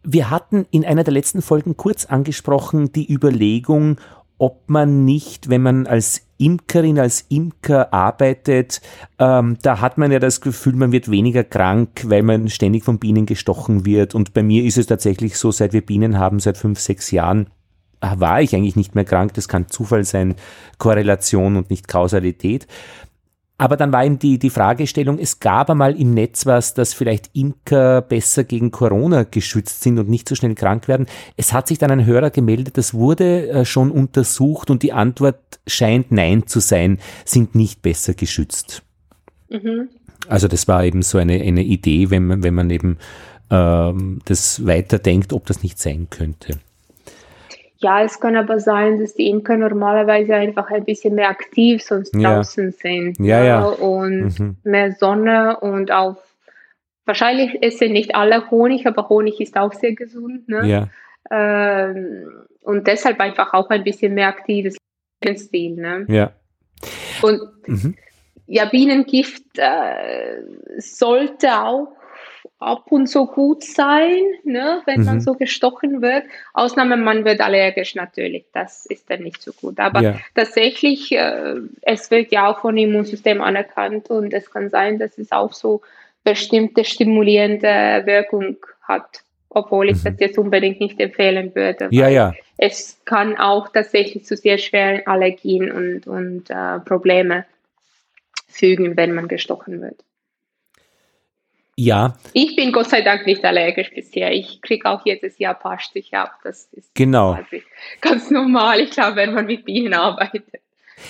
wir 0.06 0.30
hatten 0.30 0.66
in 0.70 0.84
einer 0.84 1.04
der 1.04 1.12
letzten 1.12 1.42
Folgen 1.42 1.76
kurz 1.76 2.06
angesprochen 2.06 2.92
die 2.92 3.12
Überlegung, 3.12 3.98
ob 4.38 4.68
man 4.68 5.04
nicht, 5.04 5.48
wenn 5.48 5.62
man 5.62 5.86
als 5.86 6.22
Imkerin, 6.38 6.98
als 6.98 7.24
Imker 7.28 7.92
arbeitet, 7.92 8.82
ähm, 9.18 9.56
da 9.62 9.80
hat 9.80 9.98
man 9.98 10.12
ja 10.12 10.18
das 10.18 10.40
Gefühl, 10.40 10.76
man 10.76 10.92
wird 10.92 11.10
weniger 11.10 11.42
krank, 11.42 12.04
weil 12.04 12.22
man 12.22 12.48
ständig 12.48 12.84
von 12.84 12.98
Bienen 12.98 13.26
gestochen 13.26 13.84
wird. 13.84 14.14
Und 14.14 14.32
bei 14.34 14.42
mir 14.42 14.62
ist 14.64 14.78
es 14.78 14.86
tatsächlich 14.86 15.38
so, 15.38 15.50
seit 15.50 15.72
wir 15.72 15.84
Bienen 15.84 16.18
haben, 16.18 16.38
seit 16.38 16.58
fünf, 16.58 16.78
sechs 16.78 17.10
Jahren, 17.10 17.48
äh, 18.00 18.08
war 18.16 18.42
ich 18.42 18.54
eigentlich 18.54 18.76
nicht 18.76 18.94
mehr 18.94 19.04
krank. 19.04 19.34
Das 19.34 19.48
kann 19.48 19.68
Zufall 19.68 20.04
sein, 20.04 20.34
Korrelation 20.78 21.56
und 21.56 21.70
nicht 21.70 21.88
Kausalität. 21.88 22.66
Aber 23.58 23.78
dann 23.78 23.90
war 23.90 24.04
eben 24.04 24.18
die, 24.18 24.38
die 24.38 24.50
Fragestellung, 24.50 25.18
es 25.18 25.40
gab 25.40 25.70
einmal 25.70 25.98
im 25.98 26.12
Netz 26.12 26.44
was, 26.44 26.74
dass 26.74 26.92
vielleicht 26.92 27.30
Imker 27.32 28.02
besser 28.02 28.44
gegen 28.44 28.70
Corona 28.70 29.22
geschützt 29.22 29.82
sind 29.82 29.98
und 29.98 30.10
nicht 30.10 30.28
so 30.28 30.34
schnell 30.34 30.54
krank 30.54 30.88
werden. 30.88 31.06
Es 31.38 31.54
hat 31.54 31.66
sich 31.66 31.78
dann 31.78 31.90
ein 31.90 32.04
Hörer 32.04 32.30
gemeldet, 32.30 32.76
das 32.76 32.92
wurde 32.92 33.48
äh, 33.48 33.64
schon 33.64 33.90
untersucht 33.90 34.68
und 34.70 34.82
die 34.82 34.92
Antwort 34.92 35.40
scheint 35.66 36.12
nein 36.12 36.46
zu 36.46 36.60
sein, 36.60 36.98
sind 37.24 37.54
nicht 37.54 37.80
besser 37.80 38.12
geschützt. 38.12 38.82
Mhm. 39.48 39.88
Also 40.28 40.48
das 40.48 40.68
war 40.68 40.84
eben 40.84 41.00
so 41.00 41.16
eine, 41.16 41.40
eine 41.40 41.62
Idee, 41.62 42.10
wenn 42.10 42.26
man, 42.26 42.42
wenn 42.42 42.54
man 42.54 42.68
eben 42.68 42.98
ähm, 43.48 44.20
das 44.26 44.66
weiterdenkt, 44.66 45.32
ob 45.32 45.46
das 45.46 45.62
nicht 45.62 45.78
sein 45.78 46.08
könnte. 46.10 46.58
Ja, 47.78 48.02
es 48.02 48.20
kann 48.20 48.36
aber 48.36 48.58
sein, 48.58 49.00
dass 49.00 49.14
die 49.14 49.28
Imker 49.28 49.56
normalerweise 49.56 50.34
einfach 50.34 50.70
ein 50.70 50.84
bisschen 50.84 51.14
mehr 51.14 51.28
aktiv 51.28 51.82
sonst 51.82 52.14
ja. 52.14 52.34
draußen 52.34 52.72
sind. 52.72 53.18
Ja, 53.18 53.44
ja. 53.44 53.66
Und 53.66 54.38
mhm. 54.38 54.56
mehr 54.64 54.92
Sonne 54.92 55.58
und 55.60 55.90
auch, 55.90 56.16
wahrscheinlich 57.04 57.62
essen 57.62 57.92
nicht 57.92 58.14
alle 58.14 58.50
Honig, 58.50 58.86
aber 58.86 59.08
Honig 59.08 59.40
ist 59.40 59.56
auch 59.56 59.72
sehr 59.72 59.94
gesund. 59.94 60.48
Ne? 60.48 60.66
Ja. 60.66 60.88
Ähm, 61.30 62.46
und 62.62 62.86
deshalb 62.86 63.20
einfach 63.20 63.52
auch 63.52 63.68
ein 63.70 63.84
bisschen 63.84 64.14
mehr 64.14 64.28
aktives 64.28 64.76
Lebensstil. 65.22 65.76
Ne? 65.76 66.06
Ja. 66.08 66.32
Und 67.22 67.40
mhm. 67.66 67.94
ja, 68.46 68.64
Bienengift 68.64 69.44
äh, 69.56 70.42
sollte 70.78 71.62
auch 71.62 71.95
ab 72.58 72.90
und 72.90 73.06
zu 73.06 73.26
gut 73.26 73.62
sein, 73.64 74.18
ne, 74.44 74.82
wenn 74.86 75.00
mhm. 75.00 75.06
man 75.06 75.20
so 75.20 75.34
gestochen 75.34 76.00
wird. 76.00 76.24
Ausnahme, 76.54 76.96
man 76.96 77.24
wird 77.24 77.40
allergisch 77.40 77.94
natürlich, 77.94 78.46
das 78.52 78.86
ist 78.86 79.10
dann 79.10 79.22
nicht 79.22 79.42
so 79.42 79.52
gut. 79.52 79.78
Aber 79.78 80.00
ja. 80.00 80.18
tatsächlich, 80.34 81.12
äh, 81.12 81.56
es 81.82 82.10
wird 82.10 82.32
ja 82.32 82.50
auch 82.50 82.60
von 82.60 82.78
Immunsystem 82.78 83.42
anerkannt 83.42 84.10
und 84.10 84.32
es 84.32 84.50
kann 84.50 84.70
sein, 84.70 84.98
dass 84.98 85.18
es 85.18 85.32
auch 85.32 85.52
so 85.52 85.82
bestimmte 86.24 86.84
stimulierende 86.84 88.02
Wirkung 88.04 88.56
hat. 88.82 89.22
obwohl 89.48 89.88
ich 89.88 89.98
mhm. 89.98 90.04
das 90.04 90.20
jetzt 90.20 90.38
unbedingt 90.38 90.80
nicht 90.80 91.00
empfehlen 91.00 91.54
würde. 91.54 91.88
Ja, 91.90 92.08
ja. 92.08 92.34
Es 92.58 93.00
kann 93.04 93.36
auch 93.38 93.68
tatsächlich 93.68 94.24
zu 94.24 94.36
sehr 94.36 94.58
schweren 94.58 95.06
Allergien 95.06 95.70
und, 95.70 96.06
und 96.06 96.50
äh, 96.50 96.78
Probleme 96.80 97.46
fügen, 98.48 98.96
wenn 98.96 99.14
man 99.14 99.28
gestochen 99.28 99.80
wird. 99.80 99.96
Ja. 101.76 102.16
Ich 102.32 102.56
bin 102.56 102.72
Gott 102.72 102.88
sei 102.88 103.02
Dank 103.02 103.26
nicht 103.26 103.44
allergisch 103.44 103.90
bisher. 103.94 104.32
Ich 104.32 104.62
kriege 104.62 104.88
auch 104.88 105.04
jedes 105.04 105.38
Jahr 105.38 105.54
Paarstiche 105.54 106.18
ab. 106.18 106.32
Das 106.42 106.68
ist 106.72 106.94
genau. 106.94 107.38
ganz 108.00 108.30
normal, 108.30 108.80
ich 108.80 108.90
glaube, 108.90 109.16
wenn 109.16 109.34
man 109.34 109.46
mit 109.46 109.66
Bienen 109.66 109.92
arbeitet. 109.92 110.44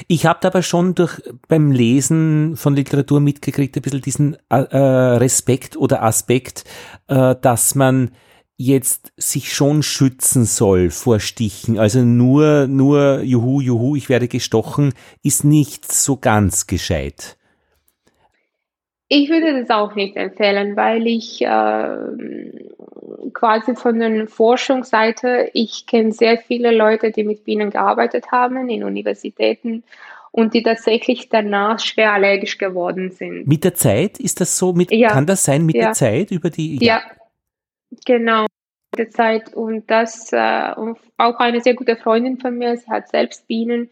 Ich 0.08 0.26
habe 0.26 0.44
aber 0.46 0.62
schon 0.62 0.96
durch 0.96 1.22
beim 1.46 1.70
Lesen 1.70 2.56
von 2.56 2.74
Literatur 2.74 3.20
mitgekriegt, 3.20 3.76
ein 3.76 3.82
bisschen 3.82 4.02
diesen 4.02 4.36
äh, 4.50 4.56
äh, 4.56 4.76
Respekt 5.16 5.76
oder 5.76 6.02
Aspekt, 6.02 6.64
äh, 7.06 7.36
dass 7.40 7.76
man 7.76 8.10
jetzt 8.56 9.12
sich 9.16 9.54
schon 9.54 9.84
schützen 9.84 10.44
soll 10.44 10.90
vor 10.90 11.20
Stichen. 11.20 11.78
Also 11.78 12.00
nur, 12.00 12.66
nur, 12.66 13.20
juhu, 13.20 13.60
juhu, 13.60 13.94
ich 13.94 14.08
werde 14.08 14.26
gestochen, 14.26 14.94
ist 15.22 15.44
nicht 15.44 15.92
so 15.92 16.16
ganz 16.16 16.66
gescheit. 16.66 17.36
Ich 19.09 19.30
würde 19.30 19.61
das 19.61 19.70
auch 19.70 19.94
nicht 19.94 20.16
empfehlen, 20.16 20.76
weil 20.76 21.07
ich 21.07 21.40
äh, 21.42 21.96
quasi 23.32 23.76
von 23.76 23.98
der 24.00 24.26
Forschungsseite, 24.26 25.50
ich 25.52 25.86
kenne 25.86 26.12
sehr 26.12 26.38
viele 26.38 26.74
Leute, 26.74 27.12
die 27.12 27.22
mit 27.22 27.44
Bienen 27.44 27.70
gearbeitet 27.70 28.32
haben 28.32 28.68
in 28.68 28.82
Universitäten 28.82 29.84
und 30.32 30.54
die 30.54 30.62
tatsächlich 30.62 31.28
danach 31.28 31.78
schwer 31.78 32.12
allergisch 32.12 32.59
geworden 32.59 33.11
sind. 33.11 33.46
Mit 33.46 33.62
der 33.62 33.74
Zeit 33.74 34.18
ist 34.18 34.40
das 34.40 34.59
so? 34.59 34.72
Mit, 34.72 34.90
ja. 34.90 35.11
Kann 35.11 35.26
das 35.26 35.44
sein 35.44 35.64
mit 35.64 35.76
ja. 35.76 35.84
der 35.84 35.92
Zeit 35.92 36.30
über 36.32 36.50
die? 36.50 36.84
Ja, 36.84 36.96
ja 36.96 37.02
genau. 38.04 38.42
Mit 38.42 38.98
der 38.98 39.11
Zeit 39.11 39.54
und 39.54 39.90
das 39.90 40.32
äh, 40.32 40.72
auch 41.16 41.38
eine 41.38 41.61
sehr 41.61 41.74
gute 41.74 41.96
Freundin 41.96 42.38
von 42.38 42.59
mir, 42.59 42.76
sie 42.76 42.90
hat 42.90 43.09
selbst 43.09 43.46
Bienen 43.46 43.88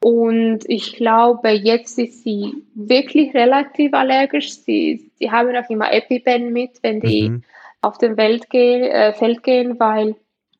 und 0.00 0.60
ich 0.66 0.94
glaube, 0.94 1.50
jetzt 1.50 1.98
ist 1.98 2.22
sie 2.22 2.54
wirklich 2.74 3.34
relativ 3.34 3.92
allergisch. 3.94 4.52
Sie, 4.52 5.10
sie 5.18 5.30
haben 5.30 5.54
auch 5.56 5.68
immer 5.68 5.92
EpiPen 5.92 6.52
mit, 6.52 6.82
wenn 6.82 7.00
die 7.00 7.30
mhm. 7.30 7.42
auf 7.80 7.98
dem 7.98 8.16
Welt 8.16 8.48
gehen, 8.48 8.84
äh, 8.84 9.12
Feld 9.12 9.42
gehen, 9.42 9.80
weil 9.80 10.14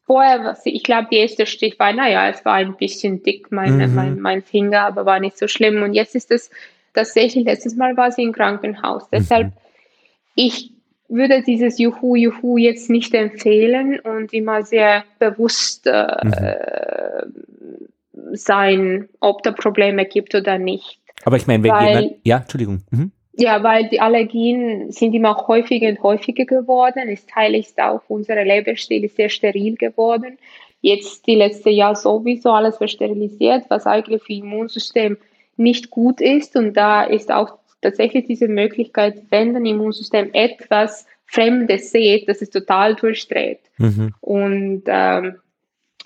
vorher, 0.06 0.56
ich 0.64 0.82
glaube, 0.82 1.08
die 1.12 1.18
erste 1.18 1.46
Stich 1.46 1.78
war, 1.78 1.92
naja, 1.92 2.28
es 2.28 2.44
war 2.44 2.54
ein 2.54 2.76
bisschen 2.76 3.22
dick, 3.22 3.52
meine, 3.52 3.86
mhm. 3.86 3.94
mein, 3.94 4.20
mein 4.20 4.42
Finger, 4.42 4.82
aber 4.82 5.06
war 5.06 5.20
nicht 5.20 5.38
so 5.38 5.46
schlimm. 5.46 5.82
Und 5.82 5.94
jetzt 5.94 6.16
ist 6.16 6.32
es 6.32 6.50
tatsächlich, 6.94 7.44
letztes 7.44 7.76
Mal 7.76 7.96
war 7.96 8.10
sie 8.10 8.22
im 8.22 8.32
Krankenhaus. 8.32 9.04
Mhm. 9.04 9.08
Deshalb, 9.12 9.52
ich 10.34 10.72
würde 11.08 11.42
dieses 11.42 11.78
Juhu, 11.78 12.16
Juhu 12.16 12.58
jetzt 12.58 12.90
nicht 12.90 13.14
empfehlen 13.14 14.00
und 14.00 14.32
immer 14.32 14.62
sehr 14.62 15.04
bewusst 15.18 15.86
äh, 15.86 16.06
mhm. 16.24 16.30
Sein, 18.32 19.08
ob 19.20 19.42
da 19.42 19.52
Probleme 19.52 20.04
gibt 20.04 20.34
oder 20.34 20.58
nicht. 20.58 21.00
Aber 21.24 21.36
ich 21.36 21.46
meine, 21.46 21.62
wenn 21.64 21.70
weil, 21.70 21.88
jemand, 21.88 22.16
ja, 22.24 22.36
Entschuldigung. 22.38 22.82
Mhm. 22.90 23.12
Ja, 23.40 23.62
weil 23.62 23.88
die 23.88 24.00
Allergien 24.00 24.90
sind 24.90 25.14
immer 25.14 25.46
häufiger 25.46 25.88
und 25.88 26.02
häufiger 26.02 26.44
geworden. 26.44 27.08
Es 27.08 27.24
teiligt 27.26 27.78
auch 27.80 28.02
unser 28.08 28.42
Lebensstil 28.42 29.04
ist 29.04 29.16
sehr 29.16 29.28
steril 29.28 29.76
geworden. 29.76 30.38
Jetzt 30.80 31.26
die 31.26 31.36
letzte 31.36 31.70
Jahr 31.70 31.94
sowieso 31.94 32.50
alles 32.50 32.78
versterilisiert, 32.78 33.64
was 33.68 33.86
eigentlich 33.86 34.22
für 34.22 34.32
Immunsystem 34.32 35.18
nicht 35.56 35.90
gut 35.90 36.20
ist. 36.20 36.56
Und 36.56 36.74
da 36.74 37.04
ist 37.04 37.30
auch 37.30 37.58
tatsächlich 37.80 38.26
diese 38.26 38.48
Möglichkeit, 38.48 39.22
wenn 39.30 39.54
das 39.54 39.62
Immunsystem 39.62 40.30
etwas 40.32 41.06
Fremdes 41.26 41.92
sieht, 41.92 42.28
dass 42.28 42.42
es 42.42 42.50
total 42.50 42.94
durchdreht. 42.94 43.60
Mhm. 43.76 44.14
Und 44.20 44.82
ähm, 44.86 45.36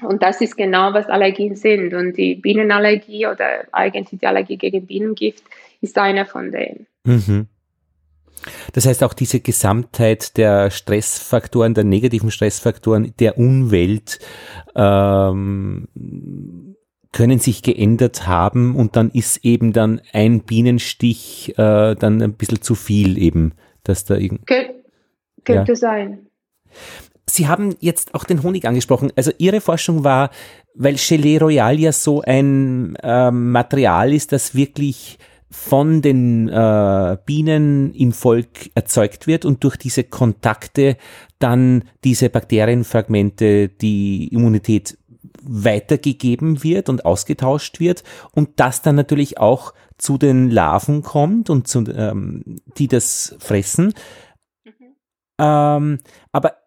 und 0.01 0.23
das 0.23 0.41
ist 0.41 0.57
genau, 0.57 0.93
was 0.95 1.07
Allergien 1.09 1.55
sind. 1.55 1.95
Und 1.95 2.17
die 2.17 2.37
Bienenallergie 2.37 3.27
oder 3.27 3.65
eigentlich 3.73 4.21
die 4.21 4.27
Allergie 4.27 4.57
gegen 4.57 4.87
Bienengift 4.87 5.45
ist 5.81 5.99
einer 5.99 6.27
von 6.27 6.51
denen. 6.51 6.87
Mhm. 7.05 7.49
Das 8.73 8.87
heißt, 8.87 9.05
auch 9.05 9.15
diese 9.15 9.41
Gesamtheit 9.41 10.37
der 10.37 10.71
Stressfaktoren, 10.71 11.75
der 11.75 11.85
negativen 11.85 12.31
Stressfaktoren 12.31 13.15
der 13.21 13.39
Umwelt 13.39 14.19
ähm, 14.75 15.87
können 17.13 17.39
sich 17.39 17.63
geändert 17.63 18.27
haben 18.27 18.75
und 18.75 18.97
dann 18.97 19.11
ist 19.11 19.45
eben 19.45 19.73
dann 19.73 20.01
ein 20.13 20.41
Bienenstich 20.41 21.55
äh, 21.57 21.95
dann 21.95 22.21
ein 22.21 22.33
bisschen 22.33 22.63
zu 22.63 22.75
viel 22.75 23.19
eben, 23.19 23.53
dass 23.85 24.05
da 24.05 24.17
irgend 24.17 24.47
Kön 24.47 24.71
könnte 25.45 25.73
ja. 25.73 25.77
sein. 25.77 26.27
Sie 27.33 27.49
haben 27.49 27.77
jetzt 27.81 28.15
auch 28.15 28.25
den 28.25 28.43
Honig 28.43 28.67
angesprochen. 28.67 29.11
Also 29.17 29.33
Ihre 29.39 29.63
Forschung 29.63 30.05
war, 30.05 30.29
weil 30.75 30.97
Gelee 30.97 31.39
Royal 31.39 31.81
ja 31.81 31.91
so 31.91 32.21
ein 32.21 32.95
äh, 32.97 33.31
Material 33.31 34.13
ist, 34.13 34.33
das 34.33 34.55
wirklich 34.55 35.19
von 35.51 36.03
den 36.03 36.51
äh, 36.51 37.17
Bienen 37.25 37.95
im 37.95 38.13
Volk 38.13 38.71
erzeugt 38.75 39.27
wird 39.27 39.47
und 39.47 39.65
durch 39.65 39.77
diese 39.77 40.05
Kontakte 40.05 40.99
dann 41.39 41.85
diese 42.05 42.29
Bakterienfragmente 42.29 43.69
die 43.69 44.29
Immunität 44.29 44.99
weitergegeben 45.43 46.63
wird 46.63 46.91
und 46.91 47.07
ausgetauscht 47.07 47.81
wird 47.81 48.05
und 48.33 48.61
das 48.61 48.83
dann 48.83 48.97
natürlich 48.97 49.39
auch 49.39 49.73
zu 49.97 50.19
den 50.19 50.51
Larven 50.51 51.03
kommt 51.03 51.49
und 51.49 51.67
zu, 51.67 51.85
ähm, 51.97 52.61
die 52.77 52.89
das 52.89 53.37
fressen. 53.39 53.95
Mhm. 54.65 54.97
Ähm, 55.39 55.99
aber 56.31 56.62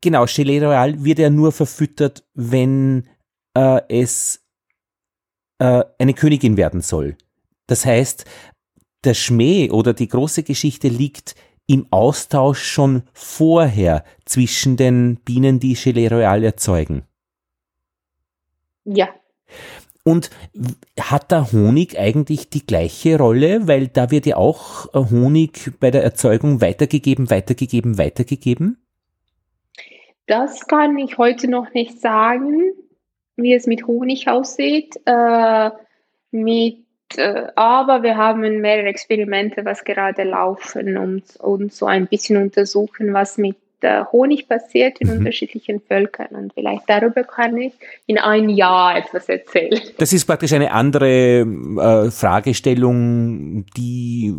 genau, 0.00 0.26
Gelee 0.26 0.64
Royal 0.64 1.04
wird 1.04 1.18
ja 1.18 1.30
nur 1.30 1.52
verfüttert, 1.52 2.24
wenn 2.34 3.08
äh, 3.54 3.80
es 3.88 4.44
äh, 5.58 5.84
eine 5.98 6.14
Königin 6.14 6.56
werden 6.56 6.80
soll. 6.80 7.16
Das 7.66 7.84
heißt, 7.84 8.24
der 9.04 9.14
Schmäh 9.14 9.70
oder 9.70 9.94
die 9.94 10.08
große 10.08 10.42
Geschichte 10.42 10.88
liegt 10.88 11.34
im 11.66 11.86
Austausch 11.90 12.62
schon 12.62 13.02
vorher 13.12 14.04
zwischen 14.24 14.76
den 14.76 15.16
Bienen, 15.16 15.58
die 15.58 15.74
Gelee 15.74 16.08
Royal 16.08 16.44
erzeugen. 16.44 17.02
Ja. 18.84 19.08
Und 20.04 20.30
hat 21.00 21.32
der 21.32 21.50
Honig 21.50 21.98
eigentlich 21.98 22.48
die 22.48 22.64
gleiche 22.64 23.18
Rolle? 23.18 23.66
Weil 23.66 23.88
da 23.88 24.12
wird 24.12 24.26
ja 24.26 24.36
auch 24.36 24.94
äh, 24.94 25.10
Honig 25.10 25.72
bei 25.80 25.90
der 25.90 26.04
Erzeugung 26.04 26.60
weitergegeben, 26.60 27.28
weitergegeben, 27.28 27.98
weitergegeben. 27.98 28.78
Das 30.26 30.66
kann 30.66 30.98
ich 30.98 31.18
heute 31.18 31.48
noch 31.48 31.72
nicht 31.72 32.00
sagen, 32.00 32.72
wie 33.36 33.54
es 33.54 33.66
mit 33.66 33.86
Honig 33.86 34.28
aussieht. 34.28 35.00
Äh, 35.04 35.70
mit, 36.32 36.84
äh, 37.16 37.46
aber 37.54 38.02
wir 38.02 38.16
haben 38.16 38.60
mehrere 38.60 38.88
Experimente, 38.88 39.64
was 39.64 39.84
gerade 39.84 40.24
laufen, 40.24 40.96
um, 40.96 41.22
um 41.38 41.68
so 41.70 41.86
ein 41.86 42.08
bisschen 42.08 42.38
untersuchen, 42.38 43.14
was 43.14 43.38
mit 43.38 43.56
äh, 43.82 44.04
Honig 44.10 44.48
passiert 44.48 45.00
in 45.00 45.08
mhm. 45.08 45.18
unterschiedlichen 45.18 45.80
Völkern. 45.80 46.34
Und 46.34 46.54
vielleicht 46.54 46.88
darüber 46.88 47.22
kann 47.22 47.56
ich 47.56 47.74
in 48.06 48.18
ein 48.18 48.48
Jahr 48.48 48.96
etwas 48.96 49.28
erzählen. 49.28 49.80
Das 49.98 50.12
ist 50.12 50.24
praktisch 50.24 50.52
eine 50.54 50.72
andere 50.72 51.40
äh, 51.40 52.10
Fragestellung, 52.10 53.66
die 53.76 54.34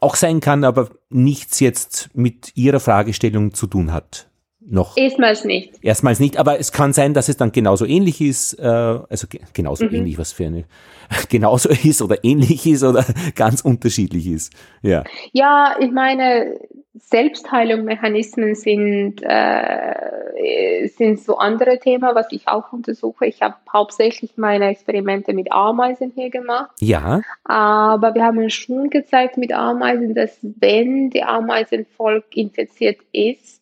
auch 0.00 0.16
sein 0.16 0.40
kann, 0.40 0.64
aber 0.64 0.88
nichts 1.10 1.60
jetzt 1.60 2.10
mit 2.14 2.56
Ihrer 2.56 2.80
Fragestellung 2.80 3.54
zu 3.54 3.68
tun 3.68 3.92
hat 3.92 4.27
noch. 4.70 4.96
Erstmals 4.96 5.44
nicht. 5.44 5.82
Erstmals 5.82 6.20
nicht, 6.20 6.36
aber 6.36 6.58
es 6.58 6.72
kann 6.72 6.92
sein, 6.92 7.14
dass 7.14 7.28
es 7.28 7.36
dann 7.36 7.52
genauso 7.52 7.84
ähnlich 7.84 8.20
ist, 8.20 8.54
äh, 8.58 8.62
also 8.62 9.26
genauso 9.52 9.84
mhm. 9.84 9.94
ähnlich, 9.94 10.18
was 10.18 10.32
für 10.32 10.46
eine, 10.46 10.64
genauso 11.28 11.70
ist 11.70 12.02
oder 12.02 12.22
ähnlich 12.22 12.66
ist 12.66 12.84
oder 12.84 13.04
ganz 13.34 13.60
unterschiedlich 13.60 14.26
ist. 14.26 14.52
Ja, 14.82 15.04
ja 15.32 15.76
ich 15.80 15.90
meine, 15.90 16.58
Selbstheilungsmechanismen 17.00 18.54
sind, 18.54 19.22
äh, 19.22 20.88
sind 20.88 21.20
so 21.20 21.38
andere 21.38 21.78
Themen, 21.78 22.14
was 22.14 22.26
ich 22.32 22.48
auch 22.48 22.72
untersuche. 22.72 23.26
Ich 23.26 23.40
habe 23.40 23.54
hauptsächlich 23.72 24.36
meine 24.36 24.68
Experimente 24.68 25.32
mit 25.32 25.52
Ameisen 25.52 26.12
hier 26.14 26.30
gemacht. 26.30 26.70
Ja. 26.80 27.20
Aber 27.44 28.14
wir 28.14 28.24
haben 28.24 28.50
schon 28.50 28.90
gezeigt 28.90 29.36
mit 29.36 29.52
Ameisen, 29.52 30.14
dass 30.14 30.38
wenn 30.42 31.10
die 31.10 31.22
Ameisenvolk 31.22 32.24
infiziert 32.36 32.98
ist, 33.12 33.57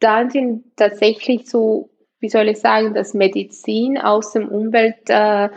dann 0.00 0.30
sind 0.30 0.64
tatsächlich 0.76 1.48
so, 1.48 1.90
wie 2.20 2.28
soll 2.28 2.48
ich 2.48 2.58
sagen, 2.58 2.94
das 2.94 3.14
Medizin 3.14 3.98
aus 3.98 4.32
dem 4.32 4.48
Umwelt 4.48 5.08
äh, 5.08 5.48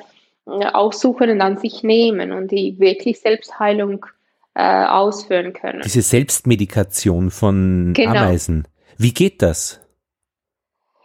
aussuchen 0.45 1.29
und 1.29 1.41
an 1.41 1.57
sich 1.57 1.83
nehmen 1.83 2.31
und 2.31 2.51
die 2.51 2.79
wirklich 2.79 3.19
Selbstheilung 3.19 4.05
äh, 4.53 4.85
ausführen 4.85 5.53
können. 5.53 5.81
Diese 5.83 6.01
Selbstmedikation 6.01 7.31
von 7.31 7.93
genau. 7.93 8.11
Ameisen. 8.11 8.67
Wie 8.97 9.13
geht 9.13 9.41
das? 9.41 9.79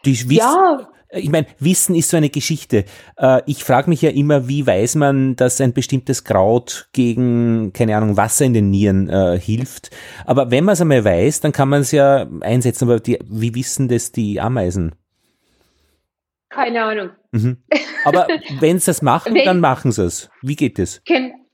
Die, 0.05 0.15
ja. 0.35 0.89
Ich 1.17 1.31
meine, 1.31 1.47
Wissen 1.59 1.95
ist 1.95 2.11
so 2.11 2.17
eine 2.17 2.31
Geschichte. 2.31 2.85
Äh, 3.17 3.43
ich 3.47 3.65
frage 3.65 3.89
mich 3.89 4.03
ja 4.03 4.11
immer, 4.11 4.49
wie 4.49 4.67
weiß 4.67 4.97
man, 4.97 5.37
dass 5.37 5.61
ein 5.61 5.73
bestimmtes 5.73 6.25
Kraut 6.25 6.89
gegen, 6.93 7.73
keine 7.73 7.97
Ahnung, 7.97 8.17
Wasser 8.17 8.45
in 8.45 8.55
den 8.55 8.71
Nieren 8.71 9.09
äh, 9.09 9.39
hilft. 9.39 9.91
Aber 10.25 10.51
wenn 10.51 10.65
man 10.65 10.75
es 10.75 10.81
einmal 10.81 11.05
weiß, 11.05 11.41
dann 11.41 11.53
kann 11.53 11.69
man 11.69 11.83
es 11.83 11.93
ja 11.93 12.27
einsetzen. 12.41 12.85
Aber 12.85 13.01
die, 13.01 13.19
wie 13.29 13.55
wissen 13.55 13.89
das 13.89 14.13
die 14.13 14.41
Ameisen? 14.41 14.95
Keine 16.49 16.83
Ahnung. 16.85 17.11
Mhm. 17.33 17.59
Aber 18.05 18.27
wenn 18.61 18.79
sie 18.79 18.87
das 18.87 19.03
machen, 19.03 19.35
wenn, 19.35 19.45
dann 19.45 19.61
machen 19.61 19.93
sie 19.93 20.05
es. 20.05 20.31
Wie 20.43 20.57
geht 20.57 20.79
es? 20.79 21.03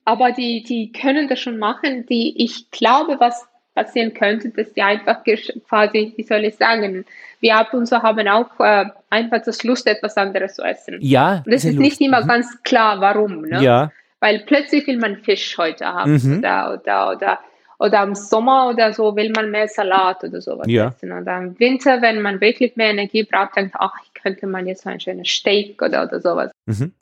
Aber 0.04 0.32
die, 0.32 0.62
die 0.62 0.92
können 0.92 1.28
das 1.28 1.40
schon 1.40 1.58
machen. 1.58 2.06
Die, 2.06 2.42
ich 2.42 2.70
glaube, 2.70 3.16
was 3.18 3.46
passieren 3.74 4.12
könnte, 4.14 4.50
dass 4.50 4.72
die 4.72 4.82
einfach 4.82 5.22
quasi, 5.68 6.12
wie 6.16 6.22
soll 6.22 6.44
ich 6.44 6.56
sagen, 6.56 7.04
wir 7.40 7.56
ab 7.56 7.72
und 7.74 7.86
zu 7.86 8.02
haben 8.02 8.28
auch 8.28 8.60
äh, 8.60 8.86
einfach 9.10 9.42
das 9.44 9.64
Lust, 9.64 9.86
etwas 9.86 10.16
anderes 10.16 10.54
zu 10.54 10.62
essen. 10.62 10.98
Ja. 11.00 11.42
Und 11.44 11.52
das 11.52 11.64
ist 11.64 11.74
Lust. 11.74 11.80
nicht 11.80 12.00
immer 12.00 12.22
mhm. 12.22 12.28
ganz 12.28 12.62
klar, 12.62 13.00
warum. 13.00 13.42
Ne? 13.42 13.62
Ja. 13.62 13.92
Weil 14.20 14.40
plötzlich 14.46 14.86
will 14.86 14.98
man 14.98 15.16
Fisch 15.16 15.56
heute 15.58 15.86
haben 15.86 16.12
mhm. 16.22 16.38
oder, 16.38 16.74
oder, 16.74 17.10
oder, 17.10 17.38
oder 17.78 18.02
im 18.04 18.14
Sommer 18.14 18.68
oder 18.68 18.92
so 18.92 19.16
will 19.16 19.32
man 19.34 19.50
mehr 19.50 19.66
Salat 19.66 20.22
oder 20.22 20.40
sowas 20.40 20.66
ja. 20.68 20.88
essen. 20.88 21.10
Oder 21.10 21.38
im 21.38 21.58
Winter, 21.58 22.00
wenn 22.00 22.22
man 22.22 22.40
wirklich 22.40 22.76
mehr 22.76 22.90
Energie 22.90 23.24
braucht, 23.24 23.56
denkt 23.56 23.74
ach, 23.78 23.94
könnte 24.14 24.46
man 24.46 24.66
jetzt 24.66 24.86
ein 24.86 25.00
schönes 25.00 25.28
Steak 25.28 25.82
oder, 25.82 26.04
oder 26.04 26.20
sowas. 26.20 26.52
Mhm. 26.66 26.92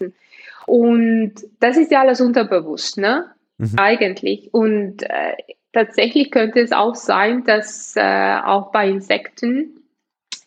Und 0.67 1.35
das 1.59 1.77
ist 1.77 1.91
ja 1.91 2.01
alles 2.01 2.21
unterbewusst, 2.21 2.97
ne? 2.97 3.27
Mhm. 3.59 3.75
Eigentlich. 3.77 4.55
Und 4.55 5.03
äh, 5.03 5.37
tatsächlich 5.73 6.31
könnte 6.31 6.61
es 6.61 6.73
auch 6.73 6.95
sein, 6.95 7.45
dass 7.45 7.95
äh, 7.97 8.39
auch 8.45 8.73
bei 8.73 8.89
Insekten, 8.89 9.83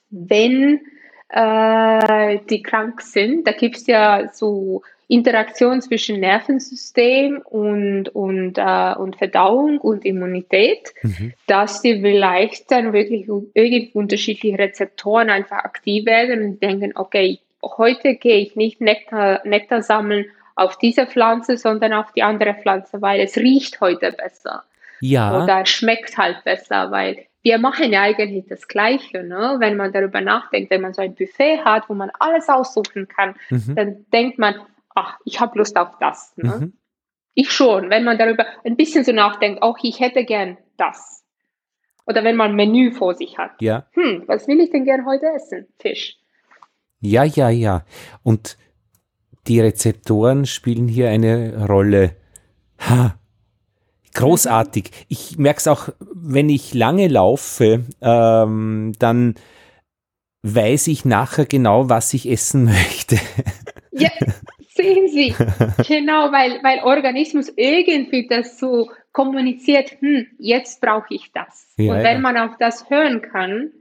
wenn 0.10 0.82
äh, 1.30 2.40
die 2.50 2.62
krank 2.62 3.02
sind, 3.02 3.48
da 3.48 3.52
gibt 3.52 3.78
es 3.78 3.88
ja 3.88 4.30
so 4.32 4.84
Interaktion 5.08 5.82
zwischen 5.82 6.20
Nervensystem 6.20 7.42
und, 7.44 8.10
und, 8.10 8.58
äh, 8.58 8.96
und 8.96 9.18
Verdauung 9.18 9.80
und 9.80 10.06
Immunität, 10.06 10.94
mhm. 11.02 11.34
dass 11.48 11.82
die 11.82 12.02
vielleicht 12.02 12.72
dann 12.72 12.94
wirklich 12.94 13.28
irgendwie 13.28 13.92
unterschiedliche 13.94 14.58
Rezeptoren 14.58 15.30
einfach 15.30 15.58
aktiv 15.58 16.06
werden 16.06 16.44
und 16.44 16.64
denken, 16.64 16.94
okay, 16.96 17.40
heute 17.62 18.16
gehe 18.16 18.38
ich 18.38 18.56
nicht 18.56 18.82
Nektar, 18.82 19.42
Nektar 19.46 19.82
sammeln 19.82 20.26
auf 20.56 20.78
diese 20.78 21.06
Pflanze, 21.06 21.58
sondern 21.58 21.94
auf 21.94 22.12
die 22.14 22.24
andere 22.24 22.54
Pflanze, 22.54 23.02
weil 23.02 23.22
es 23.22 23.38
riecht 23.38 23.82
heute 23.82 24.12
besser. 24.12 24.64
Ja. 25.06 25.44
Oder 25.44 25.66
schmeckt 25.66 26.18
halt 26.18 26.46
besser, 26.46 26.90
weil 26.90 27.26
wir 27.42 27.58
machen 27.58 27.92
ja 27.92 28.04
eigentlich 28.04 28.46
das 28.48 28.70
Gleiche, 28.70 29.22
ne? 29.22 29.58
wenn 29.60 29.76
man 29.76 29.92
darüber 29.92 30.22
nachdenkt, 30.22 30.72
wenn 30.72 30.80
man 30.80 30.94
so 30.94 31.02
ein 31.02 31.14
Buffet 31.14 31.60
hat, 31.66 31.90
wo 31.90 31.94
man 31.94 32.10
alles 32.20 32.48
aussuchen 32.48 33.10
kann, 33.10 33.36
mhm. 33.50 33.76
dann 33.76 34.06
denkt 34.14 34.40
man, 34.40 34.56
ach, 34.96 35.18
ich 35.26 35.42
habe 35.42 35.58
Lust 35.58 35.76
auf 35.76 35.98
das. 36.00 36.32
Ne? 36.38 36.58
Mhm. 36.58 36.74
Ich 37.34 37.52
schon, 37.52 37.90
wenn 37.90 38.06
man 38.06 38.18
darüber 38.18 38.46
ein 38.64 38.78
bisschen 38.78 39.04
so 39.04 39.12
nachdenkt, 39.12 39.62
auch 39.62 39.78
ich 39.84 40.00
hätte 40.00 40.24
gern 40.24 40.58
das. 40.78 41.26
Oder 42.06 42.24
wenn 42.24 42.38
man 42.38 42.52
ein 42.52 42.56
Menü 42.56 42.94
vor 42.94 43.14
sich 43.14 43.38
hat. 43.38 43.62
Ja. 43.62 43.88
Hm, 43.92 44.24
was 44.28 44.48
will 44.48 44.62
ich 44.62 44.70
denn 44.70 44.86
gern 44.86 45.06
heute 45.06 45.26
essen? 45.36 45.68
Fisch. 45.80 46.16
Ja, 47.02 47.26
ja, 47.26 47.50
ja. 47.50 47.84
Und 48.24 48.58
die 49.48 49.60
Rezeptoren 49.60 50.46
spielen 50.46 50.88
hier 50.88 51.10
eine 51.10 51.68
Rolle. 51.68 52.16
Ha, 52.80 53.20
großartig. 54.14 54.92
Ich 55.08 55.38
merke 55.38 55.60
es 55.60 55.68
auch, 55.68 55.90
wenn 56.00 56.50
ich 56.50 56.74
lange 56.74 57.08
laufe, 57.08 57.84
ähm, 58.02 58.94
dann 59.00 59.36
weiß 60.44 60.88
ich 60.88 61.06
nachher 61.06 61.46
genau, 61.46 61.90
was 61.90 62.14
ich 62.14 62.30
essen 62.30 62.66
möchte. 62.66 63.18
Ja, 63.92 64.10
sehen 64.76 65.08
Sie. 65.08 65.30
genau, 65.88 66.32
weil, 66.32 66.62
weil 66.64 66.80
Organismus 66.84 67.52
irgendwie 67.56 68.28
das 68.28 68.60
so 68.60 68.90
kommuniziert, 69.12 70.02
hm, 70.02 70.28
jetzt 70.40 70.82
brauche 70.82 71.14
ich 71.14 71.32
das. 71.34 71.74
Ja, 71.78 71.94
Und 71.94 72.04
wenn 72.04 72.16
ja. 72.16 72.20
man 72.20 72.38
auf 72.38 72.58
das 72.60 72.90
hören 72.90 73.22
kann, 73.22 73.72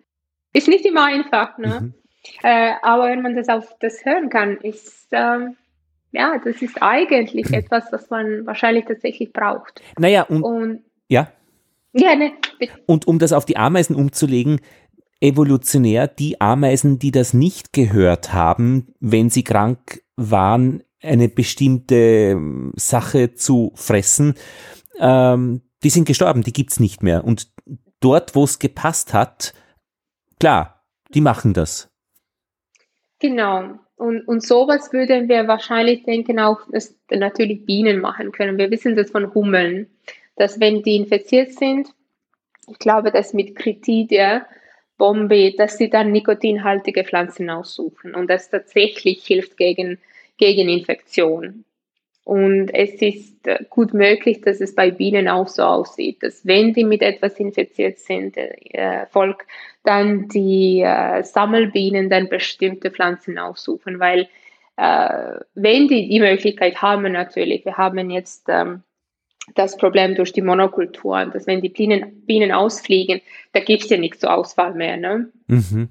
ist 0.53 0.69
nicht 0.69 0.85
immer 0.85 1.07
einfach, 1.07 1.59
ne? 1.59 1.81
Mhm. 1.81 1.95
Äh, 2.43 2.75
aber 2.83 3.09
wenn 3.09 3.23
man 3.23 3.35
das 3.35 3.49
auf 3.49 3.77
das 3.81 4.05
hören 4.05 4.29
kann, 4.31 4.59
ist 4.59 5.09
ähm, 5.11 5.57
ja, 6.13 6.39
das 6.43 6.63
ist 6.63 6.81
eigentlich 6.81 7.53
etwas, 7.53 7.85
was 7.91 8.11
man 8.11 8.47
wahrscheinlich 8.47 8.85
tatsächlich 8.85 9.33
braucht. 9.33 9.83
Naja, 9.99 10.23
und, 10.23 10.43
und 10.43 10.85
ja. 11.09 11.33
Ja, 11.95 12.15
ne, 12.15 12.33
Und 12.87 13.07
um 13.07 13.19
das 13.19 13.33
auf 13.33 13.45
die 13.45 13.59
Ameisen 13.59 13.95
umzulegen, 13.97 14.61
evolutionär 15.21 16.09
die 16.09 16.41
Ameisen, 16.41 16.99
die 16.99 17.11
das 17.11 17.35
nicht 17.35 17.73
gehört 17.73 18.33
haben, 18.33 18.95
wenn 18.99 19.31
sie 19.31 19.45
krank 19.45 20.03
waren, 20.17 20.83
eine 21.03 21.29
bestimmte 21.29 21.95
ähm, 21.95 22.73
Sache 22.77 23.35
zu 23.35 23.73
fressen, 23.75 24.35
ähm, 24.99 25.63
die 25.83 25.91
sind 25.91 26.07
gestorben, 26.07 26.43
die 26.43 26.53
gibt's 26.53 26.81
nicht 26.81 27.03
mehr. 27.03 27.25
Und 27.25 27.53
dort, 28.01 28.35
wo 28.35 28.45
es 28.45 28.59
gepasst 28.59 29.13
hat, 29.13 29.53
klar, 30.39 30.85
die 31.15 31.21
machen 31.21 31.55
das. 31.55 31.91
Genau. 33.19 33.79
Und, 34.03 34.27
und 34.27 34.43
sowas 34.43 34.93
würden 34.93 35.29
wir 35.29 35.47
wahrscheinlich 35.47 36.03
denken, 36.03 36.41
auch 36.41 36.59
dass 36.73 36.93
natürlich 37.09 37.65
Bienen 37.65 38.01
machen 38.01 38.33
können. 38.33 38.59
Wir 38.59 38.69
wissen 38.69 38.97
das 38.97 39.13
von 39.13 39.33
Hummeln, 39.33 39.89
dass 40.35 40.59
wenn 40.59 40.83
die 40.83 40.97
infiziert 40.97 41.53
sind, 41.53 41.89
ich 42.69 42.81
glaube, 42.81 43.13
dass 43.13 43.33
mit 43.33 43.55
Critidia, 43.55 44.45
Bombe, 44.99 45.55
dass 45.57 45.79
sie 45.79 45.89
dann 45.89 46.11
nikotinhaltige 46.11 47.05
Pflanzen 47.05 47.49
aussuchen 47.49 48.17
und 48.17 48.29
das 48.29 48.51
tatsächlich 48.51 49.25
hilft 49.25 49.57
gegen, 49.57 50.01
gegen 50.37 50.69
Infektion. 50.69 51.65
Und 52.25 52.73
es 52.73 53.03
ist 53.03 53.47
äh, 53.49 53.65
gut 53.69 53.95
möglich, 53.95 54.41
dass 54.43 54.61
es 54.61 54.75
bei 54.75 54.91
Bienen 54.91 55.29
auch 55.29 55.49
so 55.49 55.63
aussieht, 55.63 56.23
dass 56.23 56.47
wenn 56.47 56.73
die 56.73 56.85
mit 56.85 57.03
etwas 57.03 57.39
infiziert 57.39 57.99
sind, 57.99 58.37
äh, 58.37 59.07
Volk, 59.11 59.45
dann 59.83 60.29
die 60.29 60.83
äh, 60.83 61.25
Sammelbienen 61.25 62.09
dann 62.09 62.29
bestimmte 62.29 62.91
Pflanzen 62.93 63.39
aussuchen, 63.39 63.99
weil 63.99 64.29
äh, 64.77 65.41
wenn 65.55 65.89
die 65.89 66.09
die 66.09 66.21
Möglichkeit 66.21 66.81
haben 66.81 67.11
natürlich, 67.11 67.65
wir 67.65 67.77
haben 67.77 68.09
jetzt 68.11 68.45
ähm, 68.49 68.83
das 69.55 69.77
Problem 69.77 70.15
durch 70.15 70.33
die 70.33 70.43
Monokultur, 70.43 71.27
dass 71.27 71.49
wenn 71.49 71.61
die 71.61 71.69
Bienen, 71.69 72.25
Bienen 72.25 72.53
ausfliegen, 72.53 73.21
da 73.53 73.61
gibt 73.61 73.83
es 73.83 73.91
ja 73.91 73.99
nicht 73.99 74.21
so 74.21 74.29
Auswahl 74.29 74.75
mehr. 74.75 74.97
Ne? 74.97 75.29
Mhm. 75.49 75.89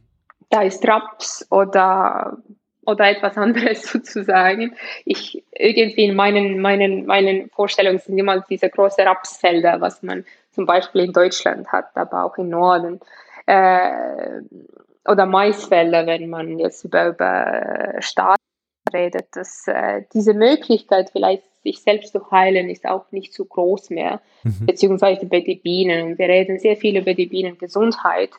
Da 0.49 0.61
ist 0.63 0.87
Raps 0.87 1.45
oder 1.51 2.37
oder 2.91 3.09
etwas 3.09 3.37
anderes 3.37 3.83
sozusagen. 3.91 4.75
Ich 5.05 5.43
irgendwie 5.51 6.05
in 6.05 6.15
meinen, 6.15 6.59
meinen, 6.59 7.05
meinen 7.05 7.49
Vorstellungen 7.49 7.99
sind 7.99 8.17
immer 8.17 8.41
diese 8.49 8.69
großen 8.69 9.05
Rapsfelder, 9.05 9.81
was 9.81 10.03
man 10.03 10.25
zum 10.51 10.65
Beispiel 10.65 11.01
in 11.01 11.13
Deutschland 11.13 11.71
hat, 11.71 11.95
aber 11.95 12.25
auch 12.25 12.37
im 12.37 12.49
Norden. 12.49 12.99
Äh, 13.45 14.41
oder 15.07 15.25
Maisfelder, 15.25 16.05
wenn 16.05 16.29
man 16.29 16.59
jetzt 16.59 16.83
über, 16.85 17.07
über 17.07 17.95
Staaten 17.99 18.41
redet, 18.93 19.35
dass 19.35 19.67
äh, 19.67 20.03
diese 20.13 20.33
Möglichkeit 20.33 21.09
vielleicht 21.11 21.43
sich 21.63 21.81
selbst 21.81 22.11
zu 22.11 22.31
heilen 22.31 22.69
ist 22.69 22.85
auch 22.85 23.11
nicht 23.11 23.33
so 23.33 23.45
groß 23.45 23.91
mehr, 23.91 24.21
mhm. 24.43 24.65
beziehungsweise 24.65 25.25
bei 25.27 25.41
den 25.41 25.61
Bienen. 25.61 26.17
Wir 26.17 26.27
reden 26.27 26.59
sehr 26.59 26.75
viel 26.75 26.97
über 26.97 27.13
die 27.13 27.27
Bienengesundheit. 27.27 28.31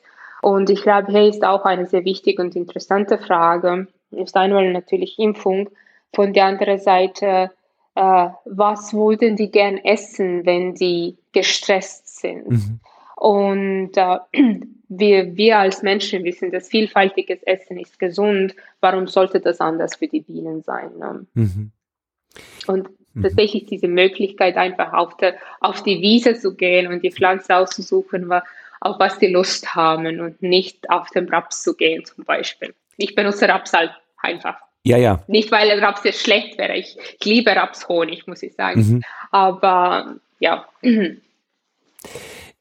Und 0.43 0.71
ich 0.71 0.83
glaube, 0.83 1.13
hier 1.13 1.29
ist 1.29 1.45
auch 1.45 1.65
eine 1.65 1.87
sehr 1.87 2.05
wichtige 2.05 2.43
und 2.43 2.57
interessante 2.57 3.19
Frage, 3.19 3.87
ist 4.13 4.37
einmal 4.37 4.73
natürlich 4.73 5.19
Impfung, 5.19 5.71
von 6.15 6.33
der 6.33 6.47
anderen 6.47 6.79
Seite, 6.79 7.51
äh, 7.95 8.29
was 8.45 8.93
würden 8.93 9.37
die 9.37 9.51
gern 9.51 9.79
essen, 9.79 10.45
wenn 10.47 10.75
die 10.75 11.17
gestresst 11.33 12.21
sind? 12.21 12.51
Mhm. 12.51 12.81
Und 13.17 13.97
äh, 13.97 14.19
wir, 14.89 15.37
wir 15.37 15.59
als 15.59 15.83
Menschen 15.83 16.25
wissen, 16.25 16.51
dass 16.51 16.69
vielfältiges 16.69 17.43
Essen 17.45 17.79
ist 17.79 17.99
gesund. 17.99 18.55
Warum 18.81 19.07
sollte 19.07 19.41
das 19.41 19.61
anders 19.61 19.97
für 19.97 20.09
die 20.09 20.21
Bienen 20.21 20.63
sein? 20.63 20.91
Ne? 20.99 21.27
Mhm. 21.35 21.71
Und 22.67 22.89
mhm. 23.15 23.23
tatsächlich 23.23 23.67
diese 23.67 23.89
Möglichkeit, 23.89 24.57
einfach 24.57 24.93
auf, 24.93 25.17
der, 25.17 25.37
auf 25.61 25.83
die 25.83 26.01
Wiese 26.01 26.35
zu 26.35 26.57
gehen 26.57 26.93
und 26.93 27.03
die 27.03 27.13
Pflanze 27.13 27.57
auszusuchen, 27.57 28.31
auf 28.81 28.99
was 28.99 29.19
die 29.19 29.29
Lust 29.29 29.75
haben 29.75 30.21
und 30.21 30.43
nicht 30.43 30.91
auf 30.91 31.09
den 31.11 31.29
Raps 31.29 31.63
zu 31.63 31.77
gehen 31.77 32.05
zum 32.05 32.25
Beispiel. 32.25 32.75
Ich 32.97 33.15
benutze 33.15 33.49
Raps 33.49 33.73
halt 33.73 33.93
einfach. 34.23 34.57
Ja, 34.85 34.97
ja. 34.97 35.23
Nicht, 35.29 35.53
weil 35.53 35.79
Raps 35.79 36.03
jetzt 36.05 36.23
schlecht 36.23 36.59
wäre. 36.59 36.77
Ich, 36.77 36.97
ich 37.19 37.25
liebe 37.25 37.55
Rapshonig, 37.55 38.27
muss 38.27 38.43
ich 38.43 38.55
sagen. 38.55 38.81
Mhm. 38.81 39.03
Aber 39.31 40.17
ja. 40.41 40.67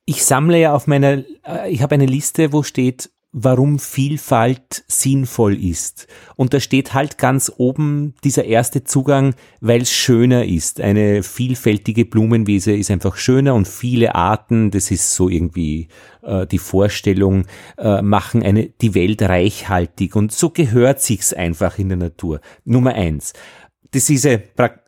Ich 0.05 0.23
sammle 0.23 0.59
ja 0.59 0.73
auf 0.73 0.87
meiner, 0.87 1.23
äh, 1.47 1.71
ich 1.71 1.81
habe 1.81 1.95
eine 1.95 2.05
Liste, 2.05 2.53
wo 2.53 2.63
steht 2.63 3.09
warum 3.33 3.79
Vielfalt 3.79 4.83
sinnvoll 4.87 5.61
ist. 5.63 6.07
Und 6.35 6.53
da 6.53 6.59
steht 6.59 6.93
halt 6.93 7.17
ganz 7.17 7.51
oben 7.55 8.13
dieser 8.23 8.43
erste 8.43 8.83
Zugang, 8.83 9.35
weil 9.61 9.83
es 9.83 9.91
schöner 9.91 10.45
ist. 10.45 10.81
Eine 10.81 11.23
vielfältige 11.23 12.05
Blumenwiese 12.05 12.73
ist 12.73 12.91
einfach 12.91 13.15
schöner 13.15 13.55
und 13.55 13.67
viele 13.67 14.15
Arten, 14.15 14.71
das 14.71 14.91
ist 14.91 15.15
so 15.15 15.29
irgendwie 15.29 15.87
äh, 16.23 16.45
die 16.45 16.57
Vorstellung, 16.57 17.45
äh, 17.77 18.01
machen 18.01 18.43
eine, 18.43 18.67
die 18.67 18.95
Welt 18.95 19.21
reichhaltig 19.21 20.15
und 20.15 20.33
so 20.33 20.49
gehört 20.49 21.01
sich's 21.01 21.33
einfach 21.33 21.79
in 21.79 21.89
der 21.89 21.97
Natur. 21.97 22.41
Nummer 22.65 22.95
eins 22.95 23.33
das 23.91 24.03
ist 24.03 24.09
diese, 24.09 24.41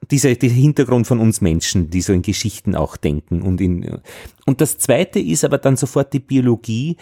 diese, 0.10 0.36
dieser 0.36 0.56
Hintergrund 0.56 1.08
von 1.08 1.20
uns 1.20 1.42
Menschen, 1.42 1.90
die 1.90 2.02
so 2.02 2.14
in 2.14 2.22
Geschichten 2.22 2.74
auch 2.74 2.96
denken 2.96 3.42
und 3.42 3.60
in, 3.60 4.00
und 4.46 4.62
das 4.62 4.78
zweite 4.78 5.20
ist 5.20 5.44
aber 5.44 5.58
dann 5.58 5.76
sofort 5.76 6.14
die 6.14 6.20
Biologie, 6.20 6.96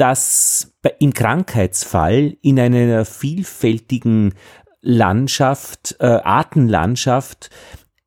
dass 0.00 0.72
im 0.98 1.12
Krankheitsfall 1.12 2.38
in 2.40 2.58
einer 2.58 3.04
vielfältigen 3.04 4.32
Landschaft, 4.80 5.96
äh, 6.00 6.06
Artenlandschaft 6.06 7.50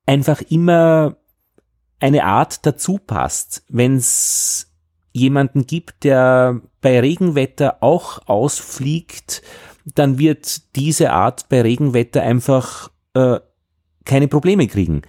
einfach 0.08 0.42
immer 0.42 1.18
eine 2.00 2.24
Art 2.24 2.66
dazu 2.66 2.98
passt. 2.98 3.64
Wenn 3.70 3.98
es 3.98 4.74
jemanden 5.12 5.68
gibt, 5.68 6.04
der 6.04 6.62
bei 6.82 7.00
Regenwetter 7.00 7.84
auch 7.84 8.28
ausfliegt, 8.28 9.44
dann 9.86 10.18
wird 10.18 10.76
diese 10.76 11.12
Art 11.12 11.48
bei 11.48 11.62
Regenwetter 11.62 12.24
einfach 12.24 12.90
äh, 13.14 13.40
keine 14.04 14.28
Probleme 14.28 14.66
kriegen. 14.66 15.04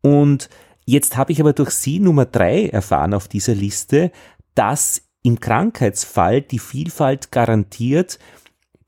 Und 0.00 0.48
jetzt 0.84 1.16
habe 1.16 1.32
ich 1.32 1.40
aber 1.40 1.54
durch 1.54 1.70
Sie 1.70 1.98
Nummer 1.98 2.24
drei 2.24 2.68
erfahren 2.68 3.14
auf 3.14 3.26
dieser 3.26 3.56
Liste, 3.56 4.12
dass 4.54 5.09
im 5.22 5.40
Krankheitsfall 5.40 6.42
die 6.42 6.58
Vielfalt 6.58 7.30
garantiert, 7.30 8.18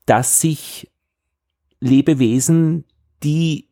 dass 0.05 0.41
sich 0.41 0.91
Lebewesen, 1.79 2.85
die 3.23 3.69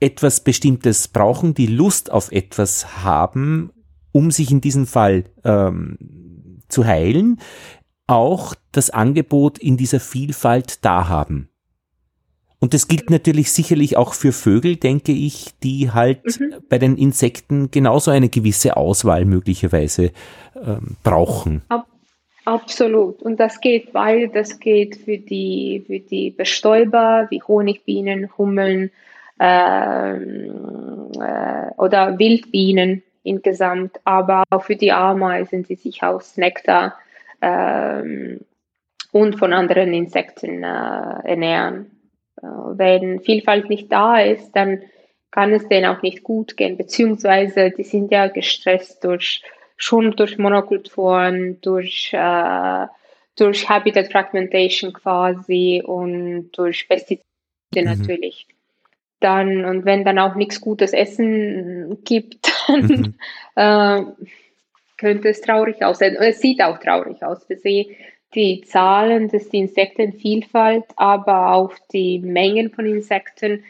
etwas 0.00 0.42
Bestimmtes 0.42 1.08
brauchen, 1.08 1.54
die 1.54 1.66
Lust 1.66 2.10
auf 2.10 2.32
etwas 2.32 3.04
haben, 3.04 3.70
um 4.10 4.30
sich 4.30 4.50
in 4.50 4.60
diesem 4.60 4.86
Fall 4.86 5.24
ähm, 5.44 6.60
zu 6.68 6.84
heilen, 6.84 7.40
auch 8.06 8.54
das 8.72 8.90
Angebot 8.90 9.58
in 9.58 9.76
dieser 9.76 10.00
Vielfalt 10.00 10.84
da 10.84 11.08
haben. 11.08 11.48
Und 12.58 12.74
das 12.74 12.86
gilt 12.86 13.10
natürlich 13.10 13.50
sicherlich 13.50 13.96
auch 13.96 14.14
für 14.14 14.32
Vögel, 14.32 14.76
denke 14.76 15.12
ich, 15.12 15.50
die 15.62 15.90
halt 15.90 16.38
mhm. 16.38 16.54
bei 16.68 16.78
den 16.78 16.96
Insekten 16.96 17.70
genauso 17.70 18.10
eine 18.10 18.28
gewisse 18.28 18.76
Auswahl 18.76 19.24
möglicherweise 19.24 20.12
ähm, 20.54 20.96
brauchen. 21.02 21.62
Ab 21.68 21.86
Absolut. 22.44 23.22
Und 23.22 23.38
das 23.38 23.60
geht 23.60 23.94
weil 23.94 24.28
das 24.28 24.58
geht 24.58 24.96
für 24.96 25.18
die, 25.18 25.84
für 25.86 26.00
die 26.00 26.30
Bestäuber 26.30 27.26
wie 27.30 27.42
Honigbienen, 27.42 28.30
Hummeln 28.36 28.90
ähm, 29.38 31.10
äh, 31.20 31.70
oder 31.76 32.18
Wildbienen 32.18 33.02
insgesamt, 33.22 34.00
aber 34.04 34.42
auch 34.50 34.64
für 34.64 34.76
die 34.76 34.92
Ameisen, 34.92 35.62
die 35.62 35.76
sich 35.76 36.02
aus 36.02 36.36
Nektar 36.36 36.98
ähm, 37.40 38.40
und 39.12 39.38
von 39.38 39.52
anderen 39.52 39.94
Insekten 39.94 40.64
äh, 40.64 40.66
ernähren. 40.66 41.90
Äh, 42.40 42.46
wenn 42.46 43.20
Vielfalt 43.20 43.68
nicht 43.68 43.92
da 43.92 44.18
ist, 44.18 44.52
dann 44.52 44.82
kann 45.30 45.52
es 45.52 45.66
denen 45.68 45.86
auch 45.86 46.02
nicht 46.02 46.22
gut 46.24 46.56
gehen, 46.56 46.76
beziehungsweise 46.76 47.70
die 47.70 47.84
sind 47.84 48.10
ja 48.10 48.26
gestresst 48.26 49.02
durch 49.04 49.42
schon 49.82 50.12
durch 50.12 50.38
Monokulturen, 50.38 51.60
durch, 51.60 52.12
äh, 52.12 52.86
durch 53.36 53.68
Habitat 53.68 54.12
Fragmentation 54.12 54.92
quasi 54.92 55.82
und 55.84 56.52
durch 56.52 56.88
Pestizide 56.88 57.24
mhm. 57.74 57.84
natürlich. 57.84 58.46
Dann, 59.18 59.64
und 59.64 59.84
wenn 59.84 60.04
dann 60.04 60.20
auch 60.20 60.36
nichts 60.36 60.60
Gutes 60.60 60.92
Essen 60.92 61.98
gibt, 62.04 62.48
dann 62.68 62.86
mhm. 62.86 63.14
äh, 63.56 64.04
könnte 64.98 65.28
es 65.30 65.40
traurig 65.40 65.82
aussehen. 65.82 66.14
Es 66.14 66.40
sieht 66.40 66.62
auch 66.62 66.78
traurig 66.78 67.20
aus. 67.24 67.48
Wir 67.48 67.58
sehen 67.58 67.96
die 68.36 68.60
Zahlen 68.60 69.28
des 69.28 69.48
Insektenvielfalt, 69.48 70.84
aber 70.94 71.54
auch 71.54 71.72
die 71.92 72.20
Mengen 72.20 72.70
von 72.70 72.86
Insekten 72.86 73.64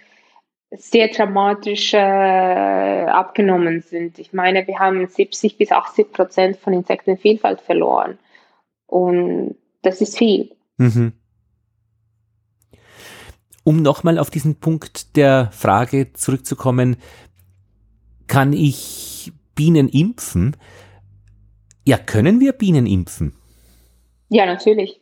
sehr 0.73 1.09
dramatisch 1.09 1.93
äh, 1.93 1.99
abgenommen 1.99 3.83
sind. 3.83 4.19
Ich 4.19 4.33
meine, 4.33 4.67
wir 4.67 4.79
haben 4.79 5.07
70 5.07 5.59
bis 5.59 5.71
80 5.71 6.13
Prozent 6.13 6.57
von 6.57 6.73
Insektenvielfalt 6.73 7.61
verloren. 7.61 8.19
Und 8.87 9.57
das 9.83 10.01
ist 10.01 10.17
viel. 10.17 10.57
Mhm. 10.79 11.13
Um 13.65 13.83
nochmal 13.83 14.19
auf 14.19 14.31
diesen 14.31 14.57
Punkt 14.57 15.17
der 15.17 15.51
Frage 15.53 16.13
zurückzukommen, 16.15 16.97
kann 18.27 18.53
ich 18.53 19.33
Bienen 19.55 19.89
impfen? 19.89 20.57
Ja, 21.85 21.99
können 21.99 22.41
wir 22.41 22.53
Bienen 22.53 22.87
impfen? 22.87 23.35
Ja, 24.31 24.47
natürlich. 24.47 25.01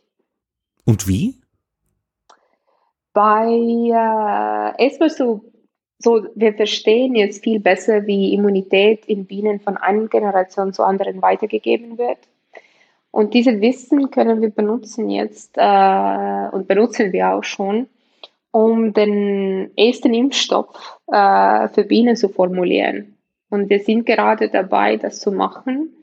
Und 0.83 1.07
wie? 1.07 1.41
Bei 3.13 3.47
äh, 3.47 4.83
erstmal 4.83 5.09
so 5.09 5.50
so, 6.01 6.25
wir 6.35 6.53
verstehen 6.53 7.15
jetzt 7.15 7.43
viel 7.43 7.59
besser, 7.59 8.07
wie 8.07 8.33
Immunität 8.33 9.05
in 9.05 9.25
Bienen 9.25 9.59
von 9.59 9.77
einer 9.77 10.07
Generation 10.07 10.73
zur 10.73 10.87
anderen 10.87 11.21
weitergegeben 11.21 11.97
wird. 11.97 12.17
Und 13.11 13.33
diese 13.33 13.59
Wissen 13.61 14.09
können 14.09 14.41
wir 14.41 14.49
benutzen 14.49 15.09
jetzt 15.09 15.51
äh, 15.57 16.49
und 16.51 16.67
benutzen 16.67 17.11
wir 17.11 17.33
auch 17.33 17.43
schon, 17.43 17.87
um 18.51 18.93
den 18.93 19.71
ersten 19.77 20.13
Impfstoff 20.13 20.99
äh, 21.07 21.67
für 21.69 21.83
Bienen 21.83 22.15
zu 22.15 22.29
formulieren. 22.29 23.17
Und 23.49 23.69
wir 23.69 23.79
sind 23.79 24.05
gerade 24.05 24.49
dabei, 24.49 24.95
das 24.95 25.19
zu 25.19 25.31
machen. 25.31 25.93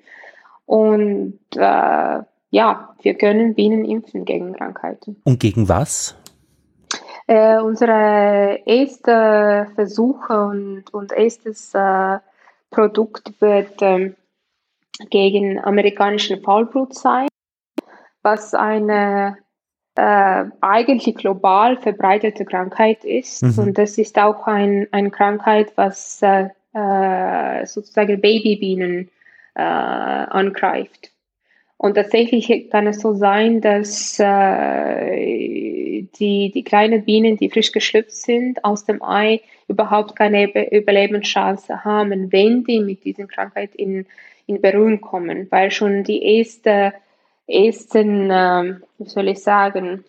Und 0.67 1.39
äh, 1.57 2.21
ja, 2.51 2.95
wir 3.03 3.15
können 3.15 3.55
Bienen 3.55 3.87
impfen 3.87 4.27
gegen 4.27 4.53
Krankheiten. 4.53 5.17
Und 5.25 5.41
gegen 5.41 5.69
was? 5.69 6.15
Äh, 7.29 7.59
unsere 7.61 8.61
erste 8.65 9.71
Versuche 9.75 10.47
und, 10.47 10.85
und 10.95 11.13
erstes 11.13 11.75
äh, 11.75 12.21
Produkt 12.71 13.39
wird 13.43 13.83
äh, 13.83 14.15
gegen 15.11 15.63
amerikanischen 15.63 16.41
Faulbrut 16.41 16.95
sein, 16.95 17.29
was 18.23 18.55
eine 18.55 19.37
äh, 19.95 20.45
eigentlich 20.63 21.17
global 21.17 21.77
verbreitete 21.77 22.47
Krankheit 22.47 23.05
ist. 23.05 23.43
Mhm. 23.43 23.59
Und 23.59 23.79
das 23.79 23.99
ist 23.99 24.19
auch 24.19 24.47
ein, 24.47 24.89
eine 24.93 25.11
Krankheit, 25.11 25.73
was 25.77 26.23
äh, 26.23 26.49
äh, 26.73 27.67
sozusagen 27.67 28.21
Babybienen 28.21 29.11
angreift. 29.55 31.11
Und 31.79 31.95
tatsächlich 31.95 32.71
kann 32.71 32.89
es 32.89 33.01
so 33.01 33.15
sein, 33.15 33.61
dass 33.61 34.19
äh, 34.19 36.03
die, 36.19 36.51
die 36.51 36.65
kleinen 36.65 37.05
Bienen, 37.05 37.37
die 37.37 37.51
frisch 37.51 37.71
geschlüpft 37.71 38.11
sind, 38.11 38.65
aus 38.65 38.85
dem 38.85 39.01
Ei 39.01 39.41
überhaupt 39.69 40.17
keine 40.17 40.73
Überlebenschance 40.73 41.85
haben, 41.85 42.33
wenn 42.33 42.65
die 42.65 42.81
mit 42.81 43.05
dieser 43.05 43.27
Krankheit 43.27 43.77
in, 43.77 44.07
in 44.47 44.61
Berührung 44.61 45.01
kommen, 45.01 45.47
weil 45.51 45.71
schon 45.71 46.03
die 46.03 46.21
erste, 46.39 46.95
ersten, 47.47 48.29
äh, 48.29 48.75
wie 48.99 49.09
soll 49.09 49.29
ich 49.29 49.39
sagen, 49.39 50.05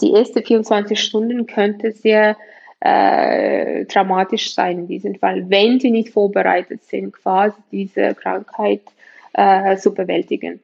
die 0.00 0.12
ersten 0.12 0.42
24 0.42 0.98
Stunden 0.98 1.46
könnte 1.46 1.92
sehr 1.92 2.36
äh, 2.80 3.84
dramatisch 3.84 4.52
sein 4.52 4.80
in 4.80 4.88
diesem 4.88 5.14
Fall, 5.14 5.48
wenn 5.48 5.78
sie 5.78 5.92
nicht 5.92 6.08
vorbereitet 6.10 6.82
sind, 6.82 7.12
quasi 7.12 7.56
diese 7.70 8.16
Krankheit 8.16 8.82
äh, 9.32 9.76
zu 9.76 9.94
bewältigen. 9.94 10.60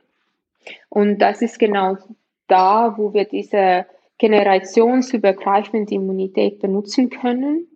Und 0.88 1.18
das 1.18 1.42
ist 1.42 1.58
genau 1.58 1.96
da, 2.48 2.94
wo 2.96 3.12
wir 3.12 3.24
diese 3.24 3.86
generationsübergreifende 4.18 5.94
Immunität 5.94 6.60
benutzen 6.60 7.10
können 7.10 7.66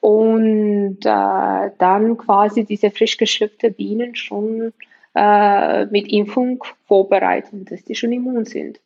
und 0.00 0.98
äh, 1.04 1.70
dann 1.78 2.16
quasi 2.16 2.64
diese 2.64 2.90
frisch 2.90 3.16
geschlüpfte 3.16 3.70
Bienen 3.70 4.14
schon 4.14 4.72
äh, 5.14 5.86
mit 5.86 6.12
Impfung 6.12 6.62
vorbereiten, 6.86 7.64
dass 7.64 7.84
die 7.84 7.94
schon 7.94 8.12
immun 8.12 8.44
sind. 8.44 8.80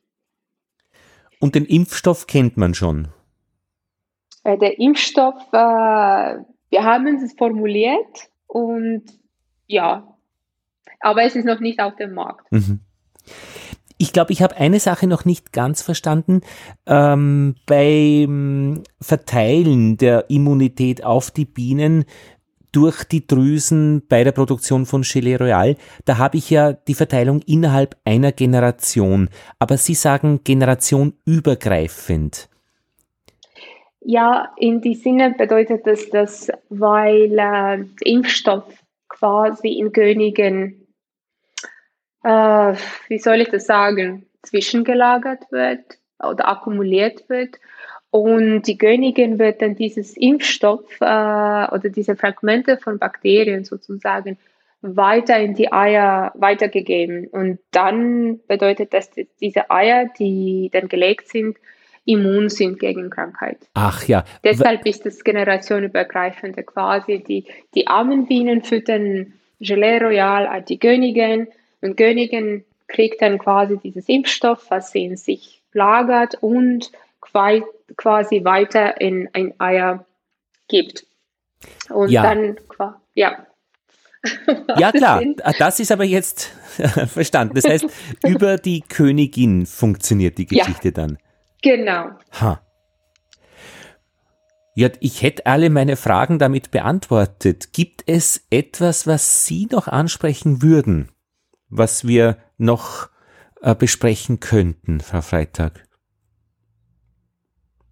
Und 1.40 1.54
den 1.54 1.64
Impfstoff 1.64 2.26
kennt 2.26 2.56
man 2.56 2.74
schon? 2.74 3.08
Äh, 4.44 4.58
der 4.58 4.78
Impfstoff, 4.78 5.34
äh, 5.52 5.56
wir 5.56 6.84
haben 6.84 7.16
es 7.22 7.32
formuliert 7.32 8.28
und 8.46 9.04
ja, 9.66 10.15
aber 11.00 11.22
es 11.22 11.36
ist 11.36 11.44
noch 11.44 11.60
nicht 11.60 11.80
auf 11.80 11.96
dem 11.96 12.14
Markt. 12.14 12.50
Mhm. 12.52 12.80
Ich 13.98 14.12
glaube, 14.12 14.32
ich 14.32 14.42
habe 14.42 14.56
eine 14.56 14.78
Sache 14.78 15.06
noch 15.06 15.24
nicht 15.24 15.52
ganz 15.52 15.80
verstanden. 15.80 16.42
Ähm, 16.86 17.54
beim 17.64 18.82
Verteilen 19.00 19.96
der 19.96 20.28
Immunität 20.28 21.02
auf 21.02 21.30
die 21.30 21.46
Bienen 21.46 22.04
durch 22.72 23.04
die 23.04 23.26
Drüsen 23.26 24.02
bei 24.06 24.22
der 24.22 24.32
Produktion 24.32 24.84
von 24.84 25.00
Gelee 25.00 25.36
Royal. 25.36 25.76
Da 26.04 26.18
habe 26.18 26.36
ich 26.36 26.50
ja 26.50 26.74
die 26.74 26.92
Verteilung 26.92 27.40
innerhalb 27.46 27.96
einer 28.04 28.32
Generation. 28.32 29.30
Aber 29.58 29.78
Sie 29.78 29.94
sagen 29.94 30.40
generationübergreifend. 30.44 32.50
Ja, 34.00 34.52
in 34.58 34.82
die 34.82 34.94
Sinne 34.94 35.34
bedeutet 35.38 35.86
das, 35.86 36.10
dass 36.10 36.52
weil 36.68 37.38
äh, 37.38 37.82
Impfstoff 38.02 38.64
quasi 39.08 39.68
in 39.68 39.92
Königen, 39.92 40.85
äh, 42.26 42.74
wie 43.08 43.18
soll 43.18 43.40
ich 43.40 43.48
das 43.48 43.66
sagen, 43.66 44.26
zwischengelagert 44.42 45.50
wird 45.50 45.98
oder 46.18 46.48
akkumuliert 46.48 47.28
wird 47.28 47.56
und 48.10 48.62
die 48.62 48.78
Königin 48.78 49.38
wird 49.38 49.60
dann 49.62 49.76
dieses 49.76 50.16
Impfstoff 50.16 51.00
äh, 51.00 51.04
oder 51.04 51.90
diese 51.94 52.16
Fragmente 52.16 52.78
von 52.78 52.98
Bakterien 52.98 53.64
sozusagen 53.64 54.38
weiter 54.80 55.38
in 55.38 55.54
die 55.54 55.72
Eier 55.72 56.32
weitergegeben. 56.34 57.26
Und 57.28 57.58
dann 57.72 58.40
bedeutet 58.46 58.94
das, 58.94 59.10
dass 59.10 59.26
diese 59.40 59.70
Eier, 59.70 60.08
die 60.18 60.70
dann 60.72 60.88
gelegt 60.88 61.28
sind, 61.28 61.58
immun 62.06 62.48
sind 62.48 62.78
gegen 62.78 63.10
Krankheit. 63.10 63.58
Ach 63.74 64.06
ja. 64.06 64.24
Deshalb 64.44 64.86
ist 64.86 65.04
das 65.04 65.24
generationenübergreifende 65.24 66.62
quasi. 66.62 67.22
Die, 67.22 67.44
die 67.74 67.86
armen 67.86 68.26
Bienen 68.26 68.62
füttern 68.62 69.34
Gelee 69.60 69.98
Royal 69.98 70.46
an 70.46 70.64
die 70.64 70.78
Königin 70.78 71.48
und 71.80 71.96
Königin 71.96 72.64
kriegt 72.88 73.20
dann 73.22 73.38
quasi 73.38 73.78
dieses 73.78 74.08
Impfstoff, 74.08 74.70
was 74.70 74.92
sie 74.92 75.04
in 75.04 75.16
sich 75.16 75.62
lagert 75.72 76.36
und 76.40 76.92
quasi 77.96 78.44
weiter 78.44 79.00
in 79.00 79.28
ein 79.32 79.54
Eier 79.58 80.06
gibt. 80.68 81.06
Und 81.90 82.10
ja. 82.10 82.22
dann, 82.22 82.56
ja. 83.14 83.46
Ja, 84.78 84.90
klar, 84.90 85.22
das 85.58 85.78
ist 85.78 85.92
aber 85.92 86.04
jetzt 86.04 86.44
verstanden. 87.06 87.54
Das 87.54 87.64
heißt, 87.64 87.86
über 88.26 88.56
die 88.56 88.80
Königin 88.80 89.66
funktioniert 89.66 90.38
die 90.38 90.46
Geschichte 90.46 90.88
ja, 90.88 90.90
dann. 90.90 91.18
Genau. 91.62 92.10
Ha. 92.40 92.60
Ja, 94.74 94.88
ich 95.00 95.22
hätte 95.22 95.46
alle 95.46 95.70
meine 95.70 95.96
Fragen 95.96 96.38
damit 96.38 96.70
beantwortet. 96.70 97.72
Gibt 97.72 98.02
es 98.06 98.46
etwas, 98.50 99.06
was 99.06 99.46
Sie 99.46 99.68
noch 99.70 99.88
ansprechen 99.88 100.60
würden, 100.60 101.08
was 101.68 102.06
wir 102.06 102.38
noch 102.58 103.08
äh, 103.62 103.74
besprechen 103.74 104.40
könnten, 104.40 105.00
Frau 105.00 105.20
Freitag? 105.20 105.86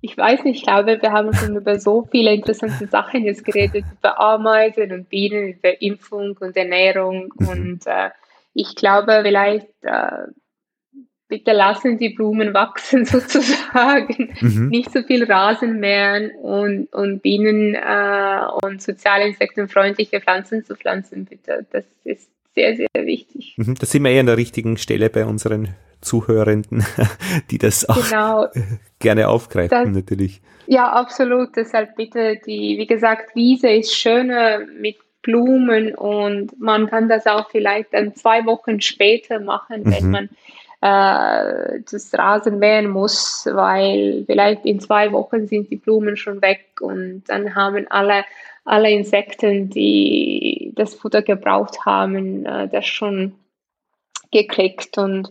ich 0.05 0.18
weiß 0.18 0.45
nicht, 0.45 0.59
ich 0.59 0.64
glaube, 0.64 1.01
wir 1.01 1.12
haben 1.12 1.33
schon 1.33 1.57
über 1.57 1.81
so 1.81 2.07
viele 2.11 2.35
interessante 2.35 2.87
Sachen 2.89 3.25
jetzt 3.25 3.43
geredet, 3.43 3.87
über 3.99 4.20
Ameisen 4.20 4.93
und 4.93 5.09
Bienen, 5.09 5.55
über 5.55 5.81
Impfung 5.81 6.37
und 6.41 6.55
Ernährung. 6.59 7.33
Mhm. 7.39 7.49
Und 7.49 7.87
äh, 7.87 8.11
ich 8.53 8.77
glaube, 8.77 9.20
vielleicht 9.22 9.66
äh, 9.81 10.27
bitte 11.27 11.53
lassen 11.53 11.97
die 11.97 12.11
Blumen 12.11 12.53
wachsen 12.53 13.05
sozusagen. 13.07 14.35
Mhm. 14.43 14.68
Nicht 14.68 14.93
so 14.93 15.03
viel 15.05 15.25
Rasen 15.25 15.81
mähen 15.81 16.33
und, 16.37 16.93
und 16.93 17.22
Bienen 17.22 17.75
äh, 17.75 18.41
und 18.62 18.83
soziale 18.83 19.29
insektenfreundliche 19.29 20.20
Pflanzen 20.20 20.66
zu 20.66 20.77
pflanzen, 20.77 21.25
bitte. 21.25 21.64
Das 21.72 21.87
ist 22.05 22.31
sehr, 22.55 22.76
sehr 22.76 23.07
wichtig. 23.07 23.55
Mhm. 23.57 23.74
Da 23.74 23.86
sind 23.86 24.05
wir 24.05 24.11
eher 24.11 24.20
an 24.20 24.26
der 24.26 24.36
richtigen 24.36 24.76
Stelle 24.76 25.11
bei 25.11 25.24
unseren 25.24 25.74
Zuhörenden, 26.00 26.84
die 27.50 27.59
das 27.59 27.88
auch 27.88 28.09
genau. 28.09 28.48
gerne 28.98 29.28
aufgreifen, 29.28 29.86
das, 29.86 29.94
natürlich. 29.94 30.40
Ja, 30.66 30.92
absolut. 30.92 31.57
Deshalb 31.57 31.96
bitte 31.96 32.36
die, 32.46 32.78
wie 32.78 32.86
gesagt, 32.86 33.34
Wiese 33.34 33.70
ist 33.70 33.96
schöner 33.96 34.61
mit 34.80 34.96
Blumen 35.22 35.94
und 35.94 36.61
man 36.61 36.86
kann 36.86 37.09
das 37.09 37.26
auch 37.26 37.50
vielleicht 37.50 37.94
dann 37.94 38.14
zwei 38.14 38.44
Wochen 38.44 38.80
später 38.80 39.40
machen, 39.40 39.82
wenn 39.84 40.05
mhm. 40.05 40.11
man 40.11 40.28
äh, 40.84 41.80
das 41.90 42.12
Rasen 42.12 42.59
mähen 42.59 42.90
muss, 42.90 43.48
weil 43.50 44.24
vielleicht 44.26 44.66
in 44.66 44.80
zwei 44.80 45.12
Wochen 45.12 45.46
sind 45.46 45.70
die 45.70 45.76
Blumen 45.76 46.16
schon 46.16 46.42
weg 46.42 46.66
und 46.80 47.24
dann 47.26 47.55
haben 47.55 47.86
alle, 47.88 48.24
alle 48.65 48.91
Insekten, 48.91 49.71
die 49.71 50.73
das 50.75 50.95
Futter 50.95 51.23
gebraucht 51.23 51.85
haben, 51.85 52.47
äh, 52.47 52.69
das 52.69 52.87
schon 52.87 53.35
gekriegt 54.31 54.99
und 54.99 55.31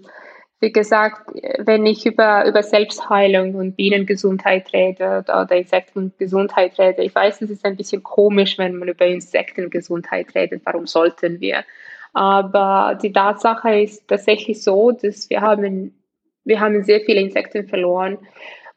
wie 0.64 0.72
gesagt, 0.72 1.30
wenn 1.58 1.86
ich 1.86 2.06
über, 2.06 2.48
über 2.48 2.64
Selbstheilung 2.64 3.56
und 3.56 3.76
Bienengesundheit 3.76 4.72
rede 4.72 5.26
oder, 5.28 5.58
Insektengesundheit 5.58 6.80
rede, 6.80 7.04
ich 7.04 7.14
weiß, 7.14 7.42
es 7.42 7.50
ist 7.50 7.66
ein 7.66 7.76
bisschen 7.76 8.02
komisch, 8.02 8.58
wenn 8.58 8.78
man 8.78 8.88
über 8.88 9.06
Insektengesundheit 9.06 10.34
redet. 10.36 10.62
Warum 10.64 10.88
sollten 10.88 11.42
wir? 11.42 11.66
Aber 12.14 12.98
die 13.02 13.12
Tatsache 13.12 13.82
ist 13.82 14.08
tatsächlich 14.08 14.64
so, 14.64 14.92
dass 14.92 15.30
wir 15.30 15.42
haben, 15.42 16.02
wir 16.46 16.62
haben 16.62 16.82
sehr 16.84 17.02
viele 17.02 17.20
Insekten 17.20 17.68
verloren. 17.68 18.18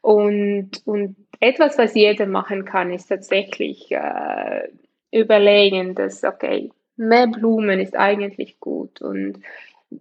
Und, 0.01 0.81
und 0.83 1.15
etwas, 1.39 1.77
was 1.77 1.93
jeder 1.93 2.25
machen 2.25 2.65
kann, 2.65 2.91
ist 2.91 3.07
tatsächlich 3.07 3.91
äh, 3.91 4.69
überlegen, 5.11 5.95
dass, 5.95 6.23
okay, 6.23 6.71
mehr 6.95 7.27
Blumen 7.27 7.79
ist 7.79 7.95
eigentlich 7.95 8.59
gut. 8.59 9.01
Und 9.01 9.39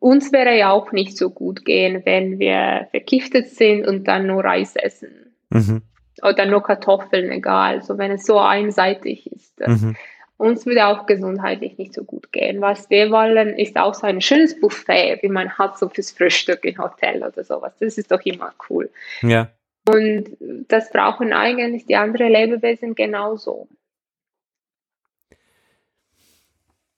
uns 0.01 0.32
wäre 0.32 0.57
ja 0.57 0.70
auch 0.70 0.93
nicht 0.93 1.16
so 1.16 1.30
gut 1.30 1.64
gehen, 1.64 2.03
wenn 2.05 2.39
wir 2.39 2.89
vergiftet 2.91 3.49
sind 3.49 3.87
und 3.87 4.09
dann 4.09 4.26
nur 4.26 4.45
Reis 4.45 4.76
essen. 4.76 5.34
Mhm. 5.51 5.82
Oder 6.22 6.47
nur 6.47 6.62
Kartoffeln, 6.62 7.30
egal. 7.30 7.82
So 7.82 7.99
wenn 7.99 8.11
es 8.12 8.24
so 8.24 8.39
einseitig 8.39 9.30
ist. 9.30 9.61
Mhm. 9.61 9.97
Uns 10.39 10.66
würde 10.66 10.87
auch 10.87 11.07
gesundheitlich 11.07 11.78
nicht 11.78 11.95
so 11.95 12.05
gut 12.05 12.30
gehen. 12.32 12.61
Was 12.61 12.91
wir 12.91 13.11
wollen, 13.11 13.55
ist 13.55 13.76
auch 13.78 13.95
so 13.95 14.07
ein 14.07 14.20
schönes 14.20 14.59
Buffet, 14.59 15.18
wie 15.22 15.28
man 15.28 15.51
hat 15.51 15.78
so 15.78 15.89
fürs 15.89 16.11
Frühstück 16.11 16.64
im 16.64 16.76
Hotel 16.78 17.22
oder 17.22 17.43
sowas. 17.43 17.72
Das 17.80 17.97
ist 17.97 18.11
doch 18.11 18.20
immer 18.22 18.53
cool. 18.68 18.91
Ja. 19.22 19.49
Und 19.89 20.37
das 20.68 20.91
brauchen 20.91 21.32
eigentlich 21.32 21.87
die 21.87 21.97
anderen 21.97 22.30
Lebewesen 22.30 22.95
genauso. 22.95 23.68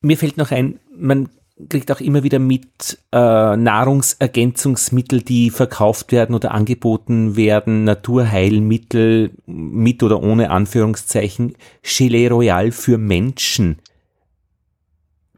Mir 0.01 0.17
fällt 0.17 0.37
noch 0.37 0.53
ein, 0.53 0.81
man 0.91 1.29
kriegt 1.69 1.91
auch 1.91 2.01
immer 2.01 2.23
wieder 2.23 2.39
mit 2.39 2.99
äh, 3.13 3.57
Nahrungsergänzungsmittel, 3.57 5.23
die 5.23 5.51
verkauft 5.51 6.13
werden 6.13 6.35
oder 6.35 6.53
angeboten 6.53 7.37
werden, 7.37 7.85
Naturheilmittel 7.85 9.33
mit 9.47 10.03
oder 10.03 10.23
ohne 10.23 10.51
Anführungszeichen, 10.51 11.57
Gelee 11.83 12.29
Royal 12.29 12.71
für 12.71 12.97
Menschen. 12.97 13.79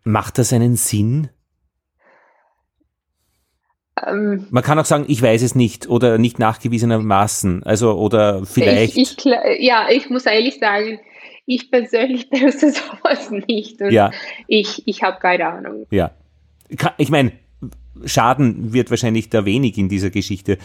Macht 0.05 0.39
das 0.39 0.53
einen 0.53 0.77
Sinn? 0.77 1.31
Ähm, 4.07 4.47
Man 4.51 4.63
kann 4.63 4.79
auch 4.79 4.85
sagen, 4.85 5.05
ich 5.09 5.23
weiß 5.23 5.43
es 5.43 5.55
nicht 5.55 5.89
oder 5.89 6.19
nicht 6.19 6.39
nachgewiesenermaßen. 6.39 7.63
Also 7.65 7.95
oder 7.95 8.45
vielleicht. 8.45 8.97
Ich, 8.97 9.17
ich, 9.19 9.25
ja, 9.61 9.89
ich 9.91 10.11
muss 10.11 10.27
ehrlich 10.27 10.59
sagen, 10.59 11.01
ich 11.47 11.71
persönlich 11.71 12.31
benutze 12.31 12.71
sowas 12.71 13.31
nicht. 13.31 13.81
Und 13.81 13.91
ja. 13.91 14.11
Ich, 14.47 14.87
ich 14.87 15.03
habe 15.03 15.19
keine 15.21 15.47
Ahnung. 15.47 15.87
Ja. 15.91 16.13
Ich 16.99 17.11
meine, 17.11 17.33
Schaden 18.05 18.73
wird 18.73 18.91
wahrscheinlich 18.91 19.29
da 19.29 19.45
wenig 19.45 19.77
in 19.77 19.89
dieser 19.89 20.11
Geschichte. 20.11 20.59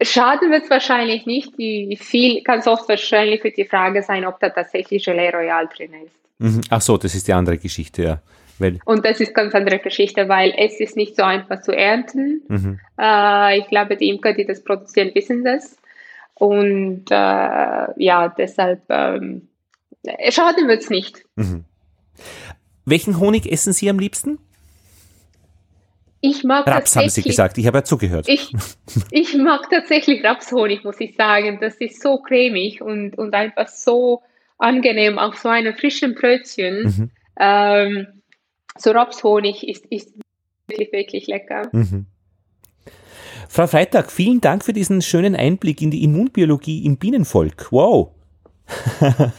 Schaden 0.00 0.50
wird 0.50 0.64
es 0.64 0.70
wahrscheinlich 0.70 1.26
nicht. 1.26 1.58
Die 1.58 1.98
viel 2.00 2.42
ganz 2.42 2.66
oft 2.66 2.88
wahrscheinlich 2.88 3.42
wird 3.42 3.56
die 3.56 3.64
Frage 3.64 4.02
sein, 4.02 4.24
ob 4.24 4.38
da 4.40 4.50
tatsächlich 4.50 5.04
Gelee 5.04 5.30
Royal 5.30 5.68
drin 5.74 5.92
ist. 6.04 6.12
Mhm. 6.38 6.60
Ach 6.70 6.80
so, 6.80 6.96
das 6.96 7.14
ist 7.14 7.26
die 7.26 7.32
andere 7.32 7.58
Geschichte, 7.58 8.02
ja. 8.02 8.22
Weil 8.58 8.78
und 8.84 9.04
das 9.04 9.20
ist 9.20 9.34
ganz 9.34 9.54
andere 9.54 9.78
Geschichte, 9.78 10.28
weil 10.28 10.52
es 10.56 10.80
ist 10.80 10.96
nicht 10.96 11.16
so 11.16 11.22
einfach 11.22 11.60
zu 11.60 11.72
ernten. 11.72 12.42
Mhm. 12.48 12.80
Äh, 12.98 13.58
ich 13.58 13.68
glaube, 13.68 13.96
die 13.96 14.08
Imker, 14.08 14.34
die 14.34 14.46
das 14.46 14.64
produzieren, 14.64 15.10
wissen 15.14 15.44
das. 15.44 15.76
Und 16.34 17.10
äh, 17.10 17.14
ja, 17.14 18.28
deshalb 18.36 18.82
ähm, 18.88 19.48
schaden 20.30 20.68
wird 20.68 20.82
es 20.82 20.90
nicht. 20.90 21.24
Mhm. 21.36 21.64
Welchen 22.84 23.20
Honig 23.20 23.50
essen 23.50 23.72
Sie 23.72 23.90
am 23.90 23.98
liebsten? 23.98 24.38
Ich 26.20 26.42
mag 26.42 26.66
Raps 26.66 26.96
haben 26.96 27.08
Sie 27.10 27.22
gesagt, 27.22 27.58
ich 27.58 27.66
habe 27.66 27.78
ja 27.78 27.84
zugehört. 27.84 28.28
Ich, 28.28 28.52
ich 29.10 29.36
mag 29.36 29.70
tatsächlich 29.70 30.24
Rapshonig, 30.24 30.82
muss 30.82 31.00
ich 31.00 31.14
sagen. 31.14 31.58
Das 31.60 31.76
ist 31.76 32.02
so 32.02 32.18
cremig 32.18 32.82
und, 32.82 33.16
und 33.16 33.34
einfach 33.34 33.68
so 33.68 34.22
angenehm 34.58 35.18
auf 35.18 35.36
so 35.36 35.48
einem 35.48 35.74
frischen 35.74 36.14
Brötchen. 36.14 36.82
Mhm. 36.82 37.10
Ähm, 37.38 38.06
so 38.78 38.90
Rapshonig 38.90 39.66
ist, 39.66 39.86
ist 39.86 40.12
wirklich, 40.66 40.92
wirklich 40.92 41.26
lecker. 41.26 41.68
Mhm. 41.72 42.06
Frau 43.48 43.66
Freitag, 43.66 44.12
vielen 44.12 44.40
Dank 44.40 44.64
für 44.64 44.72
diesen 44.72 45.00
schönen 45.00 45.34
Einblick 45.34 45.80
in 45.80 45.90
die 45.90 46.04
Immunbiologie 46.04 46.84
im 46.84 46.98
Bienenvolk. 46.98 47.72
Wow. 47.72 48.10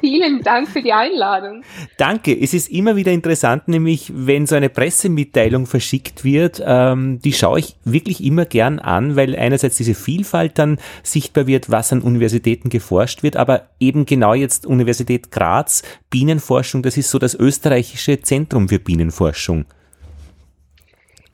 Vielen 0.00 0.42
Dank 0.42 0.68
für 0.68 0.82
die 0.82 0.92
Einladung. 0.92 1.64
Danke. 1.96 2.38
Es 2.38 2.54
ist 2.54 2.70
immer 2.70 2.96
wieder 2.96 3.10
interessant, 3.12 3.68
nämlich 3.68 4.12
wenn 4.14 4.46
so 4.46 4.54
eine 4.54 4.68
Pressemitteilung 4.68 5.66
verschickt 5.66 6.22
wird, 6.24 6.62
ähm, 6.64 7.20
die 7.20 7.32
schaue 7.32 7.58
ich 7.58 7.76
wirklich 7.84 8.22
immer 8.24 8.44
gern 8.44 8.78
an, 8.78 9.16
weil 9.16 9.34
einerseits 9.34 9.76
diese 9.76 9.94
Vielfalt 9.94 10.58
dann 10.58 10.78
sichtbar 11.02 11.46
wird, 11.46 11.70
was 11.70 11.92
an 11.92 12.02
Universitäten 12.02 12.68
geforscht 12.68 13.22
wird, 13.22 13.36
aber 13.36 13.68
eben 13.80 14.06
genau 14.06 14.34
jetzt 14.34 14.66
Universität 14.66 15.30
Graz, 15.30 15.82
Bienenforschung, 16.10 16.82
das 16.82 16.96
ist 16.96 17.10
so 17.10 17.18
das 17.18 17.34
österreichische 17.34 18.20
Zentrum 18.20 18.68
für 18.68 18.78
Bienenforschung. 18.78 19.64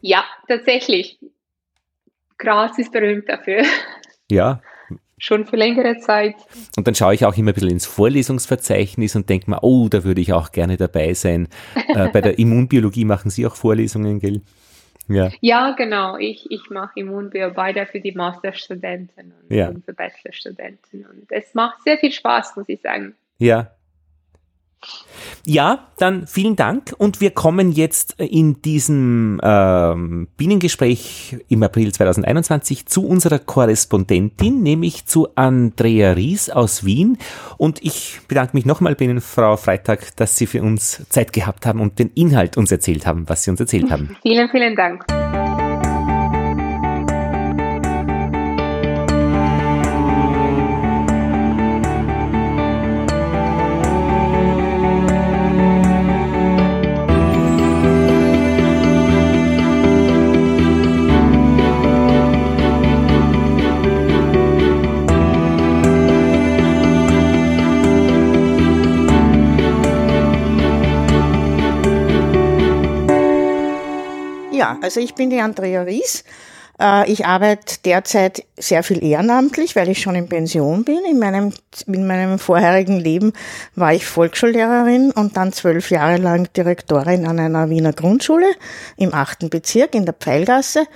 Ja, 0.00 0.24
tatsächlich. 0.48 1.18
Graz 2.38 2.78
ist 2.78 2.92
berühmt 2.92 3.28
dafür. 3.28 3.62
Ja, 4.30 4.60
schon 5.18 5.46
für 5.46 5.56
längere 5.56 5.98
Zeit. 5.98 6.36
Und 6.76 6.86
dann 6.86 6.94
schaue 6.94 7.14
ich 7.14 7.24
auch 7.24 7.36
immer 7.36 7.52
ein 7.52 7.54
bisschen 7.54 7.70
ins 7.70 7.86
Vorlesungsverzeichnis 7.86 9.16
und 9.16 9.28
denke 9.28 9.50
mir, 9.50 9.62
oh, 9.62 9.88
da 9.88 10.04
würde 10.04 10.20
ich 10.20 10.32
auch 10.32 10.52
gerne 10.52 10.76
dabei 10.76 11.14
sein. 11.14 11.48
äh, 11.88 12.08
bei 12.08 12.20
der 12.20 12.38
Immunbiologie 12.38 13.04
machen 13.04 13.30
Sie 13.30 13.46
auch 13.46 13.56
Vorlesungen, 13.56 14.20
gell? 14.20 14.42
Ja, 15.08 15.30
ja 15.40 15.70
genau. 15.72 16.16
Ich, 16.16 16.50
ich 16.50 16.68
mache 16.70 17.00
Immunbiologie 17.00 17.86
für 17.90 18.00
die 18.00 18.12
Masterstudenten 18.12 19.32
und, 19.42 19.56
ja. 19.56 19.68
und 19.68 19.84
für 19.84 19.94
Bachelorstudenten. 19.94 21.06
Und 21.06 21.30
es 21.30 21.54
macht 21.54 21.82
sehr 21.82 21.96
viel 21.98 22.12
Spaß, 22.12 22.56
muss 22.56 22.68
ich 22.68 22.80
sagen. 22.80 23.14
Ja, 23.38 23.70
ja, 25.44 25.86
dann 25.98 26.26
vielen 26.26 26.56
Dank 26.56 26.92
und 26.98 27.20
wir 27.20 27.30
kommen 27.30 27.70
jetzt 27.70 28.16
in 28.18 28.60
diesem 28.62 29.40
ähm, 29.42 30.28
Bienengespräch 30.36 31.36
im 31.48 31.62
April 31.62 31.92
2021 31.92 32.86
zu 32.86 33.06
unserer 33.06 33.38
Korrespondentin, 33.38 34.62
nämlich 34.62 35.06
zu 35.06 35.28
Andrea 35.36 36.12
Ries 36.12 36.50
aus 36.50 36.84
Wien. 36.84 37.18
Und 37.58 37.82
ich 37.82 38.18
bedanke 38.26 38.56
mich 38.56 38.66
nochmal 38.66 38.96
bei 38.96 39.04
Ihnen, 39.04 39.20
Frau 39.20 39.56
Freitag, 39.56 40.16
dass 40.16 40.36
Sie 40.36 40.46
für 40.46 40.62
uns 40.62 41.06
Zeit 41.10 41.32
gehabt 41.32 41.64
haben 41.64 41.80
und 41.80 41.98
den 41.98 42.10
Inhalt 42.14 42.56
uns 42.56 42.72
erzählt 42.72 43.06
haben, 43.06 43.28
was 43.28 43.44
Sie 43.44 43.50
uns 43.50 43.60
erzählt 43.60 43.90
haben. 43.90 44.16
Vielen, 44.22 44.48
vielen 44.50 44.74
Dank. 44.74 45.06
Also 74.62 75.00
ich 75.00 75.14
bin 75.14 75.30
die 75.30 75.40
Andrea 75.40 75.82
Ries. 75.82 76.24
Äh, 76.80 77.10
ich 77.10 77.26
arbeite 77.26 77.76
derzeit 77.84 78.44
sehr 78.56 78.82
viel 78.82 79.02
ehrenamtlich, 79.02 79.76
weil 79.76 79.88
ich 79.88 80.00
schon 80.00 80.14
in 80.14 80.28
Pension 80.28 80.84
bin. 80.84 81.00
In 81.08 81.18
meinem, 81.18 81.52
in 81.86 82.06
meinem 82.06 82.38
vorherigen 82.38 82.98
Leben 82.98 83.32
war 83.74 83.94
ich 83.94 84.06
Volksschullehrerin 84.06 85.10
und 85.10 85.36
dann 85.36 85.52
zwölf 85.52 85.90
Jahre 85.90 86.16
lang 86.18 86.52
Direktorin 86.54 87.26
an 87.26 87.38
einer 87.38 87.70
Wiener 87.70 87.92
Grundschule 87.92 88.46
im 88.96 89.14
achten 89.14 89.50
Bezirk 89.50 89.94
in 89.94 90.04
der 90.04 90.14
Pfeilgasse. 90.14 90.86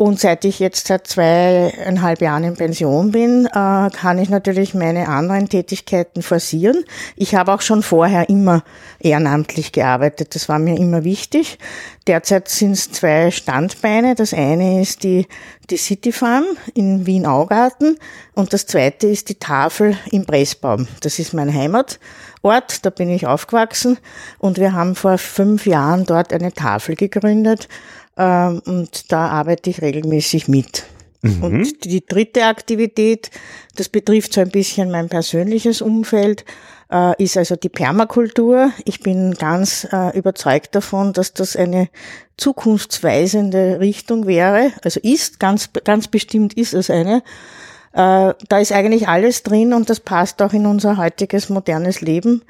Und 0.00 0.18
seit 0.18 0.46
ich 0.46 0.60
jetzt 0.60 0.86
seit 0.86 1.06
zweieinhalb 1.06 2.22
Jahren 2.22 2.44
in 2.44 2.54
Pension 2.54 3.10
bin, 3.12 3.44
äh, 3.44 3.50
kann 3.90 4.18
ich 4.18 4.30
natürlich 4.30 4.72
meine 4.72 5.08
anderen 5.08 5.50
Tätigkeiten 5.50 6.22
forcieren. 6.22 6.86
Ich 7.16 7.34
habe 7.34 7.52
auch 7.52 7.60
schon 7.60 7.82
vorher 7.82 8.30
immer 8.30 8.64
ehrenamtlich 8.98 9.72
gearbeitet. 9.72 10.34
Das 10.34 10.48
war 10.48 10.58
mir 10.58 10.78
immer 10.78 11.04
wichtig. 11.04 11.58
Derzeit 12.06 12.48
sind 12.48 12.72
es 12.72 12.90
zwei 12.90 13.30
Standbeine. 13.30 14.14
Das 14.14 14.32
eine 14.32 14.80
ist 14.80 15.04
die, 15.04 15.26
die 15.68 15.76
City 15.76 16.12
Farm 16.12 16.44
in 16.72 17.04
Wien-Augarten 17.04 17.98
und 18.34 18.54
das 18.54 18.64
zweite 18.64 19.06
ist 19.06 19.28
die 19.28 19.38
Tafel 19.38 19.98
im 20.10 20.24
Pressbaum. 20.24 20.88
Das 21.02 21.18
ist 21.18 21.34
mein 21.34 21.52
Heimatort. 21.52 21.98
Da 22.86 22.88
bin 22.88 23.10
ich 23.10 23.26
aufgewachsen 23.26 23.98
und 24.38 24.56
wir 24.56 24.72
haben 24.72 24.94
vor 24.94 25.18
fünf 25.18 25.66
Jahren 25.66 26.06
dort 26.06 26.32
eine 26.32 26.54
Tafel 26.54 26.96
gegründet 26.96 27.68
ähm, 28.20 28.60
und 28.66 29.10
da 29.10 29.28
arbeite 29.28 29.70
ich 29.70 29.80
regelmäßig 29.80 30.46
mit. 30.46 30.84
Mhm. 31.22 31.42
Und 31.42 31.84
die 31.84 32.04
dritte 32.04 32.44
Aktivität, 32.44 33.30
das 33.76 33.88
betrifft 33.88 34.34
so 34.34 34.42
ein 34.42 34.50
bisschen 34.50 34.90
mein 34.90 35.08
persönliches 35.08 35.80
Umfeld, 35.80 36.44
äh, 36.90 37.22
ist 37.22 37.36
also 37.36 37.56
die 37.56 37.68
Permakultur. 37.70 38.72
Ich 38.84 39.00
bin 39.00 39.34
ganz 39.34 39.86
äh, 39.90 40.16
überzeugt 40.16 40.74
davon, 40.74 41.12
dass 41.14 41.32
das 41.32 41.56
eine 41.56 41.88
zukunftsweisende 42.36 43.80
Richtung 43.80 44.26
wäre. 44.26 44.72
Also 44.84 45.00
ist, 45.00 45.40
ganz, 45.40 45.70
ganz 45.84 46.08
bestimmt 46.08 46.54
ist 46.54 46.74
es 46.74 46.90
eine. 46.90 47.22
Äh, 47.92 48.34
da 48.48 48.58
ist 48.58 48.72
eigentlich 48.72 49.08
alles 49.08 49.42
drin 49.42 49.72
und 49.72 49.88
das 49.88 50.00
passt 50.00 50.42
auch 50.42 50.52
in 50.52 50.66
unser 50.66 50.96
heutiges 50.96 51.48
modernes 51.48 52.00
Leben. 52.02 52.42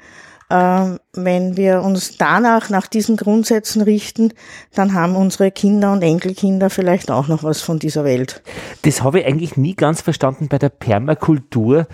Ähm, 0.51 0.99
wenn 1.13 1.55
wir 1.55 1.81
uns 1.81 2.17
danach 2.17 2.69
nach 2.69 2.87
diesen 2.87 3.15
Grundsätzen 3.15 3.81
richten, 3.81 4.33
dann 4.73 4.93
haben 4.93 5.15
unsere 5.15 5.49
Kinder 5.49 5.93
und 5.93 6.01
Enkelkinder 6.01 6.69
vielleicht 6.69 7.09
auch 7.09 7.29
noch 7.29 7.43
was 7.43 7.61
von 7.61 7.79
dieser 7.79 8.03
Welt. 8.03 8.41
Das 8.81 9.01
habe 9.01 9.21
ich 9.21 9.25
eigentlich 9.25 9.55
nie 9.55 9.75
ganz 9.75 10.01
verstanden 10.01 10.49
bei 10.49 10.57
der 10.57 10.67
Permakultur. 10.67 11.87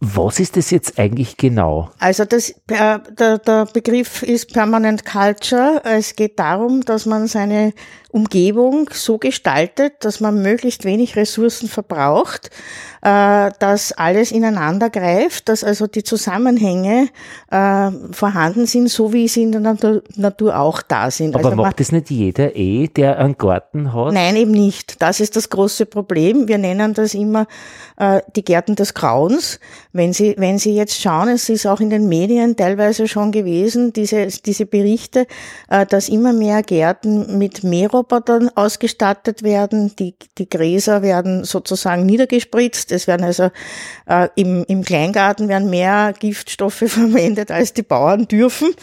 Was 0.00 0.38
ist 0.38 0.56
das 0.56 0.70
jetzt 0.70 0.98
eigentlich 1.00 1.36
genau? 1.36 1.90
Also 1.98 2.24
das, 2.24 2.50
äh, 2.68 2.98
der, 3.18 3.38
der 3.38 3.66
Begriff 3.66 4.22
ist 4.22 4.52
Permanent 4.52 5.04
Culture. 5.04 5.82
Es 5.84 6.14
geht 6.14 6.38
darum, 6.38 6.82
dass 6.82 7.06
man 7.06 7.26
seine 7.26 7.74
Umgebung 8.16 8.88
so 8.94 9.18
gestaltet, 9.18 10.04
dass 10.04 10.20
man 10.20 10.40
möglichst 10.40 10.84
wenig 10.84 11.16
Ressourcen 11.16 11.68
verbraucht, 11.68 12.50
äh, 13.02 13.50
dass 13.58 13.92
alles 13.92 14.32
ineinander 14.32 14.88
greift, 14.88 15.50
dass 15.50 15.62
also 15.62 15.86
die 15.86 16.02
Zusammenhänge 16.02 17.08
äh, 17.50 17.90
vorhanden 18.10 18.66
sind, 18.66 18.88
so 18.88 19.12
wie 19.12 19.28
sie 19.28 19.42
in 19.42 19.52
der 19.52 19.60
Natur, 19.60 20.02
Natur 20.16 20.58
auch 20.58 20.80
da 20.80 21.10
sind. 21.10 21.34
Aber 21.34 21.44
also 21.44 21.56
macht 21.56 21.78
das 21.78 21.92
nicht 21.92 22.10
jeder 22.10 22.56
eh, 22.56 22.88
der 22.88 23.18
einen 23.18 23.36
Garten 23.36 23.92
hat? 23.92 24.14
Nein, 24.14 24.34
eben 24.36 24.50
nicht. 24.50 25.02
Das 25.02 25.20
ist 25.20 25.36
das 25.36 25.50
große 25.50 25.84
Problem. 25.84 26.48
Wir 26.48 26.56
nennen 26.56 26.94
das 26.94 27.12
immer 27.12 27.46
äh, 27.98 28.22
die 28.34 28.44
Gärten 28.44 28.76
des 28.76 28.94
Grauens. 28.94 29.60
Wenn 29.92 30.14
Sie, 30.14 30.34
wenn 30.38 30.58
Sie 30.58 30.74
jetzt 30.74 30.98
schauen, 30.98 31.28
es 31.28 31.50
ist 31.50 31.66
auch 31.66 31.80
in 31.80 31.90
den 31.90 32.08
Medien 32.08 32.56
teilweise 32.56 33.08
schon 33.08 33.30
gewesen, 33.30 33.92
diese, 33.92 34.26
diese 34.26 34.66
Berichte, 34.66 35.26
dass 35.68 36.08
immer 36.08 36.32
mehr 36.32 36.62
Gärten 36.62 37.38
mit 37.38 37.64
Mährobotern 38.06 38.50
ausgestattet 38.54 39.42
werden. 39.42 39.94
Die, 39.96 40.14
die 40.38 40.48
Gräser 40.48 41.02
werden 41.02 41.44
sozusagen 41.44 42.06
niedergespritzt 42.06 42.92
es 42.92 43.06
werden 43.06 43.24
also 43.24 43.50
äh, 44.06 44.28
im, 44.36 44.64
im 44.68 44.84
Kleingarten 44.84 45.48
werden 45.48 45.70
mehr 45.70 46.14
Giftstoffe 46.18 46.74
verwendet, 46.86 47.50
als 47.50 47.72
die 47.72 47.82
Bauern 47.82 48.28
dürfen. 48.28 48.74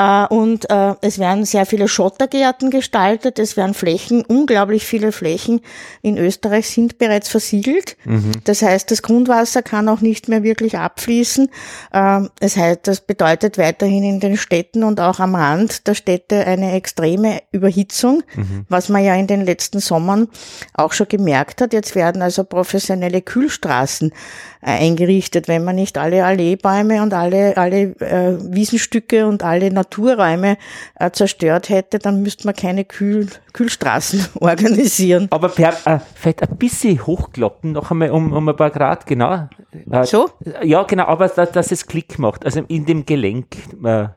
Äh, 0.00 0.26
und 0.28 0.70
äh, 0.70 0.94
es 1.02 1.18
werden 1.18 1.44
sehr 1.44 1.66
viele 1.66 1.86
Schottergärten 1.86 2.70
gestaltet. 2.70 3.38
Es 3.38 3.58
werden 3.58 3.74
Flächen, 3.74 4.24
unglaublich 4.24 4.86
viele 4.86 5.12
Flächen 5.12 5.60
in 6.00 6.16
Österreich 6.16 6.70
sind 6.70 6.96
bereits 6.96 7.28
versiegelt. 7.28 7.98
Mhm. 8.04 8.32
Das 8.44 8.62
heißt, 8.62 8.90
das 8.90 9.02
Grundwasser 9.02 9.62
kann 9.62 9.88
auch 9.90 10.00
nicht 10.00 10.28
mehr 10.28 10.42
wirklich 10.42 10.78
abfließen. 10.78 11.50
Ähm, 11.92 12.30
das 12.40 12.56
heißt, 12.56 12.80
das 12.84 13.02
bedeutet 13.02 13.58
weiterhin 13.58 14.02
in 14.02 14.20
den 14.20 14.38
Städten 14.38 14.84
und 14.84 15.00
auch 15.00 15.20
am 15.20 15.34
Rand 15.34 15.86
der 15.86 15.94
Städte 15.94 16.46
eine 16.46 16.72
extreme 16.72 17.42
Überhitzung, 17.52 18.22
mhm. 18.34 18.64
was 18.70 18.88
man 18.88 19.04
ja 19.04 19.14
in 19.16 19.26
den 19.26 19.44
letzten 19.44 19.80
Sommern 19.80 20.28
auch 20.72 20.94
schon 20.94 21.08
gemerkt 21.08 21.60
hat. 21.60 21.74
Jetzt 21.74 21.94
werden 21.94 22.22
also 22.22 22.44
professionelle 22.44 23.20
Kühlstraßen 23.20 24.12
eingerichtet, 24.62 25.48
wenn 25.48 25.64
man 25.64 25.76
nicht 25.76 25.96
alle 25.96 26.24
Alleebäume 26.24 27.02
und 27.02 27.14
alle, 27.14 27.56
alle 27.56 27.94
äh, 28.00 28.36
Wiesenstücke 28.40 29.26
und 29.26 29.42
alle 29.42 29.72
Naturräume 29.72 30.58
äh, 30.98 31.10
zerstört 31.10 31.68
hätte, 31.68 31.98
dann 31.98 32.22
müsste 32.22 32.46
man 32.46 32.54
keine 32.54 32.84
Kühl, 32.84 33.28
Kühlstraßen 33.52 34.26
organisieren. 34.40 35.28
Aber 35.30 35.48
per, 35.48 35.74
äh, 35.86 35.98
vielleicht 36.14 36.42
ein 36.42 36.56
bisschen 36.56 37.06
hochkloppen, 37.06 37.72
noch 37.72 37.90
einmal 37.90 38.10
um, 38.10 38.32
um 38.32 38.48
ein 38.48 38.56
paar 38.56 38.70
Grad, 38.70 39.06
genau. 39.06 39.48
Äh, 39.90 40.04
so? 40.04 40.30
Ja, 40.62 40.82
genau, 40.82 41.04
aber 41.06 41.28
dass, 41.28 41.52
dass 41.52 41.72
es 41.72 41.86
Klick 41.86 42.18
macht, 42.18 42.44
also 42.44 42.62
in 42.68 42.84
dem 42.84 43.06
Gelenk. 43.06 43.56
Äh, 43.84 44.08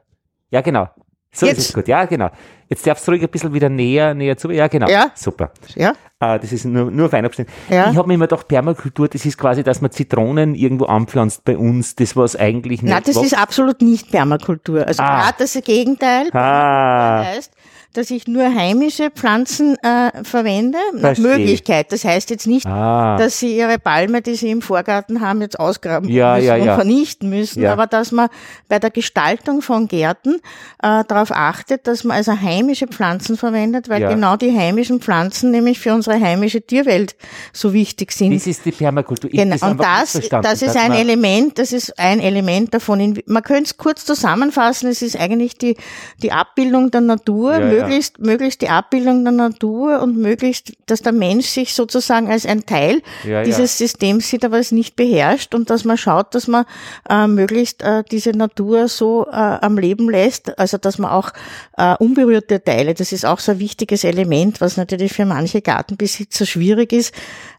ja, 0.49 0.61
genau. 0.61 0.89
So 1.31 1.47
Jetzt. 1.47 1.57
ist 1.57 1.69
es 1.69 1.73
gut, 1.73 1.87
ja, 1.87 2.05
genau. 2.05 2.29
Jetzt 2.73 2.87
darfst 2.87 3.07
du 3.07 3.11
ruhig 3.11 3.21
ein 3.21 3.29
bisschen 3.29 3.53
wieder 3.53 3.69
näher, 3.69 4.15
näher 4.15 4.35
zu. 4.35 4.49
Ja, 4.49 4.67
genau. 4.67 4.89
Ja. 4.89 5.11
Super. 5.13 5.51
Ja. 5.75 5.93
Ah, 6.17 6.39
das 6.39 6.51
ist 6.51 6.65
nur, 6.65 6.89
nur 6.89 7.05
auf 7.05 7.13
Einabstände. 7.13 7.51
Ja. 7.69 7.91
Ich 7.91 7.97
habe 7.97 8.07
mir 8.07 8.15
immer 8.15 8.25
gedacht, 8.25 8.47
Permakultur, 8.47 9.07
das 9.07 9.23
ist 9.27 9.37
quasi, 9.37 9.61
dass 9.61 9.79
man 9.79 9.91
Zitronen 9.91 10.55
irgendwo 10.55 10.85
anpflanzt 10.85 11.45
bei 11.45 11.55
uns, 11.55 11.93
das 11.93 12.15
was 12.15 12.35
eigentlich 12.35 12.81
nicht. 12.81 12.91
Nein, 12.91 13.03
das 13.05 13.15
wächst. 13.15 13.33
ist 13.33 13.37
absolut 13.37 13.83
nicht 13.83 14.09
Permakultur. 14.09 14.87
Also 14.87 15.03
ah. 15.03 15.21
gerade 15.21 15.35
das 15.37 15.53
Gegenteil. 15.63 16.29
Ah. 16.33 17.25
Heißt, 17.25 17.51
dass 17.93 18.11
ich 18.11 18.27
nur 18.27 18.43
heimische 18.43 19.11
Pflanzen 19.11 19.75
äh, 19.83 20.23
verwende, 20.23 20.77
nach. 20.93 21.17
Möglichkeit. 21.17 21.91
Das 21.91 22.03
heißt 22.05 22.29
jetzt 22.29 22.47
nicht, 22.47 22.65
Ah. 22.65 23.17
dass 23.17 23.39
sie 23.39 23.57
ihre 23.57 23.79
Palme, 23.79 24.21
die 24.21 24.35
sie 24.35 24.51
im 24.51 24.61
Vorgarten 24.61 25.21
haben, 25.21 25.41
jetzt 25.41 25.59
ausgraben 25.59 26.09
Ja, 26.09 26.35
müssen 26.35 26.47
ja, 26.47 26.55
und 26.55 26.65
ja. 26.65 26.75
vernichten 26.75 27.29
müssen, 27.29 27.65
aber 27.65 27.87
dass 27.87 28.11
man 28.11 28.29
bei 28.67 28.79
der 28.79 28.89
Gestaltung 28.89 29.61
von 29.61 29.87
Gärten 29.87 30.35
äh, 30.81 31.03
darauf 31.07 31.31
achtet, 31.31 31.87
dass 31.87 32.03
man 32.03 32.17
also 32.17 32.39
heimische 32.39 32.87
Pflanzen 32.87 33.37
verwendet, 33.37 33.89
weil 33.89 34.07
genau 34.07 34.35
die 34.35 34.55
heimischen 34.57 34.99
Pflanzen 34.99 35.51
nämlich 35.51 35.79
für 35.79 35.93
unsere 35.93 36.19
heimische 36.19 36.61
Tierwelt 36.61 37.15
so 37.51 37.73
wichtig 37.73 38.11
sind. 38.11 38.33
Das 38.33 38.47
ist 38.47 38.65
die 38.65 38.71
Permakultur. 38.71 39.29
Ich 39.31 39.37
Genau, 39.37 39.55
und 39.69 39.79
das, 39.79 40.19
das 40.29 40.61
ist 40.61 40.75
ein 40.77 40.93
Element, 40.93 41.59
das 41.59 41.71
ist 41.71 41.97
ein 41.99 42.19
Element 42.19 42.73
davon. 42.73 43.19
Man 43.25 43.43
könnte 43.43 43.63
es 43.63 43.77
kurz 43.77 44.05
zusammenfassen, 44.05 44.89
es 44.89 45.01
ist 45.01 45.19
eigentlich 45.19 45.57
die, 45.57 45.75
die 46.21 46.31
Abbildung 46.31 46.91
der 46.91 47.01
Natur, 47.01 47.53
Ja, 47.83 47.87
ja. 47.87 47.87
möglichst, 47.87 48.19
möglichst 48.19 48.61
die 48.61 48.69
Abbildung 48.69 49.23
der 49.23 49.33
Natur 49.33 50.01
und 50.01 50.17
möglichst, 50.17 50.73
dass 50.85 51.01
der 51.01 51.13
Mensch 51.13 51.47
sich 51.47 51.73
sozusagen 51.73 52.29
als 52.29 52.45
ein 52.45 52.65
Teil 52.65 53.01
Ja, 53.23 53.31
ja. 53.31 53.43
dieses 53.43 53.77
Systems 53.77 54.29
sieht, 54.29 54.45
aber 54.45 54.59
es 54.59 54.71
nicht 54.71 54.95
beherrscht 54.95 55.55
und 55.55 55.69
dass 55.69 55.85
man 55.85 55.97
schaut, 55.97 56.35
dass 56.35 56.47
man 56.47 56.65
äh, 57.09 57.27
möglichst 57.27 57.81
äh, 57.81 58.03
diese 58.09 58.31
Natur 58.31 58.87
so 58.87 59.25
äh, 59.27 59.35
am 59.35 59.77
Leben 59.77 60.09
lässt, 60.09 60.57
also 60.57 60.77
dass 60.77 60.97
man 60.97 61.11
auch 61.11 61.31
äh, 61.77 61.95
unberührte 61.97 62.63
Teile, 62.63 62.93
das 62.93 63.11
ist 63.11 63.25
auch 63.25 63.39
so 63.39 63.53
ein 63.53 63.59
wichtiges 63.59 64.03
Element, 64.03 64.61
was 64.61 64.77
natürlich 64.77 65.13
für 65.13 65.25
manche 65.25 65.61
Gartenbesitzer 65.61 66.45
schwierig 66.45 66.93
ist. 66.93 67.13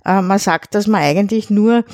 Äh, 0.04 0.22
man 0.22 0.38
sagt, 0.38 0.74
dass 0.74 0.86
man 0.86 1.02
eigentlich 1.02 1.50
nur 1.50 1.84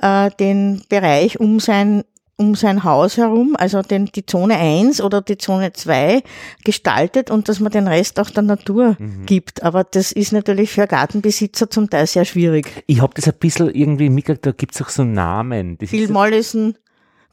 äh, 0.00 0.30
den 0.38 0.82
Bereich 0.88 1.40
um 1.40 1.60
sein 1.60 2.04
um 2.40 2.54
sein 2.54 2.84
Haus 2.84 3.16
herum, 3.16 3.56
also 3.58 3.82
den, 3.82 4.06
die 4.06 4.24
Zone 4.24 4.56
1 4.56 5.00
oder 5.00 5.20
die 5.22 5.36
Zone 5.38 5.72
2 5.72 6.22
gestaltet 6.64 7.30
und 7.32 7.48
dass 7.48 7.58
man 7.58 7.72
den 7.72 7.88
Rest 7.88 8.20
auch 8.20 8.30
der 8.30 8.44
Natur 8.44 8.96
Mhm. 8.98 9.26
gibt. 9.26 9.64
Aber 9.64 9.82
das 9.82 10.12
ist 10.12 10.32
natürlich 10.32 10.70
für 10.70 10.86
Gartenbesitzer 10.86 11.68
zum 11.68 11.90
Teil 11.90 12.06
sehr 12.06 12.24
schwierig. 12.24 12.84
Ich 12.86 13.00
habe 13.02 13.12
das 13.14 13.26
ein 13.26 13.34
bisschen 13.40 13.70
irgendwie 13.74 14.08
mitgekriegt, 14.08 14.46
da 14.46 14.52
gibt's 14.52 14.80
auch 14.80 14.88
so 14.88 15.02
Namen. 15.02 15.78
Das 15.78 15.90
Phil 15.90 16.02
ist 16.02 16.08
so- 16.08 16.14
Mollison 16.14 16.74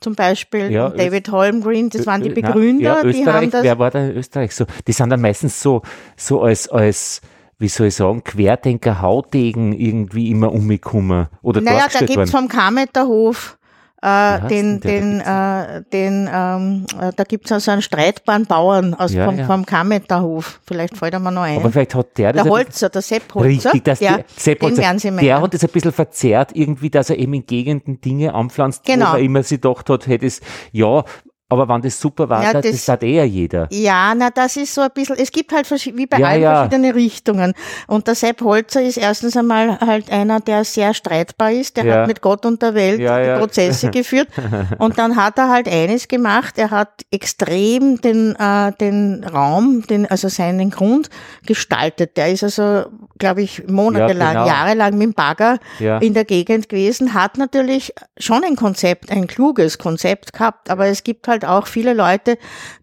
zum 0.01 0.15
Beispiel, 0.15 0.71
Ja, 0.71 0.89
David 0.89 1.29
Holmgreen, 1.31 1.89
das 1.91 2.07
waren 2.07 2.23
die 2.23 2.29
Ö- 2.31 2.33
na, 2.41 2.47
Begründer, 2.51 3.05
ja, 3.05 3.11
die 3.11 3.25
haben 3.27 3.51
das. 3.51 3.63
Wer 3.63 3.77
war 3.77 3.91
da 3.91 3.99
in 4.07 4.17
Österreich? 4.17 4.53
So, 4.55 4.65
die 4.87 4.91
sind 4.91 5.09
dann 5.11 5.21
meistens 5.21 5.61
so, 5.61 5.83
so 6.17 6.41
als, 6.41 6.67
als, 6.67 7.21
wie 7.59 7.67
soll 7.67 7.87
ich 7.87 7.95
sagen, 7.95 8.23
Querdenker, 8.23 9.01
Hautegen 9.03 9.71
irgendwie 9.73 10.31
immer 10.31 10.51
umgekommen 10.51 11.27
oder 11.43 11.61
Naja, 11.61 11.85
da 11.93 11.99
gibt's 11.99 12.15
worden. 12.15 12.27
vom 12.29 12.47
Kameterhof 12.47 13.57
äh, 14.05 14.47
den, 14.47 14.79
den, 14.81 15.19
äh, 15.19 15.81
den, 15.91 16.29
ähm, 16.31 16.85
äh, 17.01 17.11
da 17.15 17.23
gibt's 17.23 17.51
also 17.51 17.71
einen 17.71 17.81
streitbaren 17.81 18.45
Bauern 18.45 18.93
aus 18.93 19.13
Ja, 19.13 19.25
vom, 19.25 19.37
ja. 19.39 19.45
vom 19.47 19.65
Kameterhof. 19.65 20.59
Vielleicht 20.65 20.95
fällt 20.95 21.13
er 21.13 21.19
mir 21.19 21.31
noch 21.31 21.41
ein. 21.41 21.57
Aber 21.57 21.71
vielleicht 21.71 21.95
hat 21.95 22.17
der 22.17 22.33
das 22.33 22.43
der 22.43 22.51
Holzer, 22.51 22.89
der 22.89 23.01
Sepp 23.01 23.33
Holzer, 23.33 23.47
Richtig, 23.47 23.83
dass 23.83 23.99
der, 23.99 24.17
der, 24.17 24.25
Sepp 24.37 24.59
den 24.59 24.69
Holzer, 24.69 24.81
werden 24.83 24.99
Sie 24.99 25.11
der 25.11 25.41
hat 25.41 25.53
das 25.53 25.63
ein 25.63 25.69
bisschen 25.71 25.91
verzerrt, 25.91 26.51
irgendwie, 26.53 26.89
dass 26.91 27.09
er 27.09 27.17
eben 27.17 27.33
in 27.33 27.45
Gegenden 27.47 27.99
Dinge 27.99 28.35
anpflanzt, 28.35 28.83
Genau. 28.85 29.07
wo 29.07 29.11
man 29.13 29.21
immer 29.23 29.41
sich 29.43 29.59
gedacht 29.59 29.89
hat, 29.89 30.05
hey, 30.05 30.19
das, 30.19 30.39
ja, 30.71 31.03
aber 31.47 31.67
wenn 31.69 31.81
das 31.81 31.99
super 31.99 32.27
war, 32.27 32.41
Ja, 32.43 32.53
das, 32.53 32.65
das- 32.71 32.87
hat 32.87 33.03
eher 33.03 33.25
jeder. 33.27 33.67
Ja, 33.71 34.13
na, 34.15 34.29
das 34.31 34.57
ist 34.57 34.73
so 34.73 34.81
ein 34.81 34.89
bisschen, 34.93 35.15
es 35.19 35.31
gibt 35.31 35.51
halt 35.53 35.69
wie 35.95 36.07
bei 36.07 36.17
Ja, 36.17 36.27
allen 36.27 36.41
ja. 36.41 36.55
verschiedene 36.55 36.95
Richtungen. 36.95 37.53
Und 37.87 38.07
der 38.07 38.15
Sepp 38.15 38.41
Holzer 38.41 38.81
ist 38.81 38.97
erstens 38.97 39.37
einmal 39.37 39.79
halt 39.79 40.11
einer, 40.11 40.39
der 40.39 40.63
sehr 40.63 40.93
streitbar 40.95 41.51
ist. 41.51 41.77
Der 41.77 42.01
hat 42.01 42.07
mit 42.07 42.21
Gott 42.21 42.45
und 42.45 42.61
der 42.61 42.73
Welt. 42.73 43.39
Prozesse 43.39 43.89
geführt. 43.91 44.27
Und 44.79 44.97
dann 44.97 45.15
hat 45.15 45.37
er 45.37 45.49
halt 45.49 45.67
eines 45.67 46.07
gemacht. 46.07 46.57
Er 46.57 46.71
hat 46.71 47.03
extrem 47.11 48.01
den, 48.01 48.35
äh, 48.37 48.71
den 48.79 49.23
Raum, 49.23 49.83
den, 49.87 50.05
also 50.09 50.29
seinen 50.29 50.71
Grund 50.71 51.09
gestaltet. 51.45 52.17
Der 52.17 52.31
ist 52.31 52.43
also, 52.43 52.85
glaube 53.19 53.43
ich, 53.43 53.67
monatelang, 53.67 54.33
genau. 54.33 54.47
jahrelang 54.47 54.93
mit 54.97 55.03
dem 55.09 55.13
Bagger 55.13 55.59
in 55.79 56.13
der 56.13 56.25
Gegend 56.25 56.69
gewesen, 56.69 57.13
hat 57.13 57.37
natürlich 57.37 57.93
schon 58.17 58.43
ein 58.43 58.55
Konzept, 58.55 59.11
ein 59.11 59.27
kluges 59.27 59.77
Konzept 59.77 60.33
gehabt, 60.33 60.69
aber 60.69 60.87
es 60.87 61.03
gibt 61.03 61.27
halt 61.27 61.34
auch 61.43 61.67
viele 61.67 61.93
Leute, 61.93 62.37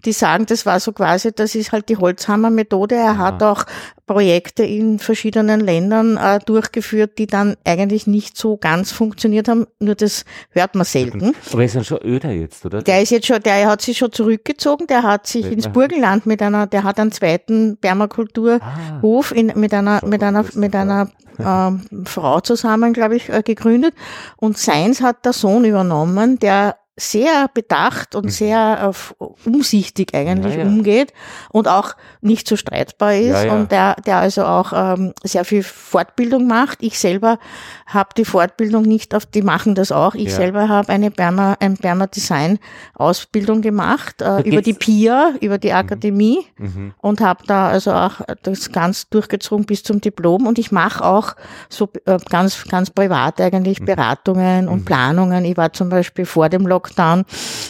die 0.04 0.12
sagen, 0.12 0.44
das 0.46 0.66
war 0.66 0.80
so 0.80 0.92
quasi, 0.92 1.32
das 1.32 1.54
ist 1.54 1.72
halt 1.72 1.88
die 1.88 1.96
Holzhammer-Methode. 1.96 2.96
Er 2.96 3.16
hat 3.16 3.42
auch 3.42 3.64
Projekte 4.06 4.64
in 4.64 4.98
verschiedenen 4.98 5.60
Ländern 5.60 6.16
äh, 6.16 6.38
durchgeführt, 6.44 7.18
die 7.18 7.26
dann 7.26 7.56
eigentlich 7.64 8.06
nicht 8.06 8.36
so 8.36 8.56
ganz 8.56 8.92
funktioniert 8.92 9.48
haben, 9.48 9.66
nur 9.78 9.94
das 9.94 10.24
hört 10.50 10.74
man 10.74 10.84
selten. 10.84 11.34
Aber 11.50 11.60
er 11.60 11.66
ist 11.66 11.76
dann 11.76 11.84
schon 11.84 12.02
öder 12.02 12.30
jetzt, 12.30 12.66
oder? 12.66 12.82
Der 12.82 13.00
ist 13.00 13.10
jetzt 13.10 13.26
schon, 13.26 13.40
der 13.40 13.68
hat 13.68 13.80
sich 13.80 13.96
schon 13.96 14.12
zurückgezogen, 14.12 14.86
der 14.86 15.02
hat 15.02 15.26
sich 15.26 15.46
ins 15.46 15.68
Burgenland 15.68 16.26
mit 16.26 16.42
einer, 16.42 16.66
der 16.66 16.84
hat 16.84 16.98
einen 16.98 17.12
zweiten 17.12 17.78
Permakulturhof 17.78 19.32
in, 19.32 19.52
mit 19.54 19.72
einer, 19.72 20.04
mit 20.04 20.22
einer, 20.22 20.44
mit 20.54 20.74
einer 20.74 21.08
ähm, 21.38 21.82
Frau 22.04 22.40
zusammen, 22.40 22.92
glaube 22.92 23.16
ich, 23.16 23.28
äh, 23.28 23.42
gegründet. 23.42 23.94
Und 24.36 24.58
seins 24.58 25.00
hat 25.00 25.24
der 25.24 25.32
Sohn 25.32 25.64
übernommen, 25.64 26.38
der 26.38 26.76
sehr 26.94 27.48
bedacht 27.55 28.14
und 28.14 28.31
sehr 28.31 28.93
äh, 29.19 29.24
umsichtig 29.48 30.14
eigentlich 30.14 30.55
Mhm. 30.56 30.60
Ja, 30.60 30.66
ja. 30.66 30.70
umgeht 30.70 31.12
und 31.51 31.66
auch 31.66 31.94
nicht 32.20 32.47
so 32.47 32.56
streitbar 32.56 33.14
ist 33.14 33.44
Ja, 33.44 33.55
und 33.55 33.73
der, 33.73 33.97
der 34.06 34.19
also 34.19 34.44
auch 34.44 34.73
ähm, 34.74 35.14
sehr 35.24 35.47
viel 35.47 35.62
Fortbildung 35.62 36.47
macht. 36.47 36.82
Ich 36.82 36.98
selber 36.98 37.39
habe 37.86 38.10
die 38.16 38.27
Fortbildung 38.27 38.82
nicht 38.82 39.14
auf, 39.14 39.24
die 39.24 39.40
machen 39.40 39.74
das 39.74 39.90
auch. 39.90 40.14
Ich 40.14 40.35
selber 40.35 40.69
habe 40.69 40.90
eine 40.90 41.10
Perma, 41.10 41.56
ein 41.60 41.78
Perma-Design 41.78 42.59
Ausbildung 42.94 43.62
gemacht 43.62 44.20
äh, 44.20 44.40
über 44.43 44.60
die 44.60 44.74
PIA, 44.74 45.32
über 45.40 45.56
die 45.59 45.73
Akademie 45.73 46.44
Mhm. 46.59 46.93
und 46.98 47.20
habe 47.23 47.44
da 47.47 47.69
also 47.70 47.93
auch 47.93 48.20
das 48.43 48.70
ganz 48.70 49.09
durchgezogen 49.09 49.64
bis 49.64 49.82
zum 49.82 50.01
Diplom 50.02 50.47
und 50.47 50.59
ich 50.59 50.70
mache 50.73 51.02
auch 51.05 51.35
so 51.70 51.89
äh, 52.05 52.19
ganz 52.28 52.64
ganz 52.69 52.90
privat 52.90 53.40
eigentlich 53.40 53.81
Mhm. 53.81 53.86
Beratungen 53.86 54.69
und 54.69 54.85
Planungen. 54.85 55.44
Ich 55.47 55.56
war 55.56 55.73
zum 55.73 55.89
Beispiel 55.89 56.27
vor 56.27 56.51
dem 56.51 56.66
Lockdown 56.66 56.81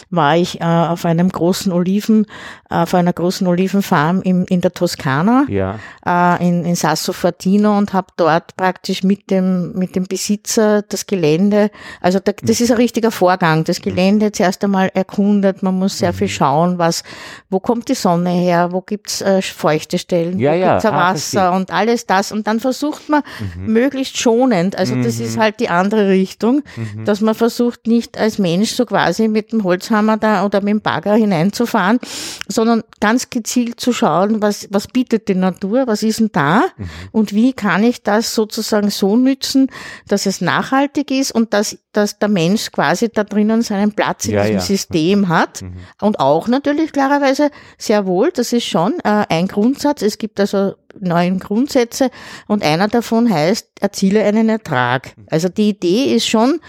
war 0.09 0.35
ich 0.37 0.61
äh, 0.61 0.63
auf 0.63 1.05
einem 1.05 1.29
großen 1.29 1.71
Oliven 1.71 2.25
auf 2.69 2.95
einer 2.95 3.13
großen 3.13 3.45
Olivenfarm 3.45 4.21
im, 4.23 4.45
in 4.49 4.61
der 4.61 4.73
Toskana 4.73 5.45
Ja. 5.47 5.77
äh, 6.05 6.47
in, 6.47 6.65
in 6.65 6.73
Sasso 6.75 7.13
Fortino 7.13 7.77
und 7.77 7.93
habe 7.93 8.07
dort 8.17 8.55
praktisch 8.57 9.03
mit 9.03 9.29
dem, 9.29 9.73
mit 9.73 9.95
dem 9.95 10.05
Besitzer 10.05 10.81
das 10.81 11.05
Gelände, 11.05 11.69
also 12.01 12.19
da, 12.19 12.31
das 12.41 12.61
ist 12.61 12.71
ein 12.71 12.77
richtiger 12.77 13.11
Vorgang, 13.11 13.63
das 13.63 13.79
Gelände 13.81 14.31
zuerst 14.31 14.63
einmal 14.63 14.89
erkundet, 14.95 15.61
man 15.61 15.77
muss 15.77 15.99
sehr 15.99 16.13
viel 16.13 16.27
schauen, 16.29 16.79
was, 16.79 17.03
wo 17.51 17.59
kommt 17.59 17.89
die 17.89 17.93
Sonne 17.93 18.31
her, 18.31 18.69
wo 18.71 18.81
gibt's 18.81 19.21
äh, 19.21 19.41
feuchte 19.43 19.99
Stellen, 19.99 20.39
Ja, 20.39 20.53
wo 20.53 20.55
ja, 20.55 20.71
gibt's 20.71 20.85
ah, 20.87 20.93
Wasser 21.11 21.53
und 21.53 21.71
alles 21.71 22.07
das. 22.07 22.31
Und 22.31 22.47
dann 22.47 22.59
versucht 22.59 23.07
man 23.09 23.21
möglichst 23.57 24.17
schonend, 24.17 24.77
also 24.77 24.95
das 24.95 25.19
Mhm. 25.19 25.25
ist 25.25 25.37
halt 25.37 25.59
die 25.59 25.69
andere 25.69 26.09
Richtung, 26.09 26.63
dass 27.05 27.21
man 27.21 27.35
versucht 27.35 27.85
nicht 27.85 28.17
als 28.17 28.39
Mensch 28.39 28.71
so 28.71 28.85
quasi 28.85 29.02
mit 29.29 29.51
dem 29.51 29.63
Holzhammer 29.63 30.17
da 30.17 30.45
oder 30.45 30.61
mit 30.61 30.71
dem 30.71 30.81
Bagger 30.81 31.15
hineinzufahren, 31.15 31.99
sondern 32.47 32.83
ganz 32.99 33.29
gezielt 33.29 33.79
zu 33.79 33.93
schauen, 33.93 34.41
was, 34.41 34.67
was 34.71 34.87
bietet 34.87 35.27
die 35.27 35.35
Natur, 35.35 35.87
was 35.87 36.03
ist 36.03 36.19
denn 36.19 36.29
da 36.31 36.63
Mhm. 36.77 36.89
und 37.11 37.33
wie 37.33 37.53
kann 37.53 37.83
ich 37.83 38.03
das 38.03 38.33
sozusagen 38.33 38.89
so 38.89 39.15
nützen, 39.15 39.67
dass 40.07 40.25
es 40.25 40.41
nachhaltig 40.41 41.11
ist 41.11 41.31
und 41.31 41.53
dass, 41.53 41.77
dass 41.93 42.19
der 42.19 42.29
Mensch 42.29 42.71
quasi 42.71 43.09
da 43.09 43.23
drinnen 43.23 43.61
seinen 43.61 43.93
Platz 43.93 44.25
in 44.25 44.33
Ja, 44.33 44.41
diesem 44.41 44.55
ja. 44.57 44.61
System 44.61 45.29
hat 45.29 45.61
Mhm. 45.61 45.73
und 46.01 46.19
auch 46.19 46.47
natürlich 46.47 46.91
klarerweise 46.91 47.49
sehr 47.77 48.05
wohl, 48.05 48.31
das 48.31 48.51
ist 48.53 48.65
schon 48.65 48.93
äh, 49.03 49.25
ein 49.29 49.47
Grundsatz, 49.47 50.01
es 50.01 50.17
gibt 50.17 50.39
also 50.39 50.73
neun 50.99 51.39
Grundsätze 51.39 52.11
und 52.47 52.63
einer 52.63 52.87
davon 52.87 53.27
heißt, 53.27 53.67
erziele 53.81 54.23
einen 54.23 54.47
Ertrag. 54.47 55.15
Also 55.27 55.49
die 55.49 55.69
Idee 55.69 56.13
ist 56.15 56.27
schon, 56.27 56.59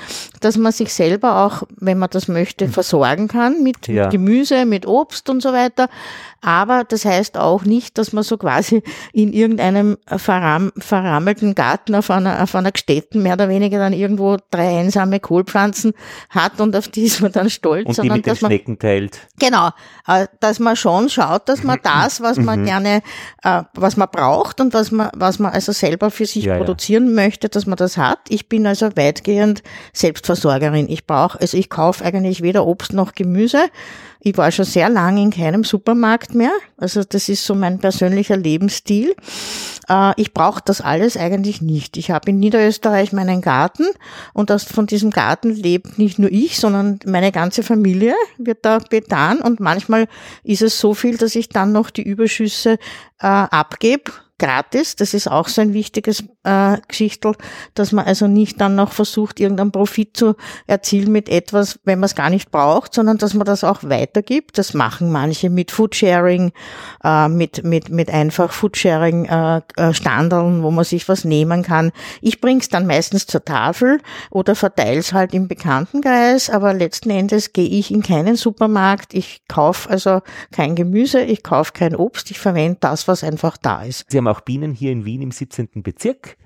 dass 0.40 0.56
man 0.56 0.72
sich 0.72 0.94
selber 0.94 1.44
auch, 1.44 1.64
wenn 1.76 1.98
man 1.98 2.08
das 2.10 2.26
möchte, 2.26 2.68
versorgen 2.68 3.28
kann 3.28 3.62
mit, 3.62 3.86
Ja. 3.86 4.04
mit 4.04 4.12
Gemüse, 4.12 4.64
mit 4.64 4.86
Obst 4.86 5.28
und 5.28 5.42
so 5.42 5.52
weiter. 5.52 5.90
Aber 6.40 6.84
das 6.84 7.04
heißt 7.04 7.36
auch 7.36 7.64
nicht, 7.64 7.98
dass 7.98 8.12
man 8.14 8.24
so 8.24 8.38
quasi 8.38 8.82
in 9.12 9.32
irgendeinem 9.34 9.98
verram 10.06 10.72
verrammelten 10.78 11.54
Garten 11.54 11.94
auf 11.94 12.10
einer, 12.10 12.42
auf 12.42 12.54
einer 12.54 12.72
Gstätten 12.72 13.22
mehr 13.22 13.34
oder 13.34 13.50
weniger 13.50 13.78
dann 13.78 13.92
irgendwo 13.92 14.38
drei 14.50 14.78
einsame 14.80 15.13
Kohlpflanzen 15.20 15.92
hat 16.30 16.60
und 16.60 16.74
auf 16.76 16.88
die 16.88 17.04
ist 17.04 17.20
man 17.20 17.32
dann 17.32 17.50
stolz, 17.50 17.86
Und 17.86 17.92
die 17.92 17.94
sondern 17.96 18.16
mit 18.18 18.26
den 18.26 18.36
Schnecken 18.36 18.78
teilt. 18.78 19.18
Genau, 19.38 19.70
äh, 20.06 20.26
dass 20.40 20.58
man 20.58 20.76
schon 20.76 21.08
schaut, 21.08 21.48
dass 21.48 21.62
man 21.62 21.78
das, 21.82 22.20
was 22.20 22.36
man 22.38 22.60
Mhm. 22.60 22.64
gerne, 22.66 23.02
äh, 23.42 23.62
was 23.74 23.96
man 23.96 24.08
braucht 24.10 24.60
und 24.60 24.74
was 24.74 24.90
man, 24.90 25.10
was 25.14 25.38
man 25.38 25.52
also 25.52 25.72
selber 25.72 26.10
für 26.10 26.26
sich 26.26 26.44
Ja, 26.44 26.52
ja. 26.54 26.58
produzieren 26.58 27.14
möchte, 27.14 27.48
dass 27.48 27.66
man 27.66 27.76
das 27.76 27.96
hat. 27.96 28.18
Ich 28.28 28.48
bin 28.48 28.66
also 28.66 28.96
weitgehend 28.96 29.62
Selbstversorgerin. 29.92 30.88
Ich 30.88 31.06
brauche, 31.06 31.40
also 31.40 31.56
ich 31.56 31.70
kaufe 31.70 32.04
eigentlich 32.04 32.42
weder 32.42 32.66
Obst 32.66 32.92
noch 32.92 33.14
Gemüse. 33.14 33.64
Ich 34.26 34.38
war 34.38 34.50
schon 34.50 34.64
sehr 34.64 34.88
lange 34.88 35.20
in 35.20 35.30
keinem 35.30 35.64
Supermarkt 35.64 36.34
mehr. 36.34 36.52
Also 36.78 37.04
das 37.04 37.28
ist 37.28 37.44
so 37.44 37.54
mein 37.54 37.78
persönlicher 37.78 38.38
Lebensstil. 38.38 39.14
Äh, 39.86 40.12
ich 40.16 40.32
brauche 40.32 40.62
das 40.64 40.80
alles 40.80 41.18
eigentlich 41.18 41.60
nicht. 41.60 41.98
Ich 41.98 42.10
habe 42.10 42.30
in 42.30 42.38
Niederösterreich 42.38 43.12
meinen 43.12 43.42
Garten 43.42 43.84
und 44.32 44.50
von 44.50 44.86
diesem 44.86 45.10
Garten 45.10 45.50
lebt 45.50 45.98
nicht 45.98 46.18
nur 46.18 46.32
ich, 46.32 46.58
sondern 46.58 47.00
meine 47.04 47.32
ganze 47.32 47.62
Familie 47.62 48.14
wird 48.38 48.64
da 48.64 48.78
betan 48.78 49.40
und 49.40 49.60
manchmal 49.60 50.08
ist 50.42 50.62
es 50.62 50.80
so 50.80 50.94
viel, 50.94 51.18
dass 51.18 51.34
ich 51.34 51.50
dann 51.50 51.72
noch 51.72 51.90
die 51.90 52.02
Überschüsse 52.02 52.78
äh, 53.20 53.26
abgebe 53.26 54.10
gratis. 54.44 54.96
Das 54.96 55.14
ist 55.14 55.26
auch 55.30 55.48
so 55.48 55.62
ein 55.62 55.72
wichtiges 55.72 56.24
äh, 56.44 56.76
Geschichtel, 56.86 57.34
dass 57.74 57.92
man 57.92 58.04
also 58.04 58.26
nicht 58.26 58.60
dann 58.60 58.74
noch 58.74 58.92
versucht, 58.92 59.40
irgendeinen 59.40 59.72
Profit 59.72 60.16
zu 60.16 60.36
erzielen 60.66 61.10
mit 61.12 61.28
etwas, 61.28 61.80
wenn 61.84 61.98
man 61.98 62.06
es 62.06 62.14
gar 62.14 62.28
nicht 62.28 62.50
braucht, 62.50 62.92
sondern 62.92 63.16
dass 63.18 63.32
man 63.34 63.46
das 63.46 63.64
auch 63.64 63.82
weitergibt. 63.84 64.58
Das 64.58 64.74
machen 64.74 65.10
manche 65.10 65.48
mit 65.48 65.70
Foodsharing, 65.70 66.52
äh, 67.02 67.28
mit, 67.28 67.64
mit, 67.64 67.88
mit 67.88 68.10
einfach 68.10 68.52
Foodsharing 68.52 69.24
äh, 69.24 69.62
äh, 69.76 69.94
Standeln, 69.94 70.62
wo 70.62 70.70
man 70.70 70.84
sich 70.84 71.08
was 71.08 71.24
nehmen 71.24 71.62
kann. 71.62 71.90
Ich 72.20 72.40
bring's 72.40 72.68
dann 72.68 72.86
meistens 72.86 73.26
zur 73.26 73.44
Tafel 73.44 74.00
oder 74.30 74.54
verteil's 74.54 75.12
halt 75.14 75.32
im 75.32 75.48
Bekanntenkreis, 75.48 76.50
aber 76.50 76.74
letzten 76.74 77.10
Endes 77.10 77.52
gehe 77.52 77.68
ich 77.68 77.90
in 77.90 78.02
keinen 78.02 78.36
Supermarkt. 78.36 79.14
Ich 79.14 79.42
kaufe 79.48 79.88
also 79.88 80.20
kein 80.52 80.74
Gemüse, 80.74 81.22
ich 81.22 81.42
kaufe 81.42 81.72
kein 81.72 81.96
Obst, 81.96 82.30
ich 82.30 82.38
verwende 82.38 82.78
das, 82.80 83.08
was 83.08 83.24
einfach 83.24 83.56
da 83.56 83.82
ist. 83.82 84.04
Sie 84.10 84.18
haben 84.18 84.33
auch 84.34 84.40
Bienen 84.40 84.72
hier 84.72 84.90
in 84.90 85.04
Wien 85.04 85.22
im 85.22 85.30
17. 85.30 85.84
Bezirk. 85.84 86.36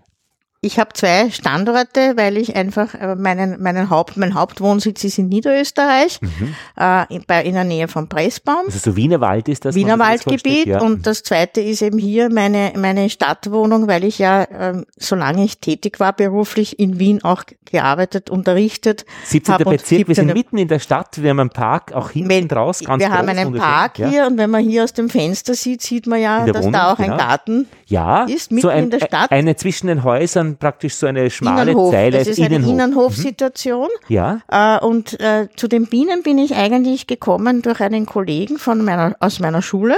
Ich 0.60 0.80
habe 0.80 0.93
zwei 0.93 1.30
Standorte, 1.30 2.16
weil 2.16 2.36
ich 2.36 2.56
einfach 2.56 2.93
äh, 2.94 3.14
meinen, 3.14 3.62
meinen 3.62 3.90
Haupt, 3.90 4.16
mein 4.16 4.35
Hauptwohnsitz 4.35 5.05
ist 5.05 5.16
in 5.16 5.28
Niederösterreich, 5.28 6.20
mhm. 6.20 6.55
äh, 6.76 7.14
in, 7.14 7.22
bei, 7.28 7.44
in 7.44 7.55
der 7.55 7.62
Nähe 7.62 7.86
von 7.86 8.09
Pressbaum. 8.09 8.64
Also 8.66 8.90
so 8.90 8.97
Wiener 8.97 9.20
Wald 9.20 9.48
ist 9.48 9.64
das? 9.64 9.76
Wiener 9.76 10.01
Waldgebiet 10.01 10.66
ja. 10.66 10.80
und 10.80 11.06
das 11.06 11.22
zweite 11.22 11.60
ist 11.60 11.80
eben 11.82 11.98
hier 11.98 12.28
meine, 12.28 12.72
meine 12.76 13.09
Stadtwohnung, 13.09 13.86
weil 13.86 14.02
ich 14.02 14.18
ja, 14.18 14.43
äh, 14.43 14.82
solange 14.97 15.44
ich 15.44 15.60
tätig 15.60 16.01
war 16.01 16.12
beruflich, 16.12 16.80
in 16.80 16.98
Wien 16.98 17.22
auch 17.22 17.44
gearbeitet, 17.64 18.28
unterrichtet. 18.28 19.05
17. 19.26 19.59
Bezirk, 19.59 20.09
wir 20.09 20.14
sind 20.16 20.32
mitten 20.32 20.59
in 20.59 20.66
der 20.66 20.80
Stadt, 20.80 21.22
wir 21.22 21.30
haben 21.30 21.39
einen 21.39 21.51
Park 21.51 21.93
auch 21.93 22.10
hinten 22.10 22.30
wenn, 22.30 22.48
draus. 22.48 22.80
Ganz 22.80 23.01
wir 23.01 23.10
haben 23.10 23.28
einen 23.28 23.55
Park 23.55 24.01
ja. 24.01 24.09
hier 24.09 24.26
und 24.26 24.39
wenn 24.39 24.51
man 24.51 24.64
hier 24.64 24.82
aus 24.82 24.93
dem 24.93 25.09
Fenster 25.09 25.55
sieht, 25.55 25.82
sieht 25.82 26.09
man 26.09 26.20
ja, 26.20 26.47
dass 26.47 26.62
Wohnung, 26.62 26.72
da 26.72 26.93
auch 26.93 26.97
genau. 26.97 27.12
ein 27.12 27.18
Garten 27.18 27.68
ja, 27.86 28.24
ist, 28.24 28.51
mitten 28.51 28.62
so 28.62 28.68
ein, 28.68 28.85
in 28.85 28.90
der 28.90 29.01
Stadt. 29.01 29.30
Eine 29.30 29.55
zwischen 29.55 29.86
den 29.86 30.02
Häusern 30.02 30.47
dann 30.48 30.58
praktisch 30.58 30.94
so 30.94 31.06
eine 31.06 31.30
schmale 31.30 31.72
Innenhof. 31.72 31.92
Zeile. 31.92 32.18
Das 32.18 32.28
ist 32.28 32.40
eine 32.40 32.56
Innenhof. 32.56 32.72
Innenhofsituation. 32.72 33.88
Mhm. 34.08 34.14
Ja. 34.14 34.40
Äh, 34.48 34.84
und 34.84 35.18
äh, 35.20 35.48
zu 35.56 35.68
den 35.68 35.86
Bienen 35.86 36.22
bin 36.22 36.38
ich 36.38 36.54
eigentlich 36.54 37.06
gekommen 37.06 37.62
durch 37.62 37.80
einen 37.80 38.06
Kollegen 38.06 38.58
von 38.58 38.84
meiner, 38.84 39.14
aus 39.20 39.40
meiner 39.40 39.62
Schule, 39.62 39.96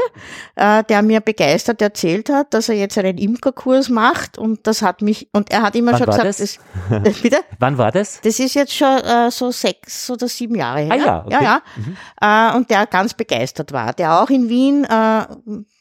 äh, 0.57 0.85
der 0.85 1.03
mir 1.03 1.21
begeistert 1.21 1.81
erzählt 1.83 2.29
hat, 2.29 2.55
dass 2.55 2.69
er 2.69 2.77
jetzt 2.77 2.99
einen 2.99 3.19
Imkerkurs 3.19 3.89
macht 3.89 4.39
und 4.39 4.67
das 4.67 4.83
hat 4.83 5.03
mich, 5.03 5.29
und 5.33 5.51
er 5.51 5.63
hat 5.63 5.77
immer 5.77 5.93
Wann 5.93 5.99
schon 5.99 6.07
gesagt, 6.07 6.27
das? 6.27 6.59
das, 7.05 7.19
bitte? 7.23 7.39
Wann 7.59 7.79
war 7.79 7.93
das? 7.93 8.21
Das 8.23 8.39
ist 8.39 8.55
jetzt 8.55 8.75
schon 8.75 8.99
äh, 8.99 9.31
so 9.31 9.51
sechs 9.51 10.11
oder 10.11 10.29
sieben 10.29 10.57
Jahre 10.57 10.81
her. 10.81 10.93
Ah 10.93 10.97
ja, 10.97 11.25
okay. 11.25 11.35
ja, 11.35 11.43
ja. 11.43 11.63
Mhm. 11.77 11.97
Äh, 12.21 12.57
und 12.57 12.71
der 12.71 12.87
ganz 12.87 13.15
begeistert 13.15 13.73
war, 13.73 13.93
der 13.93 14.21
auch 14.21 14.31
in 14.31 14.49
Wien 14.49 14.85
äh, 14.85 15.27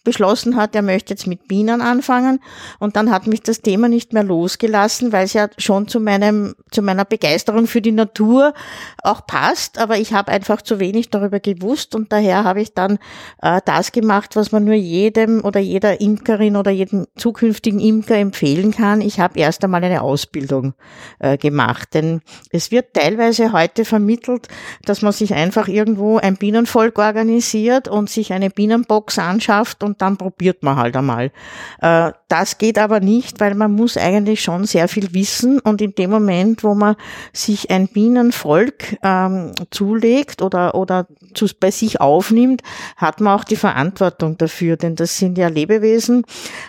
beschlossen 0.09 0.55
hat, 0.55 0.75
er 0.75 0.81
möchte 0.81 1.13
jetzt 1.13 1.27
mit 1.27 1.47
Bienen 1.47 1.81
anfangen. 1.81 2.39
Und 2.79 2.95
dann 2.95 3.11
hat 3.11 3.27
mich 3.27 3.41
das 3.43 3.61
Thema 3.61 3.87
nicht 3.87 4.11
mehr 4.11 4.23
losgelassen, 4.23 5.11
weil 5.11 5.25
es 5.25 5.33
ja 5.33 5.49
schon 5.59 5.87
zu 5.87 5.99
meinem, 5.99 6.55
zu 6.71 6.81
meiner 6.81 7.05
Begeisterung 7.05 7.67
für 7.67 7.81
die 7.81 7.91
Natur 7.91 8.53
auch 9.03 9.27
passt. 9.27 9.77
Aber 9.77 9.97
ich 9.97 10.13
habe 10.13 10.31
einfach 10.31 10.63
zu 10.63 10.79
wenig 10.79 11.11
darüber 11.11 11.39
gewusst 11.39 11.93
und 11.93 12.11
daher 12.11 12.43
habe 12.43 12.61
ich 12.61 12.73
dann 12.73 12.97
äh, 13.43 13.61
das 13.65 13.91
gemacht, 13.91 14.35
was 14.35 14.51
man 14.51 14.63
nur 14.63 14.73
jedem 14.73 15.43
oder 15.43 15.59
jeder 15.59 16.01
Imkerin 16.01 16.55
oder 16.55 16.71
jedem 16.71 17.05
zukünftigen 17.15 17.79
Imker 17.79 18.15
empfehlen 18.15 18.71
kann. 18.71 19.01
Ich 19.01 19.19
habe 19.19 19.39
erst 19.39 19.63
einmal 19.63 19.83
eine 19.83 20.01
Ausbildung 20.01 20.73
äh, 21.19 21.37
gemacht. 21.37 21.93
Denn 21.93 22.21
es 22.49 22.71
wird 22.71 22.95
teilweise 22.95 23.51
heute 23.51 23.85
vermittelt, 23.85 24.47
dass 24.85 25.03
man 25.03 25.13
sich 25.13 25.35
einfach 25.35 25.67
irgendwo 25.67 26.17
ein 26.17 26.35
Bienenvolk 26.35 26.97
organisiert 26.97 27.87
und 27.87 28.09
sich 28.09 28.33
eine 28.33 28.49
Bienenbox 28.49 29.19
anschafft 29.19 29.83
und 29.83 29.98
dann 30.01 30.17
probiert 30.17 30.63
man 30.63 30.77
halt 30.77 30.95
einmal. 30.95 31.31
Äh, 31.81 32.11
das 32.27 32.57
geht 32.57 32.77
aber 32.77 32.99
nicht, 32.99 33.39
weil 33.39 33.55
man 33.55 33.71
muss 33.73 33.97
eigentlich 33.97 34.41
schon 34.41 34.65
sehr 34.65 34.87
viel 34.87 35.13
wissen 35.13 35.59
und 35.59 35.81
in 35.81 35.93
dem 35.95 36.09
Moment, 36.09 36.63
wo 36.63 36.75
man 36.75 36.95
sich 37.33 37.69
ein 37.71 37.87
Bienenvolk 37.87 38.97
ähm, 39.03 39.51
zulegt 39.71 40.41
oder, 40.41 40.75
oder 40.75 41.07
zu, 41.33 41.47
bei 41.59 41.71
sich 41.71 42.01
aufnimmt, 42.01 42.61
hat 42.97 43.21
man 43.21 43.39
auch 43.39 43.43
die 43.43 43.55
Verantwortung 43.55 44.37
dafür, 44.37 44.77
denn 44.77 44.95
das 44.95 45.17
sind 45.17 45.37
ja 45.37 45.47
Lebewesen. 45.47 46.23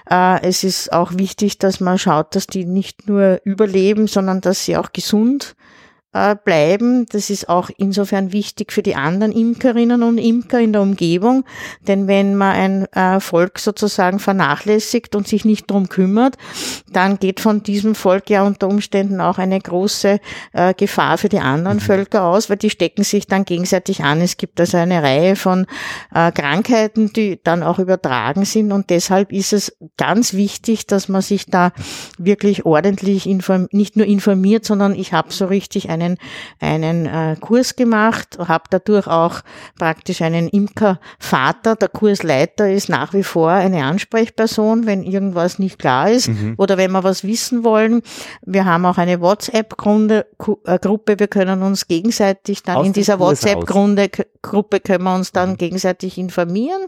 Äh, 0.08 0.42
es 0.42 0.64
ist 0.64 0.92
auch 0.92 1.12
wichtig, 1.16 1.58
dass 1.58 1.80
man 1.80 1.98
schaut, 1.98 2.34
dass 2.34 2.46
die 2.46 2.64
nicht 2.64 3.08
nur 3.08 3.40
überleben, 3.44 4.06
sondern 4.06 4.40
dass 4.40 4.64
sie 4.64 4.76
auch 4.76 4.92
gesund 4.92 5.54
äh, 6.12 6.34
bleiben. 6.34 7.06
Das 7.10 7.30
ist 7.30 7.48
auch 7.48 7.70
insofern 7.76 8.32
wichtig 8.32 8.72
für 8.72 8.82
die 8.82 8.96
anderen 8.96 9.32
Imkerinnen 9.32 10.02
und 10.02 10.18
Imker 10.18 10.58
in 10.60 10.72
der 10.72 10.82
Umgebung, 10.82 11.44
denn 11.86 12.08
wenn 12.08 12.34
man 12.34 12.52
ein 12.52 12.86
äh, 12.92 13.20
Volk 13.20 13.58
sozusagen 13.58 14.18
vernachlässigt 14.18 15.14
und 15.14 15.28
sich 15.28 15.44
nicht 15.44 15.70
drum 15.70 15.88
kümmert, 15.88 16.36
dann 16.92 17.18
geht 17.18 17.40
von 17.40 17.62
diesem 17.62 17.94
Volk 17.94 18.28
ja 18.28 18.42
unter 18.42 18.68
Umständen 18.68 19.20
auch 19.20 19.38
eine 19.38 19.60
große 19.60 20.18
äh, 20.52 20.74
Gefahr 20.74 21.18
für 21.18 21.28
die 21.28 21.38
anderen 21.38 21.76
mhm. 21.76 21.82
Völker 21.82 22.24
aus, 22.24 22.50
weil 22.50 22.56
die 22.56 22.70
stecken 22.70 23.04
sich 23.04 23.26
dann 23.26 23.44
gegenseitig 23.44 24.02
an. 24.02 24.20
Es 24.20 24.36
gibt 24.36 24.58
also 24.58 24.78
eine 24.78 25.02
Reihe 25.02 25.36
von 25.36 25.66
äh, 26.14 26.32
Krankheiten, 26.32 27.12
die 27.12 27.40
dann 27.42 27.62
auch 27.62 27.78
übertragen 27.78 28.44
sind 28.44 28.72
und 28.72 28.90
deshalb 28.90 29.32
ist 29.32 29.52
es 29.52 29.76
ganz 29.96 30.34
wichtig, 30.34 30.86
dass 30.86 31.08
man 31.08 31.22
sich 31.22 31.46
da 31.46 31.72
wirklich 32.18 32.66
ordentlich 32.66 33.28
inform 33.28 33.68
nicht 33.70 33.96
nur 33.96 34.06
informiert, 34.06 34.64
sondern 34.64 34.94
ich 34.94 35.12
habe 35.12 35.32
so 35.32 35.46
richtig 35.46 35.88
ein 35.88 35.99
einen, 36.00 36.16
einen 36.60 37.06
äh, 37.06 37.36
Kurs 37.40 37.76
gemacht, 37.76 38.38
habe 38.38 38.64
dadurch 38.70 39.06
auch 39.06 39.40
praktisch 39.78 40.22
einen 40.22 40.48
Imkervater. 40.48 41.76
Der 41.76 41.88
Kursleiter 41.88 42.70
ist 42.70 42.88
nach 42.88 43.12
wie 43.12 43.22
vor 43.22 43.50
eine 43.50 43.84
Ansprechperson, 43.84 44.86
wenn 44.86 45.02
irgendwas 45.02 45.58
nicht 45.58 45.78
klar 45.78 46.10
ist 46.10 46.28
mhm. 46.28 46.54
oder 46.56 46.76
wenn 46.76 46.90
wir 46.92 47.04
was 47.04 47.24
wissen 47.24 47.64
wollen. 47.64 48.02
Wir 48.42 48.64
haben 48.64 48.86
auch 48.86 48.98
eine 48.98 49.20
WhatsApp-Gruppe. 49.20 50.24
Äh, 51.12 51.18
wir 51.18 51.28
können 51.28 51.62
uns 51.62 51.86
gegenseitig 51.86 52.62
dann 52.62 52.76
Aus 52.76 52.86
in 52.86 52.92
dieser 52.92 53.18
WhatsApp-Gruppe 53.18 54.80
können 54.80 55.04
wir 55.04 55.14
uns 55.14 55.32
dann 55.32 55.50
mhm. 55.50 55.56
gegenseitig 55.56 56.18
informieren, 56.18 56.86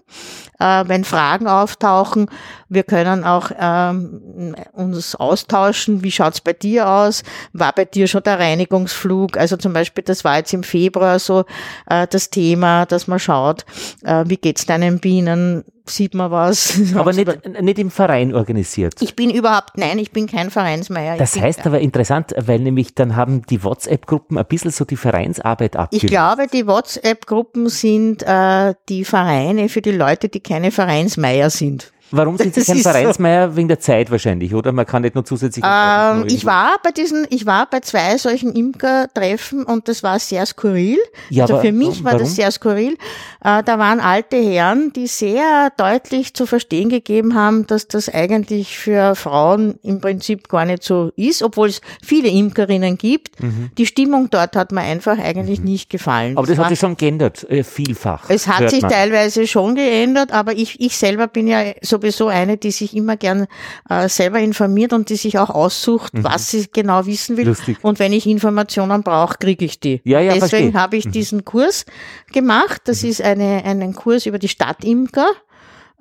äh, 0.58 0.84
wenn 0.86 1.04
Fragen 1.04 1.46
auftauchen. 1.46 2.26
Wir 2.68 2.84
können 2.84 3.24
auch 3.24 3.50
ähm, 3.58 4.54
uns 4.72 5.14
austauschen. 5.14 6.02
Wie 6.02 6.10
schaut's 6.10 6.40
bei 6.40 6.52
dir 6.52 6.88
aus? 6.88 7.22
War 7.52 7.72
bei 7.72 7.84
dir 7.84 8.06
schon 8.06 8.22
der 8.22 8.38
Reinigungsflug 8.38 9.01
Flug. 9.02 9.36
Also 9.36 9.56
zum 9.56 9.72
Beispiel, 9.72 10.04
das 10.04 10.24
war 10.24 10.38
jetzt 10.38 10.52
im 10.54 10.62
Februar 10.62 11.18
so 11.18 11.44
äh, 11.86 12.06
das 12.08 12.30
Thema, 12.30 12.86
dass 12.86 13.08
man 13.08 13.18
schaut, 13.18 13.64
äh, 14.04 14.24
wie 14.26 14.36
geht's 14.36 14.64
deinen 14.64 15.00
Bienen? 15.00 15.64
Sieht 15.84 16.14
man 16.14 16.30
was? 16.30 16.78
Aber 16.94 17.12
nicht, 17.12 17.28
nicht 17.60 17.78
im 17.80 17.90
Verein 17.90 18.32
organisiert. 18.32 18.94
Ich 19.00 19.16
bin 19.16 19.30
überhaupt, 19.30 19.76
nein, 19.76 19.98
ich 19.98 20.12
bin 20.12 20.28
kein 20.28 20.50
Vereinsmeier. 20.50 21.16
Das 21.16 21.32
bin, 21.32 21.42
heißt 21.42 21.66
aber 21.66 21.80
interessant, 21.80 22.32
weil 22.38 22.60
nämlich 22.60 22.94
dann 22.94 23.16
haben 23.16 23.42
die 23.50 23.64
WhatsApp-Gruppen 23.64 24.38
ein 24.38 24.46
bisschen 24.46 24.70
so 24.70 24.84
die 24.84 24.96
Vereinsarbeit 24.96 25.76
abgelöst. 25.76 26.04
Ich 26.04 26.08
glaube, 26.08 26.46
die 26.46 26.68
WhatsApp-Gruppen 26.68 27.68
sind 27.68 28.22
äh, 28.22 28.74
die 28.88 29.04
Vereine 29.04 29.68
für 29.68 29.82
die 29.82 29.90
Leute, 29.90 30.28
die 30.28 30.40
keine 30.40 30.70
Vereinsmeier 30.70 31.50
sind. 31.50 31.92
Warum 32.12 32.36
sind 32.36 32.54
Sie 32.54 32.62
kein 32.62 32.78
Vereinsmeier? 32.78 33.50
So. 33.50 33.56
Wegen 33.56 33.68
der 33.68 33.80
Zeit 33.80 34.10
wahrscheinlich, 34.10 34.54
oder? 34.54 34.72
Man 34.72 34.86
kann 34.86 35.02
nicht 35.02 35.14
nur 35.14 35.24
zusätzlich. 35.24 35.64
Ähm, 35.66 36.24
ich 36.28 36.44
war 36.44 36.76
bei 36.82 36.90
diesen, 36.90 37.26
ich 37.30 37.46
war 37.46 37.68
bei 37.68 37.80
zwei 37.80 38.18
solchen 38.18 38.52
Imker-Treffen 38.52 39.64
und 39.64 39.88
das 39.88 40.02
war 40.02 40.18
sehr 40.18 40.44
skurril. 40.46 40.98
Ja, 41.30 41.44
also 41.44 41.54
aber, 41.54 41.62
für 41.62 41.72
mich 41.72 42.04
war 42.04 42.12
warum? 42.12 42.26
das 42.26 42.36
sehr 42.36 42.50
skurril. 42.50 42.96
Äh, 43.42 43.62
da 43.62 43.78
waren 43.78 44.00
alte 44.00 44.36
Herren, 44.36 44.92
die 44.94 45.06
sehr 45.06 45.70
deutlich 45.76 46.34
zu 46.34 46.46
verstehen 46.46 46.90
gegeben 46.90 47.34
haben, 47.34 47.66
dass 47.66 47.88
das 47.88 48.08
eigentlich 48.08 48.76
für 48.76 49.14
Frauen 49.14 49.78
im 49.82 50.00
Prinzip 50.00 50.48
gar 50.48 50.64
nicht 50.64 50.82
so 50.82 51.12
ist, 51.16 51.42
obwohl 51.42 51.68
es 51.68 51.80
viele 52.04 52.28
Imkerinnen 52.28 52.98
gibt. 52.98 53.42
Mhm. 53.42 53.70
Die 53.78 53.86
Stimmung 53.86 54.28
dort 54.30 54.54
hat 54.56 54.72
mir 54.72 54.82
einfach 54.82 55.18
eigentlich 55.18 55.60
mhm. 55.60 55.66
nicht 55.66 55.90
gefallen. 55.90 56.36
Aber 56.36 56.46
das, 56.46 56.56
das 56.56 56.64
hat 56.64 56.70
sich 56.70 56.78
schon 56.78 56.96
geändert, 56.96 57.48
äh, 57.50 57.64
vielfach. 57.64 58.28
Es 58.28 58.46
hat 58.46 58.68
sich 58.70 58.82
man. 58.82 58.90
teilweise 58.90 59.46
schon 59.46 59.74
geändert, 59.74 60.32
aber 60.32 60.52
ich, 60.52 60.80
ich 60.80 60.96
selber 60.96 61.26
bin 61.26 61.46
ja 61.46 61.62
so 61.80 62.01
sowieso 62.02 62.28
eine, 62.28 62.56
die 62.56 62.70
sich 62.70 62.94
immer 62.96 63.16
gern 63.16 63.46
äh, 63.88 64.08
selber 64.08 64.40
informiert 64.40 64.92
und 64.92 65.08
die 65.08 65.16
sich 65.16 65.38
auch 65.38 65.50
aussucht, 65.50 66.14
mhm. 66.14 66.24
was 66.24 66.50
sie 66.50 66.66
genau 66.72 67.06
wissen 67.06 67.36
will. 67.36 67.46
Lustig. 67.46 67.78
Und 67.82 67.98
wenn 67.98 68.12
ich 68.12 68.26
Informationen 68.26 69.02
brauche, 69.02 69.38
kriege 69.38 69.64
ich 69.64 69.80
die. 69.80 70.00
Ja, 70.04 70.20
ja, 70.20 70.34
Deswegen 70.34 70.74
habe 70.74 70.96
ich 70.96 71.06
mhm. 71.06 71.12
diesen 71.12 71.44
Kurs 71.44 71.86
gemacht. 72.32 72.82
Das 72.84 73.02
mhm. 73.02 73.08
ist 73.08 73.22
eine, 73.22 73.64
einen 73.64 73.94
Kurs 73.94 74.26
über 74.26 74.38
die 74.38 74.48
Stadtimker. 74.48 75.28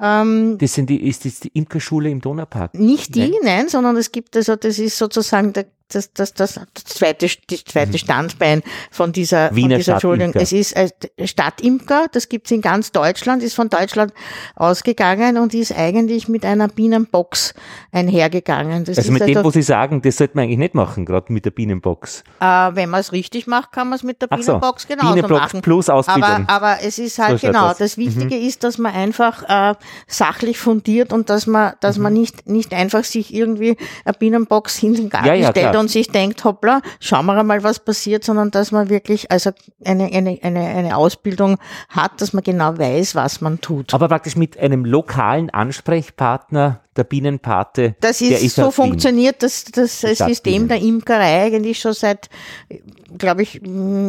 Ähm, 0.02 0.58
das 0.58 0.74
sind 0.74 0.90
die, 0.90 1.08
ist 1.08 1.26
das 1.26 1.40
die 1.42 1.50
Imkerschule 1.50 2.10
im 2.10 2.22
Donaupark? 2.22 2.74
Nicht 2.74 3.16
die, 3.16 3.20
nein, 3.20 3.32
nein 3.44 3.70
sondern 3.70 3.96
es 3.98 4.12
gibt 4.12 4.36
also, 4.36 4.56
das 4.56 4.80
ist 4.80 4.98
sozusagen 4.98 5.54
der 5.54 5.68
das, 5.94 6.14
das, 6.14 6.34
das, 6.34 6.56
das 6.74 6.84
zweite, 6.86 7.28
das 7.50 7.64
zweite 7.66 7.98
Standbein 7.98 8.64
von 8.92 9.12
dieser, 9.12 9.56
Wiener 9.56 9.76
von 9.76 9.78
dieser 9.80 9.92
Entschuldigung. 9.94 10.34
Es 10.36 10.52
ist 10.52 10.74
äh, 10.76 10.90
Stadtimker, 11.24 12.08
das 12.12 12.30
gibt's 12.30 12.52
in 12.52 12.62
ganz 12.62 12.92
Deutschland, 12.92 13.44
ist 13.44 13.54
von 13.56 13.70
Deutschland 13.70 14.14
ausgegangen 14.56 15.38
und 15.38 15.54
ist 15.54 15.72
eigentlich 15.78 16.28
mit 16.28 16.46
einer 16.46 16.68
Bienenbox 16.68 17.54
einhergegangen. 17.92 18.86
Das 18.86 18.98
Also 18.98 19.12
mit 19.12 19.28
dem, 19.28 19.44
wo 19.44 19.52
Sie 19.52 19.62
sagen, 19.62 20.02
das 20.02 20.18
sollte 20.18 20.36
man 20.36 20.46
eigentlich 20.46 20.58
nicht 20.58 20.76
machen, 20.76 21.06
gerade 21.06 21.32
mit 21.32 21.46
der 21.46 21.52
Bienenbox. 21.52 22.24
äh, 22.40 22.46
wenn 22.46 22.90
man 22.90 23.00
es 23.00 23.12
richtig 23.12 23.48
macht, 23.48 23.72
kann 23.72 23.90
man 23.90 23.98
es 23.98 24.04
mit 24.04 24.22
der 24.22 24.28
Ach 24.32 24.38
so, 24.40 24.44
Bienenbox 24.54 24.88
genauso 24.88 25.14
Bienenbox 25.14 25.42
machen. 25.42 25.62
plus 25.62 25.90
Ausbildung. 25.90 26.24
Aber, 26.48 26.50
aber 26.50 26.78
es 26.84 27.00
ist 27.00 27.20
halt 27.20 27.40
So 27.40 27.48
genau, 27.48 27.70
das. 27.70 27.78
das, 27.80 27.98
Wichtige 27.98 28.38
ist, 28.38 28.64
dass 28.64 28.78
man 28.78 28.94
einfach 28.94 29.44
äh, 29.48 29.76
sachlich 30.08 30.58
fundiert 30.60 31.14
und 31.14 31.30
dass 31.30 31.46
man, 31.48 31.74
dass 31.80 31.98
Mhm. 31.98 32.04
man 32.04 32.14
nicht, 32.14 32.48
nicht 32.50 32.74
einfach 32.74 33.04
sich 33.04 33.34
irgendwie 33.34 33.78
eine 34.06 34.14
Bienenbox 34.14 34.82
in 34.84 34.94
den 34.96 35.10
Garten 35.10 35.28
Ja, 35.28 35.34
ja, 35.34 35.50
stellt. 35.52 35.68
Und 35.82 35.90
sich 35.90 36.08
denkt, 36.08 36.44
hoppla, 36.46 36.82
schauen 37.00 37.26
wir 37.26 37.44
mal, 37.44 37.64
was 37.64 37.80
passiert, 37.80 38.24
sondern 38.24 38.52
dass 38.52 38.72
man 38.72 38.90
wirklich 38.90 39.30
also 39.32 39.52
eine, 39.84 40.06
eine, 40.06 40.40
eine, 40.42 40.60
eine 40.60 40.96
Ausbildung 40.96 41.58
hat, 41.90 42.22
dass 42.22 42.32
man 42.32 42.44
genau 42.44 42.78
weiß, 42.78 43.16
was 43.16 43.42
man 43.42 43.60
tut. 43.60 43.94
Aber 43.94 44.08
praktisch 44.08 44.36
mit 44.36 44.58
einem 44.58 44.86
lokalen 44.86 45.50
Ansprechpartner, 45.50 46.80
der 46.96 47.04
Bienenpate, 47.06 47.96
Das 48.02 48.20
der 48.20 48.32
ist, 48.32 48.44
ist 48.44 48.56
so 48.56 48.70
funktioniert 48.72 49.44
das, 49.44 49.66
das 49.66 49.98
Stadtbienen. 49.98 50.28
System 50.30 50.68
der 50.68 50.82
Imkerei 50.82 51.44
eigentlich 51.44 51.80
schon 51.80 51.94
seit, 51.94 52.30
glaube 53.18 53.42
ich, 53.44 53.60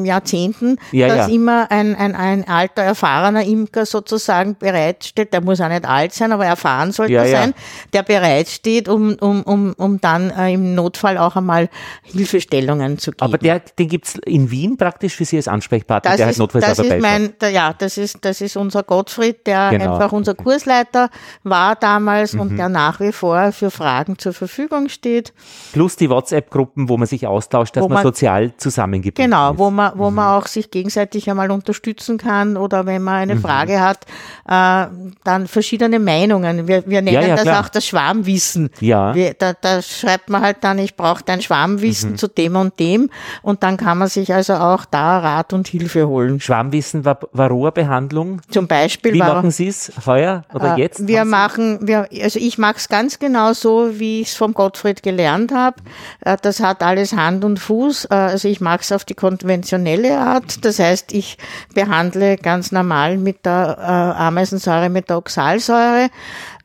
Jahrzehnten, 0.04 0.76
Ja, 0.92 1.08
dass 1.08 1.28
ja. 1.28 1.34
immer 1.34 1.70
ein, 1.70 1.94
ein, 1.96 2.14
ein 2.14 2.48
alter, 2.48 2.82
erfahrener 2.82 3.44
Imker 3.44 3.86
sozusagen 3.86 4.56
bereitsteht, 4.58 5.32
der 5.32 5.40
muss 5.42 5.60
auch 5.60 5.68
nicht 5.68 5.84
alt 5.86 6.12
sein, 6.12 6.32
aber 6.32 6.46
erfahren 6.46 6.92
sollte 6.92 7.12
Ja, 7.12 7.26
sein, 7.26 7.54
der 7.92 8.02
bereitsteht, 8.02 8.88
um, 8.88 9.14
um, 9.20 9.42
um, 9.42 9.72
um 9.76 10.00
dann 10.00 10.30
äh, 10.30 10.52
im 10.52 10.74
Notfall 10.74 11.18
auch 11.18 11.36
einmal 11.36 11.68
Hilfestellungen 12.02 12.98
zu 12.98 13.10
geben. 13.12 13.22
Aber 13.22 13.38
der, 13.38 13.60
den 13.60 13.88
gibt's 13.88 14.18
in 14.26 14.50
Wien 14.50 14.76
praktisch 14.76 15.16
für 15.16 15.24
Sie 15.24 15.36
als 15.36 15.48
Ansprechpartner, 15.48 16.10
Das 16.10 16.16
der 16.18 16.26
halt 16.26 16.32
ist, 16.34 16.38
notfalls 16.38 16.66
das 16.66 16.76
dabei 16.76 16.96
ist 16.96 17.02
mein, 17.02 17.32
der, 17.40 17.50
ja, 17.50 17.72
das 17.72 17.96
ist, 17.98 18.18
das 18.22 18.40
ist 18.40 18.56
unser 18.56 18.82
Gottfried, 18.82 19.46
der 19.46 19.70
Genau, 19.70 19.94
einfach 19.94 20.12
unser. 20.12 20.34
Kursleiter 20.34 21.08
war 21.44 21.76
damals 21.76 22.32
Mhm. 22.34 22.40
und 22.40 22.56
der 22.56 22.68
nach 22.68 23.00
wie 23.00 23.12
vor 23.12 23.52
für 23.52 23.70
Fragen 23.70 24.18
zur 24.18 24.32
Verfügung 24.32 24.88
steht. 24.88 25.32
Plus 25.72 25.96
die 25.96 26.08
WhatsApp-Gruppen, 26.10 26.88
wo 26.88 26.96
man 26.96 27.06
sich 27.06 27.26
austauscht, 27.26 27.76
dass 27.76 27.82
man, 27.82 27.92
man- 27.94 28.02
sozial 28.02 28.56
zusammengebunden 28.92 29.30
Genau, 29.30 29.52
ist. 29.52 29.58
wo 29.58 29.70
man, 29.70 29.92
wo 29.96 30.10
Mhm. 30.10 30.16
man 30.16 30.28
auch 30.40 30.46
sich 30.46 30.70
gegenseitig 30.70 31.28
einmal 31.30 31.50
unterstützen 31.50 32.18
kann 32.18 32.56
oder 32.56 32.86
wenn 32.86 33.02
man 33.02 33.14
Mhm. 33.24 33.30
eine 33.32 33.40
Frage 33.40 33.80
hat, 33.80 34.04
äh, 34.48 34.86
dann 35.24 35.46
verschiedene 35.46 35.98
Meinungen. 35.98 36.68
Wir, 36.68 36.84
wir 36.86 37.02
nennen 37.02 37.28
ja, 37.28 37.34
das 37.36 37.42
klar. 37.42 37.60
auch 37.64 37.68
das 37.68 37.86
Schwarmwissen. 37.86 38.70
Ja. 38.80 39.14
Wir, 39.14 39.34
da, 39.34 39.52
da 39.60 39.80
schreibt 39.82 40.28
man 40.30 40.42
halt 40.42 40.58
dann, 40.62 40.78
ich 40.78 40.96
brauche 40.96 41.22
dein 41.24 41.38
Mhm. 41.38 41.42
Schwarmwissen 41.42 42.16
zu 42.16 42.28
dem 42.28 42.56
und 42.56 42.78
dem 42.78 43.10
und 43.42 43.62
dann 43.62 43.76
kann 43.76 43.98
man 43.98 44.08
sich 44.08 44.32
also 44.34 44.54
auch 44.54 44.84
da 44.84 45.18
Rat 45.18 45.52
und 45.52 45.68
Hilfe 45.68 46.06
holen. 46.08 46.40
Schwarmwissen, 46.40 47.04
Var- 47.04 47.18
Varroa-Behandlung. 47.32 48.40
Zum 48.50 48.66
Beispiel 48.66 49.14
Wie 49.14 49.20
war 49.20 49.34
machen 49.34 49.50
Sie 49.50 49.68
es 49.68 49.92
heuer 50.06 50.44
oder 50.52 50.76
Äh, 50.76 50.80
jetzt? 50.80 51.06
Wir 51.06 51.24
machen, 51.24 51.86
wir, 51.86 52.08
also 52.22 52.38
ich 52.38 52.58
mache 52.58 52.76
es 52.76 52.88
ganz 52.88 53.18
genau 53.18 53.52
so, 53.52 53.98
wie 53.98 54.20
ich 54.20 54.28
es 54.28 54.34
vom 54.36 54.54
Gottfried 54.54 55.02
gelernt 55.02 55.52
habe. 55.52 55.76
Äh, 56.20 56.36
Das 56.42 56.60
hat 56.60 56.82
alles 56.82 57.12
Hand 57.14 57.44
und 57.44 57.58
Fuß. 57.58 58.06
Äh, 58.06 58.14
Also 58.32 58.48
ich 58.48 58.60
mache 58.60 58.80
es 58.82 58.92
auf 58.92 59.04
die 59.04 59.14
konventionelle 59.14 60.18
Art. 60.18 60.64
Das 60.64 60.78
heißt, 60.78 61.12
ich 61.12 61.38
behandle 61.74 62.36
ganz 62.36 62.72
normal 62.72 63.16
mit 63.16 63.44
der 63.44 63.76
äh, 63.78 64.22
Ameisensäure, 64.22 64.88
mit 64.88 65.10
der 65.10 65.18
Oxalsäure. 65.18 66.08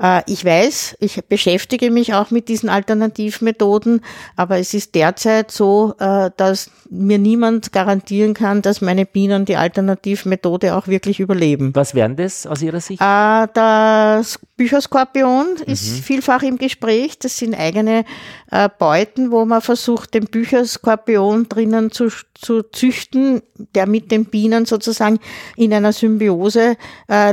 Äh, 0.02 0.22
Ich 0.28 0.44
weiß, 0.45 0.98
ich 0.99 1.24
beschäftige 1.26 1.90
mich 1.91 2.14
auch 2.14 2.32
mit 2.32 2.49
diesen 2.49 2.69
Alternativmethoden, 2.69 4.02
aber 4.36 4.57
es 4.60 4.74
ist 4.74 4.95
derzeit 4.95 5.52
so, 5.52 5.94
äh, 5.99 6.30
dass 6.38 6.69
mir 6.90 7.18
niemand 7.18 7.74
garantieren 7.74 8.34
kann, 8.34 8.61
dass 8.61 8.80
meine 8.82 9.06
Bienen 9.06 9.44
die 9.45 9.57
Alternativmethode 9.57 10.76
auch 10.76 10.88
wirklich 10.88 11.19
überleben. 11.19 11.72
Was 11.76 11.94
wären 11.95 12.15
das 12.15 12.45
aus 12.48 12.61
Ihrer 12.61 12.80
Sicht? 12.80 13.02
Äh, 13.02 13.48
das 13.53 14.40
Bücherskorpion 14.56 15.45
Mhm. 15.65 15.74
ist 15.74 15.99
vielfach 15.99 16.44
im 16.44 16.57
Gespräch. 16.57 17.19
Das 17.19 17.38
sind 17.38 17.53
eigene 17.56 18.06
Beuten, 18.80 19.30
wo 19.32 19.44
man 19.45 19.61
versucht, 19.61 20.14
den 20.14 20.26
Bücherskorpion 20.26 21.49
drinnen 21.49 21.91
zu, 21.91 22.07
zu 22.34 22.64
züchten, 22.64 23.41
der 23.76 23.88
mit 23.88 24.10
den 24.10 24.24
Bienen 24.26 24.65
sozusagen 24.65 25.19
in 25.57 25.74
einer 25.74 25.91
Symbiose 25.91 26.78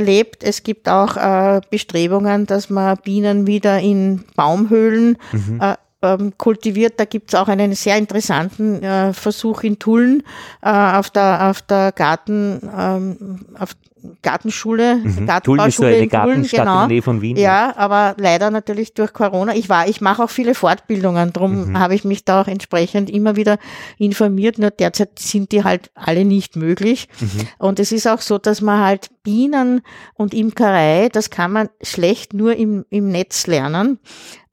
lebt. 0.01 0.43
Es 0.43 0.61
gibt 0.63 0.89
auch 0.89 1.61
Bestrebungen, 1.69 2.45
dass 2.55 2.69
man 2.69 2.97
Bienen 3.03 3.47
wieder 3.47 3.79
in 3.79 4.23
Baumhöhlen 4.35 5.17
Mhm. 5.33 5.59
äh, 5.61 5.75
ähm, 6.01 6.33
kultiviert. 6.37 6.99
Da 6.99 7.05
gibt 7.05 7.33
es 7.33 7.39
auch 7.39 7.47
einen 7.47 7.73
sehr 7.73 7.97
interessanten 7.97 8.81
äh, 8.81 9.11
Versuch 9.13 9.63
in 9.63 9.77
Tulln 9.79 10.23
äh, 10.61 10.69
auf 10.69 11.09
der 11.09 11.49
auf 11.49 11.61
der 11.63 11.91
Garten 11.91 12.61
ähm, 12.77 13.39
auf 13.59 13.75
Gartenschule, 14.21 14.97
Tulln 15.01 15.05
ist 15.07 15.15
so 15.17 15.25
Gartenbauschule 15.25 15.87
eine 15.87 15.97
in 15.97 16.09
Gartenstadt 16.09 16.59
in 16.59 16.65
genau. 16.65 16.79
der 16.79 16.87
Nähe 16.87 17.01
von 17.01 17.21
Wien. 17.21 17.37
Ja, 17.37 17.73
aber 17.77 18.15
leider 18.17 18.51
natürlich 18.51 18.93
durch 18.93 19.13
Corona. 19.13 19.55
Ich 19.55 19.69
war, 19.69 19.87
ich 19.87 20.01
mache 20.01 20.23
auch 20.23 20.29
viele 20.29 20.55
Fortbildungen, 20.55 21.33
drum 21.33 21.69
Mhm. 21.69 21.79
habe 21.79 21.95
ich 21.95 22.03
mich 22.05 22.25
da 22.25 22.41
auch 22.41 22.47
entsprechend 22.47 23.09
immer 23.09 23.35
wieder 23.35 23.57
informiert. 23.97 24.57
Nur 24.57 24.71
derzeit 24.71 25.19
sind 25.19 25.51
die 25.51 25.63
halt 25.63 25.91
alle 25.95 26.25
nicht 26.25 26.55
möglich. 26.55 27.07
Mhm. 27.19 27.47
Und 27.57 27.79
es 27.79 27.91
ist 27.91 28.07
auch 28.07 28.21
so, 28.21 28.37
dass 28.37 28.61
man 28.61 28.83
halt 28.83 29.09
Bienen 29.23 29.81
und 30.13 30.33
Imkerei, 30.33 31.09
das 31.11 31.29
kann 31.29 31.51
man 31.51 31.69
schlecht 31.81 32.33
nur 32.33 32.55
im, 32.55 32.85
im 32.91 33.09
Netz 33.09 33.47
lernen. 33.47 33.97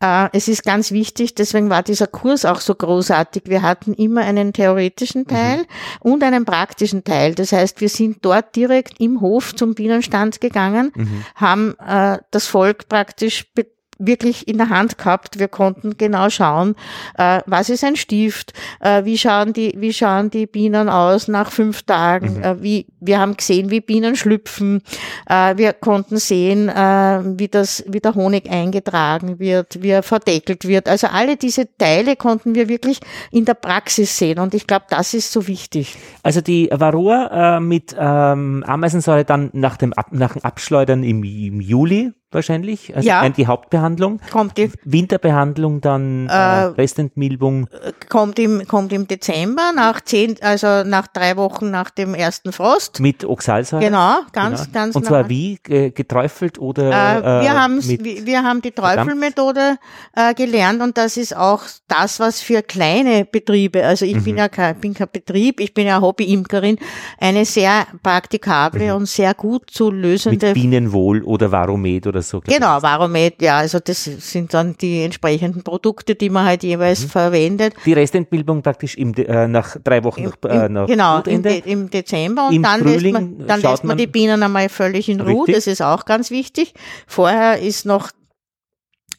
Äh, 0.01 0.29
Es 0.33 0.49
ist 0.49 0.65
ganz 0.65 0.93
wichtig, 0.93 1.35
deswegen 1.35 1.69
war 1.69 1.83
dieser 1.83 2.07
Kurs 2.07 2.47
auch 2.47 2.61
so 2.61 2.75
großartig. 2.75 3.43
Wir 3.47 3.61
hatten 3.61 3.93
immer 3.93 4.23
einen 4.23 4.55
theoretischen 4.55 5.27
Teil 5.27 5.67
und 6.01 6.23
einen 6.25 6.47
praktischen 6.47 7.05
Teil. 7.05 7.35
Das 7.35 7.53
heißt, 7.53 7.83
wir 7.83 7.91
sind 7.91 8.25
dort 8.25 8.57
direkt 8.57 8.99
im 8.99 9.21
Hof 9.21 9.42
zum 9.43 9.75
Bienenstand 9.75 10.41
gegangen, 10.41 10.93
haben 11.35 11.75
äh, 11.79 12.19
das 12.31 12.47
Volk 12.47 12.89
praktisch 12.89 13.53
be 13.55 13.67
wirklich 14.07 14.49
in 14.49 14.59
der 14.59 14.69
Hand 14.69 14.99
gehabt. 14.99 15.39
Wir 15.39 15.49
konnten 15.49 15.97
genau 15.97 16.29
schauen, 16.31 16.75
äh, 17.17 17.41
was 17.47 17.71
ist 17.71 17.85
ein 17.85 17.97
Stift, 17.97 18.53
äh, 18.81 19.05
wie 19.05 19.17
schauen 19.17 19.53
die, 19.53 19.75
wie 19.77 19.93
schauen 19.93 20.31
die 20.31 20.47
Bienen 20.47 20.89
aus 20.89 21.29
nach 21.29 21.51
fünf 21.51 21.83
Tagen, 21.83 22.43
äh, 22.43 22.63
wie, 22.63 22.87
wir 23.01 23.21
haben 23.21 23.37
gesehen, 23.37 23.71
wie 23.71 23.81
Bienen 23.81 24.17
schlüpfen, 24.17 24.83
äh, 25.29 25.57
wir 25.57 25.73
konnten 25.73 26.17
sehen, 26.19 26.69
äh, 26.69 27.21
wie 27.39 27.49
das, 27.49 27.85
wie 27.89 28.01
der 28.01 28.15
Honig 28.15 28.51
eingetragen 28.51 29.39
wird, 29.39 29.83
wie 29.83 29.91
er 29.91 30.03
verdeckelt 30.03 30.67
wird. 30.67 30.89
Also 30.89 31.07
alle 31.07 31.37
diese 31.37 31.67
Teile 31.77 32.17
konnten 32.17 32.55
wir 32.55 32.69
wirklich 32.69 33.01
in 33.31 33.45
der 33.45 33.55
Praxis 33.55 34.17
sehen 34.19 34.39
und 34.39 34.55
ich 34.55 34.67
glaube, 34.67 34.87
das 34.91 35.15
ist 35.15 35.33
so 35.33 35.47
wichtig. 35.47 35.97
Also 36.23 36.41
die 36.41 36.69
Varroa 36.73 37.57
äh, 37.57 37.61
mit 37.61 37.95
ähm, 37.99 38.65
Ameisensäure 38.67 39.25
dann 39.25 39.51
nach 39.53 39.77
dem, 39.77 39.93
Ab 39.93 40.09
nach 40.11 40.33
dem 40.33 40.45
Abschleudern 40.45 41.03
im, 41.03 41.23
im 41.23 41.61
Juli 41.61 42.13
wahrscheinlich, 42.35 42.95
also 42.97 43.09
Ja. 43.09 43.29
die 43.29 43.47
Hauptbehandlung. 43.47 44.21
Kommt 44.31 44.57
die 44.59 44.71
Winterbehandlung 44.85 45.81
dann 45.81 46.29
äh, 46.29 46.33
Restentmilbung. 46.35 47.69
kommt 48.09 48.39
im, 48.39 48.67
kommt 48.67 48.93
im 48.93 49.07
Dezember 49.09 49.73
nach 49.75 50.01
zehn, 50.01 50.37
also 50.41 50.85
nach 50.85 51.07
drei 51.07 51.37
Wochen 51.37 51.71
nach 51.71 51.91
dem 51.91 52.15
ersten 52.15 52.53
Frost. 52.53 53.01
Mit 53.01 53.25
Oxalsäure? 53.25 53.83
Genau, 53.83 54.21
ganz, 54.33 54.63
Genau. 54.63 54.73
ganz 54.73 54.97
Und 54.97 55.05
zwar 55.07 55.19
normal. 55.23 55.31
wie? 55.31 55.59
Ge- 55.63 55.91
Geträufelt 55.91 56.59
oder? 56.59 56.83
Äh, 56.91 57.23
wir, 57.45 57.51
äh, 57.51 57.55
haben's, 57.55 57.87
mit- 57.87 58.05
wir, 58.27 58.43
haben 58.43 58.61
die 58.63 58.71
Träufelmethode 58.73 59.77
äh, 60.15 60.35
gelernt 60.35 60.83
und 60.83 60.97
das 60.99 61.17
ist 61.17 61.37
auch 61.37 61.63
das, 61.89 62.21
was 62.21 62.41
für 62.41 62.63
kleine 62.63 63.25
Betriebe, 63.25 63.85
also 63.85 64.05
ich 64.05 64.17
Mhm. 64.17 64.25
bin 64.25 64.37
ja 64.39 64.49
kein, 64.49 64.77
bin 64.81 64.95
kein 64.95 65.09
Betrieb, 65.13 65.61
ich 65.61 65.75
bin 65.75 65.87
ja 65.87 66.01
Hobbyimkerin, 66.01 66.79
eine 67.19 67.45
sehr 67.45 67.87
praktikable 68.03 68.95
und 68.95 69.07
sehr 69.09 69.35
gut 69.35 69.71
zu 69.71 69.91
Mhm. 69.91 69.97
mit 69.97 70.03
lösende 70.03 70.53
Bienenwohl 70.53 71.23
oder 71.23 71.51
Varomet 71.53 72.07
oder 72.07 72.22
so. 72.23 72.41
glaub 72.41 72.57
Genau. 72.57 72.83
Varomet, 72.83 73.41
ja, 73.43 73.59
also 73.59 73.79
das 73.81 74.05
sind 74.05 74.53
dann 74.55 74.77
die 74.81 75.03
entsprechenden 75.03 75.63
Produkte, 75.63 76.15
die 76.15 76.31
man 76.31 76.45
halt 76.45 76.63
Mhm. 76.63 76.69
jeweils 76.69 77.05
verwendet. 77.05 77.75
Die 77.85 77.93
Restentbildung 77.93 78.63
praktisch 78.63 78.97
im, 78.97 79.13
äh, 79.15 79.47
nach 79.49 79.77
drei 79.83 80.03
Wochen 80.05 80.23
nach, 80.25 80.37
äh, 80.51 80.67
Im, 80.67 80.73
nach 80.73 80.87
genau, 80.87 81.21
im. 81.23 81.43
De 81.43 81.63
im 81.67 81.91
Dezember 81.91 82.49
und 82.49 82.55
Im 82.55 82.63
dann 82.63 82.81
lässt 82.83 82.95
Frühling 82.97 83.13
man, 83.13 83.47
dann 83.47 83.61
lässt 83.61 83.85
man 83.85 83.89
man- 83.89 83.99
die 83.99 84.07
Bienen 84.07 84.43
einmal 84.43 84.69
völlig 84.69 85.09
in 85.09 85.21
Ruhe. 85.21 85.41
Richtig. 85.41 85.55
Das 85.57 85.67
ist 85.67 85.83
auch 85.83 86.05
ganz 86.05 86.31
wichtig. 86.31 86.75
Vorher 87.07 87.59
ist 87.61 87.87
noch 87.87 88.11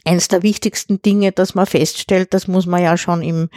eins 0.06 0.28
der 0.28 0.44
wichtigsten 0.44 1.02
Dinge, 1.02 1.32
dass 1.32 1.56
man 1.56 1.66
feststellt, 1.66 2.34
das 2.34 2.48
muss 2.48 2.66
man 2.66 2.84
ja 2.84 2.98
schon 2.98 3.22
im, 3.22 3.50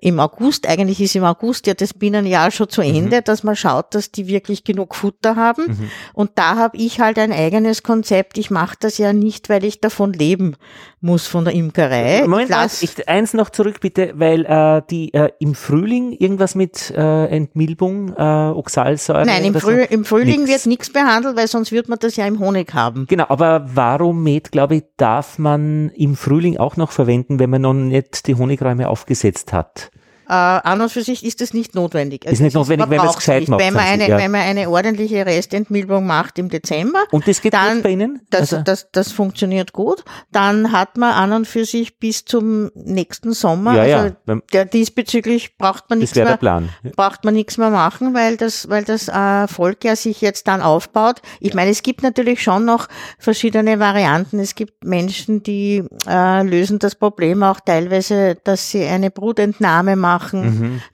im 0.00 0.20
August, 0.20 0.68
eigentlich 0.68 1.00
ist 1.00 1.16
im 1.16 1.24
August 1.24 1.66
ja 1.66 1.74
das 1.74 1.94
Bienenjahr 1.94 2.50
schon 2.50 2.68
zu 2.68 2.82
Mhm. 2.82 2.94
Ende, 2.94 3.22
dass 3.22 3.42
man 3.42 3.56
schaut, 3.56 3.94
dass 3.94 4.10
die 4.10 4.26
wirklich 4.26 4.64
genug 4.64 4.94
Futter 4.94 5.36
haben. 5.36 5.88
Und 6.12 6.32
da 6.34 6.56
habe 6.56 6.76
ich 6.76 7.00
halt 7.00 7.18
ein 7.18 7.32
eigenes 7.32 7.82
Konzept. 7.82 8.36
Ich 8.38 8.50
mache 8.50 8.76
das 8.80 8.98
ja 8.98 9.12
nicht, 9.12 9.48
weil 9.48 9.64
ich 9.64 9.80
davon 9.80 10.12
leben 10.12 10.56
muss 11.00 11.26
von 11.26 11.44
der 11.44 11.54
Imkerei. 11.54 12.22
Moment, 12.22 12.44
ich 12.44 12.56
lass, 12.56 12.82
ich, 12.82 13.08
eins 13.08 13.34
noch 13.34 13.50
zurück 13.50 13.80
bitte, 13.80 14.12
weil 14.16 14.44
äh, 14.46 14.82
die 14.90 15.12
äh, 15.12 15.30
im 15.38 15.54
Frühling 15.54 16.12
irgendwas 16.12 16.54
mit 16.54 16.90
äh, 16.96 17.26
Entmilbung, 17.26 18.14
äh, 18.16 18.22
Oxalsäure. 18.22 19.26
nein, 19.26 19.44
im? 19.44 19.54
Früh, 19.54 19.82
im 19.82 20.04
Frühling 20.04 20.40
Nix. 20.44 20.50
wird 20.50 20.66
nichts 20.66 20.90
behandelt, 20.90 21.36
weil 21.36 21.46
sonst 21.48 21.72
wird 21.72 21.88
man 21.88 21.98
das 21.98 22.16
ja 22.16 22.26
im 22.26 22.38
Honig 22.38 22.72
haben. 22.74 23.06
Genau, 23.06 23.26
aber 23.28 23.66
Varomet, 23.74 24.50
glaube 24.50 24.76
ich, 24.76 24.84
darf 24.96 25.38
man 25.38 25.90
im 25.96 26.16
Frühling 26.16 26.56
auch 26.58 26.76
noch 26.76 26.90
verwenden, 26.90 27.38
wenn 27.38 27.50
man 27.50 27.62
noch 27.62 27.74
nicht 27.74 28.26
die 28.26 28.34
Honigräume 28.34 28.88
aufgesetzt 28.88 29.52
hat. 29.52 29.90
Äh, 30.28 30.32
an 30.32 30.80
und 30.80 30.90
für 30.90 31.02
sich 31.02 31.24
ist 31.24 31.40
das 31.40 31.52
nicht 31.52 31.74
notwendig. 31.74 32.24
ist 32.24 32.40
nicht 32.40 32.54
notwendig, 32.54 32.88
wenn 32.90 32.96
man 32.98 33.08
es 33.08 33.16
gescheit 33.16 33.48
macht. 33.48 33.60
Wenn 33.60 33.74
man, 33.74 33.84
eine, 33.84 34.08
ja. 34.08 34.16
wenn 34.18 34.30
man 34.30 34.40
eine 34.40 34.68
ordentliche 34.70 35.26
Restentmilbung 35.26 36.06
macht 36.06 36.38
im 36.38 36.48
Dezember, 36.48 37.04
Und 37.10 37.28
das 37.28 37.40
geht 37.42 37.54
dann- 37.54 37.74
gut 37.74 37.82
bei 37.84 37.90
Ihnen? 37.90 38.20
das, 38.30 38.52
Also- 38.52 38.62
das, 38.62 38.88
das 38.92 39.12
funktioniert 39.12 39.72
gut, 39.72 40.04
dann 40.32 40.72
hat 40.72 40.96
man 40.96 41.12
an 41.12 41.32
und 41.32 41.46
für 41.46 41.64
sich 41.64 41.98
bis 41.98 42.24
zum 42.24 42.70
nächsten 42.74 43.32
Sommer, 43.34 43.74
Ja, 43.76 43.84
ja. 43.84 43.98
also 44.00 44.16
Beim- 44.24 44.42
der, 44.52 44.64
diesbezüglich 44.64 45.56
braucht 45.58 45.90
man 45.90 45.98
das 46.00 46.04
nichts 46.10 46.16
wäre 46.16 46.26
der 46.26 46.32
mehr, 46.32 46.38
Plan. 46.38 46.68
braucht 46.96 47.24
man 47.24 47.34
nichts 47.34 47.58
mehr 47.58 47.70
machen, 47.70 48.14
weil 48.14 48.36
das, 48.36 48.68
weil 48.68 48.84
das 48.84 49.08
äh, 49.08 49.46
Volk 49.48 49.84
ja 49.84 49.94
sich 49.96 50.20
jetzt 50.20 50.48
dann 50.48 50.62
aufbaut. 50.62 51.20
Ich 51.40 51.54
meine, 51.54 51.70
es 51.70 51.82
gibt 51.82 52.02
natürlich 52.02 52.42
schon 52.42 52.64
noch 52.64 52.88
verschiedene 53.18 53.78
Varianten. 53.78 54.38
Es 54.38 54.54
gibt 54.54 54.84
Menschen, 54.84 55.42
die 55.42 55.84
äh, 56.08 56.42
lösen 56.42 56.78
das 56.78 56.94
Problem 56.94 57.42
auch 57.42 57.60
teilweise, 57.60 58.36
dass 58.44 58.70
sie 58.70 58.84
eine 58.84 59.10
Brutentnahme 59.10 59.96
machen, 59.96 60.13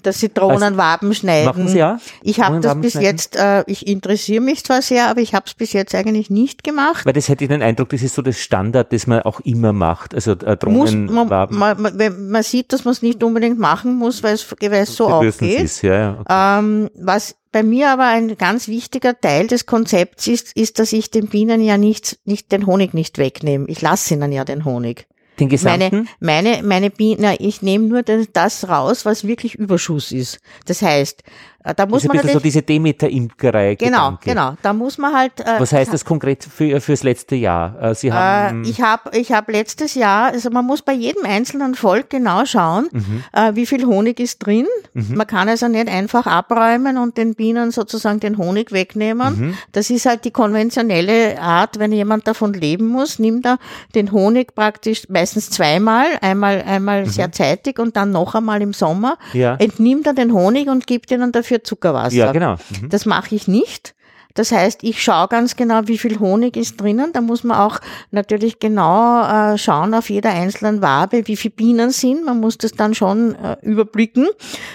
dass 0.02 0.20
sie 0.20 0.32
Drohnenwaben 0.32 1.14
schneiden. 1.14 1.44
Mhm. 1.44 1.46
Machen 1.46 1.68
Sie 1.68 1.78
ja? 1.78 1.98
Ich 2.22 2.40
habe 2.40 2.60
das 2.60 2.80
bis 2.80 2.92
schneiden? 2.92 3.06
jetzt, 3.08 3.36
äh, 3.36 3.64
ich 3.66 3.86
interessiere 3.86 4.40
mich 4.40 4.64
zwar 4.64 4.82
sehr, 4.82 5.08
aber 5.08 5.20
ich 5.20 5.34
habe 5.34 5.46
es 5.46 5.54
bis 5.54 5.72
jetzt 5.72 5.94
eigentlich 5.94 6.30
nicht 6.30 6.64
gemacht. 6.64 7.06
Weil 7.06 7.12
das 7.12 7.28
hätte 7.28 7.44
ich 7.44 7.50
den 7.50 7.62
Eindruck, 7.62 7.90
das 7.90 8.02
ist 8.02 8.14
so 8.14 8.22
das 8.22 8.38
Standard, 8.38 8.92
das 8.92 9.06
man 9.06 9.22
auch 9.22 9.40
immer 9.40 9.72
macht. 9.72 10.14
Also 10.14 10.32
äh, 10.32 10.56
Muss, 10.66 10.92
man, 10.92 11.06
Drohnenwaben. 11.06 11.58
man, 11.58 11.80
man, 11.80 12.30
man 12.30 12.42
sieht, 12.42 12.72
dass 12.72 12.84
man 12.84 12.92
es 12.92 13.02
nicht 13.02 13.22
unbedingt 13.22 13.58
machen 13.58 13.96
muss, 13.96 14.22
weil 14.22 14.34
es, 14.34 14.46
es 14.60 14.96
so 14.96 15.08
aufgeht. 15.08 15.60
Ist, 15.60 15.82
ja, 15.82 15.94
ja. 15.94 16.16
Okay. 16.20 16.58
Ähm, 16.58 16.90
was 16.94 17.36
bei 17.52 17.62
mir 17.62 17.90
aber 17.90 18.06
ein 18.06 18.36
ganz 18.36 18.68
wichtiger 18.68 19.18
Teil 19.18 19.46
des 19.46 19.66
Konzepts 19.66 20.26
ist, 20.26 20.56
ist, 20.56 20.78
dass 20.78 20.92
ich 20.92 21.10
den 21.10 21.26
Bienen 21.26 21.60
ja 21.60 21.78
nicht, 21.78 22.18
nicht 22.24 22.52
den 22.52 22.66
Honig 22.66 22.94
nicht 22.94 23.18
wegnehme. 23.18 23.66
Ich 23.68 23.80
lasse 23.80 24.14
ihnen 24.14 24.32
ja 24.32 24.44
den 24.44 24.64
Honig. 24.64 25.06
Den 25.40 25.48
gesamten? 25.48 26.08
Meine, 26.20 26.52
meine, 26.52 26.62
meine 26.62 26.90
Bienen, 26.90 27.36
ich 27.38 27.62
nehme 27.62 27.86
nur 27.86 28.02
das, 28.02 28.68
raus, 28.68 29.04
was 29.04 29.26
wirklich 29.26 29.54
Überschuss 29.54 30.12
ist. 30.12 30.38
Das 30.66 30.82
heißt, 30.82 31.24
da 31.62 31.84
muss 31.86 32.02
das 32.02 32.04
ist 32.04 32.10
ein 32.10 32.16
man 32.16 32.16
bisschen 32.22 32.32
so 32.32 32.40
diese 32.40 32.62
Demeter-Imkerei. 32.62 33.74
genau, 33.74 34.18
genau, 34.24 34.54
da 34.62 34.72
muss 34.72 34.96
man 34.98 35.12
halt, 35.14 35.40
äh, 35.40 35.58
Was 35.60 35.72
heißt 35.72 35.92
das 35.92 36.04
konkret 36.04 36.44
für, 36.44 36.80
fürs 36.80 37.02
letzte 37.02 37.36
Jahr? 37.36 37.80
Äh, 37.82 37.94
Sie 37.94 38.08
Äh, 38.08 38.12
haben, 38.12 38.64
ich 38.64 38.80
habe 38.80 39.16
ich 39.16 39.32
hab 39.32 39.48
letztes 39.50 39.94
Jahr, 39.94 40.28
also 40.32 40.50
man 40.50 40.64
muss 40.64 40.82
bei 40.82 40.92
jedem 40.92 41.24
einzelnen 41.24 41.74
Volk 41.74 42.10
genau 42.10 42.44
schauen, 42.46 42.88
Mhm. 42.92 43.24
äh, 43.32 43.54
wie 43.54 43.66
viel 43.66 43.84
Honig 43.86 44.20
ist 44.20 44.38
drin. 44.38 44.66
Man 44.94 45.26
kann 45.26 45.48
also 45.48 45.68
nicht 45.68 45.88
einfach 45.88 46.26
abräumen 46.26 46.96
und 46.98 47.16
den 47.16 47.34
Bienen 47.34 47.70
sozusagen 47.70 48.20
den 48.20 48.38
Honig 48.38 48.72
wegnehmen. 48.72 49.38
Mhm. 49.38 49.54
Das 49.72 49.90
ist 49.90 50.06
halt 50.06 50.24
die 50.24 50.30
konventionelle 50.30 51.40
Art, 51.40 51.78
wenn 51.78 51.92
jemand 51.92 52.26
davon 52.26 52.52
leben 52.54 52.86
muss, 52.88 53.18
nimmt 53.18 53.44
er 53.46 53.58
den 53.94 54.12
Honig 54.12 54.54
praktisch 54.54 55.08
meistens 55.08 55.50
zweimal, 55.50 56.06
einmal, 56.20 56.62
einmal 56.62 57.06
sehr 57.06 57.32
zeitig 57.32 57.78
und 57.78 57.96
dann 57.96 58.12
noch 58.12 58.34
einmal 58.34 58.62
im 58.62 58.72
Sommer, 58.72 59.18
Mhm. 59.32 59.40
Ja. 59.40 59.54
entnimmt 59.56 60.06
er 60.06 60.14
den 60.14 60.32
Honig 60.32 60.68
und 60.68 60.86
gibt 60.86 61.10
ihnen 61.10 61.32
dafür 61.32 61.49
Zuckerwasser. 61.58 62.14
ja, 62.14 62.32
genau. 62.32 62.56
Mhm. 62.80 62.88
Das 62.88 63.06
mache 63.06 63.34
ich 63.34 63.48
nicht. 63.48 63.94
Das 64.34 64.52
heißt, 64.52 64.82
ich 64.82 65.02
schaue 65.02 65.28
ganz 65.28 65.56
genau, 65.56 65.82
wie 65.86 65.98
viel 65.98 66.18
Honig 66.20 66.56
ist 66.56 66.80
drinnen. 66.80 67.12
Da 67.12 67.20
muss 67.20 67.44
man 67.44 67.58
auch 67.58 67.80
natürlich 68.10 68.58
genau 68.58 69.24
äh, 69.24 69.58
schauen 69.58 69.94
auf 69.94 70.10
jeder 70.10 70.30
einzelnen 70.30 70.82
Wabe, 70.82 71.26
wie 71.26 71.36
viele 71.36 71.54
Bienen 71.54 71.90
sind. 71.90 72.24
Man 72.24 72.40
muss 72.40 72.58
das 72.58 72.72
dann 72.72 72.94
schon 72.94 73.34
äh, 73.34 73.56
überblicken. 73.62 74.28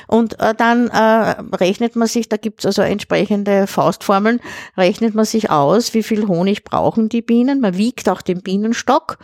Und 0.08 0.40
äh, 0.40 0.54
dann 0.56 0.88
äh, 0.90 1.36
rechnet 1.56 1.96
man 1.96 2.08
sich, 2.08 2.30
da 2.30 2.38
gibt's 2.38 2.66
also 2.66 2.82
entsprechende 2.82 3.68
Faustformeln, 3.68 4.40
rechnet 4.78 5.16
man 5.16 5.26
sich 5.26 5.50
aus, 5.50 5.94
wie 5.94 6.04
viel 6.04 6.28
Honig 6.28 6.64
brauchen 6.64 7.10
die 7.10 7.22
Bienen. 7.22 7.62
Man 7.62 7.78
wiegt 7.78 8.10
auch 8.10 8.22
den 8.22 8.42
Bienenstock. 8.42 9.18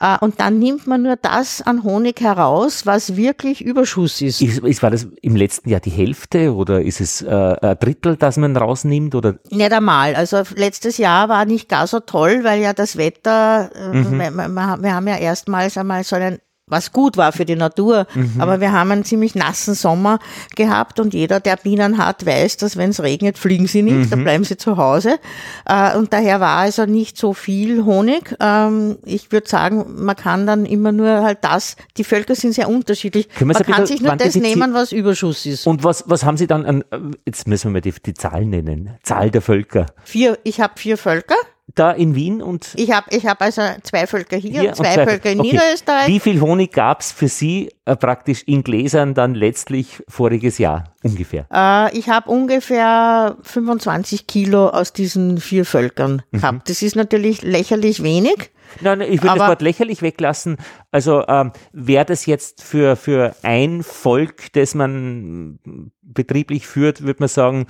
Äh, 0.00 0.18
und 0.20 0.40
dann 0.40 0.58
nimmt 0.58 0.86
man 0.86 1.02
nur 1.02 1.16
das 1.16 1.62
an 1.62 1.82
Honig 1.82 2.20
heraus, 2.20 2.86
was 2.86 3.16
wirklich 3.16 3.64
Überschuss 3.64 4.20
ist. 4.20 4.40
Ist, 4.42 4.58
ist, 4.58 4.82
war 4.82 4.90
das 4.90 5.06
im 5.22 5.36
letzten 5.36 5.70
Jahr 5.70 5.80
die 5.80 5.90
Hälfte 5.90 6.54
oder 6.54 6.82
ist 6.82 7.00
es 7.00 7.22
äh, 7.22 7.28
ein 7.28 7.78
Drittel, 7.78 8.16
das 8.16 8.36
man 8.36 8.56
rausnimmt? 8.56 9.14
Oder 9.14 9.38
Nicht 9.50 9.72
einmal. 9.78 10.14
Also 10.14 10.42
letztes 10.54 10.98
Jahr 10.98 11.28
war 11.28 11.44
nicht 11.46 11.68
gar 11.68 11.86
so 11.86 12.00
toll, 12.00 12.44
weil 12.44 12.60
ja 12.60 12.72
das 12.72 12.96
Wetter, 12.96 13.70
äh, 13.74 13.96
Mhm. 13.96 14.18
wir, 14.18 14.30
wir 14.30 14.48
wir 14.82 14.94
haben 14.94 15.08
ja 15.08 15.16
erstmals 15.16 15.76
einmal 15.78 16.04
so 16.04 16.16
einen 16.16 16.38
was 16.68 16.92
gut 16.92 17.16
war 17.16 17.32
für 17.32 17.44
die 17.44 17.56
Natur, 17.56 18.06
Mhm. 18.14 18.40
aber 18.40 18.60
wir 18.60 18.72
haben 18.72 18.90
einen 18.90 19.04
ziemlich 19.04 19.34
nassen 19.34 19.74
Sommer 19.74 20.18
gehabt 20.56 21.00
und 21.00 21.14
jeder, 21.14 21.40
der 21.40 21.56
Bienen 21.56 21.98
hat, 21.98 22.26
weiß, 22.26 22.56
dass 22.58 22.76
wenn 22.76 22.90
es 22.90 23.02
regnet, 23.02 23.38
fliegen 23.38 23.66
sie 23.66 23.82
nicht, 23.82 23.94
Mhm. 24.06 24.10
dann 24.10 24.24
bleiben 24.24 24.44
sie 24.44 24.56
zu 24.56 24.76
Hause. 24.76 25.18
Äh, 25.66 25.96
Und 25.96 26.12
daher 26.12 26.40
war 26.40 26.58
also 26.58 26.86
nicht 26.86 27.16
so 27.18 27.32
viel 27.34 27.84
Honig. 27.84 28.34
Ähm, 28.40 28.96
Ich 29.04 29.32
würde 29.32 29.48
sagen, 29.48 30.04
man 30.04 30.16
kann 30.16 30.46
dann 30.46 30.66
immer 30.66 30.92
nur 30.92 31.22
halt 31.22 31.38
das, 31.42 31.76
die 31.96 32.04
Völker 32.04 32.34
sind 32.34 32.52
sehr 32.54 32.68
unterschiedlich. 32.68 33.28
Man 33.40 33.54
kann 33.56 33.86
sich 33.86 34.00
nur 34.00 34.14
das 34.16 34.34
nehmen, 34.34 34.74
was 34.74 34.92
Überschuss 34.92 35.46
ist. 35.46 35.66
Und 35.66 35.84
was, 35.84 36.04
was 36.06 36.24
haben 36.24 36.36
Sie 36.36 36.46
dann 36.46 36.64
an, 36.66 36.84
jetzt 37.26 37.46
müssen 37.48 37.68
wir 37.68 37.72
mal 37.74 37.80
die, 37.80 37.92
die 38.04 38.14
Zahl 38.14 38.44
nennen, 38.44 38.90
Zahl 39.02 39.30
der 39.30 39.42
Völker. 39.42 39.86
Vier, 40.04 40.38
ich 40.44 40.60
habe 40.60 40.74
vier 40.76 40.96
Völker. 40.98 41.36
Da 41.74 41.90
in 41.92 42.14
Wien 42.14 42.40
und 42.42 42.70
Ich 42.76 42.90
habe 42.92 43.06
ich 43.10 43.26
hab 43.26 43.42
also 43.42 43.60
zwei 43.82 44.06
Völker 44.06 44.36
hier, 44.38 44.60
hier 44.60 44.68
und 44.70 44.76
zwei, 44.76 45.04
Völker 45.06 45.30
in 45.30 45.40
Okay. 45.40 45.50
Niederösterreich. 45.52 46.06
Wie 46.08 46.18
viel 46.18 46.40
Honig 46.40 46.72
gab's 46.72 47.12
für 47.12 47.28
Sie 47.28 47.70
äh, 47.84 47.94
praktisch 47.94 48.42
in 48.44 48.64
Gläsern 48.64 49.12
dann 49.14 49.34
letztlich 49.34 50.02
voriges 50.08 50.56
Jahr 50.58 50.84
ungefähr? 51.02 51.46
Äh, 51.52 51.96
ich 51.96 52.08
habe 52.08 52.30
ungefähr 52.30 53.36
25 53.42 54.26
Kilo 54.26 54.68
aus 54.68 54.92
diesen 54.94 55.38
vier 55.38 55.64
Völkern 55.66 56.22
Mhm. 56.30 56.38
gehabt. 56.40 56.70
Das 56.70 56.80
ist 56.82 56.96
natürlich 56.96 57.42
lächerlich 57.42 58.02
wenig. 58.02 58.50
Nein, 58.80 58.98
nein, 59.00 59.12
ich 59.12 59.22
will 59.22 59.30
das 59.34 59.38
Wort 59.48 59.62
lächerlich 59.62 60.02
weglassen. 60.02 60.56
Also 60.90 61.26
ähm, 61.28 61.52
wäre 61.72 62.04
das 62.04 62.26
jetzt 62.26 62.62
für, 62.62 62.96
für 62.96 63.34
ein 63.42 63.82
Volk, 63.82 64.52
das 64.52 64.74
man 64.74 65.58
betrieblich 66.02 66.66
führt, 66.66 67.02
würde 67.02 67.20
man 67.20 67.28
sagen, 67.28 67.66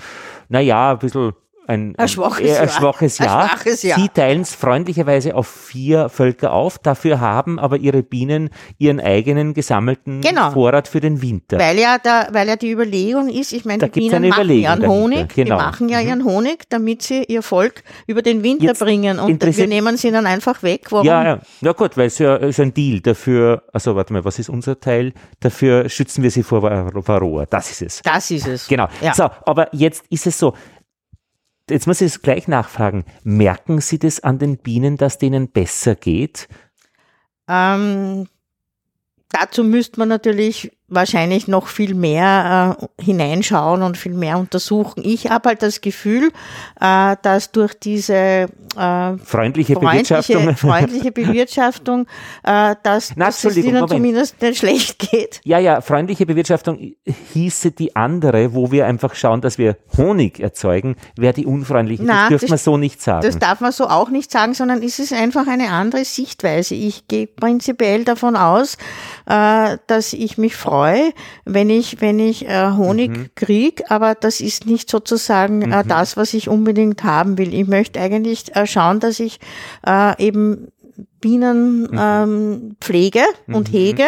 na 0.49 0.61
ja, 0.61 0.93
ein 0.93 0.99
bisschen 0.99 1.33
ein, 1.69 1.95
Ein 1.97 2.09
schwaches 2.09 2.41
ein 2.41 2.47
Jahr. 2.65 2.69
schwaches 2.69 3.21
Ein 3.21 3.27
Jahr. 3.27 3.49
schwaches 3.49 3.83
Jahr. 3.83 3.99
Sie 4.01 4.09
teilen 4.09 4.41
es 4.41 4.55
freundlicherweise 4.55 5.35
auf 5.35 5.47
vier 5.47 6.09
Völker 6.09 6.53
auf. 6.53 6.79
Dafür 6.79 7.21
haben 7.21 7.59
aber 7.59 7.77
ihre 7.77 8.03
Bienen 8.03 8.51
ihren 8.79 9.01
eigenen 9.01 9.55
gesammelten 9.55 10.21
Genau. 10.23 10.51
Vorrat 10.51 10.89
für 10.89 11.01
den 11.01 11.21
Winter. 11.23 11.59
Weil 11.59 11.79
ja, 11.79 11.99
da, 12.03 12.29
weil 12.33 12.49
ja 12.49 12.57
die 12.57 12.71
Überlegung 12.73 13.29
ist, 13.29 13.53
ich 13.53 13.65
meine, 13.65 13.79
Da 13.81 13.89
die 13.89 14.01
Bienen 14.01 14.29
machen 14.29 14.51
ihren 14.51 14.87
Honig, 14.87 15.29
genau. 15.35 15.57
die 15.59 15.63
machen 15.63 15.89
ja 15.89 16.01
ihren 16.01 16.25
Honig, 16.25 16.65
damit 16.71 17.03
sie 17.03 17.23
ihr 17.25 17.43
Volk 17.43 17.83
über 18.07 18.23
den 18.23 18.43
Winter 18.43 18.65
Jetzt 18.65 18.81
bringen. 18.81 19.19
Und 19.19 19.45
wir 19.45 19.67
nehmen 19.67 19.97
sie 19.97 20.11
dann 20.11 20.27
einfach 20.27 20.63
weg. 20.63 20.87
Warum? 20.91 21.07
Ja, 21.07 21.23
ja. 21.25 21.39
Na 21.61 21.73
gut, 21.73 21.97
weil 21.97 22.07
es 22.07 22.19
ja 22.19 22.37
ist 22.37 22.61
ein 22.61 22.73
Deal 22.73 23.01
dafür, 23.01 23.63
also 23.73 23.95
warte 23.95 24.13
mal, 24.13 24.25
was 24.25 24.39
ist 24.39 24.49
unser 24.49 24.81
Teil? 24.81 25.13
Dafür 25.41 25.89
schützen 25.89 26.23
wir 26.23 26.31
sie 26.31 26.43
vor 26.43 26.63
Var- 26.63 26.91
Varroa. 27.07 27.45
Das 27.47 27.71
ist 27.71 27.83
es. 27.83 28.01
Das 28.03 28.31
ist 28.31 28.47
es. 28.47 28.69
Genau. 28.69 28.89
Ja. 29.03 29.13
So, 29.15 29.29
aber 29.45 29.69
jetzt 29.75 30.05
ist 30.09 30.27
es 30.27 30.39
so. 30.39 30.55
Jetzt 31.71 31.87
muss 31.87 32.01
ich 32.01 32.07
es 32.07 32.23
gleich 32.23 32.49
nachfragen. 32.49 33.05
Merken 33.25 33.81
Sie 33.81 33.99
das 33.99 34.21
an 34.21 34.39
den 34.39 34.59
Bienen, 34.59 34.97
dass 34.97 35.19
denen 35.19 35.49
besser 35.49 35.95
geht? 35.95 36.49
Ähm, 37.49 38.29
dazu 39.31 39.65
müsste 39.65 39.99
man 39.99 40.09
natürlich 40.09 40.78
wahrscheinlich 40.89 41.49
noch 41.49 41.67
viel 41.69 41.95
mehr 41.95 42.77
äh, 42.99 43.03
hineinschauen 43.03 43.83
und 43.83 43.97
viel 43.97 44.15
mehr 44.15 44.39
untersuchen. 44.39 45.03
Ich 45.05 45.31
habe 45.31 45.51
halt 45.51 45.63
das 45.63 45.81
Gefühl, 45.81 46.31
äh, 46.81 47.17
dass 47.23 47.53
durch 47.53 47.75
diese 47.79 48.15
äh, 48.15 48.49
Freundliche, 48.77 49.75
freundliche, 49.75 49.75
Bewirtschaftung? 49.75 50.57
freundliche 50.57 51.13
Bewirtschaftung, 51.13 52.07
äh, 52.43 52.75
dass, 52.83 53.13
Na, 53.17 53.27
dass 53.27 53.45
es 53.45 53.57
ihnen 53.57 53.87
zumindest 53.87 54.41
nicht 54.41 54.59
schlecht 54.59 54.99
geht. 54.99 55.41
Ja, 55.45 55.59
ja, 55.59 55.81
freundliche 55.83 56.25
Bewirtschaftung 56.25 56.95
hieße 57.35 57.73
die 57.73 57.95
andere, 57.95 58.55
wo 58.55 58.71
wir 58.71 58.87
einfach 58.87 59.15
schauen, 59.15 59.41
dass 59.43 59.59
wir 59.59 59.77
Honig 59.97 60.41
erzeugen, 60.41 60.97
wäre 61.17 61.35
die 61.35 61.45
unfreundliche. 61.47 62.03
Na, 62.05 62.23
das 62.23 62.29
dürfte 62.31 62.47
das- 62.47 62.51
man 62.51 62.59
so 62.59 62.77
nicht 62.79 63.03
sagen. 63.03 63.23
Das 63.23 63.39
darf 63.39 63.61
man 63.61 63.73
so 63.73 63.89
auch 63.89 64.09
nicht 64.09 64.31
sagen, 64.31 64.55
sondern 64.55 64.83
es 64.83 64.99
ist 64.99 65.13
einfach 65.13 65.47
eine 65.47 65.69
andere 65.71 66.05
Sichtweise. 66.05 66.75
Ich 66.75 67.09
gehe 67.09 67.27
prinzipiell 67.27 68.05
davon 68.05 68.37
aus, 68.37 68.79
äh, 69.27 69.77
dass 69.87 70.13
ich 70.15 70.39
mich 70.39 70.57
freue, 70.57 70.78
wenn 71.45 71.71
ich, 71.71 72.01
wenn 72.01 72.19
ich 72.19 72.47
äh, 72.47 72.71
Honig 72.77 73.11
Mhm. 73.11 73.31
krieg, 73.35 73.83
aber 73.91 74.15
das 74.15 74.41
ist 74.41 74.67
nicht 74.67 74.91
sozusagen 74.91 75.63
äh, 75.63 75.85
das, 75.87 76.17
was 76.17 76.35
ich 76.35 76.49
unbedingt 76.49 77.05
haben 77.05 77.39
will. 77.39 77.55
Ich 77.55 77.67
möchte 77.67 78.01
eigentlich 78.01 78.55
äh, 78.57 78.67
schauen, 78.67 79.01
dass 79.01 79.21
ich 79.21 79.41
äh, 79.87 80.21
eben 80.23 80.69
Bienen 81.21 81.83
Mhm. 81.83 81.99
ähm, 81.99 82.77
und 83.49 83.73
hege. 83.73 84.05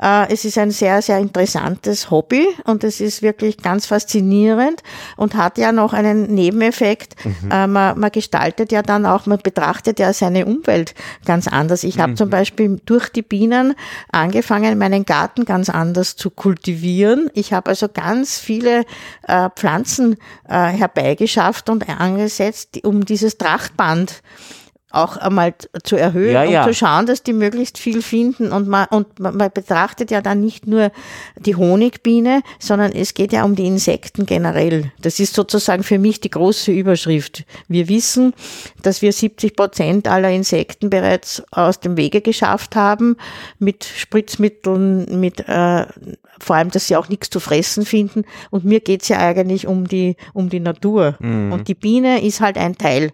Äh, 0.00 0.32
es 0.32 0.44
ist 0.44 0.56
ein 0.58 0.70
sehr, 0.70 1.02
sehr 1.02 1.18
interessantes 1.18 2.10
Hobby 2.10 2.46
und 2.64 2.84
es 2.84 3.00
ist 3.00 3.20
wirklich 3.22 3.58
ganz 3.58 3.86
faszinierend 3.86 4.82
und 5.16 5.34
hat 5.34 5.58
ja 5.58 5.72
noch 5.72 5.92
einen 5.92 6.32
Nebeneffekt. 6.34 7.16
Mhm. 7.24 7.50
Äh, 7.50 7.66
man, 7.66 7.98
man 7.98 8.10
gestaltet 8.12 8.70
ja 8.70 8.82
dann 8.82 9.06
auch, 9.06 9.26
man 9.26 9.38
betrachtet 9.38 9.98
ja 9.98 10.12
seine 10.12 10.46
Umwelt 10.46 10.94
ganz 11.24 11.48
anders. 11.48 11.82
Ich 11.82 11.98
habe 11.98 12.12
Mhm. 12.12 12.16
zum 12.16 12.30
Beispiel 12.30 12.80
durch 12.86 13.08
die 13.08 13.22
Bienen 13.22 13.74
angefangen, 14.12 14.78
meinen 14.78 15.04
Garten 15.04 15.44
ganz 15.44 15.68
anders 15.68 16.14
zu 16.16 16.30
kultivieren. 16.30 17.28
Ich 17.34 17.52
habe 17.52 17.70
also 17.70 17.88
ganz 17.92 18.38
viele 18.38 18.84
äh, 19.26 19.50
Pflanzen 19.56 20.16
äh, 20.48 20.54
herbeigeschafft 20.68 21.68
und 21.70 21.88
angesetzt, 21.88 22.78
um 22.84 23.04
dieses 23.04 23.36
Trachtband 23.38 24.22
auch 24.90 25.18
einmal 25.18 25.54
zu 25.84 25.96
erhöhen 25.96 26.32
Ja, 26.32 26.42
und 26.44 26.50
ja. 26.50 26.66
zu 26.66 26.72
schauen, 26.72 27.04
dass 27.04 27.22
die 27.22 27.34
möglichst 27.34 27.76
viel 27.78 28.00
finden. 28.00 28.52
Und 28.52 28.68
man, 28.68 28.86
und 28.86 29.18
man, 29.18 29.36
man 29.36 29.50
betrachtet 29.52 30.10
ja 30.10 30.22
dann 30.22 30.40
nicht 30.40 30.66
nur 30.66 30.90
die 31.36 31.56
Honigbiene, 31.56 32.42
sondern 32.58 32.92
es 32.92 33.12
geht 33.12 33.32
ja 33.32 33.44
um 33.44 33.54
die 33.54 33.66
Insekten 33.66 34.24
generell. 34.24 34.90
Das 35.02 35.20
ist 35.20 35.34
sozusagen 35.34 35.82
für 35.82 35.98
mich 35.98 36.20
die 36.20 36.30
große 36.30 36.72
Überschrift. 36.72 37.44
Wir 37.68 37.88
wissen, 37.88 38.32
dass 38.82 39.02
wir 39.02 39.12
70 39.12 39.56
Prozent 39.56 40.08
aller 40.08 40.30
Insekten 40.30 40.88
bereits 40.88 41.42
aus 41.50 41.80
dem 41.80 41.98
Wege 41.98 42.22
geschafft 42.22 42.74
haben, 42.74 43.16
mit 43.58 43.84
Spritzmitteln, 43.84 45.20
mit 45.20 45.40
äh, 45.48 45.84
vor 46.40 46.56
allem, 46.56 46.70
dass 46.70 46.86
sie 46.86 46.96
auch 46.96 47.10
nichts 47.10 47.28
zu 47.28 47.40
fressen 47.40 47.84
finden. 47.84 48.24
Und 48.50 48.64
mir 48.64 48.80
geht's 48.80 49.08
ja 49.08 49.18
eigentlich 49.18 49.66
um 49.66 49.86
die, 49.86 50.16
um 50.32 50.48
die 50.48 50.60
Natur. 50.60 51.16
Und 51.52 51.68
die 51.68 51.74
Biene 51.74 52.24
ist 52.24 52.40
halt 52.40 52.56
ein 52.56 52.78
Teil 52.78 53.12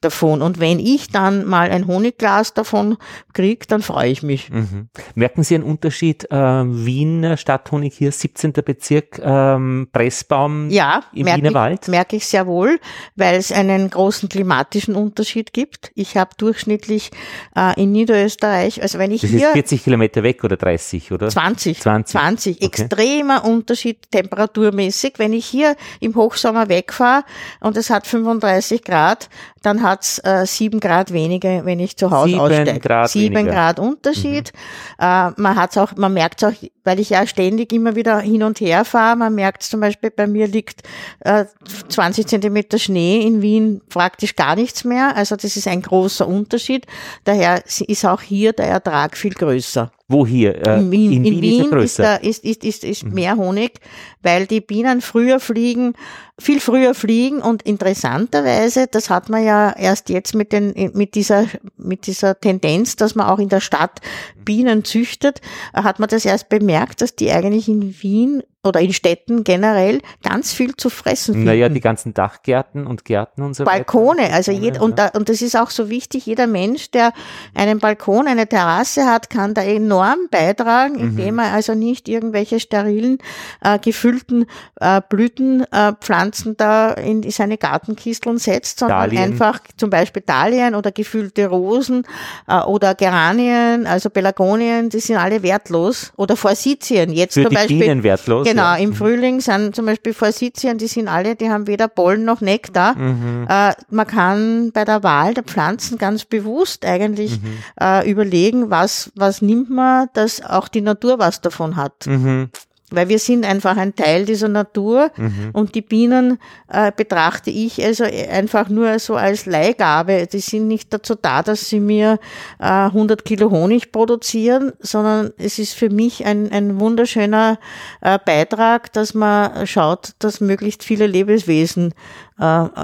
davon. 0.00 0.42
Und 0.42 0.60
wenn 0.60 0.78
ich 0.78 1.10
dann 1.10 1.44
mal 1.46 1.70
ein 1.70 1.86
Honigglas 1.86 2.54
davon 2.54 2.96
kriege, 3.32 3.66
dann 3.66 3.82
freue 3.82 4.10
ich 4.10 4.22
mich. 4.22 4.50
Mhm. 4.50 4.88
Merken 5.14 5.42
Sie 5.42 5.54
einen 5.54 5.64
Unterschied? 5.64 6.30
Äh, 6.30 6.36
Wien, 6.36 7.36
Stadthonig 7.36 7.94
hier, 7.96 8.12
17. 8.12 8.52
Bezirk, 8.52 9.18
ähm, 9.22 9.88
Pressbaum 9.92 10.70
Ja, 10.70 11.02
im 11.12 11.24
merke 11.24 11.42
Wienerwald? 11.42 11.80
ich, 11.82 11.88
merke 11.88 12.16
ich 12.16 12.26
sehr 12.26 12.46
wohl, 12.46 12.78
weil 13.14 13.36
es 13.36 13.52
einen 13.52 13.90
großen 13.90 14.28
klimatischen 14.28 14.94
Unterschied 14.94 15.52
gibt. 15.52 15.90
Ich 15.94 16.16
habe 16.16 16.30
durchschnittlich 16.36 17.10
äh, 17.56 17.80
in 17.80 17.92
Niederösterreich, 17.92 18.82
also 18.82 18.98
wenn 18.98 19.10
ich 19.10 19.20
Das 19.22 19.30
ist 19.30 19.38
hier 19.38 19.52
40 19.52 19.84
Kilometer 19.84 20.22
weg 20.22 20.44
oder 20.44 20.56
30, 20.56 21.12
oder? 21.12 21.28
20, 21.28 21.80
20. 21.80 22.12
20, 22.12 22.56
Okay. 22.56 22.66
extremer 22.66 23.44
Unterschied 23.44 24.10
temperaturmäßig. 24.10 25.14
Wenn 25.18 25.32
ich 25.32 25.46
hier 25.46 25.76
im 26.00 26.14
Hochsommer 26.14 26.68
wegfahre 26.68 27.24
und 27.60 27.76
es 27.76 27.90
hat 27.90 28.06
35 28.06 28.82
Grad, 28.84 29.28
dann 29.62 29.82
hat's 29.86 30.18
äh, 30.24 30.44
7 30.44 30.80
Grad 30.80 31.12
weniger, 31.12 31.64
wenn 31.64 31.80
ich 31.80 31.96
zu 31.96 32.10
Hause 32.10 32.28
Sieben 32.28 32.40
aussteige. 32.40 32.80
Grad 32.80 33.08
7 33.10 33.34
weniger. 33.34 33.50
Mhm. 33.50 33.54
Grad 33.54 33.78
Unterschied. 33.80 34.52
Äh, 34.98 35.30
man 35.36 35.56
hat's 35.56 35.78
auch, 35.78 35.96
man 35.96 36.12
merkt's 36.12 36.44
auch, 36.44 36.52
weil 36.84 37.00
ich 37.00 37.10
ja 37.10 37.26
ständig 37.26 37.72
immer 37.72 37.96
wieder 37.96 38.18
hin 38.18 38.42
und 38.42 38.60
her 38.60 38.84
fahre. 38.84 39.16
Man 39.16 39.34
merkt 39.34 39.62
zum 39.62 39.80
Beispiel, 39.80 40.10
bei 40.10 40.26
mir 40.26 40.46
liegt 40.46 40.82
äh, 41.20 41.46
20 41.88 42.26
Zentimeter 42.26 42.78
Schnee 42.78 43.22
in 43.22 43.40
Wien 43.40 43.80
praktisch 43.88 44.36
gar 44.36 44.56
nichts 44.56 44.84
mehr. 44.84 45.16
Also 45.16 45.36
das 45.36 45.56
ist 45.56 45.68
ein 45.68 45.82
großer 45.82 46.26
Unterschied. 46.26 46.86
Daher 47.24 47.64
ist 47.64 48.04
auch 48.04 48.20
hier 48.20 48.52
der 48.52 48.66
Ertrag 48.66 49.16
viel 49.16 49.32
größer. 49.32 49.90
Wo 50.08 50.24
hier? 50.24 50.54
Äh, 50.64 50.78
In 50.78 50.90
Wien, 50.92 51.24
in 51.24 51.40
Wien, 51.42 51.42
ist 51.42 51.58
er 51.58 51.64
ist, 51.64 51.70
größer. 51.70 52.02
Mhm. 52.02 52.06
da, 52.06 52.28
ist, 52.28 52.44
ist, 52.44 52.64
ist, 52.64 52.84
ist 52.84 53.04
mehr 53.04 53.36
Honig, 53.36 53.80
weil 54.22 54.46
die 54.46 54.60
Bienen 54.60 55.00
früher 55.00 55.40
fliegen, 55.40 55.94
viel 56.38 56.60
früher 56.60 56.94
fliegen 56.94 57.40
und 57.40 57.62
interessanterweise, 57.62 58.86
das 58.86 59.10
hat 59.10 59.28
man 59.30 59.44
ja 59.44 59.74
erst 59.76 60.08
jetzt 60.08 60.34
mit, 60.34 60.52
den, 60.52 60.92
mit, 60.94 61.16
dieser, 61.16 61.46
mit 61.76 62.06
dieser 62.06 62.38
Tendenz, 62.38 62.94
dass 62.94 63.16
man 63.16 63.26
auch 63.26 63.40
in 63.40 63.48
der 63.48 63.60
Stadt 63.60 64.00
Bienen 64.44 64.84
züchtet, 64.84 65.40
hat 65.74 65.98
man 65.98 66.08
das 66.08 66.24
erst 66.24 66.48
bemerkt, 66.48 67.02
dass 67.02 67.16
die 67.16 67.32
eigentlich 67.32 67.68
in 67.68 68.00
Wien 68.00 68.44
oder 68.66 68.80
in 68.80 68.92
Städten 68.92 69.44
generell 69.44 70.00
ganz 70.22 70.52
viel 70.52 70.76
zu 70.76 70.90
fressen 70.90 71.34
finden. 71.34 71.46
naja, 71.46 71.68
die 71.68 71.80
ganzen 71.80 72.12
Dachgärten 72.14 72.86
und 72.86 73.04
Gärten 73.04 73.42
und 73.42 73.54
so 73.54 73.64
Balkone, 73.64 74.32
also 74.32 74.52
Balkone, 74.52 74.66
jeder, 74.66 74.82
und, 74.82 74.98
da, 74.98 75.08
und 75.08 75.28
das 75.28 75.40
ist 75.42 75.56
auch 75.56 75.70
so 75.70 75.88
wichtig, 75.88 76.26
jeder 76.26 76.46
Mensch, 76.46 76.90
der 76.90 77.12
einen 77.54 77.78
Balkon, 77.78 78.26
eine 78.26 78.46
Terrasse 78.48 79.06
hat, 79.06 79.30
kann 79.30 79.54
da 79.54 79.62
enorm 79.62 80.28
beitragen, 80.30 80.94
Mhm. 80.96 81.00
indem 81.18 81.38
er 81.38 81.52
also 81.52 81.74
nicht 81.74 82.08
irgendwelche 82.08 82.60
sterilen, 82.60 83.18
äh, 83.62 83.78
gefüllten 83.78 84.46
äh, 84.80 85.00
Blütenpflanzen 85.08 86.56
da 86.56 86.92
in 86.92 87.28
seine 87.30 87.58
Gartenkisteln 87.58 88.38
setzt, 88.38 88.78
sondern 88.78 89.10
Dahlien. 89.10 89.22
einfach 89.22 89.60
zum 89.76 89.90
Beispiel 89.90 90.22
Dahlien 90.24 90.74
oder 90.74 90.92
gefüllte 90.92 91.46
Rosen 91.48 92.04
äh, 92.48 92.58
oder 92.60 92.94
Geranien, 92.94 93.86
also 93.86 94.10
Pelagonien, 94.10 94.88
die 94.90 95.00
sind 95.00 95.16
alle 95.16 95.42
wertlos. 95.42 96.12
Oder 96.16 96.36
Forsythien, 96.36 97.12
jetzt 97.12 97.34
Für 97.34 97.42
zum 97.42 97.50
die 97.50 97.56
Beispiel. 97.56 97.80
Bienen 97.80 98.02
wertlos. 98.02 98.46
Genau, 98.46 98.55
ja. 98.56 98.76
im 98.76 98.94
Frühling 98.94 99.40
sind 99.40 99.74
zum 99.76 99.86
Beispiel 99.86 100.12
Forsythien, 100.14 100.78
die 100.78 100.86
sind 100.86 101.08
alle, 101.08 101.36
die 101.36 101.50
haben 101.50 101.66
weder 101.66 101.88
Pollen 101.88 102.24
noch 102.24 102.40
Nektar. 102.40 102.96
Mhm. 102.96 103.46
Äh, 103.48 103.72
man 103.90 104.06
kann 104.06 104.72
bei 104.72 104.84
der 104.84 105.02
Wahl 105.02 105.34
der 105.34 105.44
Pflanzen 105.44 105.98
ganz 105.98 106.24
bewusst 106.24 106.84
eigentlich 106.84 107.40
Mhm. 107.40 107.58
äh, 107.80 108.10
überlegen, 108.10 108.70
was, 108.70 109.10
was 109.14 109.42
nimmt 109.42 109.70
man, 109.70 110.08
dass 110.14 110.44
auch 110.44 110.68
die 110.68 110.80
Natur 110.80 111.18
was 111.18 111.40
davon 111.40 111.76
hat. 111.76 112.06
Mhm. 112.06 112.50
Weil 112.90 113.08
wir 113.08 113.18
sind 113.18 113.44
einfach 113.44 113.76
ein 113.76 113.96
Teil 113.96 114.24
dieser 114.26 114.48
Natur 114.48 115.10
Mhm. 115.16 115.50
und 115.52 115.74
die 115.74 115.82
Bienen 115.82 116.38
äh, 116.68 116.92
betrachte 116.96 117.50
ich 117.50 117.84
also 117.84 118.04
einfach 118.04 118.68
nur 118.68 118.98
so 119.00 119.16
als 119.16 119.46
Leihgabe. 119.46 120.28
Die 120.32 120.38
sind 120.38 120.68
nicht 120.68 120.92
dazu 120.92 121.16
da, 121.20 121.42
dass 121.42 121.68
sie 121.68 121.80
mir 121.80 122.18
äh, 122.60 122.64
100 122.64 123.24
Kilo 123.24 123.50
Honig 123.50 123.90
produzieren, 123.90 124.72
sondern 124.80 125.32
es 125.36 125.58
ist 125.58 125.74
für 125.74 125.90
mich 125.90 126.24
ein, 126.26 126.52
ein 126.52 126.78
wunderschöner 126.78 127.58
äh, 128.02 128.18
Beitrag, 128.24 128.92
dass 128.92 129.14
man 129.14 129.66
schaut, 129.66 130.10
dass 130.20 130.40
möglichst 130.40 130.84
viele 130.84 131.06
Lebewesen 131.06 131.92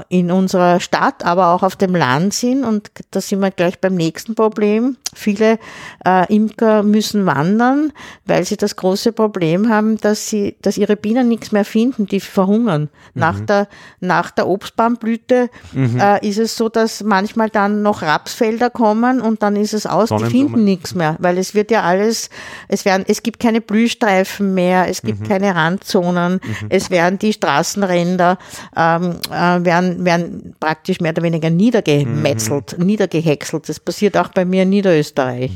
in 0.09 0.31
unserer 0.31 0.79
Stadt, 0.79 1.23
aber 1.23 1.49
auch 1.49 1.61
auf 1.61 1.75
dem 1.75 1.95
Land 1.95 2.33
sind. 2.33 2.63
Und 2.63 2.89
da 3.11 3.21
sind 3.21 3.39
wir 3.39 3.51
gleich 3.51 3.79
beim 3.79 3.93
nächsten 3.93 4.33
Problem. 4.33 4.97
Viele 5.13 5.59
äh, 6.05 6.33
Imker 6.33 6.81
müssen 6.81 7.27
wandern, 7.27 7.93
weil 8.25 8.45
sie 8.45 8.57
das 8.57 8.75
große 8.75 9.11
Problem 9.11 9.69
haben, 9.69 9.97
dass 9.97 10.27
sie, 10.27 10.55
dass 10.63 10.77
ihre 10.79 10.95
Bienen 10.95 11.27
nichts 11.27 11.51
mehr 11.51 11.65
finden, 11.65 12.07
die 12.07 12.19
verhungern. 12.19 12.89
Nach 13.13 13.39
der, 13.39 13.67
nach 13.99 14.31
der 14.31 14.47
Obstbaumblüte 14.47 15.51
äh, 15.75 16.27
ist 16.27 16.39
es 16.39 16.57
so, 16.57 16.67
dass 16.67 17.03
manchmal 17.03 17.51
dann 17.51 17.83
noch 17.83 18.01
Rapsfelder 18.01 18.71
kommen 18.71 19.21
und 19.21 19.43
dann 19.43 19.55
ist 19.55 19.73
es 19.73 19.85
aus, 19.85 20.09
die 20.09 20.25
finden 20.25 20.63
nichts 20.63 20.95
mehr, 20.95 21.15
weil 21.19 21.37
es 21.37 21.53
wird 21.53 21.69
ja 21.69 21.83
alles, 21.83 22.31
es 22.67 22.85
werden, 22.85 23.05
es 23.07 23.21
gibt 23.21 23.39
keine 23.39 23.61
Blühstreifen 23.61 24.55
mehr, 24.55 24.87
es 24.89 25.03
gibt 25.03 25.27
keine 25.27 25.53
Randzonen, 25.53 26.39
es 26.69 26.89
werden 26.89 27.19
die 27.19 27.33
Straßenränder, 27.33 28.39
ähm, 28.75 29.17
äh, 29.43 29.65
werden, 29.65 30.05
werden 30.05 30.55
praktisch 30.59 30.99
mehr 30.99 31.11
oder 31.11 31.23
weniger 31.23 31.49
niedergemetzelt, 31.49 32.77
niedergehäckselt. 32.79 33.67
Das 33.69 33.79
passiert 33.79 34.17
auch 34.17 34.29
bei 34.29 34.45
mir 34.45 34.63
in 34.63 34.69
Niederösterreich. 34.69 35.51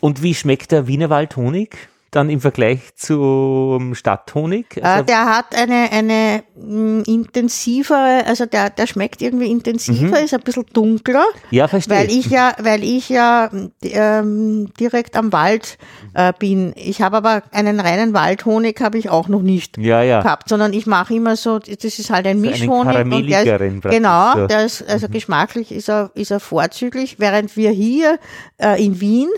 Und 0.00 0.22
wie 0.22 0.34
schmeckt 0.34 0.72
der 0.72 0.86
Wienerwaldhonig 0.86 1.76
dann 2.18 2.30
im 2.30 2.40
Vergleich 2.40 2.80
zum 2.96 3.94
Stadthonig? 3.94 4.76
Äh, 4.76 4.80
Also, 4.82 5.04
der 5.04 5.24
hat 5.24 5.54
eine, 5.54 5.90
eine 5.92 6.42
mh, 6.56 7.04
intensivere, 7.06 8.24
also 8.26 8.44
der, 8.46 8.70
der 8.70 8.86
schmeckt 8.86 9.22
irgendwie 9.22 9.50
intensiver, 9.50 10.20
ist 10.20 10.34
ein 10.34 10.40
bisschen 10.40 10.66
dunkler. 10.72 11.24
ja, 11.50 11.68
verstehe. 11.68 11.96
Weil 11.96 12.10
ich 12.10 12.26
ja, 12.26 12.52
weil 12.58 12.82
ich 12.82 13.08
ja 13.08 13.50
ähm, 13.82 14.72
direkt 14.80 15.16
am 15.16 15.32
Wald 15.32 15.78
äh, 16.14 16.32
bin. 16.38 16.72
Ich 16.74 17.00
habe 17.02 17.16
aber 17.18 17.42
einen 17.52 17.78
reinen 17.80 18.14
Waldhonig 18.14 18.80
habe 18.80 18.98
ich 18.98 19.08
auch 19.10 19.28
noch 19.28 19.42
nicht 19.42 19.78
ja, 19.78 20.02
ja. 20.02 20.20
gehabt, 20.20 20.48
sondern 20.48 20.72
ich 20.72 20.86
mache 20.86 21.14
immer 21.14 21.36
so, 21.36 21.58
das 21.60 21.84
ist 21.84 22.10
halt 22.10 22.26
ein 22.26 22.40
So 22.40 22.46
Mischhonig 22.50 22.98
und 23.04 23.28
der 23.28 23.60
ist, 23.60 23.82
genau, 23.82 24.46
der 24.46 24.64
ist 24.64 24.88
also 24.88 25.08
geschmacklich 25.08 25.70
ist 25.70 25.88
er 25.88 26.10
ist 26.14 26.30
er 26.32 26.40
vorzüglich, 26.40 27.20
während 27.20 27.56
wir 27.56 27.70
hier 27.70 28.18
äh, 28.58 28.84
in 28.84 29.00
Wien 29.00 29.28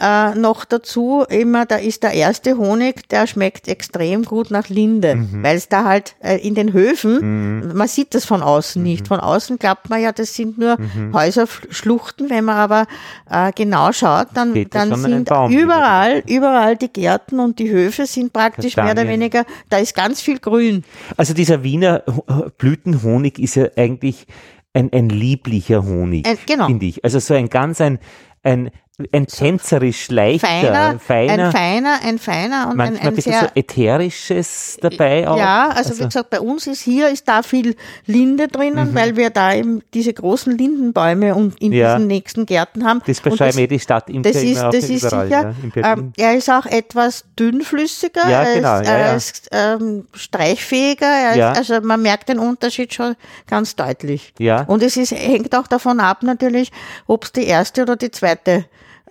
äh, 0.00 0.34
noch 0.34 0.64
dazu 0.66 1.24
immer, 1.28 1.64
da 1.64 1.76
ist 1.76 2.02
der 2.02 2.12
erste 2.12 2.25
Honig, 2.56 3.08
der 3.08 3.26
schmeckt 3.26 3.68
extrem 3.68 4.24
gut 4.24 4.50
nach 4.50 4.68
Linde, 4.68 5.16
Mhm. 5.16 5.42
weil 5.42 5.56
es 5.56 5.68
da 5.68 5.84
halt 5.84 6.16
äh, 6.20 6.36
in 6.38 6.54
den 6.54 6.72
Höfen, 6.72 7.74
man 7.76 7.88
sieht 7.88 8.14
das 8.14 8.24
von 8.24 8.42
außen 8.42 8.82
nicht. 8.82 9.08
Von 9.08 9.20
außen 9.20 9.58
glaubt 9.58 9.88
man 9.90 10.00
ja, 10.02 10.12
das 10.12 10.34
sind 10.34 10.58
nur 10.58 10.76
Mhm. 10.80 11.12
Häuserschluchten. 11.14 12.30
Wenn 12.30 12.44
man 12.44 12.56
aber 12.56 12.86
äh, 13.30 13.52
genau 13.54 13.92
schaut, 13.92 14.28
dann, 14.34 14.54
dann 14.70 14.94
sind 14.96 15.30
überall, 15.50 16.22
überall 16.26 16.76
die 16.76 16.88
Gärten 16.92 17.40
und 17.40 17.58
die 17.58 17.70
Höfe 17.70 18.06
sind 18.06 18.32
praktisch 18.32 18.76
mehr 18.76 18.86
oder 18.86 18.94
Kastanien. 18.94 19.20
weniger, 19.20 19.44
da 19.68 19.78
ist 19.78 19.94
ganz 19.94 20.20
viel 20.20 20.38
Grün. 20.38 20.84
Also 21.16 21.34
dieser 21.34 21.62
Wiener 21.62 22.02
Ho- 22.06 22.50
Blütenhonig 22.58 23.38
ist 23.38 23.54
ja 23.56 23.66
eigentlich 23.76 24.26
ein, 24.74 24.92
ein 24.92 25.08
lieblicher 25.08 25.84
Honig, 25.84 26.26
Ein- 26.26 26.38
genau. 26.46 26.66
finde 26.66 26.86
ich. 26.86 27.04
Also 27.04 27.18
so 27.18 27.34
ein 27.34 27.48
ganz 27.48 27.80
ein, 27.80 27.98
ein, 28.42 28.70
ein 29.12 29.26
tänzerisch 29.26 30.08
leichter, 30.08 30.46
Feiner, 30.48 30.98
feiner, 30.98 31.44
ein 31.44 31.52
feiner, 31.52 31.98
ein 32.02 32.18
feiner 32.18 32.64
und 32.64 32.70
ein, 32.72 32.76
manchmal 32.78 33.00
ein 33.02 33.08
ein 33.08 33.14
bisschen 33.14 33.32
sehr 33.32 33.40
so 33.42 33.48
ätherisches 33.54 34.78
dabei 34.80 35.28
auch. 35.28 35.36
Ja, 35.36 35.68
also, 35.68 35.98
wie 35.98 36.04
gesagt, 36.04 36.30
bei 36.30 36.40
uns 36.40 36.66
ist 36.66 36.80
hier 36.80 37.10
ist 37.10 37.28
da 37.28 37.42
viel 37.42 37.76
Linde 38.06 38.48
drinnen, 38.48 38.92
Mhm. 38.92 38.94
weil 38.94 39.16
wir 39.18 39.28
da 39.28 39.52
eben 39.52 39.82
diese 39.92 40.14
großen 40.14 40.56
Lindenbäume 40.56 41.34
und 41.34 41.60
in 41.60 41.72
Ja. 41.72 41.94
diesen 41.96 42.06
nächsten 42.06 42.46
Gärten 42.46 42.86
haben. 42.86 43.02
das 43.06 43.20
beschreiben 43.20 43.58
eh 43.58 43.66
die 43.66 43.80
Stadt 43.80 44.08
im 44.08 44.22
das 44.22 44.36
ist, 44.36 44.62
das 44.62 44.74
ist 44.88 45.04
überall, 45.04 45.26
sicher. 45.26 45.54
ja, 45.74 45.92
ähm, 45.92 46.12
er 46.16 46.34
ist 46.34 46.48
auch 46.48 46.64
etwas 46.64 47.26
dünnflüssiger, 47.38 48.26
Ja, 48.26 48.42
er 48.44 48.54
genau, 48.54 48.80
ist, 48.80 48.86
ja, 48.88 48.94
er 48.94 49.16
ist 49.16 49.48
ähm, 49.52 50.06
streichfähiger, 50.14 51.06
er 51.06 51.50
ist, 51.52 51.58
also 51.58 51.86
man 51.86 52.00
merkt 52.00 52.30
den 52.30 52.38
Unterschied 52.38 52.94
schon 52.94 53.14
ganz 53.46 53.76
deutlich. 53.76 54.32
Ja. 54.38 54.62
Und 54.62 54.82
es 54.82 54.96
ist, 54.96 55.12
hängt 55.12 55.54
auch 55.54 55.66
davon 55.66 56.00
ab 56.00 56.22
natürlich, 56.22 56.72
ob 57.06 57.24
es 57.24 57.32
die 57.32 57.44
erste 57.44 57.82
oder 57.82 57.96
die 57.96 58.10
zweite 58.10 58.64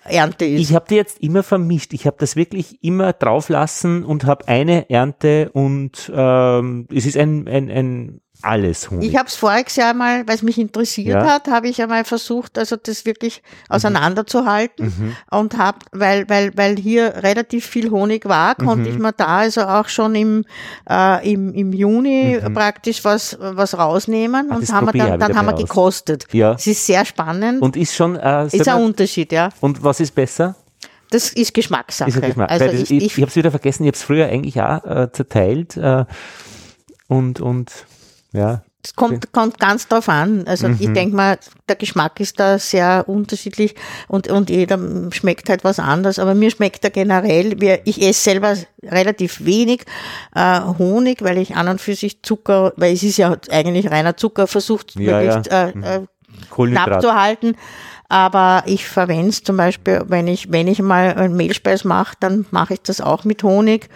Ernte 0.06 0.46
ist. 0.46 0.62
Ich 0.62 0.76
habe 0.76 0.86
die 0.90 0.96
jetzt 0.96 1.22
immer 1.22 1.44
vermischt. 1.44 1.94
Ich 1.94 2.06
habe 2.08 2.18
das 2.20 2.36
wirklich 2.36 2.84
immer 2.84 3.14
drauflassen 3.14 4.04
und 4.04 4.26
habe 4.26 4.48
eine 4.48 4.90
Ernte 4.90 5.50
und 5.52 6.12
ähm, 6.14 6.88
es 6.94 7.06
ist 7.06 7.18
ein, 7.18 7.48
ein, 7.48 7.70
ein 7.70 8.22
alles 8.46 8.90
Honig. 8.92 9.10
Ich 9.10 9.18
habe 9.18 9.28
es 9.28 9.36
voriges 9.36 9.76
Jahr 9.76 9.94
mal, 9.94 10.28
weil 10.28 10.36
es 10.36 10.42
mich 10.44 10.58
interessiert 10.58 11.08
Ja. 11.24 11.26
hat, 11.34 11.48
habe 11.48 11.68
ich 11.68 11.82
einmal 11.82 12.04
versucht, 12.06 12.58
also 12.58 12.76
das 12.76 13.06
wirklich 13.06 13.42
auseinanderzuhalten 13.70 14.86
Mhm. 14.88 15.16
und 15.32 15.58
habe, 15.58 15.80
weil, 15.92 16.28
weil, 16.30 16.52
weil 16.56 16.76
hier 16.78 17.16
relativ 17.24 17.66
viel 17.66 17.90
Honig 17.92 18.26
war, 18.26 18.56
konnte 18.56 18.90
Mhm. 18.90 18.96
ich 18.96 19.00
mir 19.00 19.14
da 19.14 19.26
also 19.38 19.62
auch 19.62 19.88
schon 19.88 20.16
im, 20.16 20.46
äh, 20.90 21.32
im, 21.32 21.54
im 21.54 21.74
Juni 21.74 22.40
praktisch 22.54 23.04
was, 23.04 23.38
was 23.40 23.78
rausnehmen 23.78 24.46
Mhm. 24.48 24.52
Ah, 24.52 24.56
und 24.58 24.72
haben 24.74 24.94
wir 24.94 25.06
dann, 25.06 25.20
dann 25.20 25.36
haben 25.38 25.46
wir 25.48 25.54
gekostet. 25.56 26.26
Ja. 26.32 26.54
Es 26.54 26.68
ist 26.68 26.86
sehr 26.86 27.06
spannend. 27.06 27.62
Und 27.62 27.76
ist 27.76 27.96
schon, 27.96 28.16
äh, 28.16 28.46
ist 28.48 28.68
ein 28.68 28.82
Unterschied, 28.82 29.32
ja. 29.32 29.50
und 29.62 29.84
was 29.84 30.00
ist 30.00 30.14
besser? 30.14 30.56
Das 31.12 31.30
ist 31.32 31.54
Geschmackssache. 31.54 32.10
Ist 32.10 32.22
Geschmack. 32.22 32.50
Also 32.52 32.66
das, 32.66 32.74
ich, 32.74 32.82
ich 32.92 32.92
ich, 32.92 33.06
ich 33.18 33.22
habe 33.22 33.30
es 33.30 33.36
wieder 33.36 33.52
vergessen, 33.52 33.84
ich 33.84 33.88
habe 33.90 33.96
es 33.96 34.04
früher 34.04 34.26
eigentlich 34.26 34.60
auch 34.62 34.84
äh, 34.86 35.12
zerteilt 35.12 35.78
äh, 35.78 36.06
und, 37.08 37.40
und 37.40 37.72
ja. 38.36 38.62
Es 38.84 38.96
kommt, 38.96 39.34
kommt 39.34 39.60
ganz 39.60 39.88
drauf 39.88 40.10
an. 40.10 40.46
Also 40.46 40.68
Mhm. 40.68 40.78
ich 40.80 40.94
denke 40.94 41.16
mal, 41.16 41.40
der 41.68 41.76
Geschmack 41.76 42.20
ist 42.20 42.40
da 42.40 42.60
sehr 42.60 43.06
unterschiedlich 43.08 43.74
und, 44.08 44.28
und 44.28 44.52
jeder 44.52 44.78
schmeckt 45.12 45.50
halt 45.50 45.64
was 45.64 45.80
anderes. 45.80 46.20
Aber 46.20 46.36
mir 46.36 46.52
schmeckt 46.52 46.84
er 46.84 46.92
generell, 46.92 47.58
ich 47.86 48.00
esse 48.00 48.22
selber 48.22 48.54
relativ 48.84 49.44
wenig 49.44 49.86
äh, 50.36 50.60
Honig, 50.78 51.24
weil 51.24 51.40
ich 51.40 51.56
an 51.56 51.68
und 51.68 51.82
für 51.82 51.96
sich 51.96 52.22
Zucker, 52.22 52.74
weil 52.78 52.94
es 52.94 53.02
ist 53.02 53.18
ja 53.18 53.36
eigentlich 53.50 53.90
reiner 53.90 54.18
Zucker, 54.18 54.46
versucht 54.46 54.94
Ja, 55.00 55.20
möglichst 55.20 55.52
ja. 55.52 55.72
Mhm. 55.74 55.84
Äh, 55.84 55.96
äh, 55.96 55.98
knapp 55.98 56.50
Kohlenhydrat. 56.52 57.02
zu 57.02 57.14
halten. 57.16 57.56
Aber 58.08 58.62
ich 58.68 58.88
verwende 58.88 59.30
es 59.30 59.42
zum 59.44 59.58
Beispiel, 59.58 60.04
wenn 60.10 60.28
ich, 60.28 60.52
wenn 60.52 60.68
ich 60.68 60.80
mal 60.80 61.16
einen 61.16 61.36
Mehlspeis 61.36 61.86
mache, 61.86 62.16
dann 62.20 62.46
mache 62.52 62.76
ich 62.76 62.82
das 62.84 63.02
auch 63.02 63.24
mit 63.24 63.42
Honig. 63.42 63.90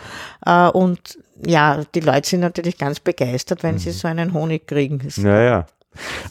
Äh, 0.48 0.70
und 0.70 1.20
ja, 1.45 1.84
die 1.95 1.99
Leute 2.02 2.30
sind 2.30 2.40
natürlich 2.41 2.78
ganz 2.78 2.99
begeistert, 2.99 3.64
wenn 3.64 3.76
Mhm. 3.76 3.80
sie 3.80 3.91
so 3.91 4.07
einen 4.07 4.34
Honig 4.34 4.68
kriegen. 4.68 4.99
Das- 5.03 5.18
Naja. 5.18 5.66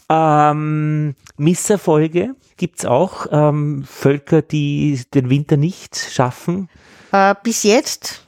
Ähm, 0.08 1.14
Misserfolge 1.36 2.34
gibt's 2.56 2.84
auch. 2.84 3.26
Ähm, 3.30 3.84
Völker, 3.86 4.42
die 4.42 5.02
den 5.14 5.30
Winter 5.30 5.56
nicht 5.56 5.96
schaffen. 5.96 6.68
Äh, 7.12 7.34
bis 7.42 7.62
jetzt, 7.62 8.24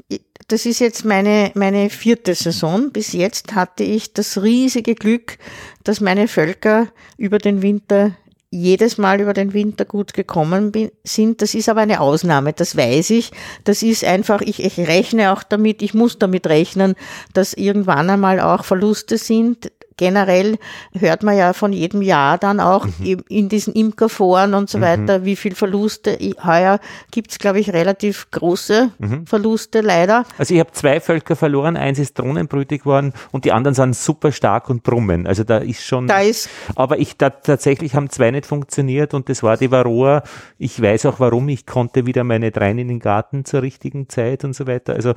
das 0.49 0.67
ist 0.67 0.81
jetzt 0.81 1.05
meine, 1.05 1.53
meine 1.55 1.91
vierte 1.91 2.35
Saison, 2.35 2.91
bis 2.93 3.13
jetzt 3.13 3.55
hatte 3.55 3.85
ich 3.85 4.13
das 4.13 4.43
riesige 4.43 4.95
Glück, 4.95 5.39
dass 5.85 6.01
meine 6.01 6.29
Völker 6.29 6.89
über 7.17 7.39
den 7.39 7.63
Winter 7.63 8.13
jedes 8.51 8.99
Mal 8.99 9.21
über 9.21 9.33
den 9.33 9.53
Winter 9.53 9.85
gut 9.85 10.13
gekommen 10.13 10.73
bin, 10.73 10.91
sind. 11.05 11.41
Das 11.41 11.55
ist 11.55 11.69
aber 11.69 11.83
eine 11.83 12.01
Ausnahme, 12.01 12.53
das 12.53 12.77
weiß 12.77 13.11
ich. 13.11 13.31
Das 13.65 13.83
ist 13.83 14.05
einfach, 14.05 14.41
ich, 14.41 14.63
ich 14.63 14.79
rechne 14.79 15.33
auch 15.33 15.43
damit, 15.43 15.83
ich 15.83 15.95
muss 15.95 16.19
damit 16.19 16.49
rechnen, 16.49 16.95
dass 17.33 17.55
irgendwann 17.55 18.11
einmal 18.11 18.41
auch 18.41 18.65
Verluste 18.65 19.19
sind. 19.19 19.71
Generell 20.01 20.57
hört 20.99 21.23
man 21.23 21.37
ja 21.37 21.53
von 21.53 21.75
jedem 21.75 22.01
Jahr 22.01 22.39
dann 22.39 22.59
auch 22.59 22.87
in- 23.05 23.23
in 23.29 23.51
diesen 23.51 23.75
Imkerforen 23.75 24.55
und 24.55 24.71
so 24.71 24.79
weiter, 24.81 25.25
wie 25.27 25.37
viel 25.37 25.55
Verluste. 25.55 26.17
Heuer 26.43 26.81
gibt's 27.11 27.39
glaube 27.39 27.61
ich, 27.61 27.71
relativ 27.75 28.31
große 28.31 28.93
Verluste 29.27 29.83
leider. 29.83 30.25
Also 30.39 30.55
ich 30.55 30.61
habe 30.61 30.73
zwei 30.73 31.01
Völker 31.01 31.37
verloren, 31.37 31.77
eins 31.77 31.99
ist 31.99 32.19
drohnenbrütig 32.19 32.81
geworden 32.81 33.13
und 33.31 33.45
die 33.45 33.53
anderen 33.53 33.75
sind 33.75 33.95
super 33.95 34.33
stark 34.33 34.71
und 34.71 34.83
brummen. 34.83 35.27
Also 35.27 35.45
da 35.45 35.59
ist 35.59 35.85
schon. 35.85 36.07
Da 36.07 36.21
ist 36.21 36.49
aber 36.77 36.99
ich 36.99 37.19
da, 37.19 37.29
tatsächlich 37.29 37.95
haben 37.95 38.09
zwei 38.09 38.31
nicht 38.31 38.47
funktioniert 38.47 39.13
und 39.13 39.29
das 39.29 39.43
war 39.43 39.59
die 39.59 39.71
Varroa. 39.71 40.23
Ich 40.57 40.81
weiß 40.81 41.05
auch 41.07 41.21
warum. 41.21 41.51
Ich 41.51 41.67
konnte 41.67 42.07
wieder 42.07 42.25
meine 42.25 42.51
dreien 42.51 42.79
in 42.79 42.89
den 42.89 43.01
Garten 43.01 43.45
zur 43.45 43.61
richtigen 43.61 44.09
Zeit 44.09 44.45
und 44.45 44.55
so 44.55 44.67
weiter. 44.67 44.95
Also 44.95 45.13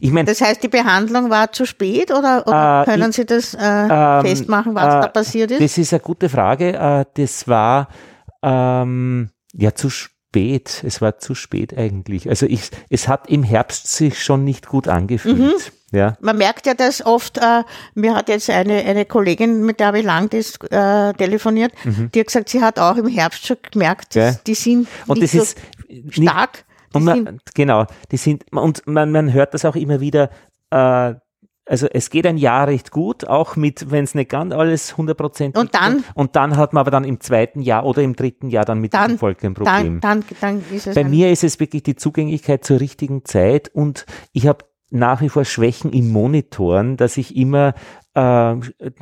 ich 0.00 0.10
meine, 0.10 0.26
Das 0.26 0.40
heißt, 0.40 0.62
die 0.62 0.68
Behandlung 0.68 1.30
war 1.30 1.52
zu 1.52 1.64
spät 1.66 2.10
oder, 2.10 2.44
oder 2.46 2.82
Äh, 2.82 2.90
können 2.90 3.10
ich- 3.10 3.16
Sie 3.16 3.24
das 3.26 3.54
äh, 3.54 3.58
Ähm, 3.60 4.20
festmachen, 4.26 4.74
was 4.74 4.94
äh, 4.94 5.00
da 5.00 5.08
passiert 5.08 5.50
ist? 5.50 5.60
Das 5.62 5.78
ist 5.78 5.92
eine 5.92 6.00
gute 6.00 6.28
Frage. 6.28 6.74
Äh, 6.74 7.04
Das 7.14 7.46
war 7.48 7.88
ähm, 8.42 9.30
ja 9.52 9.74
zu 9.74 9.90
spät. 9.90 10.82
Es 10.86 11.00
war 11.00 11.18
zu 11.18 11.34
spät 11.34 11.76
eigentlich. 11.76 12.28
Also 12.28 12.46
ich, 12.46 12.70
es 12.90 13.08
hat 13.08 13.28
im 13.30 13.42
Herbst 13.42 13.88
sich 13.88 14.22
schon 14.22 14.44
nicht 14.44 14.66
gut 14.68 14.88
angefühlt. 14.88 15.38
Mhm. 15.38 15.52
Ja. 15.92 16.16
Man 16.20 16.36
merkt 16.36 16.66
ja 16.66 16.74
das 16.74 17.04
oft, 17.06 17.38
äh, 17.38 17.62
mir 17.94 18.14
hat 18.14 18.28
jetzt 18.28 18.50
eine, 18.50 18.74
eine 18.84 19.04
Kollegin, 19.06 19.62
mit 19.64 19.78
der 19.80 19.86
habe 19.88 20.00
ich 20.00 20.04
lang 20.04 20.28
das, 20.28 20.56
äh, 20.70 21.14
telefoniert, 21.14 21.72
die 21.84 22.20
hat 22.20 22.26
gesagt, 22.26 22.48
sie 22.48 22.60
hat 22.60 22.78
auch 22.78 22.96
im 22.96 23.06
Herbst 23.06 23.46
schon 23.46 23.56
gemerkt, 23.70 24.14
dass 24.16 24.24
Mhm. 24.24 24.30
Ja. 24.34 24.40
die 24.46 24.54
sind 24.54 24.88
Und 25.06 25.20
nicht 25.20 25.32
das 25.34 25.38
so 25.38 25.42
ist 25.42 25.58
nicht, 25.88 26.14
stark. 26.28 26.64
Die 26.68 26.75
und 26.96 27.04
sind, 27.04 27.24
man, 27.24 27.38
genau, 27.54 27.86
die 28.10 28.16
sind, 28.16 28.44
und 28.52 28.86
man, 28.86 29.10
man 29.12 29.32
hört 29.32 29.54
das 29.54 29.64
auch 29.64 29.76
immer 29.76 30.00
wieder, 30.00 30.30
äh, 30.70 31.14
also 31.68 31.88
es 31.90 32.10
geht 32.10 32.26
ein 32.26 32.38
Jahr 32.38 32.68
recht 32.68 32.92
gut, 32.92 33.26
auch 33.26 33.56
mit, 33.56 33.90
wenn 33.90 34.04
es 34.04 34.14
nicht 34.14 34.30
ganz 34.30 34.54
alles 34.54 34.94
100% 34.94 35.58
Und 35.58 35.74
dann? 35.74 36.04
und 36.14 36.36
dann 36.36 36.56
hat 36.56 36.72
man 36.72 36.82
aber 36.82 36.92
dann 36.92 37.04
im 37.04 37.20
zweiten 37.20 37.60
Jahr 37.60 37.84
oder 37.84 38.02
im 38.02 38.14
dritten 38.14 38.50
Jahr 38.50 38.64
dann 38.64 38.78
mit 38.78 38.94
dann, 38.94 39.12
dem 39.12 39.18
Volk 39.18 39.44
ein 39.44 39.54
Problem. 39.54 40.00
dann, 40.00 40.20
dann, 40.20 40.24
dann 40.40 40.64
ist 40.70 40.86
es 40.86 40.94
Bei 40.94 41.02
mir 41.02 41.32
ist 41.32 41.42
es 41.42 41.58
wirklich 41.58 41.82
die 41.82 41.96
Zugänglichkeit 41.96 42.64
zur 42.64 42.78
richtigen 42.78 43.24
Zeit 43.24 43.68
und 43.74 44.06
ich 44.32 44.46
habe 44.46 44.64
nach 44.90 45.20
wie 45.20 45.28
vor 45.28 45.44
Schwächen 45.44 45.92
im 45.92 46.10
Monitoren, 46.12 46.96
dass 46.96 47.16
ich 47.16 47.36
immer 47.36 47.74
äh, 48.14 48.54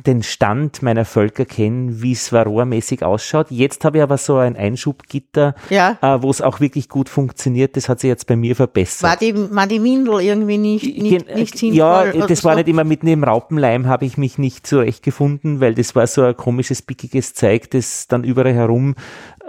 den 0.05 0.23
Stand 0.23 0.81
meiner 0.81 1.05
Völker 1.05 1.45
kenne, 1.45 2.01
wie 2.01 2.11
es 2.11 2.33
Varroa-mäßig 2.33 3.03
ausschaut. 3.03 3.51
Jetzt 3.51 3.85
habe 3.85 3.97
ich 3.97 4.03
aber 4.03 4.17
so 4.17 4.37
ein 4.37 4.57
Einschubgitter, 4.57 5.55
Ja. 5.69 5.97
äh, 6.01 6.21
wo 6.21 6.29
es 6.31 6.41
auch 6.41 6.59
wirklich 6.59 6.89
gut 6.89 7.07
funktioniert. 7.07 7.77
Das 7.77 7.87
hat 7.87 7.99
sich 7.99 8.07
jetzt 8.09 8.27
bei 8.27 8.35
mir 8.35 8.55
verbessert. 8.55 9.03
war 9.09 9.15
die, 9.17 9.33
war 9.55 9.67
die 9.67 9.81
Windel 9.83 10.21
irgendwie 10.21 10.57
nicht, 10.57 10.83
nicht, 11.01 11.27
Gen- 11.27 11.37
nicht 11.37 11.57
sinnvoll? 11.57 11.77
ja, 11.77 12.27
das 12.27 12.43
war 12.43 12.55
nicht 12.55 12.67
immer 12.67 12.83
mit 12.83 13.03
dem 13.03 13.23
Raupenleim, 13.23 13.87
habe 13.87 14.05
ich 14.05 14.17
mich 14.17 14.37
nicht 14.37 14.67
zurechtgefunden, 14.67 15.61
weil 15.61 15.75
das 15.75 15.95
war 15.95 16.07
so 16.07 16.23
ein 16.23 16.35
komisches, 16.35 16.81
pickiges 16.81 17.35
Zeug, 17.35 17.69
das 17.69 18.07
dann 18.07 18.23
überall 18.23 18.53
herum 18.53 18.95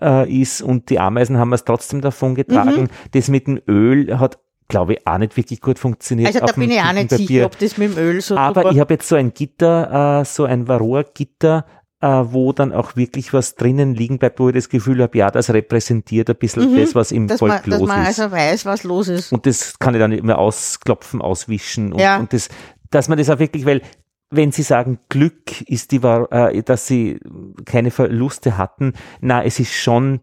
äh, 0.00 0.30
ist 0.30 0.60
und 0.62 0.90
die 0.90 1.00
Ameisen 1.00 1.38
haben 1.38 1.52
es 1.54 1.64
trotzdem 1.64 2.02
davon 2.02 2.34
getragen. 2.34 2.82
Mhm. 2.82 2.88
Das 3.12 3.28
mit 3.28 3.46
dem 3.46 3.60
Öl 3.66 4.18
hat, 4.20 4.38
glaube 4.68 4.94
ich, 4.94 5.06
auch 5.06 5.18
nicht 5.18 5.36
wirklich 5.36 5.60
gut 5.60 5.78
funktioniert. 5.78 6.28
Also 6.34 6.40
da 6.46 6.52
bin 6.52 6.70
ich 6.70 6.80
auch 6.80 6.92
nicht 6.92 7.08
Küchenpapier. 7.08 7.26
sicher, 7.26 7.46
ob 7.46 7.58
das 7.58 7.78
mit 7.78 7.92
dem 7.92 7.98
Öl 7.98 8.20
so 8.20 8.36
Aber 8.36 8.62
super 8.62 8.72
ich 8.74 8.80
habe 8.80 8.94
jetzt 8.94 9.08
so 9.08 9.16
ein 9.16 9.32
Gitter, 9.32 10.20
äh, 10.20 10.24
so 10.24 10.44
ein 10.44 10.66
Varroa-Gitter, 10.68 11.64
äh, 12.00 12.06
wo 12.06 12.52
dann 12.52 12.72
auch 12.72 12.96
wirklich 12.96 13.32
was 13.32 13.54
drinnen 13.54 13.94
liegen 13.94 14.18
bleibt, 14.18 14.38
wo 14.40 14.48
ich 14.48 14.54
das 14.54 14.68
Gefühl 14.68 15.02
habe, 15.02 15.16
ja, 15.16 15.30
das 15.30 15.50
repräsentiert 15.50 16.28
ein 16.28 16.36
bisschen 16.36 16.76
das, 16.76 16.94
was 16.94 17.12
im 17.12 17.22
Mhm. 17.24 17.28
dass 17.28 17.38
Volk 17.40 17.52
man, 17.52 17.70
dass 17.70 17.80
los 17.80 17.88
man 17.88 18.02
ist. 18.02 18.20
also 18.20 18.32
weiß, 18.36 18.66
was 18.66 18.82
los 18.84 19.08
ist. 19.08 19.32
Und 19.32 19.46
das 19.46 19.78
kann 19.78 19.94
ich 19.94 20.00
dann 20.00 20.12
immer 20.12 20.38
ausklopfen, 20.38 21.22
auswischen. 21.22 21.92
Und, 21.92 22.00
Ja. 22.00 22.18
und 22.18 22.32
das, 22.32 22.48
dass 22.90 23.08
man 23.08 23.18
das 23.18 23.30
auch 23.30 23.38
wirklich, 23.38 23.64
weil 23.66 23.82
wenn 24.30 24.50
Sie 24.52 24.62
sagen, 24.62 24.98
Glück 25.08 25.62
ist 25.70 25.92
die, 25.92 25.98
äh, 26.02 26.62
dass 26.64 26.86
Sie 26.88 27.20
keine 27.64 27.90
Verluste 27.92 28.58
hatten, 28.58 28.92
na, 29.20 29.44
es 29.44 29.60
ist 29.60 29.72
schon, 29.72 30.20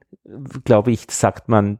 glaube 0.66 0.92
ich, 0.92 1.06
sagt 1.10 1.48
man, 1.50 1.80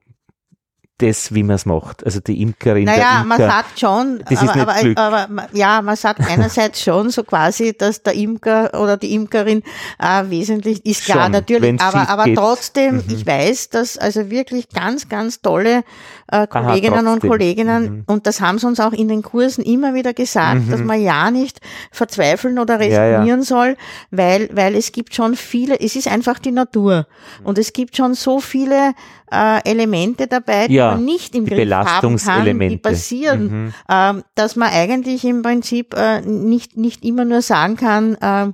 das, 1.00 1.34
wie 1.34 1.42
man 1.44 1.56
es 1.56 1.66
macht. 1.66 2.06
Also 2.06 2.20
die 2.20 2.40
Imkerin, 2.42 2.86
Naja, 2.86 3.22
Imker. 3.22 3.24
man 3.26 3.38
sagt 3.40 3.80
schon, 3.80 4.20
Das 4.30 4.42
ist 4.44 4.50
aber, 4.56 4.74
nicht 4.84 4.98
aber, 4.98 5.22
aber 5.30 5.48
ja, 5.52 5.82
man 5.82 5.96
sagt 5.96 6.20
einerseits 6.22 6.82
schon 6.84 7.10
so 7.10 7.24
quasi, 7.24 7.76
dass 7.76 8.04
der 8.04 8.14
Imker 8.14 8.70
oder 8.80 8.96
die 8.96 9.14
Imkerin 9.16 9.64
äh, 10.00 10.24
wesentlich 10.30 10.86
ist 10.86 11.04
klar 11.06 11.24
Schon, 11.24 11.32
natürlich, 11.32 11.82
aber 11.82 12.08
aber 12.10 12.34
trotzdem, 12.36 12.98
Mhm. 12.98 13.04
ich 13.10 13.26
weiß, 13.26 13.70
dass 13.70 13.98
also 13.98 14.30
wirklich 14.30 14.70
ganz 14.70 15.10
ganz 15.10 15.42
tolle 15.42 15.84
äh, 16.32 16.46
Kolleginnen 16.48 17.00
und 17.08 17.14
trotzdem. 17.22 17.30
Kolleginnen 17.30 17.84
Mhm. 17.84 18.04
und 18.08 18.28
das 18.28 18.40
haben 18.40 18.60
sie 18.60 18.68
uns 18.68 18.80
auch 18.80 18.94
in 18.94 19.08
den 19.08 19.24
Kursen 19.24 19.64
immer 19.64 19.96
wieder 19.96 20.14
gesagt, 20.14 20.72
dass 20.72 20.80
man 20.80 21.02
ja 21.02 21.32
nicht 21.32 21.60
verzweifeln 21.92 22.60
oder 22.60 22.80
Ja, 22.82 22.88
ja. 23.06 23.12
resignieren 23.18 23.42
soll, 23.42 23.78
weil 24.12 24.48
weil 24.54 24.76
es 24.76 24.92
gibt 24.92 25.16
schon 25.16 25.36
viele, 25.36 25.80
es 25.80 25.96
ist 25.96 26.08
einfach 26.08 26.38
die 26.40 26.52
Natur 26.52 27.08
Mhm. 27.42 27.46
und 27.48 27.58
es 27.58 27.74
gibt 27.74 27.98
schon 27.98 28.14
so 28.14 28.40
viele 28.40 28.94
äh, 29.34 29.70
Elemente 29.70 30.28
dabei, 30.28 30.68
die 30.68 30.76
Ja, 30.76 30.92
man 30.92 31.06
nicht 31.06 31.34
im 31.36 31.46
Griff 31.46 31.70
haben 31.70 32.18
kann, 32.18 32.60
die 32.60 32.78
passieren, 32.78 33.44
Mhm. 33.66 33.74
ähm, 33.90 34.24
dass 34.36 34.56
man 34.56 34.70
eigentlich 34.70 35.26
im 35.26 35.42
Prinzip 35.42 35.94
äh, 35.96 36.22
nicht, 36.22 36.78
nicht 36.78 37.04
immer 37.04 37.26
nur 37.26 37.42
sagen 37.42 37.76
kann, 37.76 38.18
ähm, 38.22 38.54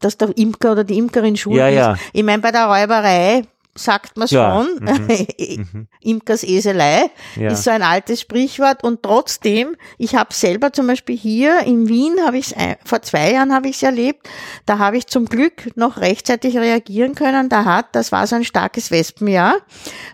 dass 0.00 0.18
der 0.18 0.36
Imker 0.36 0.72
oder 0.72 0.84
die 0.84 0.98
Imkerin 0.98 1.36
schuld 1.36 1.56
Ja, 1.56 1.68
ist. 1.68 1.76
ja. 1.76 1.96
Ich 2.12 2.22
meine, 2.24 2.42
bei 2.42 2.50
der 2.50 2.66
Räuberei 2.66 3.44
sagt 3.74 4.16
man 4.16 4.28
Ja, 4.28 4.64
schon, 4.64 4.84
mhm. 5.72 5.88
Imkers 6.00 6.42
Eselei 6.42 7.10
Ja. 7.36 7.50
ist 7.52 7.64
so 7.64 7.70
ein 7.70 7.82
altes 7.82 8.20
Sprichwort 8.20 8.84
und 8.84 9.02
trotzdem, 9.02 9.76
ich 9.98 10.14
habe 10.14 10.34
selber 10.34 10.72
zum 10.72 10.86
Beispiel 10.86 11.16
hier 11.16 11.60
in 11.60 11.88
Wien, 11.88 12.16
habe 12.24 12.38
ich 12.38 12.54
vor 12.84 13.02
zwei 13.02 13.32
Jahren 13.32 13.54
habe 13.54 13.68
ich 13.68 13.76
es 13.76 13.82
erlebt, 13.82 14.28
da 14.66 14.78
habe 14.78 14.98
ich 14.98 15.06
zum 15.06 15.26
Glück 15.26 15.76
noch 15.76 15.98
rechtzeitig 15.98 16.56
reagieren 16.56 17.14
können. 17.14 17.48
Da 17.48 17.64
hat, 17.64 17.86
das 17.92 18.12
war 18.12 18.26
so 18.26 18.36
ein 18.36 18.44
starkes 18.44 18.90
Wespenjahr 18.90 19.56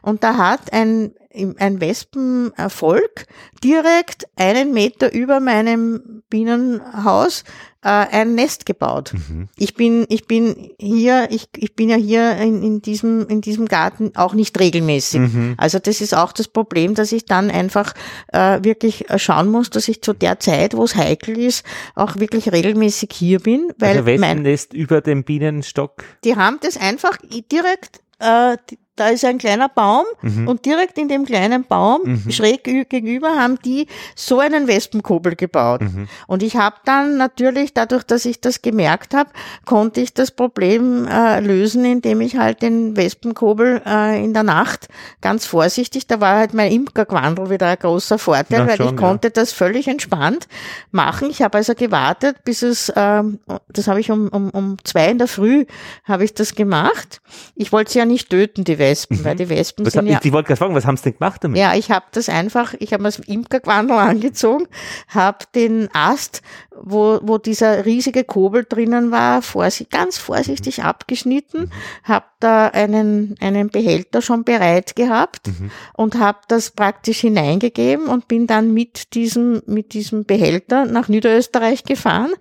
und 0.03 0.23
da 0.23 0.37
hat 0.37 0.73
ein 0.73 1.15
ein 1.59 1.81
Wespenvolk 1.81 3.27
direkt 3.63 4.27
einen 4.37 4.73
Meter 4.73 5.13
über 5.13 5.41
meinem 5.41 6.23
Bienenhaus 6.31 7.45
äh, 7.83 7.89
ein 7.89 8.35
Nest 8.35 8.67
gebaut. 8.67 9.13
Mhm. 9.15 9.49
Ich 9.57 9.75
bin, 9.75 10.07
ich 10.09 10.27
bin 10.27 10.71
hier, 10.79 11.29
ich, 11.31 11.49
ich 11.57 11.77
bin 11.77 11.89
ja 11.89 11.97
hier 11.97 12.37
in, 12.37 12.63
in 12.63 12.83
diesem, 12.83 13.27
in 13.29 13.41
diesem 13.41 13.67
Garten 13.67 14.13
auch 14.17 14.35
nicht 14.35 14.59
regelmäßig. 14.59 15.21
Mhm. 15.21 15.55
Also 15.59 15.79
das 15.79 16.01
ist 16.01 16.15
auch 16.15 16.33
das 16.33 16.49
Problem, 16.49 16.95
dass 16.95 17.13
ich 17.13 17.25
dann 17.25 17.51
einfach 17.51 17.95
äh, 18.33 18.63
wirklich 18.63 19.07
schauen 19.17 19.51
muss, 19.51 19.71
dass 19.71 19.89
ich 19.89 20.03
zu 20.03 20.13
der 20.13 20.41
Zeit, 20.41 20.77
wo 20.77 20.85
es 20.85 20.97
heikel 20.97 21.39
ist, 21.39 21.65
auch 21.95 22.17
wirklich 22.17 22.51
regelmäßig 22.51 23.11
hier 23.13 23.41
bin. 23.41 23.73
Weil 23.79 23.99
also 23.99 24.21
mein 24.21 24.43
Nest 24.43 24.75
über 24.75 25.01
dem 25.01 25.25
Bienenstock? 25.25 26.05
Die 26.25 26.37
haben 26.37 26.59
das 26.61 26.77
einfach 26.77 27.19
direkt 27.51 28.01
äh, 28.19 28.57
da 28.99 29.09
ist 29.09 29.25
ein 29.25 29.39
kleiner 29.39 29.69
Baum 29.69 30.05
mhm. 30.23 30.49
und 30.49 30.65
direkt 30.65 30.99
in 30.99 31.09
dem 31.09 31.25
kleinen 31.25 31.65
Baum, 31.65 32.01
mhm. 32.05 32.31
schräg 32.31 32.65
gegenüber, 32.65 33.37
haben 33.37 33.59
die 33.65 33.87
so 34.17 34.41
einen 34.41 34.67
Wespenkobel 34.67 35.37
gebaut. 35.37 35.83
Mhm. 35.83 36.09
Und 36.27 36.43
ich 36.43 36.57
habe 36.57 36.77
dann 36.85 37.17
natürlich, 37.17 37.75
dadurch, 37.75 38.03
dass 38.03 38.25
ich 38.25 38.41
das 38.41 38.63
gemerkt 38.63 39.15
habe, 39.15 39.31
konnte 39.65 40.01
ich 40.01 40.15
das 40.15 40.31
Problem 40.31 41.07
äh, 41.07 41.41
lösen, 41.41 41.85
indem 41.85 42.21
ich 42.21 42.37
halt 42.37 42.63
den 42.63 42.97
Wespenkobel 42.97 43.83
äh, 43.87 44.25
in 44.25 44.35
der 44.35 44.43
Nacht 44.43 44.89
ganz 45.21 45.47
vorsichtig, 45.47 46.07
da 46.07 46.21
war 46.21 46.37
halt 46.37 46.55
mein 46.55 46.73
Imkerquandel 46.73 47.51
wieder 47.51 47.69
ein 47.69 47.79
großer 47.79 48.19
Vorteil, 48.19 48.61
Na, 48.61 48.67
weil 48.67 48.77
schon, 48.77 48.89
ich 48.89 48.97
konnte 48.97 49.31
das 49.31 49.53
völlig 49.53 49.89
entspannt 49.89 50.49
machen. 50.91 51.31
Ich 51.31 51.43
habe 51.43 51.59
also 51.59 51.75
gewartet, 51.75 52.45
bis 52.45 52.63
es, 52.63 52.89
äh, 52.89 53.23
das 53.69 53.87
habe 53.87 54.01
ich 54.01 54.11
um, 54.11 54.29
um, 54.29 54.51
um 54.51 54.77
zwei 54.85 55.11
in 55.11 55.19
der 55.19 55.29
Früh, 55.29 55.67
habe 56.05 56.25
ich 56.25 56.35
das 56.35 56.55
gemacht. 56.55 57.21
Ich 57.55 57.73
wollte 57.73 57.93
sie 57.93 57.99
ja 57.99 58.05
nicht 58.05 58.31
töten, 58.31 58.65
die 58.65 58.79
Wespen. 58.79 58.88
Wespen, 58.89 59.19
mhm. 59.19 59.25
weil 59.25 59.37
die 59.37 59.49
Wespen 59.49 59.87
was 59.87 59.93
sind 59.93 60.07
ja... 60.07 60.21
Ich 60.23 60.33
wollte 60.33 60.49
gerade 60.49 60.59
fragen, 60.59 60.75
was 60.75 60.87
haben 60.87 60.97
sie 60.97 61.05
denn 61.05 61.15
gemacht 61.15 61.45
damit? 61.45 61.59
Ja, 61.59 61.75
ich 61.75 61.91
habe 61.91 62.07
das 62.13 62.29
einfach, 62.29 62.75
ich 62.79 62.93
habe 62.93 63.03
mir 63.03 63.09
das 63.09 63.19
Imkerquandel 63.21 63.97
angezogen, 63.99 64.67
habe 65.09 65.39
den 65.55 65.89
Ast, 65.93 66.43
wo, 66.81 67.19
wo 67.23 67.39
dieser 67.39 67.85
riesige 67.85 68.25
Kobel 68.25 68.65
drinnen 68.69 69.11
war, 69.11 69.43
vorsicht, 69.43 69.91
ganz 69.91 70.19
vorsichtig 70.19 70.79
mhm. 70.79 70.85
abgeschnitten, 70.85 71.63
mhm. 71.63 71.71
habe 72.05 72.27
da 72.41 72.69
einen, 72.69 73.35
einen 73.41 73.69
Behälter 73.69 74.23
schon 74.23 74.45
bereit 74.45 74.97
gehabt 74.97 75.49
mhm. 75.49 75.71
und 75.95 76.19
habe 76.19 76.39
das 76.49 76.71
praktisch 76.71 77.21
hineingegeben 77.21 78.07
und 78.07 78.29
bin 78.29 78.47
dann 78.47 78.73
mit 78.73 79.15
diesem, 79.15 79.63
mit 79.67 79.93
diesem 79.93 80.25
Behälter 80.25 80.85
nach 80.85 81.09
Niederösterreich 81.09 81.85
gefahren 81.85 82.33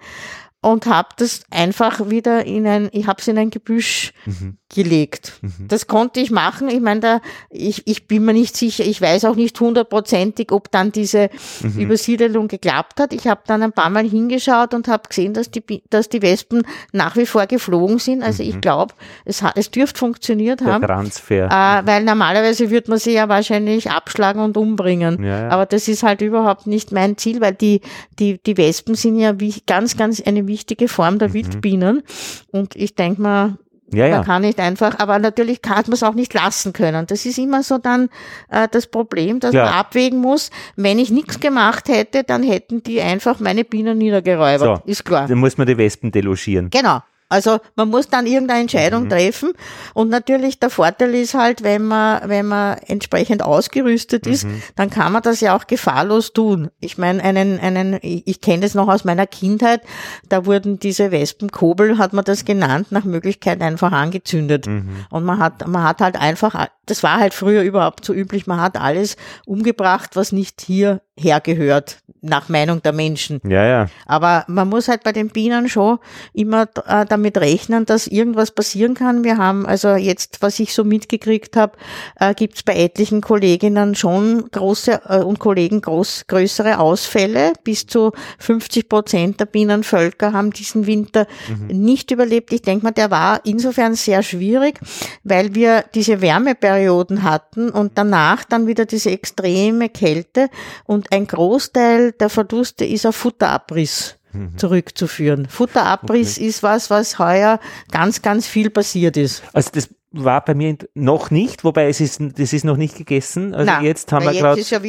und 0.62 0.86
habe 0.86 1.10
das 1.18 1.44
einfach 1.52 2.10
wieder 2.10 2.46
in 2.46 2.68
ein, 2.68 2.90
ich 2.92 3.08
habe 3.08 3.22
es 3.22 3.28
in 3.28 3.38
ein 3.38 3.50
Gebüsch 3.50 4.14
mhm. 4.26 4.58
Gelegt. 4.74 5.34
Mhm. 5.42 5.68
Das 5.70 5.88
konnte 5.88 6.20
ich 6.20 6.30
machen. 6.30 6.70
Ich 6.70 6.82
meine, 6.82 7.00
da, 7.00 7.22
ich, 7.50 7.88
ich 7.88 8.08
bin 8.08 8.26
mir 8.26 8.34
nicht 8.34 8.58
sicher, 8.58 8.84
ich 8.84 9.02
weiß 9.02 9.26
auch 9.26 9.36
nicht 9.36 9.60
hundertprozentig, 9.60 10.52
ob 10.52 10.72
dann 10.72 10.92
diese 10.92 11.30
mhm. 11.62 11.80
Übersiedelung 11.80 12.48
geklappt 12.48 13.00
hat. 13.00 13.14
Ich 13.14 13.28
habe 13.28 13.42
dann 13.48 13.64
ein 13.64 13.72
paar 13.72 13.90
Mal 13.90 14.08
hingeschaut 14.08 14.74
und 14.74 14.88
habe 14.88 15.08
gesehen, 15.08 15.34
dass 15.34 15.52
die, 15.52 15.64
dass 15.90 16.10
die 16.10 16.22
Wespen 16.22 16.64
nach 16.92 17.16
wie 17.16 17.26
vor 17.26 17.46
geflogen 17.46 18.00
sind. 18.00 18.24
Also 18.24 18.44
ich 18.44 18.56
mhm. 18.56 18.62
glaube, 18.62 18.94
es, 19.24 19.42
es 19.56 19.72
dürfte 19.72 20.00
funktioniert 20.00 20.60
Der 20.60 20.74
haben. 20.74 20.86
Transfer. 20.86 21.46
Äh, 21.46 21.88
weil 21.88 22.04
normalerweise 22.04 22.70
würde 22.70 22.90
man 22.90 23.00
sie 23.00 23.14
ja 23.14 23.30
wahrscheinlich 23.30 23.90
abschlagen 23.90 24.42
und 24.42 24.58
umbringen. 24.58 25.24
Ja, 25.24 25.44
ja. 25.44 25.50
Aber 25.50 25.66
das 25.66 25.88
ist 25.88 26.04
halt 26.04 26.22
überhaupt 26.22 26.68
nicht 26.68 26.92
mein 26.92 27.18
Ziel, 27.18 27.40
weil 27.40 27.54
die, 27.54 27.82
die, 28.20 28.40
die 28.44 28.58
Wespen 28.58 28.96
sind 28.96 29.18
ja 29.18 29.40
wie 29.40 29.56
ganz, 29.66 29.96
ganz 29.96 30.22
eine 30.22 30.46
wichtige 30.48 30.90
Form 30.90 31.20
der 31.20 31.30
mhm. 31.30 31.34
Wildbienen. 31.34 32.04
Und 32.52 32.76
ich 32.76 32.96
denke 32.96 33.22
mal, 33.22 33.58
ja, 33.94 34.08
ja. 34.08 34.18
Man 34.18 34.26
kann 34.26 34.42
nicht 34.42 34.60
einfach, 34.60 35.00
aber 35.00 35.18
natürlich 35.20 35.62
kann 35.62 35.84
man 35.86 35.94
es 35.94 36.04
auch 36.04 36.14
nicht 36.14 36.34
lassen 36.34 36.74
können. 36.74 37.08
Das 37.08 37.26
ist 37.26 37.38
immer 37.38 37.64
so 37.64 37.78
dann 37.78 38.10
äh, 38.50 38.68
das 38.70 38.88
Problem, 38.88 39.40
dass 39.40 39.54
ja. 39.54 39.66
man 39.66 39.74
abwägen 39.74 40.20
muss. 40.20 40.50
Wenn 40.76 41.00
ich 41.00 41.10
nichts 41.10 41.40
gemacht 41.40 41.88
hätte, 41.88 42.24
dann 42.24 42.44
hätten 42.44 42.84
die 42.84 43.02
einfach 43.02 43.40
meine 43.40 43.64
Bienen 43.64 43.98
niedergeräubert. 43.98 44.82
So, 44.84 44.92
ist 44.92 45.06
klar. 45.06 45.28
Dann 45.28 45.38
muss 45.38 45.58
man 45.58 45.68
die 45.68 45.78
Wespen 45.78 46.12
delogieren. 46.12 46.70
Genau. 46.70 47.02
Also 47.30 47.60
man 47.76 47.90
muss 47.90 48.08
dann 48.08 48.26
irgendeine 48.26 48.62
Entscheidung 48.62 49.04
mhm. 49.04 49.10
treffen 49.10 49.52
und 49.94 50.10
natürlich 50.10 50.60
der 50.60 50.70
Vorteil 50.70 51.14
ist 51.14 51.34
halt, 51.34 51.62
wenn 51.62 51.86
man 51.86 52.30
wenn 52.30 52.48
man 52.48 52.78
entsprechend 52.86 53.44
ausgerüstet 53.44 54.26
ist, 54.28 54.46
mhm. 54.46 54.64
dann 54.76 54.90
kann 54.90 55.12
man 55.12 55.22
das 55.22 55.42
ja 55.42 55.56
auch 55.56 55.68
gefahrlos 55.68 56.32
tun. 56.32 56.70
Ich 56.80 56.98
meine 56.98 57.22
einen 57.22 57.60
einen 57.60 58.00
ich 58.02 58.40
kenne 58.40 58.62
das 58.62 58.76
noch 58.76 58.88
aus 58.88 59.04
meiner 59.04 59.28
Kindheit, 59.28 59.82
da 60.30 60.46
wurden 60.46 60.80
diese 60.80 61.12
Wespenkobel 61.12 61.98
hat 61.98 62.14
man 62.14 62.24
das 62.24 62.46
genannt, 62.46 62.92
nach 62.92 63.04
Möglichkeit 63.04 63.62
einfach 63.62 63.92
angezündet 63.92 64.68
mhm. 64.68 65.06
und 65.10 65.26
man 65.26 65.40
hat 65.40 65.68
man 65.68 65.84
hat 65.84 66.00
halt 66.00 66.16
einfach 66.16 66.70
das 66.86 67.04
war 67.04 67.20
halt 67.20 67.34
früher 67.34 67.64
überhaupt 67.64 68.06
so 68.06 68.14
üblich, 68.14 68.48
man 68.48 68.62
hat 68.62 68.78
alles 68.78 69.18
umgebracht, 69.46 70.16
was 70.16 70.32
nicht 70.32 70.62
hier 70.62 71.02
hergehört, 71.18 71.98
nach 72.22 72.50
Meinung 72.50 72.82
der 72.82 72.94
Menschen. 72.94 73.40
Ja, 73.48 73.66
ja. 73.66 73.88
Aber 74.06 74.44
man 74.48 74.70
muss 74.70 74.88
halt 74.88 75.04
bei 75.04 75.12
den 75.12 75.30
Bienen 75.30 75.70
schon 75.70 76.00
immer 76.34 76.68
äh, 76.86 77.06
damit 77.06 77.38
rechnen, 77.38 77.86
dass 77.86 78.08
irgendwas 78.08 78.52
passieren 78.52 78.94
kann. 78.94 79.24
Wir 79.24 79.38
haben 79.38 79.66
also 79.66 79.96
jetzt, 79.96 80.42
was 80.42 80.60
ich 80.60 80.74
so 80.74 80.84
mitgekriegt 80.84 81.56
habe, 81.56 81.78
äh, 82.20 82.34
gibt 82.34 82.56
es 82.56 82.64
bei 82.64 82.76
etlichen 82.76 83.22
Kolleginnen 83.22 83.96
schon 83.96 84.50
große 84.52 85.02
äh, 85.08 85.20
und 85.20 85.40
Kollegen 85.40 85.82
groß, 85.82 86.26
größere 86.28 86.80
Ausfälle. 86.80 87.54
Bis 87.64 87.88
zu 87.88 88.12
50 88.40 88.90
Prozent 88.90 89.40
der 89.40 89.46
Bienenvölker 89.46 90.34
haben 90.34 90.52
diesen 90.52 90.88
Winter 90.88 91.28
mhm. 91.48 91.68
nicht 91.80 92.12
überlebt. 92.12 92.52
Ich 92.54 92.62
denke 92.62 92.86
mal, 92.86 92.92
der 92.92 93.12
war 93.12 93.42
insofern 93.46 93.96
sehr 93.96 94.24
schwierig, 94.24 94.80
weil 95.24 95.56
wir 95.56 95.86
diese 95.94 96.22
Wärmeperioden 96.22 97.24
hatten 97.24 97.70
und 97.70 97.98
danach 97.98 98.44
dann 98.44 98.68
wieder 98.68 98.86
diese 98.86 99.12
extreme 99.12 99.90
Kälte 99.90 100.50
und 100.86 101.07
ein 101.12 101.28
Großteil 101.28 102.12
der 102.14 102.30
Verluste 102.30 102.86
ist 102.86 103.06
auf 103.06 103.16
Futterabriss 103.16 104.18
mhm. 104.34 104.58
zurückzuführen. 104.58 105.48
Futterabriss 105.50 106.38
okay. 106.38 106.48
ist 106.48 106.64
was, 106.64 106.90
was 106.90 107.20
heuer 107.20 107.60
ganz, 107.92 108.22
ganz 108.22 108.48
viel 108.48 108.70
passiert 108.70 109.18
ist. 109.18 109.44
Also 109.54 109.70
das 109.74 109.90
war 110.12 110.44
bei 110.44 110.54
mir 110.54 110.78
noch 110.94 111.32
nicht, 111.32 111.64
wobei 111.64 111.90
es 111.90 112.00
ist, 112.00 112.22
das 112.38 112.54
ist 112.54 112.64
noch 112.64 112.78
nicht 112.78 112.96
gegessen. 112.96 113.54
Also 113.54 113.66
Nein, 113.66 113.84
jetzt 113.84 114.12
haben 114.12 114.26
wir 114.26 114.32
gerade 114.32 114.60
ja 114.62 114.80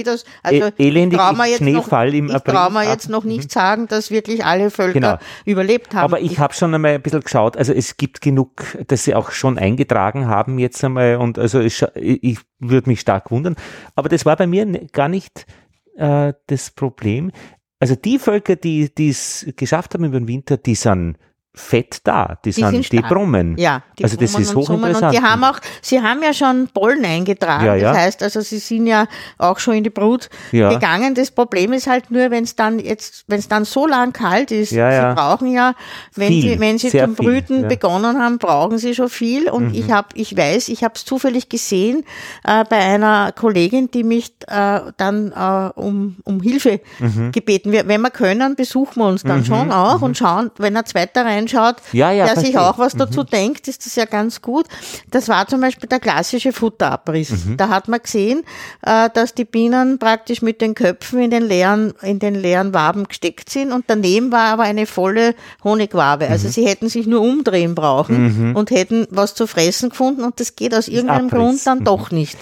also 0.42 0.66
e 0.66 0.72
elendig 0.78 1.20
Schneefall 1.56 2.08
noch, 2.08 2.14
im 2.14 2.30
April. 2.30 2.54
Ich 2.54 2.60
brauche 2.60 2.72
mir 2.72 2.88
jetzt 2.88 3.08
noch 3.08 3.24
nicht 3.24 3.44
mhm. 3.44 3.50
sagen, 3.50 3.88
dass 3.88 4.10
wirklich 4.10 4.44
alle 4.44 4.70
Völker 4.70 4.92
genau. 4.92 5.18
überlebt 5.44 5.94
haben. 5.94 6.04
Aber 6.04 6.20
ich, 6.20 6.32
ich 6.32 6.38
habe 6.38 6.54
schon 6.54 6.72
einmal 6.74 6.92
ein 6.92 7.02
bisschen 7.02 7.20
geschaut, 7.20 7.56
also 7.56 7.72
es 7.72 7.96
gibt 7.96 8.20
genug, 8.20 8.62
dass 8.86 9.04
sie 9.04 9.14
auch 9.14 9.32
schon 9.32 9.58
eingetragen 9.58 10.28
haben 10.28 10.58
jetzt 10.58 10.82
einmal 10.84 11.16
und 11.16 11.38
also 11.38 11.60
ich, 11.60 11.84
ich 11.96 12.38
würde 12.60 12.88
mich 12.88 13.00
stark 13.00 13.30
wundern. 13.30 13.56
Aber 13.96 14.08
das 14.08 14.24
war 14.24 14.36
bei 14.36 14.46
mir 14.46 14.66
gar 14.92 15.08
nicht 15.08 15.46
äh, 15.98 16.32
das 16.46 16.70
Problem. 16.70 17.30
Also 17.80 17.94
die 17.94 18.18
Völker, 18.18 18.56
die 18.56 18.90
es 18.96 19.46
geschafft 19.56 19.94
haben 19.94 20.04
über 20.04 20.18
den 20.18 20.28
Winter, 20.28 20.56
die 20.56 20.74
sind 20.74 21.16
fett 21.54 21.98
da. 22.04 22.38
Die, 22.44 22.50
die 22.50 22.52
sind, 22.52 22.70
sind 22.70 22.92
die 22.92 23.00
brummen. 23.00 23.56
Ja, 23.58 23.82
die 23.98 24.04
also 24.04 24.16
das 24.16 24.38
ist 24.38 24.54
hochinteressant. 24.54 25.06
Und 25.06 25.12
die 25.12 25.26
haben 25.26 25.42
auch, 25.44 25.58
sie 25.82 26.00
haben 26.00 26.22
ja 26.22 26.32
schon 26.32 26.68
Pollen 26.68 27.04
eingetragen. 27.04 27.66
Ja, 27.66 27.74
ja. 27.74 27.92
Das 27.92 27.98
heißt, 27.98 28.22
also 28.22 28.40
sie 28.40 28.58
sind 28.58 28.86
ja 28.86 29.06
auch 29.38 29.58
schon 29.58 29.74
in 29.74 29.84
die 29.84 29.90
Brut 29.90 30.30
ja. 30.52 30.70
gegangen. 30.72 31.14
Das 31.14 31.30
Problem 31.30 31.72
ist 31.72 31.86
halt 31.86 32.10
nur, 32.10 32.30
wenn 32.30 32.44
es 32.44 32.54
dann 32.54 32.78
jetzt, 32.78 33.24
wenn 33.26 33.40
es 33.40 33.48
dann 33.48 33.64
so 33.64 33.86
lang 33.86 34.12
kalt 34.12 34.50
ist, 34.52 34.70
sie 34.70 34.76
brauchen 34.78 35.52
ja, 35.52 35.74
wenn 36.14 36.28
viel, 36.28 36.42
sie, 36.42 36.60
wenn 36.60 36.78
sie 36.78 36.90
zum 36.90 37.14
Brüten 37.14 37.60
viel, 37.60 37.68
begonnen 37.68 38.18
haben, 38.18 38.38
brauchen 38.38 38.78
sie 38.78 38.94
schon 38.94 39.08
viel. 39.08 39.50
Und 39.50 39.68
mhm. 39.68 39.74
ich 39.74 39.90
habe, 39.90 40.08
ich 40.14 40.36
weiß, 40.36 40.68
ich 40.68 40.84
habe 40.84 40.94
es 40.94 41.04
zufällig 41.04 41.48
gesehen 41.48 42.04
äh, 42.44 42.64
bei 42.64 42.78
einer 42.78 43.32
Kollegin, 43.32 43.90
die 43.90 44.04
mich 44.04 44.32
äh, 44.46 44.80
dann 44.96 45.32
äh, 45.32 45.70
um, 45.74 46.16
um 46.24 46.40
Hilfe 46.40 46.80
mhm. 47.00 47.32
gebeten 47.32 47.72
wird. 47.72 47.88
Wenn 47.88 48.00
wir 48.00 48.10
können, 48.10 48.54
besuchen 48.54 49.00
wir 49.00 49.08
uns 49.08 49.22
dann 49.24 49.40
mhm. 49.40 49.44
schon 49.44 49.72
auch 49.72 50.02
und 50.02 50.10
mhm. 50.10 50.14
schauen, 50.14 50.50
wenn 50.58 50.76
er 50.76 50.84
zweiter 50.84 51.24
rein 51.24 51.47
reinschaut, 51.48 51.76
ja, 51.92 52.10
ja, 52.12 52.24
der 52.24 52.34
verstehe. 52.34 52.52
sich 52.52 52.58
auch 52.58 52.78
was 52.78 52.94
dazu 52.94 53.20
mhm. 53.20 53.26
denkt, 53.26 53.68
ist 53.68 53.84
das 53.86 53.96
ja 53.96 54.04
ganz 54.04 54.42
gut. 54.42 54.66
Das 55.10 55.28
war 55.28 55.46
zum 55.46 55.60
Beispiel 55.60 55.88
der 55.88 56.00
klassische 56.00 56.52
Futterabriss. 56.52 57.46
Mhm. 57.46 57.56
Da 57.56 57.68
hat 57.68 57.88
man 57.88 58.00
gesehen, 58.00 58.42
äh, 58.82 59.10
dass 59.12 59.34
die 59.34 59.44
Bienen 59.44 59.98
praktisch 59.98 60.42
mit 60.42 60.60
den 60.60 60.74
Köpfen 60.74 61.20
in 61.20 61.30
den 61.30 61.42
leeren, 61.42 61.94
in 62.02 62.18
den 62.18 62.34
leeren 62.34 62.74
Waben 62.74 63.04
gesteckt 63.04 63.50
sind 63.50 63.72
und 63.72 63.84
daneben 63.86 64.32
war 64.32 64.52
aber 64.52 64.64
eine 64.64 64.86
volle 64.86 65.34
Honigwabe. 65.64 66.28
Also 66.28 66.48
mhm. 66.48 66.52
sie 66.52 66.66
hätten 66.66 66.88
sich 66.88 67.06
nur 67.06 67.20
umdrehen 67.20 67.74
brauchen 67.74 68.50
mhm. 68.50 68.56
und 68.56 68.70
hätten 68.70 69.06
was 69.10 69.34
zu 69.34 69.46
fressen 69.46 69.90
gefunden 69.90 70.24
und 70.24 70.40
das 70.40 70.56
geht 70.56 70.74
aus 70.74 70.88
irgendeinem 70.88 71.26
Abriss. 71.26 71.38
Grund 71.38 71.66
dann 71.66 71.84
doch 71.84 72.10
mhm. 72.10 72.18
nicht. 72.18 72.38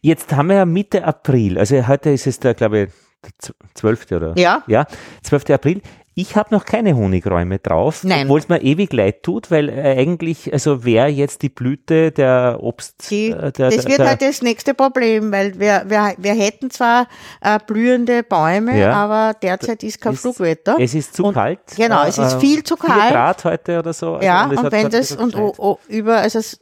Jetzt 0.00 0.32
haben 0.32 0.48
wir 0.48 0.56
ja 0.56 0.64
Mitte 0.64 1.04
April, 1.04 1.58
also 1.58 1.88
heute 1.88 2.10
ist 2.10 2.26
es 2.26 2.38
der, 2.38 2.54
glaube 2.54 2.82
ich, 2.82 2.88
der 3.24 3.54
12. 3.74 4.12
oder? 4.12 4.34
Ja. 4.36 4.62
Ja, 4.68 4.86
12. 5.22 5.50
April. 5.50 5.82
Ich 6.20 6.34
habe 6.34 6.52
noch 6.52 6.64
keine 6.64 6.96
Honigräume 6.96 7.60
drauf, 7.60 8.02
Nein. 8.02 8.24
obwohl 8.24 8.40
es 8.40 8.48
mir 8.48 8.60
ewig 8.60 8.92
leid 8.92 9.22
tut, 9.22 9.52
weil 9.52 9.68
äh, 9.68 9.96
eigentlich, 10.00 10.52
also 10.52 10.84
wäre 10.84 11.06
jetzt 11.06 11.42
die 11.42 11.48
Blüte 11.48 12.10
der 12.10 12.58
Obst, 12.60 13.08
Die, 13.10 13.28
äh, 13.30 13.52
der, 13.52 13.70
das 13.70 13.76
der, 13.76 13.84
wird 13.84 13.98
der, 14.00 14.08
halt 14.08 14.22
das 14.22 14.42
nächste 14.42 14.74
Problem, 14.74 15.30
weil 15.30 15.60
wir, 15.60 15.84
wir, 15.86 16.14
wir 16.18 16.34
hätten 16.34 16.70
zwar 16.70 17.06
äh, 17.40 17.60
blühende 17.64 18.24
Bäume, 18.24 18.76
Ja. 18.80 18.94
aber 18.94 19.38
derzeit 19.40 19.84
ist 19.84 20.00
kein 20.00 20.14
Ist- 20.14 20.22
Flugwetter. 20.22 20.76
es 20.80 20.92
ist 20.94 21.14
zu 21.14 21.26
Und- 21.26 21.34
kalt. 21.34 21.60
Genau, 21.76 22.02
es 22.04 22.18
ist 22.18 22.40
viel 22.40 22.64
zu 22.64 22.74
kalt. 22.76 23.12
Grad 23.12 23.44
heute 23.44 23.78
oder 23.78 23.92
so. 23.92 24.14
Also, 24.14 24.26
ja, 24.26 24.46
es 24.50 24.58
und 24.58 24.64
hat 24.64 24.72
wenn 24.72 24.90
das, 24.90 25.12
und 25.12 25.36
o, 25.36 25.54
o, 25.56 25.78
über, 25.86 26.16
also 26.16 26.40
es- 26.40 26.58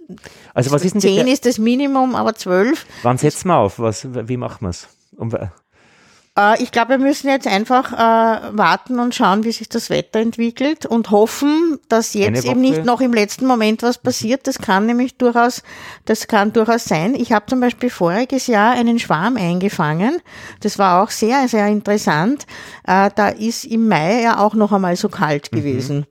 Also 0.52 0.70
was 0.70 0.84
ist 0.84 0.92
denn 0.96 1.00
die, 1.00 1.16
10 1.16 1.28
ist 1.28 1.46
das 1.46 1.56
Minimum, 1.58 2.14
aber 2.14 2.34
12. 2.34 2.84
wann 3.02 3.16
setzen 3.16 3.48
wir 3.48 3.56
auf? 3.56 3.78
Was, 3.78 4.06
wie 4.28 4.36
machen 4.36 4.66
wir's? 4.66 4.86
Um, 5.16 5.30
Äh, 6.36 6.62
ich 6.62 6.70
glaube, 6.70 6.90
wir 6.90 6.98
müssen 6.98 7.28
jetzt 7.28 7.46
einfach 7.46 7.92
äh, 7.92 8.56
warten 8.56 9.00
und 9.00 9.14
schauen, 9.14 9.44
wie 9.44 9.52
sich 9.52 9.68
das 9.68 9.90
Wetter 9.90 10.20
entwickelt 10.20 10.86
und 10.86 11.10
hoffen, 11.10 11.78
dass 11.88 12.14
jetzt 12.14 12.44
eben 12.44 12.60
nicht 12.60 12.84
noch 12.84 13.00
im 13.00 13.12
letzten 13.12 13.46
Moment 13.46 13.82
was 13.82 13.98
passiert. 13.98 14.46
Das 14.46 14.58
kann 14.58 14.86
nämlich 14.86 15.16
durchaus, 15.16 15.62
das 16.04 16.28
kann 16.28 16.52
durchaus 16.52 16.84
sein. 16.84 17.14
Ich 17.14 17.32
habe 17.32 17.46
zum 17.46 17.60
Beispiel 17.60 17.90
voriges 17.90 18.46
Jahr 18.46 18.72
einen 18.72 18.98
Schwarm 18.98 19.36
eingefangen. 19.36 20.18
Das 20.60 20.78
war 20.78 21.02
auch 21.02 21.10
sehr, 21.10 21.48
sehr 21.48 21.66
interessant. 21.68 22.46
Äh, 22.86 23.10
da 23.14 23.28
ist 23.28 23.64
im 23.64 23.88
Mai 23.88 24.22
ja 24.22 24.38
auch 24.38 24.54
noch 24.54 24.72
einmal 24.72 24.96
so 24.96 25.08
kalt 25.08 25.50
gewesen. 25.50 26.06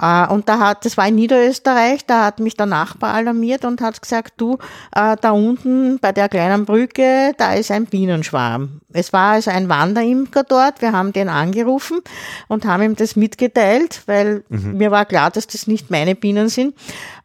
Äh, 0.00 0.26
und 0.28 0.48
da 0.48 0.58
hat, 0.58 0.84
das 0.84 0.96
war 0.96 1.08
in 1.08 1.14
Niederösterreich, 1.14 2.04
da 2.06 2.26
hat 2.26 2.40
mich 2.40 2.56
der 2.56 2.66
Nachbar 2.66 3.14
alarmiert 3.14 3.64
und 3.64 3.80
hat 3.80 4.00
gesagt, 4.00 4.34
du, 4.36 4.58
da 4.92 5.30
unten 5.30 5.98
bei 5.98 6.12
der 6.12 6.28
kleinen 6.28 6.64
Brücke, 6.64 7.32
da 7.36 7.54
ist 7.54 7.70
ein 7.70 7.86
Bienenschwarm. 7.86 8.80
Es 8.92 9.12
war 9.12 9.32
also 9.32 9.50
ein 9.50 9.67
Wanderimker 9.68 10.44
dort, 10.44 10.82
wir 10.82 10.92
haben 10.92 11.12
den 11.12 11.28
angerufen 11.28 12.00
und 12.48 12.64
haben 12.64 12.82
ihm 12.82 12.96
das 12.96 13.16
mitgeteilt, 13.16 14.02
weil 14.06 14.42
mir 14.48 14.90
war 14.90 15.04
klar, 15.04 15.30
dass 15.30 15.46
das 15.46 15.66
nicht 15.66 15.90
meine 15.90 16.14
Bienen 16.14 16.48
sind. 16.48 16.74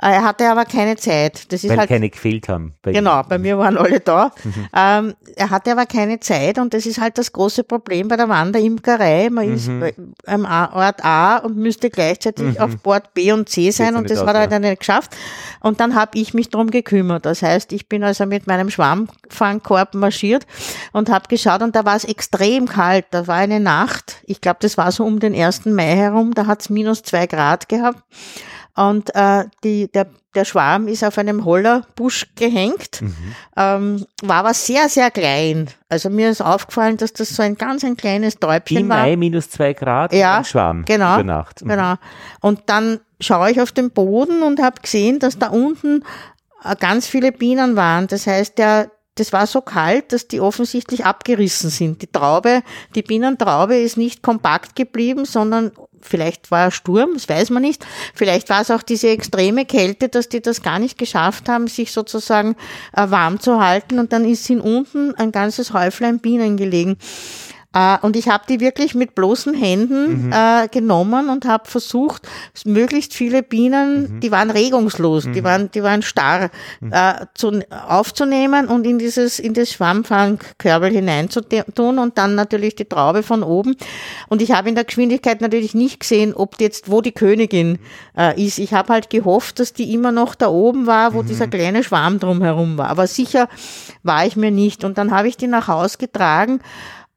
Äh, 0.03 0.13
Er 0.15 0.23
hatte 0.23 0.49
aber 0.49 0.65
keine 0.65 0.95
Zeit. 0.97 1.51
Das 1.51 1.63
ist 1.63 1.69
weil 1.69 1.77
halt 1.79 1.89
keine 1.89 2.09
gefehlt 2.09 2.49
haben. 2.49 2.73
bei 2.81 2.91
Genau, 2.91 3.19
Ihnen. 3.19 3.29
bei 3.29 3.37
mir 3.37 3.57
waren 3.57 3.77
alle 3.77 3.99
da. 3.99 4.31
Ähm, 4.75 5.13
er 5.35 5.49
hatte 5.49 5.71
aber 5.71 5.85
keine 5.85 6.19
Zeit 6.19 6.57
und 6.59 6.73
das 6.73 6.85
ist 6.85 6.99
halt 6.99 7.17
das 7.17 7.31
große 7.31 7.63
Problem 7.63 8.07
bei 8.09 8.17
der 8.17 8.27
Wanderimkerei. 8.29 9.29
Man 9.31 9.53
ist 9.53 9.67
bei- 9.79 9.93
am 10.25 10.45
A- 10.45 10.73
Ort 10.73 11.03
A 11.05 11.37
und 11.37 11.55
müsste 11.57 11.89
gleichzeitig 11.89 12.59
auf 12.59 12.71
Ort 12.83 13.13
B 13.13 13.31
und 13.31 13.47
C 13.49 13.71
sein 13.71 13.93
ja 13.93 13.99
und 13.99 14.09
das 14.09 14.19
aus, 14.19 14.27
hat 14.27 14.35
er 14.35 14.43
ja. 14.45 14.49
halt 14.51 14.61
nicht 14.61 14.79
geschafft. 14.79 15.15
Und 15.61 15.79
dann 15.79 15.95
habe 15.95 16.17
ich 16.17 16.33
mich 16.33 16.49
drum 16.49 16.69
gekümmert. 16.69 17.25
Das 17.25 17.41
heißt, 17.41 17.71
ich 17.71 17.87
bin 17.87 18.03
also 18.03 18.25
mit 18.25 18.45
meinem 18.47 18.69
Schwammfangkorb 18.69 19.93
marschiert 19.95 20.45
und 20.91 21.09
habe 21.09 21.27
geschaut 21.29 21.61
und 21.61 21.75
da 21.75 21.85
war 21.85 21.95
es 21.95 22.03
extrem 22.03 22.67
kalt. 22.67 23.05
Da 23.11 23.27
war 23.27 23.35
eine 23.37 23.59
Nacht, 23.59 24.17
ich 24.25 24.41
glaube, 24.41 24.57
das 24.61 24.77
war 24.77 24.91
so 24.91 25.05
um 25.05 25.19
den 25.19 25.33
1. 25.33 25.65
Mai 25.65 25.95
herum, 25.95 26.33
da 26.33 26.45
hat 26.47 26.61
es 26.61 26.69
minus 26.69 27.03
zwei 27.03 27.27
Grad 27.27 27.69
gehabt. 27.69 28.03
Und 28.75 29.13
äh, 29.15 29.45
die, 29.63 29.91
der, 29.91 30.07
der 30.33 30.45
Schwarm 30.45 30.87
ist 30.87 31.03
auf 31.03 31.17
einem 31.19 31.45
Hollerbusch 31.45 32.27
gehängt, 32.35 33.03
ähm, 33.55 34.05
war 34.23 34.37
aber 34.37 34.53
sehr, 34.55 34.89
sehr 34.89 35.11
klein. 35.11 35.69
Also 35.89 36.09
mir 36.09 36.31
ist 36.31 36.41
aufgefallen, 36.41 36.97
dass 36.97 37.13
das 37.13 37.29
so 37.29 37.43
ein 37.43 37.55
ganz 37.55 37.83
ein 37.83 37.95
kleines 37.95 38.39
Täubchen 38.39 38.77
Im 38.77 38.89
war. 38.89 39.03
Mai 39.03 39.15
minus 39.15 39.51
zwei 39.51 39.73
Grad 39.73 40.11
Ja, 40.11 40.43
Schwarm 40.43 40.85
genau, 40.85 41.15
über 41.15 41.23
Nacht. 41.23 41.63
Mhm. 41.63 41.69
Genau. 41.69 41.95
Und 42.41 42.61
dann 42.65 42.99
schaue 43.19 43.51
ich 43.51 43.61
auf 43.61 43.71
den 43.71 43.91
Boden 43.91 44.41
und 44.41 44.59
habe 44.59 44.81
gesehen, 44.81 45.19
dass 45.19 45.37
da 45.37 45.49
unten 45.49 46.03
äh, 46.63 46.75
ganz 46.75 47.05
viele 47.05 47.31
Bienen 47.31 47.75
waren. 47.75 48.07
Das 48.07 48.25
heißt, 48.25 48.57
der, 48.57 48.89
das 49.15 49.33
war 49.33 49.45
so 49.45 49.61
kalt, 49.61 50.11
dass 50.13 50.27
die 50.27 50.41
offensichtlich 50.41 51.05
abgerissen 51.05 51.69
sind. 51.69 52.01
Die 52.01 52.07
Traube, 52.07 52.63
die 52.95 53.03
Bienentraube 53.03 53.77
ist 53.77 53.97
nicht 53.97 54.23
kompakt 54.23 54.75
geblieben, 54.75 55.25
sondern 55.25 55.71
vielleicht 56.03 56.51
war 56.51 56.71
Sturm, 56.71 57.11
das 57.13 57.27
weiß 57.29 57.49
man 57.49 57.63
nicht. 57.63 57.85
Vielleicht 58.13 58.49
war 58.49 58.61
es 58.61 58.71
auch 58.71 58.83
diese 58.83 59.09
extreme 59.09 59.65
Kälte, 59.65 60.09
dass 60.09 60.29
die 60.29 60.41
das 60.41 60.61
gar 60.61 60.79
nicht 60.79 60.97
geschafft 60.97 61.49
haben, 61.49 61.67
sich 61.67 61.91
sozusagen 61.91 62.55
äh, 62.95 63.09
warm 63.09 63.39
zu 63.39 63.59
halten. 63.59 63.99
Und 63.99 64.13
dann 64.13 64.25
ist 64.25 64.49
in 64.49 64.61
unten 64.61 65.15
ein 65.15 65.31
ganzes 65.31 65.73
Häuflein 65.73 66.19
Bienen 66.19 66.57
gelegen. 66.57 66.97
Äh, 67.73 67.97
und 68.01 68.15
ich 68.15 68.29
habe 68.29 68.43
die 68.47 68.59
wirklich 68.59 68.95
mit 68.95 69.15
bloßen 69.15 69.53
Händen 69.53 70.31
äh, 70.31 70.67
genommen 70.69 71.29
und 71.29 71.45
habe 71.45 71.69
versucht, 71.69 72.27
möglichst 72.65 73.13
viele 73.13 73.43
Bienen, 73.43 74.19
die 74.19 74.31
waren 74.31 74.49
regungslos, 74.49 75.27
die 75.33 75.43
waren, 75.43 75.71
die 75.71 75.83
waren 75.83 76.01
starr, 76.01 76.49
äh, 76.91 77.25
zu, 77.33 77.61
aufzunehmen 77.69 78.67
und 78.67 78.85
in 78.85 78.99
dieses, 78.99 79.39
in 79.39 79.53
das 79.53 79.71
Schwammfangkörbel 79.71 80.91
hineinzutun 80.91 81.99
und 81.99 82.17
dann 82.17 82.35
natürlich 82.35 82.75
die 82.75 82.85
Traube 82.85 83.23
von 83.23 83.43
oben. 83.43 83.75
Und 84.29 84.41
ich 84.41 84.51
habe 84.51 84.69
in 84.69 84.75
der 84.75 84.83
Geschwindigkeit 84.83 85.41
natürlich 85.41 85.73
nicht 85.73 85.99
gesehen, 85.99 86.33
ob 86.33 86.59
jetzt, 86.61 86.91
wo 86.91 87.01
die 87.01 87.11
Königin 87.11 87.79
äh, 88.17 88.41
ist. 88.41 88.59
Ich 88.59 88.73
habe 88.73 88.93
halt 88.93 89.09
gehofft, 89.09 89.59
dass 89.59 89.73
die 89.73 89.93
immer 89.93 90.11
noch 90.11 90.35
da 90.35 90.47
oben 90.47 90.85
war, 90.85 91.13
wo 91.13 91.23
dieser 91.23 91.47
kleine 91.47 91.83
Schwarm 91.83 92.19
drumherum 92.19 92.77
war. 92.77 92.89
Aber 92.89 93.07
sicher 93.07 93.47
war 94.03 94.25
ich 94.25 94.35
mir 94.35 94.51
nicht. 94.51 94.83
Und 94.83 94.97
dann 94.97 95.11
habe 95.11 95.27
ich 95.27 95.37
die 95.37 95.47
nach 95.47 95.67
Haus 95.67 95.97
getragen 95.97 96.59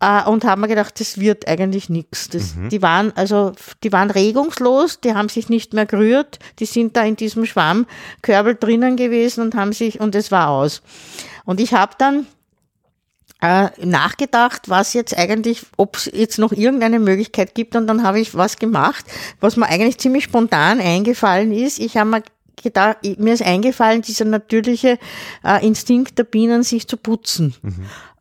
äh, 0.01 0.24
und 0.24 0.44
haben 0.44 0.60
mir 0.60 0.68
gedacht, 0.68 1.01
das 1.01 1.18
wird 1.18 1.48
eigentlich 1.48 1.89
nichts. 1.89 2.28
Die 2.70 2.82
waren 2.82 3.12
also, 3.16 3.52
die 3.82 3.93
waren 3.93 4.10
regungslos, 4.10 5.01
die 5.01 5.14
haben 5.14 5.28
sich 5.28 5.48
nicht 5.48 5.73
mehr 5.73 5.86
gerührt, 5.86 6.39
die 6.59 6.66
sind 6.66 6.97
da 6.97 7.02
in 7.02 7.16
diesem 7.16 7.47
Schwammkörbel 7.47 8.56
drinnen 8.56 8.97
gewesen 8.97 9.43
und 9.43 9.55
haben 9.55 9.73
sich 9.73 10.01
und 10.01 10.14
es 10.14 10.31
war 10.31 10.51
aus. 10.51 10.82
Und 11.44 11.60
ich 11.60 11.73
habe 11.73 11.94
dann 11.98 12.27
äh, 13.40 13.68
nachgedacht, 13.85 14.68
was 14.68 14.94
jetzt 14.94 15.16
eigentlich, 15.16 15.66
ob 15.77 15.97
es 15.97 16.10
jetzt 16.12 16.39
noch 16.39 16.52
irgendeine 16.52 16.98
Möglichkeit 16.98 17.55
gibt 17.55 17.77
und 17.77 17.86
dann 17.86 18.02
habe 18.02 18.20
ich 18.20 18.35
was 18.35 18.59
gemacht, 18.59 19.05
was 19.40 19.56
mir 19.56 19.66
eigentlich 19.66 19.98
ziemlich 19.98 20.24
spontan 20.24 20.81
eingefallen 20.81 21.52
ist. 21.52 21.78
Ich 21.78 21.97
habe 21.97 22.10
mir 22.10 22.23
gedacht, 22.62 22.99
mir 23.19 23.35
ist 23.35 23.43
eingefallen, 23.43 24.03
dieser 24.03 24.24
natürliche 24.24 24.99
äh, 25.45 25.66
Instinkt 25.66 26.19
der 26.19 26.24
Bienen, 26.24 26.62
sich 26.62 26.89
zu 26.89 26.97
putzen. 26.97 27.55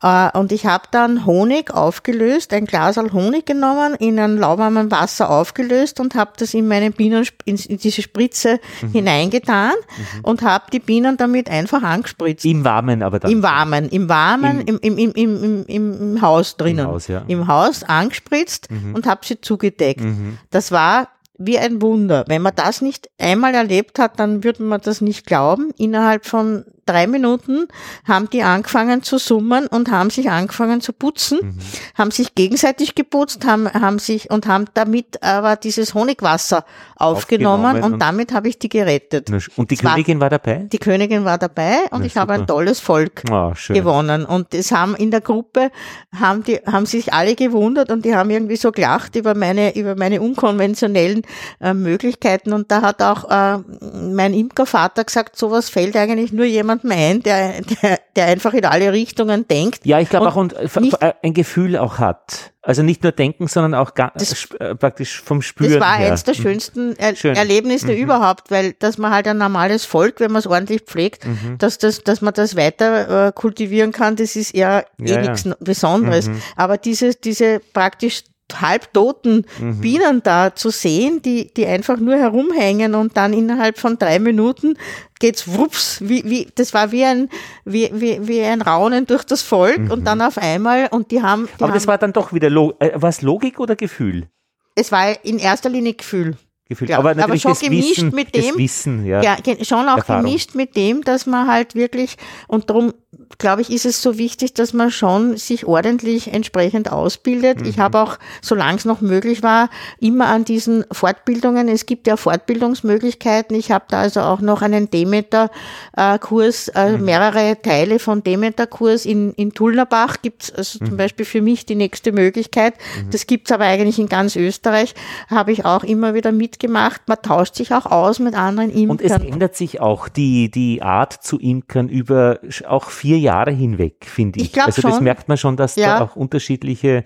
Äh, 0.02 0.38
und 0.38 0.52
ich 0.52 0.66
habe 0.66 0.86
dann 0.91 1.26
Honig 1.26 1.74
aufgelöst, 1.74 2.53
ein 2.53 2.66
Glas 2.66 2.98
Honig 2.98 3.45
genommen, 3.45 3.95
in 3.95 4.20
ein 4.20 4.38
lauwarmen 4.38 4.91
Wasser 4.91 5.30
aufgelöst 5.30 5.99
und 5.99 6.16
habe 6.16 6.34
das 6.38 6.53
in 6.53 6.68
meine 6.68 6.91
Bienen, 6.91 7.26
in, 7.45 7.56
in 7.56 7.78
diese 7.78 8.02
Spritze 8.02 8.60
hineingetan 8.91 9.74
und 10.22 10.41
habe 10.41 10.66
die 10.72 10.80
Bienen 10.80 11.18
damit 11.18 11.49
einfach 11.49 11.82
angespritzt. 11.82 12.45
Im 12.45 12.64
Warmen 12.64 13.02
aber 13.03 13.20
dann. 13.20 13.32
Im 13.32 13.41
Warmen, 13.41 13.90
im 13.90 14.10
Warmen, 14.10 14.62
im, 14.62 14.80
im, 14.82 14.98
im, 14.98 15.12
im, 15.14 15.44
im, 15.44 15.66
im, 15.66 16.02
im 16.02 16.22
Haus 16.22 16.57
drinnen. 16.57 16.86
Im 16.86 16.91
Haus, 16.91 17.07
ja. 17.07 17.24
Im 17.28 17.48
Haus 17.48 17.84
angespritzt 17.84 18.70
und 18.94 19.07
habe 19.07 19.26
sie 19.26 19.40
zugedeckt. 19.41 20.03
Das 20.52 20.72
war 20.72 21.07
wie 21.38 21.57
ein 21.60 21.82
Wunder. 21.82 22.24
Wenn 22.28 22.41
man 22.41 22.53
das 22.56 22.82
nicht 22.82 23.10
einmal 23.20 23.53
erlebt 23.56 23.99
hat, 23.99 24.20
dann 24.20 24.44
würde 24.44 24.64
man 24.64 24.82
das 24.82 25.02
nicht 25.02 25.26
glauben. 25.26 25.72
Innerhalb 25.78 26.26
von 26.26 26.66
drei 26.86 27.07
Minuten 27.07 27.68
haben 28.07 28.30
die 28.30 28.44
angefangen 28.44 29.02
zu 29.02 29.18
summen 29.18 29.66
und 29.66 29.90
haben 29.90 30.12
sich 30.12 30.30
angefangen 30.30 30.82
zu 30.82 30.94
putzen, 30.94 31.60
haben 31.95 32.12
sich 32.12 32.36
gegenseitig 32.36 32.94
geputzt, 32.94 33.44
haben, 33.44 33.68
haben 33.74 33.98
sich 33.98 34.30
und 34.30 34.45
haben 34.45 34.66
damit 34.76 35.24
aber 35.24 35.56
dieses 35.56 35.95
Honigwasser 35.95 36.64
aufgenommen, 36.95 37.66
Aufgenommen 37.66 37.84
und, 37.84 37.94
und- 37.94 37.99
damit 37.99 38.34
habe 38.34 38.49
ich 38.49 38.60
die 38.60 38.70
gerettet. 38.70 39.32
Und 39.57 39.72
die 39.72 39.76
Es 39.76 39.84
war- 39.84 39.94
Königin 39.94 40.20
war 40.20 40.30
dabei? 40.30 40.68
Die 40.72 40.78
Königin 40.78 41.26
war 41.26 41.40
dabei 41.40 41.78
und 41.90 42.02
Na, 42.02 42.06
ich 42.06 42.18
habe 42.18 42.34
ein 42.34 42.40
super. 42.41 42.53
tolles 42.53 42.80
Volk 42.80 43.24
schön. 43.56 43.76
gewonnen. 43.76 44.24
Und 44.24 44.53
es 44.53 44.72
haben 44.72 44.95
in 44.95 45.10
der 45.10 45.22
Gruppe 45.22 45.72
haben 46.16 46.44
die 46.44 46.57
haben 46.68 46.86
sich 46.86 47.12
alle 47.14 47.34
gewundert 47.36 47.90
und 47.91 48.06
die 48.06 48.16
haben 48.16 48.30
irgendwie 48.30 48.57
so 48.57 48.72
gelacht 48.72 49.16
über 49.16 49.34
meine 49.34 49.76
über 49.76 49.95
meine 49.95 50.22
unkonventionellen 50.22 51.24
äh, 51.61 51.73
Möglichkeiten. 51.73 52.53
Und 52.53 52.72
da 52.72 52.81
hat 52.81 53.02
auch 53.02 53.30
äh, 53.30 53.57
mein 53.93 54.34
Imkervater 54.34 55.03
gesagt, 55.03 55.38
sowas 55.38 55.69
fällt 55.69 55.95
eigentlich 55.95 56.31
nur 56.34 56.45
jemandem 56.45 56.91
ein, 56.91 57.23
der, 57.23 57.61
der 57.61 57.99
der 58.15 58.27
einfach 58.27 58.53
in 58.53 58.64
alle 58.64 58.93
Richtungen 58.93 59.45
denkt. 59.45 59.85
Ja, 59.85 59.99
ich 59.99 60.10
glaube 60.10 60.30
auch 60.30 60.38
und 60.38 60.53
äh, 60.53 61.14
ein 61.22 61.34
Gefühl 61.34 61.77
auch 61.77 61.99
hat. 61.99 62.53
Also 62.61 62.81
nicht 62.81 63.03
nur 63.03 63.11
denken, 63.11 63.47
sondern 63.47 63.73
auch 63.76 63.93
ga, 63.93 64.11
Das- 64.15 64.47
äh, 64.60 64.73
praktisch 64.73 65.22
vom 65.22 65.41
Spüren 65.41 65.73
Das 65.73 65.81
war 65.81 65.97
her. 65.97 66.11
eins 66.14 66.23
der 66.23 66.34
schönsten 66.34 66.95
er 66.97 67.14
Schön. 67.15 67.31
Mhm. 67.31 67.38
Erlebnisse 67.38 67.91
überhaupt, 67.93 68.52
weil 68.52 68.72
dass 68.80 68.97
man 68.97 69.11
halt 69.14 69.27
ein 69.27 69.38
normales 69.38 69.84
Volk, 69.84 70.22
wenn 70.22 70.31
man 70.31 70.39
es 70.39 70.47
ordentlich 70.47 70.84
pflegt, 70.84 71.26
Mhm. 71.26 71.57
dass 71.57 71.77
das, 71.77 72.03
dass 72.06 72.22
man 72.22 72.34
das 72.34 72.56
weiter 72.56 73.27
äh, 73.27 73.31
kultivieren 73.34 73.91
kann, 73.91 74.15
das 74.15 74.38
ist 74.38 74.56
eher 74.56 74.85
eh 74.99 75.06
Ja, 75.10 75.15
ja. 75.22 75.31
nichts 75.31 75.49
Besonderes. 75.60 76.30
Mhm. 76.30 76.41
Aber 76.56 76.77
diese, 76.77 77.15
diese 77.15 77.60
praktisch 77.73 78.23
halbtoten 78.53 79.45
Mhm. 79.59 79.81
Bienen 79.81 80.22
da 80.23 80.55
zu 80.55 80.69
sehen, 80.69 81.22
die, 81.22 81.53
die 81.53 81.65
einfach 81.65 81.97
nur 81.97 82.15
herumhängen 82.15 82.95
und 82.95 83.17
dann 83.17 83.34
innerhalb 83.34 83.80
von 83.80 83.97
drei 83.97 84.19
Minuten 84.19 84.77
geht's 85.19 85.47
wups, 85.47 85.99
wie, 86.01 86.23
wie, 86.26 86.47
das 86.55 86.73
war 86.73 86.91
wie 86.91 87.03
ein, 87.05 87.30
wie, 87.63 87.89
wie, 87.93 88.27
wie 88.27 88.41
ein 88.41 88.61
Raunen 88.61 89.05
durch 89.07 89.23
das 89.23 89.41
Volk 89.41 89.89
und 89.91 90.05
dann 90.05 90.22
auf 90.22 90.38
einmal 90.38 90.88
und 90.91 91.11
die 91.11 91.22
haben, 91.22 91.45
die 91.45 91.51
Mhm. 91.51 91.63
Aber 91.63 91.73
das 91.73 91.84
haben 91.84 91.88
war 91.88 91.97
dann 91.97 92.13
doch 92.13 92.34
wieder, 92.34 92.49
Lo 92.49 92.73
äh, 92.80 92.91
was 92.95 93.22
Logik 93.22 93.59
oder 93.59 93.76
Gefühl? 93.76 94.27
es 94.76 94.91
war 94.91 95.23
in 95.23 95.39
erster 95.39 95.69
Linie 95.69 95.93
Gefühl. 95.93 96.35
Gefühlt. 96.68 96.90
Ja, 96.90 96.98
aber 97.00 97.12
aber 97.12 97.20
natürlich 97.22 97.42
schon 97.44 97.52
das 97.52 97.60
gemischt 97.62 97.90
Wissen, 97.98 98.16
mit 98.16 98.36
dem- 98.36 98.58
Wissen, 98.58 99.06
ja. 99.06 99.22
Ja, 99.22 99.38
schon 99.64 99.88
auch 99.90 99.98
Erfahrung. 99.98 100.26
gemischt 100.26 100.56
mit 100.56 100.76
dem, 100.76 101.04
dass 101.04 101.26
man 101.26 101.48
halt 101.48 101.76
wirklich, 101.76 102.18
und 102.48 102.70
darum 102.70 102.94
glaube 103.38 103.62
ich, 103.62 103.72
ist 103.72 103.86
es 103.86 104.02
so 104.02 104.18
wichtig, 104.18 104.54
dass 104.54 104.74
man 104.74 104.92
schon 104.92 105.38
sich 105.38 105.66
ordentlich 105.66 106.34
entsprechend 106.34 106.92
ausbildet. 106.92 107.62
Mhm. 107.62 107.66
Ich 107.68 107.80
habe 107.80 108.00
auch, 108.00 108.18
solange 108.42 108.78
es 108.78 108.86
noch 108.86 109.02
möglich 109.02 109.42
war, 109.42 109.70
immer 110.00 110.28
an 110.28 110.44
diesen 110.46 110.84
Fortbildungen, 110.92 111.68
es 111.70 111.86
gibt 111.86 112.08
ja 112.08 112.18
Fortbildungsmöglichkeiten. 112.18 113.56
Ich 113.58 113.72
habe 113.72 113.86
da 113.90 114.00
also 114.02 114.22
auch 114.22 114.42
noch 114.42 114.62
einen 114.62 114.90
Demeter-Kurs, 114.90 116.68
äh, 116.70 116.98
Mhm. 116.98 117.06
mehrere 117.06 117.62
Teile 117.62 118.00
von 118.00 118.24
Demeter-Kurs 118.24 119.06
in, 119.06 119.34
in 119.34 119.54
Tulnerbach 119.54 120.18
gibt 120.22 120.44
es 120.44 120.52
also 120.54 120.80
Mhm. 120.82 120.88
zum 120.90 120.98
Beispiel 120.98 121.26
für 121.26 121.42
mich 121.42 121.66
die 121.66 121.76
nächste 121.76 122.12
Möglichkeit. 122.12 122.74
Das 123.12 123.28
gibt's 123.28 123.52
aber 123.52 123.66
eigentlich 123.66 124.00
in 124.00 124.08
ganz 124.10 124.36
Österreich, 124.36 124.94
habe 125.30 125.52
ich 125.52 125.66
auch 125.66 125.84
immer 125.84 126.14
wieder 126.14 126.32
mitgemacht. 126.56 127.02
Man 127.07 127.18
tauscht 127.22 127.56
sich 127.56 127.73
auch 127.73 127.86
aus 127.86 128.19
mit 128.19 128.36
anderen 128.36 128.69
Imkern. 128.69 128.90
Und 128.90 129.02
es 129.02 129.11
ändert 129.11 129.56
sich 129.56 129.80
auch 129.82 130.07
die, 130.07 130.49
die 130.49 130.82
Art 130.82 131.14
zu 131.14 131.40
imkern 131.40 131.90
über 131.90 132.40
auch 132.68 132.90
vier 132.90 133.19
Jahre 133.19 133.52
hinweg, 133.52 134.06
finde 134.06 134.40
ich. 134.40 134.53
Ich 134.56 134.61
also 134.61 134.82
das 134.82 134.95
schon. 134.95 135.03
merkt 135.03 135.27
man 135.27 135.38
schon, 135.38 135.57
dass 135.57 135.76
Ja. 135.76 135.99
da 135.99 136.06
auch 136.06 136.15
unterschiedliche 136.15 137.03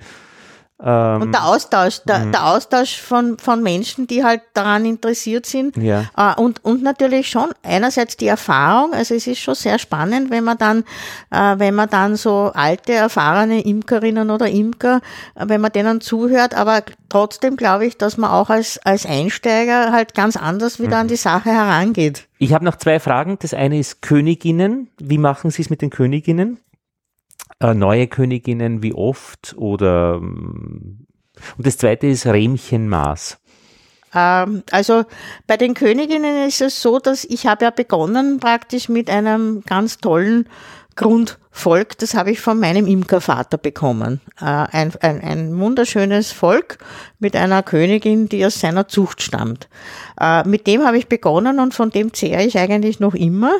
ähm, 0.83 1.21
Und 1.23 1.31
der 1.33 1.45
Austausch, 1.45 2.01
der, 2.07 2.19
Mhm. 2.19 2.31
der 2.31 2.45
Austausch 2.47 3.01
von, 3.01 3.37
von 3.37 3.61
Menschen, 3.61 4.07
die 4.07 4.23
halt 4.23 4.41
daran 4.53 4.85
interessiert 4.85 5.45
sind. 5.45 5.75
Ja. 5.77 6.05
Äh, 6.15 6.39
und, 6.39 6.63
und 6.63 6.81
natürlich 6.83 7.29
schon 7.29 7.49
einerseits 7.63 8.15
die 8.17 8.27
Erfahrung, 8.27 8.93
also 8.93 9.13
es 9.15 9.27
ist 9.27 9.39
schon 9.39 9.55
sehr 9.55 9.77
spannend, 9.79 10.29
wenn 10.31 10.43
man 10.43 10.57
dann, 10.57 10.83
äh, 11.31 11.59
wenn 11.59 11.75
man 11.75 11.89
dann 11.89 12.15
so 12.15 12.51
alte, 12.53 12.93
erfahrene 12.93 13.61
Imkerinnen 13.61 14.29
oder 14.29 14.47
Imker, 14.47 15.01
äh, 15.35 15.45
wenn 15.47 15.59
man 15.61 15.71
denen 15.71 15.99
zuhört, 16.01 16.53
aber 16.55 16.83
trotzdem 17.09 17.57
glaube 17.57 17.85
ich, 17.85 17.97
dass 17.97 18.17
man 18.17 18.29
auch 18.31 18.49
als, 18.49 18.79
als 18.85 19.05
Einsteiger 19.05 19.91
halt 19.91 20.13
ganz 20.15 20.37
anders 20.37 20.79
wieder 20.79 20.97
an 20.97 21.05
Mhm. 21.07 21.09
die 21.09 21.15
Sache 21.17 21.49
herangeht. 21.49 22.27
Ich 22.37 22.53
habe 22.53 22.63
noch 22.63 22.77
zwei 22.77 22.99
Fragen. 23.01 23.37
Das 23.41 23.53
eine 23.53 23.77
ist 23.79 24.01
Königinnen. 24.01 24.89
Wie 24.97 25.17
machen 25.17 25.51
Sie 25.51 25.61
es 25.61 25.69
mit 25.69 25.81
den 25.81 25.89
Königinnen? 25.89 26.57
Äh, 27.61 27.73
neue 27.73 28.07
Königinnen, 28.07 28.81
wie 28.83 28.93
oft? 28.93 29.55
Oder 29.57 30.15
ähm, 30.21 31.07
und 31.57 31.67
das 31.67 31.77
zweite 31.77 32.07
ist 32.07 32.25
Rähmchenmaß. 32.25 33.37
Ähm, 34.13 34.63
also 34.71 35.05
bei 35.47 35.57
den 35.57 35.73
Königinnen 35.73 36.47
ist 36.47 36.61
es 36.61 36.81
so, 36.81 36.99
dass 36.99 37.25
ich 37.25 37.47
habe 37.47 37.65
ja 37.65 37.71
begonnen 37.71 38.39
praktisch 38.39 38.89
mit 38.89 39.09
einem 39.09 39.61
ganz 39.65 39.97
tollen 39.97 40.47
Grundvolk. 40.99 41.97
Das 41.97 42.13
habe 42.13 42.31
ich 42.31 42.41
von 42.41 42.59
meinem 42.59 42.85
Imkervater 42.85 43.57
bekommen. 43.57 44.19
Äh, 44.39 44.43
ein, 44.43 44.91
ein, 44.99 45.21
ein 45.21 45.57
wunderschönes 45.57 46.33
Volk 46.33 46.77
mit 47.19 47.37
einer 47.37 47.63
Königin, 47.63 48.27
die 48.27 48.45
aus 48.45 48.59
seiner 48.59 48.89
Zucht 48.89 49.21
stammt. 49.21 49.69
Äh, 50.19 50.45
mit 50.45 50.67
dem 50.67 50.85
habe 50.85 50.97
ich 50.97 51.07
begonnen 51.07 51.59
und 51.59 51.73
von 51.73 51.89
dem 51.89 52.13
zehre 52.13 52.43
ich 52.43 52.57
eigentlich 52.57 52.99
noch 52.99 53.15
immer. 53.15 53.53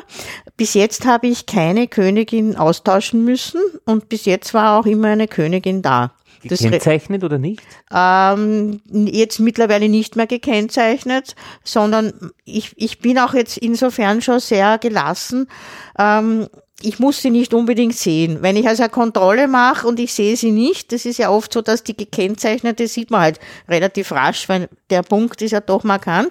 Bis 0.58 0.74
jetzt 0.74 1.06
habe 1.06 1.28
ich 1.28 1.46
keine 1.46 1.88
Königin 1.88 2.56
austauschen 2.56 3.24
müssen 3.24 3.60
und 3.86 4.10
bis 4.10 4.26
jetzt 4.26 4.52
war 4.52 4.78
auch 4.78 4.84
immer 4.84 5.08
eine 5.08 5.26
Königin 5.26 5.80
da. 5.80 6.12
Das 6.44 6.60
Gekennzeichnet 6.60 7.22
oder 7.22 7.38
nicht? 7.38 7.60
ähm, 7.94 8.80
jetzt 8.90 9.40
mittlerweile 9.40 9.88
nicht 9.88 10.16
mehr 10.16 10.26
gekennzeichnet, 10.26 11.34
sondern 11.64 12.32
ich, 12.44 12.72
ich 12.76 12.98
bin 13.00 13.18
auch 13.18 13.34
jetzt 13.34 13.58
insofern 13.58 14.22
schon 14.22 14.40
sehr 14.40 14.78
gelassen. 14.78 15.48
Ähm, 15.98 16.48
ich 16.82 16.98
muss 16.98 17.20
sie 17.20 17.30
nicht 17.30 17.54
unbedingt 17.54 17.96
sehen. 17.96 18.38
Wenn 18.40 18.56
ich 18.56 18.66
also 18.66 18.82
eine 18.82 18.90
Kontrolle 18.90 19.48
mache 19.48 19.86
und 19.86 20.00
ich 20.00 20.12
sehe 20.12 20.36
sie 20.36 20.50
nicht, 20.50 20.92
das 20.92 21.04
ist 21.04 21.18
ja 21.18 21.30
oft 21.30 21.52
so, 21.52 21.62
dass 21.62 21.82
die 21.82 21.96
gekennzeichnete 21.96 22.86
sieht 22.88 23.10
man 23.10 23.22
halt 23.22 23.40
relativ 23.68 24.12
rasch, 24.12 24.48
weil 24.48 24.68
der 24.88 25.02
Punkt 25.02 25.42
ist 25.42 25.52
ja 25.52 25.60
doch 25.60 25.84
markant. 25.84 26.28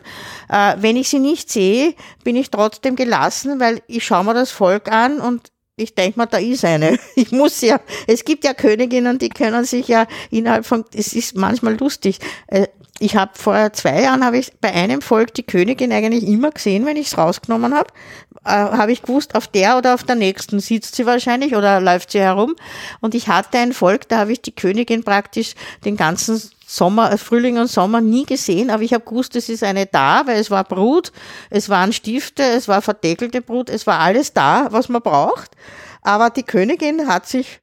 Äh, 0.49 0.75
wenn 0.79 0.97
ich 0.97 1.09
sie 1.09 1.19
nicht 1.19 1.51
sehe, 1.51 1.93
bin 2.23 2.35
ich 2.35 2.49
trotzdem 2.49 2.95
gelassen, 2.95 3.59
weil 3.59 3.81
ich 3.87 4.03
schaue 4.03 4.23
mir 4.23 4.33
das 4.33 4.51
Volk 4.51 4.91
an 4.91 5.19
und 5.19 5.51
ich 5.75 5.95
denke 5.95 6.19
mal, 6.19 6.25
da 6.25 6.37
ist 6.37 6.65
eine. 6.65 6.99
Ich 7.15 7.31
muss 7.31 7.61
ja, 7.61 7.79
es 8.07 8.23
gibt 8.25 8.43
ja 8.43 8.53
Königinnen, 8.53 9.19
die 9.19 9.29
können 9.29 9.65
sich 9.65 9.87
ja 9.87 10.07
innerhalb 10.29 10.65
von, 10.65 10.85
es 10.93 11.13
ist 11.13 11.35
manchmal 11.35 11.77
lustig. 11.77 12.19
Äh, 12.47 12.67
Ich 13.01 13.15
habe 13.15 13.31
vor 13.33 13.71
zwei 13.73 14.01
Jahren 14.01 14.25
habe 14.25 14.37
ich 14.37 14.51
bei 14.59 14.73
einem 14.73 15.01
Volk 15.01 15.33
die 15.33 15.43
Königin 15.43 15.93
eigentlich 15.93 16.27
immer 16.27 16.51
gesehen, 16.51 16.85
wenn 16.85 16.97
ich 16.97 17.07
es 17.07 17.17
rausgenommen 17.17 17.73
habe. 17.73 17.87
Äh, 18.43 18.49
habe 18.49 18.91
ich 18.91 19.03
gewusst, 19.03 19.35
auf 19.35 19.47
der 19.47 19.77
oder 19.77 19.93
auf 19.93 20.03
der 20.03 20.15
nächsten 20.15 20.59
sitzt 20.59 20.95
sie 20.95 21.05
wahrscheinlich 21.05 21.55
oder 21.55 21.79
läuft 21.79 22.11
sie 22.11 22.19
herum. 22.19 22.55
Und 22.99 23.15
ich 23.15 23.29
hatte 23.29 23.57
ein 23.57 23.71
Volk, 23.71 24.09
da 24.09 24.17
habe 24.17 24.33
ich 24.33 24.41
die 24.41 24.53
Königin 24.53 25.03
praktisch 25.03 25.55
den 25.85 25.95
ganzen 25.95 26.41
Sommer, 26.65 27.11
äh, 27.11 27.17
Frühling 27.17 27.57
und 27.57 27.67
Sommer 27.67 28.01
nie 28.01 28.25
gesehen, 28.25 28.69
aber 28.69 28.83
ich 28.83 28.93
habe 28.93 29.05
gewusst, 29.05 29.35
es 29.35 29.49
ist 29.49 29.63
eine 29.63 29.85
da, 29.85 30.27
weil 30.27 30.39
es 30.39 30.51
war 30.51 30.63
Brut, 30.63 31.11
es 31.49 31.69
waren 31.69 31.93
Stifte, 31.93 32.43
es 32.43 32.67
war 32.67 32.81
verdeckelte 32.81 33.41
Brut, 33.41 33.69
es 33.69 33.87
war 33.87 33.99
alles 33.99 34.33
da, 34.33 34.67
was 34.71 34.89
man 34.89 35.01
braucht. 35.01 35.51
Aber 36.01 36.29
die 36.29 36.43
Königin 36.43 37.07
hat 37.07 37.27
sich 37.27 37.59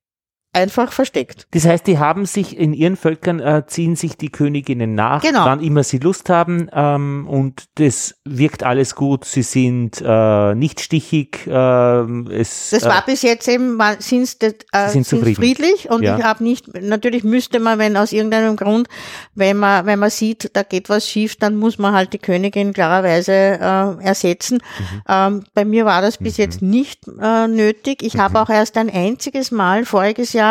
einfach 0.56 0.90
versteckt. 0.92 1.46
Das 1.52 1.64
heißt, 1.66 1.86
die 1.86 1.98
haben 1.98 2.26
sich 2.26 2.56
in 2.58 2.72
ihren 2.72 2.96
Völkern, 2.96 3.38
äh, 3.40 3.62
ziehen 3.66 3.94
sich 3.94 4.16
die 4.16 4.30
Königinnen 4.30 4.94
nach, 4.94 5.22
Genau. 5.22 5.44
wann 5.44 5.60
immer 5.60 5.84
sie 5.84 5.98
Lust 5.98 6.28
haben 6.30 6.68
ähm, 6.72 7.26
und 7.28 7.64
das 7.76 8.16
wirkt 8.24 8.62
alles 8.64 8.94
gut. 8.94 9.24
Sie 9.26 9.42
sind 9.42 10.02
äh, 10.04 10.54
nicht 10.54 10.80
stichig. 10.80 11.46
ähm, 11.46 12.28
es, 12.32 12.70
Das 12.70 12.82
äh, 12.84 12.88
war 12.88 13.04
bis 13.04 13.22
jetzt 13.22 13.46
eben, 13.48 13.78
sind's, 13.98 14.36
äh, 14.40 14.48
Sie 14.50 14.52
sind 14.72 14.90
sind's 14.92 15.08
zufrieden. 15.10 15.36
friedlich 15.36 15.90
und 15.90 16.02
Ja. 16.02 16.16
ich 16.18 16.24
habe 16.24 16.42
nicht, 16.42 16.80
natürlich 16.82 17.22
müsste 17.22 17.60
man, 17.60 17.78
wenn 17.78 17.96
aus 17.96 18.12
irgendeinem 18.12 18.56
Grund, 18.56 18.88
wenn 19.34 19.58
man, 19.58 19.84
wenn 19.86 19.98
man 19.98 20.10
sieht, 20.10 20.50
da 20.54 20.62
geht 20.62 20.88
was 20.88 21.06
schief, 21.08 21.36
dann 21.36 21.56
muss 21.56 21.78
man 21.78 21.92
halt 21.94 22.12
die 22.14 22.18
Königin 22.18 22.72
klarerweise 22.72 23.32
äh, 23.32 24.04
ersetzen. 24.04 24.58
Mhm. 24.78 25.02
Ähm, 25.08 25.44
bei 25.52 25.64
mir 25.66 25.84
war 25.84 26.00
das 26.00 26.16
bis 26.18 26.38
jetzt 26.38 26.62
nicht 26.62 27.02
äh, 27.20 27.46
nötig. 27.46 28.02
Ich 28.02 28.14
Mhm. 28.14 28.20
habe 28.22 28.40
auch 28.40 28.48
erst 28.48 28.76
ein 28.78 28.88
einziges 28.88 29.50
Mal, 29.50 29.84
voriges 29.84 30.32
Jahr, 30.32 30.45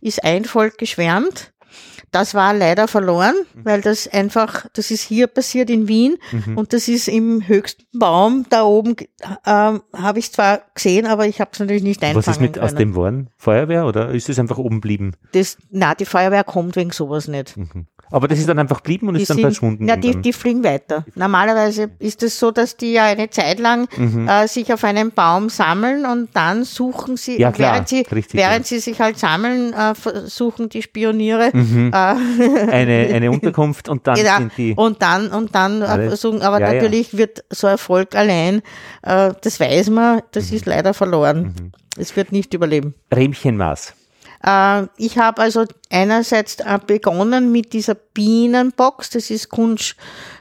ist 0.00 0.24
ein 0.24 0.44
Volk 0.44 0.78
geschwärmt. 0.78 1.52
Das 2.10 2.32
war 2.32 2.54
leider 2.54 2.88
verloren, 2.88 3.34
Mhm. 3.54 3.64
weil 3.66 3.80
das 3.82 4.08
einfach, 4.08 4.66
das 4.72 4.90
ist 4.90 5.02
hier 5.02 5.26
passiert 5.26 5.68
in 5.68 5.88
Wien 5.88 6.16
und 6.56 6.72
das 6.72 6.88
ist 6.88 7.06
im 7.06 7.46
höchsten 7.46 7.84
Baum 7.92 8.46
da 8.48 8.62
oben, 8.62 8.96
ähm, 9.44 9.82
habe 9.94 10.18
ich 10.18 10.32
zwar 10.32 10.62
gesehen, 10.74 11.04
aber 11.06 11.26
ich 11.26 11.38
habe 11.38 11.50
es 11.52 11.58
natürlich 11.60 11.82
nicht 11.82 12.02
einfangen 12.02 12.16
was 12.26 12.28
ist 12.36 12.40
mit 12.40 12.54
können. 12.54 12.64
aus 12.64 12.74
dem 12.74 12.94
Worden? 12.94 13.28
Feuerwehr 13.36 13.84
oder 13.84 14.08
ist 14.08 14.30
es 14.30 14.38
einfach 14.38 14.56
oben 14.56 14.80
blieben? 14.80 15.12
das, 15.32 15.58
na, 15.70 15.94
die 15.94 16.06
Feuerwehr 16.06 16.44
kommt 16.44 16.76
wegen 16.76 16.92
sowas 16.92 17.28
nicht. 17.28 17.58
Mhm. 17.58 17.86
Aber 18.10 18.26
das 18.28 18.38
ist 18.38 18.48
dann 18.48 18.58
einfach 18.58 18.80
blieben 18.80 19.08
und 19.08 19.14
Die 19.14 19.22
ist 19.22 19.28
dann 19.30 19.36
sind- 19.36 19.42
verschwunden. 19.44 19.86
Ja, 19.88 19.96
die, 19.96 20.16
die 20.20 20.32
fliegen 20.32 20.64
weiter. 20.64 21.04
Normalerweise 21.14 21.90
ist 21.98 22.22
es 22.22 22.38
so, 22.38 22.50
dass 22.50 22.76
die 22.76 22.92
ja 22.92 23.04
eine 23.04 23.28
Zeit 23.30 23.58
lang 23.58 23.88
Mhm. 23.96 24.26
äh, 24.28 24.48
sich 24.48 24.72
auf 24.72 24.82
einem 24.84 25.10
Baum 25.12 25.48
sammeln 25.50 26.06
und 26.06 26.28
dann 26.34 26.64
suchen 26.64 27.16
sie, 27.16 27.38
Ja, 27.38 27.52
klar, 27.52 27.72
während, 27.74 27.88
sie, 27.88 28.00
richtig, 28.10 28.34
während 28.40 28.58
ja. 28.60 28.64
sie 28.64 28.78
sich 28.78 29.00
halt 29.00 29.18
sammeln, 29.18 29.72
äh, 29.72 29.94
versuchen 29.94 30.68
die 30.68 30.80
Pioniere 30.80 31.50
Mhm. 31.52 31.90
äh, 31.92 31.96
eine, 32.70 33.10
eine 33.14 33.30
Unterkunft 33.30 33.88
und 33.88 34.06
dann 34.06 34.16
Ja, 34.16 34.38
sind 34.38 34.52
die. 34.56 34.74
und 34.74 35.02
dann, 35.02 35.28
und 35.28 35.54
dann 35.54 35.82
äh, 35.82 36.08
versuchen, 36.08 36.42
aber 36.42 36.60
natürlich 36.60 37.16
wird 37.16 37.44
so 37.50 37.66
ein 37.66 37.78
Volk 37.78 38.14
allein, 38.14 38.62
äh, 39.02 39.32
das 39.42 39.60
weiß 39.60 39.90
man, 39.90 40.22
das 40.32 40.50
Mhm. 40.50 40.56
ist 40.56 40.66
leider 40.66 40.94
verloren. 40.94 41.72
Es 41.96 42.14
wird 42.16 42.32
nicht 42.32 42.54
überleben. 42.54 42.94
Rähmchenmaß. 43.14 43.94
Äh, 44.44 44.86
ich 44.96 45.18
habe 45.18 45.42
also 45.42 45.64
einerseits 45.90 46.56
äh, 46.60 46.78
begonnen 46.86 47.52
mit 47.52 47.72
dieser 47.72 47.94
Bienenbox, 47.94 49.10
das 49.10 49.30
ist 49.30 49.48
Kunsch, 49.48 49.96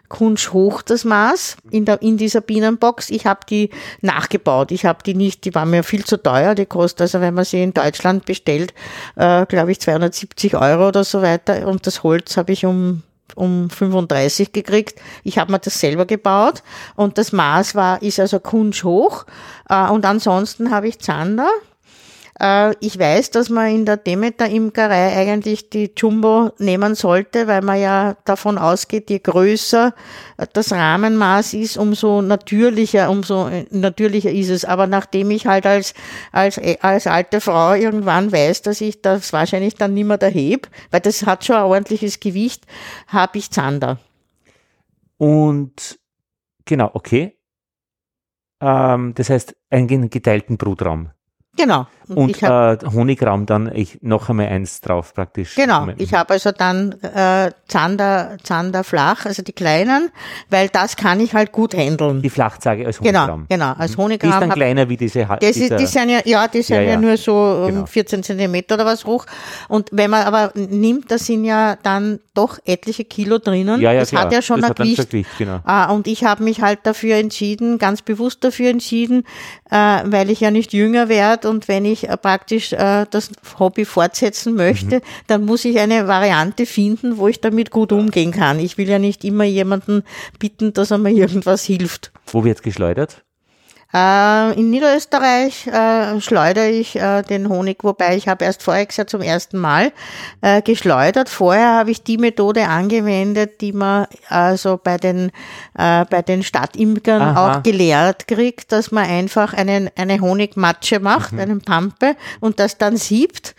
Kunsch 0.09 0.53
hoch 0.53 0.81
das 0.81 1.03
Maß 1.03 1.57
in, 1.69 1.85
der, 1.85 2.01
in 2.01 2.17
dieser 2.17 2.41
Bienenbox. 2.41 3.09
Ich 3.09 3.25
habe 3.25 3.41
die 3.49 3.71
nachgebaut. 4.01 4.71
Ich 4.71 4.85
habe 4.85 5.03
die 5.03 5.13
nicht, 5.13 5.43
die 5.43 5.53
war 5.53 5.65
mir 5.65 5.83
viel 5.83 6.05
zu 6.05 6.21
teuer. 6.21 6.55
Die 6.55 6.65
kostet, 6.65 7.01
also 7.01 7.19
wenn 7.19 7.33
man 7.33 7.43
sie 7.43 7.61
in 7.61 7.73
Deutschland 7.73 8.25
bestellt, 8.25 8.73
äh, 9.15 9.45
glaube 9.45 9.71
ich 9.71 9.81
270 9.81 10.55
Euro 10.55 10.87
oder 10.87 11.03
so 11.03 11.21
weiter. 11.21 11.67
Und 11.67 11.85
das 11.87 12.03
Holz 12.03 12.37
habe 12.37 12.53
ich 12.53 12.65
um 12.65 13.03
um 13.35 13.69
35 13.69 14.53
gekriegt. 14.53 14.99
Ich 15.23 15.37
habe 15.37 15.51
mir 15.51 15.59
das 15.59 15.79
selber 15.79 16.05
gebaut 16.05 16.63
und 16.95 17.17
das 17.17 17.33
Maß 17.33 17.75
war 17.75 18.01
ist 18.01 18.19
also 18.19 18.39
Kunsch 18.39 18.85
hoch 18.85 19.25
äh, 19.69 19.89
und 19.89 20.05
ansonsten 20.05 20.71
habe 20.71 20.87
ich 20.87 20.99
Zander 20.99 21.49
ich 22.39 22.99
weiß, 22.99 23.31
dass 23.31 23.49
man 23.49 23.73
in 23.73 23.85
der 23.85 23.97
Demeter-Imkerei 23.97 25.17
eigentlich 25.17 25.71
die 25.71 25.91
Jumbo 25.97 26.51
nehmen 26.59 26.93
sollte, 26.93 27.47
weil 27.47 27.63
man 27.63 27.79
ja 27.79 28.15
davon 28.25 28.59
ausgeht, 28.59 29.09
je 29.09 29.17
größer 29.17 29.95
das 30.53 30.71
Rahmenmaß 30.71 31.55
ist, 31.55 31.77
umso 31.77 32.21
natürlicher, 32.21 33.09
umso 33.09 33.47
äh, 33.47 33.65
natürlicher 33.71 34.29
ist 34.29 34.49
es. 34.49 34.65
Aber 34.65 34.85
nachdem 34.85 35.31
ich 35.31 35.47
halt 35.47 35.65
als, 35.65 35.95
als, 36.31 36.59
als 36.81 37.07
alte 37.07 37.41
Frau 37.41 37.73
irgendwann 37.73 38.31
weiß, 38.31 38.61
dass 38.61 38.81
ich 38.81 39.01
das 39.01 39.33
wahrscheinlich 39.33 39.73
dann 39.73 39.95
nicht 39.95 40.05
mehr 40.05 40.21
erhebe, 40.21 40.69
weil 40.91 40.99
das 40.99 41.25
hat 41.25 41.43
schon 41.43 41.55
ein 41.55 41.63
ordentliches 41.63 42.19
Gewicht, 42.19 42.65
habe 43.07 43.39
ich 43.39 43.49
Zander. 43.49 43.97
Und 45.17 45.97
genau, 46.65 46.91
okay. 46.93 47.35
Ähm, 48.61 49.15
das 49.15 49.31
heißt, 49.31 49.55
einen 49.71 50.11
geteilten 50.11 50.57
Brutraum. 50.57 51.09
Genau. 51.57 51.87
Und, 52.07 52.17
und 52.17 52.41
hab, 52.41 52.83
äh, 52.83 52.85
Honigraum 52.87 53.45
dann 53.45 53.69
ich, 53.73 53.99
noch 54.01 54.29
einmal 54.29 54.47
eins 54.47 54.79
drauf 54.79 55.13
praktisch. 55.13 55.55
Genau, 55.55 55.87
ich 55.97 56.13
habe 56.13 56.33
also 56.33 56.51
dann 56.51 56.93
äh, 57.01 57.51
Zander, 57.67 58.37
Zander 58.43 58.85
flach, 58.85 59.25
also 59.25 59.41
die 59.41 59.51
kleinen, 59.51 60.09
weil 60.49 60.69
das 60.69 60.95
kann 60.95 61.19
ich 61.19 61.33
halt 61.33 61.51
gut 61.51 61.75
handeln. 61.75 62.21
Die 62.21 62.29
Flachzage 62.29 62.85
als 62.85 63.01
Honigraum. 63.01 63.45
Genau, 63.49 63.65
genau, 63.65 63.77
als 63.77 63.97
Honigraum. 63.97 64.31
Die 64.31 64.35
ist 64.35 64.41
dann 64.41 64.49
kleiner 64.51 64.87
wie 64.87 64.95
diese 64.95 65.25
das 65.25 65.57
ist, 65.57 65.77
Die 65.77 65.85
sind 65.85 66.09
ja, 66.09 66.19
ja, 66.23 66.47
die 66.47 66.61
sind 66.61 66.77
ja, 66.77 66.81
ja. 66.81 66.89
ja 66.91 66.97
nur 66.97 67.17
so 67.17 67.65
genau. 67.67 67.85
14 67.85 68.23
Zentimeter 68.23 68.75
oder 68.75 68.85
was 68.85 69.03
hoch. 69.03 69.25
Und 69.67 69.89
wenn 69.91 70.09
man 70.09 70.23
aber 70.25 70.51
nimmt, 70.55 71.11
da 71.11 71.17
sind 71.17 71.43
ja 71.43 71.75
dann 71.83 72.19
doch 72.33 72.59
etliche 72.65 73.03
Kilo 73.03 73.39
drinnen. 73.39 73.81
Ja, 73.81 73.91
ja, 73.91 74.01
das 74.01 74.09
klar. 74.11 74.23
hat 74.23 74.31
ja 74.31 74.41
schon 74.41 74.61
das 74.61 74.69
ein 74.69 74.75
Gewicht. 74.75 75.09
Gewicht 75.09 75.29
genau. 75.37 75.59
ah, 75.65 75.91
und 75.91 76.07
ich 76.07 76.23
habe 76.23 76.43
mich 76.43 76.61
halt 76.61 76.79
dafür 76.83 77.15
entschieden, 77.15 77.79
ganz 77.79 78.01
bewusst 78.01 78.43
dafür 78.43 78.69
entschieden, 78.69 79.25
weil 79.69 80.29
ich 80.29 80.39
ja 80.39 80.51
nicht 80.51 80.73
jünger 80.73 81.09
werde 81.09 81.49
und 81.49 81.67
wenn 81.67 81.85
ich 81.85 82.09
äh, 82.09 82.17
praktisch 82.17 82.73
äh, 82.73 83.05
das 83.09 83.31
Hobby 83.59 83.85
fortsetzen 83.85 84.55
möchte, 84.55 84.97
mhm. 84.97 85.01
dann 85.27 85.45
muss 85.45 85.65
ich 85.65 85.79
eine 85.79 86.07
Variante 86.07 86.65
finden, 86.65 87.17
wo 87.17 87.27
ich 87.27 87.41
damit 87.41 87.71
gut 87.71 87.91
umgehen 87.91 88.31
kann. 88.31 88.59
Ich 88.59 88.77
will 88.77 88.89
ja 88.89 88.99
nicht 88.99 89.23
immer 89.23 89.43
jemanden 89.43 90.03
bitten, 90.39 90.73
dass 90.73 90.91
er 90.91 90.97
mir 90.97 91.11
irgendwas 91.11 91.63
hilft. 91.63 92.11
Wo 92.27 92.43
wird 92.43 92.63
geschleudert? 92.63 93.23
Äh, 93.93 94.59
in 94.59 94.69
Niederösterreich 94.69 95.65
äh, 95.67 96.19
schleudere 96.19 96.69
ich 96.69 96.97
äh, 96.97 97.21
den 97.21 97.47
Honig, 97.47 97.83
wobei 97.83 98.17
ich 98.17 98.27
habe 98.27 98.43
erst 98.43 98.61
voriges 98.61 98.97
Jahr 98.97 99.07
zum 99.07 99.21
ersten 99.21 99.57
Mal 99.57 99.93
äh, 100.41 100.61
geschleudert. 100.61 101.29
Vorher 101.29 101.75
habe 101.75 101.91
ich 101.91 102.03
die 102.03 102.17
Methode 102.17 102.67
angewendet, 102.67 103.61
die 103.61 103.71
man 103.71 104.07
also 104.27 104.77
bei 104.81 104.97
den 104.97 105.31
äh, 105.77 106.03
bei 106.05 106.21
den 106.21 106.43
Stadtimkern 106.43 107.21
Aha. 107.21 107.59
auch 107.59 107.63
gelehrt 107.63 108.27
kriegt, 108.27 108.73
dass 108.73 108.91
man 108.91 109.05
einfach 109.05 109.53
einen, 109.53 109.89
eine 109.95 110.19
Honigmatsche 110.19 110.99
macht, 110.99 111.31
mhm. 111.31 111.39
einen 111.39 111.61
Pampe 111.61 112.17
und 112.41 112.59
das 112.59 112.77
dann 112.77 112.97
siebt. 112.97 113.55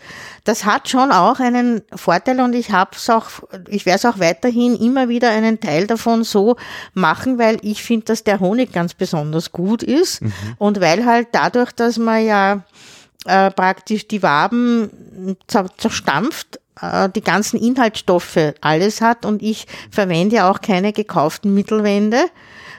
Das 0.49 0.65
hat 0.65 0.89
schon 0.89 1.11
auch 1.11 1.39
einen 1.39 1.83
Vorteil 1.93 2.39
und 2.41 2.55
ich 2.55 2.71
habe 2.71 2.89
es 2.95 3.07
auch, 3.07 3.27
ich 3.67 3.85
werde 3.85 3.97
es 3.97 4.05
auch 4.05 4.17
weiterhin 4.17 4.75
immer 4.75 5.07
wieder 5.07 5.29
einen 5.29 5.59
Teil 5.59 5.85
davon 5.85 6.23
so 6.23 6.55
machen, 6.95 7.37
weil 7.37 7.59
ich 7.61 7.83
finde, 7.83 8.05
dass 8.05 8.23
der 8.23 8.39
Honig 8.39 8.71
ganz 8.71 8.95
besonders 8.95 9.51
gut 9.51 9.83
ist 9.83 10.23
mhm. 10.23 10.33
und 10.57 10.81
weil 10.81 11.05
halt 11.05 11.27
dadurch, 11.33 11.71
dass 11.71 11.99
man 11.99 12.25
ja 12.25 12.63
äh, 13.27 13.51
praktisch 13.51 14.07
die 14.07 14.23
Waben 14.23 15.37
zerstampft, 15.77 16.59
äh, 16.81 17.09
die 17.09 17.21
ganzen 17.21 17.59
Inhaltsstoffe 17.59 18.55
alles 18.59 19.01
hat 19.01 19.25
und 19.25 19.43
ich 19.43 19.67
verwende 19.91 20.37
ja 20.37 20.49
auch 20.49 20.61
keine 20.61 20.93
gekauften 20.93 21.53
Mittelwände, 21.53 22.25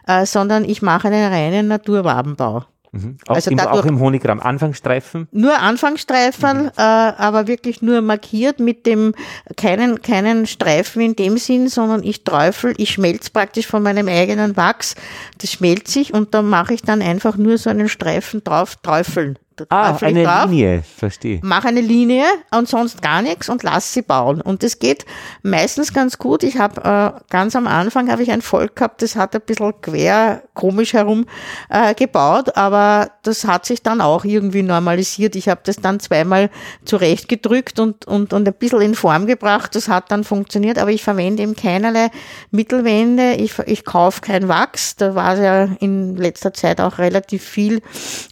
äh, 0.09 0.27
sondern 0.27 0.65
ich 0.65 0.83
mache 0.83 1.07
einen 1.07 1.33
reinen 1.33 1.69
Naturwabenbau. 1.69 2.65
Mhm. 2.93 3.19
Auch, 3.29 3.37
also 3.37 3.51
im, 3.51 3.57
dadurch, 3.57 3.85
auch 3.85 3.87
im 3.87 4.01
Honigramm 4.01 4.41
Anfangsstreifen? 4.41 5.29
Nur 5.31 5.59
Anfangsstreifen, 5.59 6.65
mhm. 6.65 6.71
äh, 6.77 6.83
aber 6.83 7.47
wirklich 7.47 7.83
nur 7.83 8.01
markiert 8.01 8.59
mit 8.59 8.87
dem 8.87 9.15
keinen 9.57 10.03
keinen 10.03 10.47
Streifen 10.47 11.01
in 11.03 11.17
dem 11.17 11.39
Sinn, 11.39 11.69
sondern 11.69 12.03
ich 12.03 12.25
träufel, 12.25 12.75
ich 12.79 12.91
schmelze 12.91 13.31
praktisch 13.31 13.67
von 13.67 13.83
meinem 13.83 14.09
eigenen 14.09 14.57
Wachs, 14.57 14.97
das 15.39 15.53
schmelzt 15.53 15.89
sich 15.89 16.13
und 16.13 16.35
da 16.35 16.43
mache 16.43 16.75
ich 16.75 16.83
dann 16.83 17.03
einfach 17.03 17.37
nur 17.37 17.59
so 17.59 17.71
einen 17.71 17.89
Streifen 17.89 18.43
drauf 18.43 18.77
träufeln 18.77 19.39
ah, 19.69 19.97
eine 20.01 20.25
drauf, 20.25 20.51
Linie, 20.51 20.83
verstehe. 20.83 21.41
Mache 21.43 21.69
eine 21.69 21.81
Linie 21.81 22.25
und 22.51 22.69
sonst 22.69 23.03
gar 23.03 23.23
nichts 23.23 23.49
und 23.49 23.63
lass 23.63 23.93
sie 23.93 24.03
bauen. 24.03 24.41
Und 24.41 24.63
das 24.63 24.79
geht 24.79 25.05
meistens 25.43 25.93
ganz 25.93 26.19
gut. 26.19 26.43
Ich 26.43 26.59
habe 26.59 26.81
äh, 26.83 27.21
ganz 27.31 27.55
am 27.57 27.67
Anfang 27.67 28.11
habe 28.11 28.23
ich 28.23 28.31
ein 28.31 28.43
Volk 28.43 28.77
gehabt, 28.77 29.03
das 29.03 29.17
hat 29.17 29.35
ein 29.35 29.43
bisschen 29.43 29.75
quer, 29.81 30.43
komisch 30.55 30.93
herum 30.95 31.27
äh, 31.69 31.95
gebaut, 31.95 32.57
aber 32.57 33.11
das 33.23 33.47
hat 33.47 33.67
sich 33.67 33.83
dann 33.83 34.01
auch 34.01 34.25
irgendwie 34.25 34.63
normalisiert. 34.63 35.37
Ich 35.37 35.49
habe 35.49 35.61
das 35.65 35.77
dann 35.77 36.01
zweimal 36.01 36.51
zurechtgedrückt 36.85 37.79
und, 37.79 38.07
und, 38.07 38.33
und 38.33 38.47
ein 38.47 38.55
bisschen 38.55 38.81
in 38.81 38.95
Form 38.95 39.27
gebracht. 39.27 39.75
Das 39.75 39.89
hat 39.89 40.11
dann 40.11 40.25
funktioniert, 40.25 40.79
aber 40.79 40.91
ich 40.91 41.03
verwende 41.03 41.43
eben 41.43 41.57
keinerlei 41.57 42.11
Mittelwände. 42.51 43.35
Ich, 43.35 43.59
ich 43.67 43.85
kaufe 43.85 44.21
kein 44.21 44.49
Wachs. 44.49 44.97
Da 44.97 45.15
war 45.15 45.37
ja 45.37 45.69
in 45.81 46.17
letzter 46.17 46.53
Zeit 46.53 46.81
auch 46.81 46.99
relativ 46.99 47.45
viel 47.45 47.83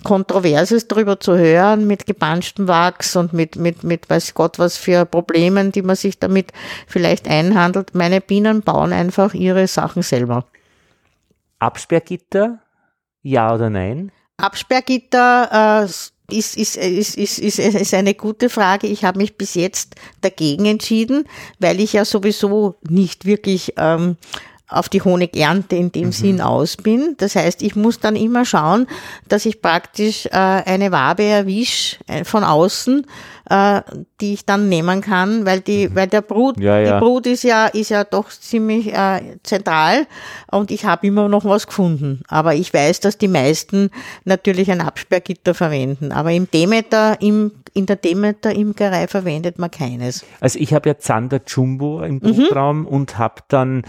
Kontroverses 0.05 0.89
drüber 0.89 1.18
zu 1.21 1.37
hören 1.37 1.87
mit 1.87 2.07
gepanschtem 2.07 2.69
Wachs 2.69 3.17
und 3.17 3.33
mit, 3.33 3.57
mit, 3.57 3.85
mit 3.85 4.09
weiß 4.09 4.35
Gott 4.35 4.59
was 4.59 4.77
für 4.77 5.05
Problemen, 5.05 5.73
die 5.73 5.83
man 5.83 5.97
sich 5.97 6.19
damit 6.19 6.53
vielleicht 6.87 7.29
einhandelt. 7.29 7.95
Meine 7.95 8.21
Bienen 8.21 8.63
bauen 8.63 8.93
einfach 8.93 9.35
ihre 9.35 9.67
Sachen 9.67 10.03
selber. 10.03 10.45
Absperrgitter? 11.59 12.61
Ja 13.23 13.55
oder 13.55 13.71
nein? 13.71 14.13
Absperrgitter 14.37 15.83
äh, 15.83 15.85
ist, 16.31 16.57
ist, 16.57 16.77
ist, 16.77 17.17
ist, 17.17 17.39
ist, 17.39 17.59
ist 17.59 17.95
eine 17.95 18.15
gute 18.15 18.51
Frage. 18.51 18.87
Ich 18.87 19.05
habe 19.05 19.19
mich 19.19 19.37
bis 19.37 19.55
jetzt 19.55 19.95
dagegen 20.21 20.67
entschieden, 20.67 21.25
weil 21.59 21.81
ich 21.81 21.95
ja 21.95 22.05
sowieso 22.05 22.77
nicht 22.89 23.25
wirklich 23.25 23.75
ähm, 23.77 24.17
auf 24.69 24.89
die 24.89 25.03
Honigernte 25.03 25.77
in 25.77 25.93
dem 25.93 26.07
mhm. 26.07 26.13
Sinn 26.13 26.41
aus 26.41 26.77
bin. 26.77 27.15
Das 27.19 27.37
heißt, 27.37 27.63
ich 27.63 27.75
muss 27.75 28.01
dann 28.01 28.17
immer 28.17 28.45
schauen, 28.45 28.87
dass 29.27 29.47
ich 29.47 29.63
praktisch 29.63 30.27
äh, 30.27 30.31
eine 30.31 30.93
Wabe 30.93 31.25
erwische 31.25 31.97
äh, 32.07 32.25
von 32.25 32.45
außen, 32.45 33.07
äh, 33.49 33.81
die 34.21 34.35
ich 34.35 34.45
dann 34.45 34.69
nehmen 34.69 35.01
kann, 35.01 35.47
weil 35.47 35.61
die, 35.61 35.89
mhm. 35.89 35.95
weil 35.95 36.07
der 36.07 36.21
Brut, 36.21 36.61
ja, 36.61 36.79
ja. 36.79 36.95
die 36.95 37.05
Brut 37.05 37.27
ist 37.27 37.45
ja, 37.45 37.67
ist 37.67 37.89
ja 37.89 38.05
doch 38.05 38.29
ziemlich 38.29 38.93
äh, 38.93 39.39
zentral 39.43 40.07
und 40.51 40.71
ich 40.71 40.85
habe 40.85 41.07
immer 41.07 41.29
noch 41.29 41.47
was 41.47 41.67
gefunden. 41.67 42.23
Aber 42.29 42.55
ich 42.55 42.73
weiß, 42.75 43.01
dass 43.01 43.17
die 43.17 43.29
meisten 43.29 43.91
natürlich 44.25 44.71
ein 44.71 44.83
Absperrgitter 44.83 45.55
verwenden. 45.55 46.13
Aber 46.13 46.31
im 46.33 46.51
Demeter, 46.51 47.21
im, 47.23 47.53
in 47.73 47.87
der 47.87 47.97
Demeter-Imkerei 47.97 49.09
verwendet 49.09 49.59
man 49.59 49.71
keines. 49.71 50.27
Also 50.41 50.59
ich 50.59 50.75
habe 50.75 50.91
ja 50.91 50.99
Zander 50.99 51.41
Jumbo 51.47 52.03
im 52.03 52.21
Brutraum 52.21 52.81
mhm. 52.81 52.87
und 52.87 53.19
habe 53.19 53.43
dann 53.49 53.83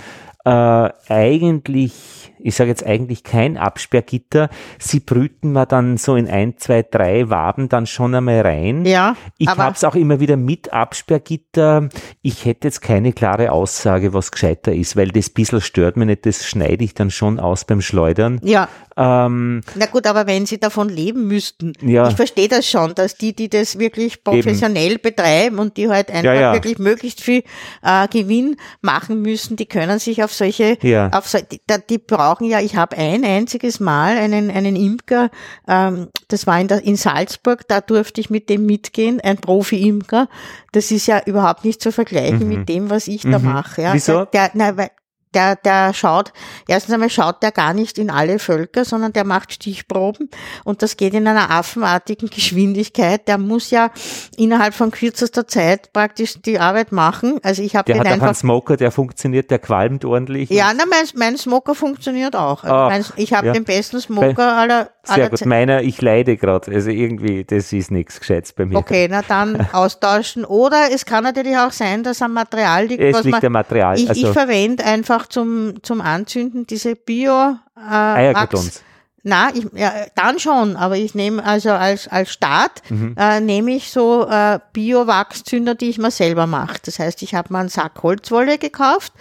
äh, 0.49 0.89
eigentlich, 1.09 2.31
ich 2.39 2.55
sage 2.55 2.69
jetzt 2.69 2.85
eigentlich 2.85 3.23
kein 3.23 3.57
Absperrgitter. 3.57 4.49
Sie 4.79 4.99
brüten 4.99 5.51
wir 5.51 5.65
dann 5.65 5.97
so 5.97 6.15
in 6.15 6.27
ein, 6.27 6.57
zwei, 6.57 6.83
drei 6.83 7.29
Waben 7.29 7.69
dann 7.69 7.85
schon 7.85 8.15
einmal 8.15 8.41
rein. 8.41 8.85
Ja. 8.85 9.15
Ich 9.37 9.47
habe 9.47 9.75
es 9.75 9.83
auch 9.83 9.95
immer 9.95 10.19
wieder 10.19 10.37
mit 10.37 10.73
Absperrgitter. 10.73 11.89
Ich 12.21 12.45
hätte 12.45 12.67
jetzt 12.67 12.81
keine 12.81 13.13
klare 13.13 13.51
Aussage, 13.51 14.13
was 14.13 14.31
gescheiter 14.31 14.73
ist, 14.73 14.95
weil 14.95 15.09
das 15.09 15.29
bisschen 15.29 15.61
stört 15.61 15.97
mich 15.97 16.07
nicht, 16.07 16.25
das 16.25 16.45
schneide 16.45 16.83
ich 16.83 16.93
dann 16.93 17.11
schon 17.11 17.39
aus 17.39 17.65
beim 17.65 17.81
Schleudern. 17.81 18.39
Ja. 18.43 18.67
Ähm, 18.99 19.61
Na 19.75 19.85
gut, 19.85 20.07
aber 20.07 20.27
wenn 20.27 20.45
sie 20.45 20.59
davon 20.59 20.89
leben 20.89 21.27
müssten, 21.27 21.71
ja. 21.81 22.09
ich 22.09 22.15
verstehe 22.15 22.49
das 22.49 22.69
schon, 22.69 22.95
dass 22.95 23.15
die, 23.15 23.33
die 23.33 23.49
das 23.49 23.79
wirklich 23.79 24.25
professionell 24.25 24.93
Eben. 24.93 25.01
betreiben 25.01 25.59
und 25.59 25.77
die 25.77 25.87
halt 25.87 26.09
einfach 26.09 26.25
ja, 26.25 26.33
ja. 26.33 26.53
wirklich 26.53 26.79
möglichst 26.79 27.21
viel 27.21 27.43
äh, 27.81 28.07
Gewinn 28.09 28.57
machen 28.81 29.21
müssen, 29.21 29.55
die 29.55 29.67
können 29.67 29.99
sich 29.99 30.21
auf 30.21 30.33
solche, 30.39 30.77
ja. 30.81 31.09
auf 31.13 31.27
so, 31.27 31.37
die, 31.39 31.61
die 31.89 31.97
brauchen 31.97 32.45
ja, 32.45 32.59
ich 32.59 32.75
habe 32.75 32.97
ein 32.97 33.23
einziges 33.23 33.79
Mal 33.79 34.17
einen, 34.17 34.49
einen 34.49 34.75
Imker, 34.75 35.29
ähm, 35.67 36.07
das 36.27 36.47
war 36.47 36.59
in, 36.59 36.67
der, 36.67 36.83
in 36.83 36.95
Salzburg, 36.95 37.67
da 37.67 37.81
durfte 37.81 38.19
ich 38.19 38.29
mit 38.29 38.49
dem 38.49 38.65
mitgehen, 38.65 39.21
ein 39.21 39.37
Profi-Imker, 39.37 40.27
das 40.71 40.91
ist 40.91 41.07
ja 41.07 41.21
überhaupt 41.25 41.65
nicht 41.65 41.81
zu 41.81 41.91
vergleichen 41.91 42.47
mhm. 42.47 42.59
mit 42.59 42.69
dem, 42.69 42.89
was 42.89 43.07
ich 43.07 43.23
mhm. 43.23 43.31
da 43.31 43.39
mache. 43.39 43.81
Ja. 43.83 43.93
Wieso? 43.93 44.25
Der, 44.25 44.51
na, 44.53 44.75
weil, 44.75 44.89
der, 45.33 45.55
der 45.55 45.93
schaut, 45.93 46.33
erstens 46.67 46.93
einmal 46.93 47.09
schaut 47.09 47.43
der 47.43 47.51
gar 47.51 47.73
nicht 47.73 47.97
in 47.97 48.09
alle 48.09 48.39
Völker, 48.39 48.85
sondern 48.85 49.13
der 49.13 49.23
macht 49.23 49.53
Stichproben 49.53 50.29
und 50.63 50.81
das 50.81 50.97
geht 50.97 51.13
in 51.13 51.27
einer 51.27 51.51
affenartigen 51.51 52.29
Geschwindigkeit. 52.29 53.27
Der 53.27 53.37
muss 53.37 53.69
ja 53.69 53.91
innerhalb 54.37 54.73
von 54.73 54.91
kürzester 54.91 55.47
Zeit 55.47 55.93
praktisch 55.93 56.41
die 56.41 56.59
Arbeit 56.59 56.91
machen. 56.91 57.39
Also 57.43 57.61
ich 57.61 57.75
habe 57.75 57.91
den 57.91 57.99
hat 57.99 58.07
einfach. 58.07 58.27
einen 58.27 58.35
Smoker, 58.35 58.77
der 58.77 58.91
funktioniert, 58.91 59.51
der 59.51 59.59
qualmt 59.59 60.05
ordentlich. 60.05 60.49
Ja, 60.49 60.71
na, 60.75 60.83
mein, 60.89 61.05
mein 61.15 61.37
Smoker 61.37 61.75
funktioniert 61.75 62.35
auch. 62.35 62.63
Also 62.63 62.75
Ach, 62.75 62.89
mein, 62.89 63.05
ich 63.15 63.33
habe 63.33 63.47
ja. 63.47 63.53
den 63.53 63.63
besten 63.63 63.99
Smoker 63.99 64.57
aller, 64.57 64.89
aller 65.07 65.15
Sehr 65.15 65.29
gut. 65.29 65.39
Zeit. 65.39 65.47
Meiner, 65.47 65.81
ich 65.81 66.01
leide 66.01 66.37
gerade. 66.37 66.71
Also 66.71 66.89
irgendwie, 66.89 67.43
das 67.43 67.71
ist 67.73 67.91
nichts 67.91 68.19
Gescheites 68.19 68.53
bei 68.53 68.65
mir. 68.65 68.77
Okay, 68.77 69.07
na 69.09 69.21
dann 69.21 69.67
austauschen. 69.73 70.45
Oder 70.45 70.89
es 70.93 71.05
kann 71.05 71.23
natürlich 71.23 71.57
auch 71.57 71.71
sein, 71.71 72.03
dass 72.03 72.21
am 72.21 72.33
Material 72.33 72.85
liegt. 72.85 73.01
Es 73.01 73.23
liegt 73.23 73.43
man, 73.43 73.51
Material. 73.51 73.97
Ich, 73.97 74.09
also, 74.09 74.27
ich 74.27 74.33
verwende 74.33 74.83
einfach 74.83 75.18
auch 75.19 75.27
zum, 75.27 75.83
zum 75.83 76.01
Anzünden 76.01 76.65
diese 76.65 76.95
Bio 76.95 77.57
äh, 77.77 77.91
Eierkartons. 77.91 78.83
Na, 79.21 79.49
ich, 79.53 79.67
ja, 79.73 79.91
dann 80.15 80.39
schon, 80.39 80.77
aber 80.77 80.95
ich 80.95 81.13
nehme 81.13 81.43
also 81.43 81.71
als, 81.71 82.07
als 82.07 82.31
Start 82.31 82.81
mhm. 82.89 83.15
äh, 83.17 83.41
nehme 83.41 83.71
ich 83.71 83.91
so 83.91 84.25
äh, 84.29 84.59
Bio-Wachszünder, 84.71 85.75
die 85.75 85.89
ich 85.89 85.97
mir 85.97 86.11
selber 86.11 86.47
mache. 86.47 86.77
Das 86.85 86.99
heißt, 86.99 87.21
ich 87.21 87.35
habe 87.35 87.51
mir 87.51 87.59
einen 87.59 87.69
Sack 87.69 88.01
Holzwolle 88.01 88.57
gekauft, 88.57 89.11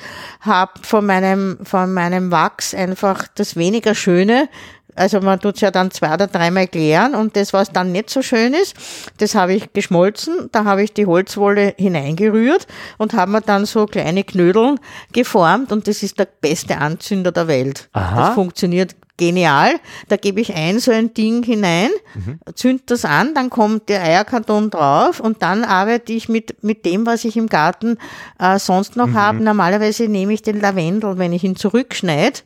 habe 0.40 0.72
von 0.82 1.04
meinem, 1.04 1.58
von 1.64 1.92
meinem 1.92 2.30
Wachs 2.30 2.74
einfach 2.74 3.26
das 3.34 3.56
weniger 3.56 3.96
Schöne 3.96 4.48
also 4.98 5.20
man 5.20 5.40
tut 5.40 5.54
es 5.56 5.60
ja 5.62 5.70
dann 5.70 5.90
zwei 5.90 6.12
oder 6.14 6.26
dreimal 6.26 6.66
klären 6.66 7.14
und 7.14 7.36
das, 7.36 7.52
was 7.52 7.70
dann 7.72 7.92
nicht 7.92 8.10
so 8.10 8.22
schön 8.22 8.54
ist, 8.54 8.74
das 9.18 9.34
habe 9.34 9.54
ich 9.54 9.72
geschmolzen, 9.72 10.48
da 10.52 10.64
habe 10.64 10.82
ich 10.82 10.92
die 10.92 11.06
Holzwolle 11.06 11.74
hineingerührt 11.78 12.66
und 12.98 13.14
habe 13.14 13.30
mir 13.32 13.40
dann 13.40 13.64
so 13.66 13.86
kleine 13.86 14.24
Knödeln 14.24 14.78
geformt 15.12 15.72
und 15.72 15.86
das 15.88 16.02
ist 16.02 16.18
der 16.18 16.26
beste 16.40 16.78
Anzünder 16.78 17.32
der 17.32 17.48
Welt. 17.48 17.88
Aha. 17.92 18.26
Das 18.26 18.34
funktioniert 18.34 18.94
genial. 19.16 19.72
Da 20.08 20.16
gebe 20.16 20.40
ich 20.40 20.54
ein 20.54 20.78
so 20.78 20.92
ein 20.92 21.12
Ding 21.12 21.42
hinein, 21.42 21.90
Mhm. 22.14 22.38
zünd 22.54 22.82
das 22.88 23.04
an, 23.04 23.34
dann 23.34 23.50
kommt 23.50 23.88
der 23.88 24.00
Eierkarton 24.02 24.70
drauf 24.70 25.18
und 25.18 25.42
dann 25.42 25.64
arbeite 25.64 26.12
ich 26.12 26.28
mit, 26.28 26.62
mit 26.62 26.84
dem, 26.86 27.04
was 27.04 27.24
ich 27.24 27.36
im 27.36 27.48
Garten 27.48 27.98
äh, 28.38 28.60
sonst 28.60 28.94
noch 28.94 29.08
Mhm. 29.08 29.14
habe. 29.14 29.42
Normalerweise 29.42 30.06
nehme 30.06 30.32
ich 30.34 30.42
den 30.42 30.60
Lavendel, 30.60 31.18
wenn 31.18 31.32
ich 31.32 31.42
ihn 31.42 31.56
zurückschneide, 31.56 32.38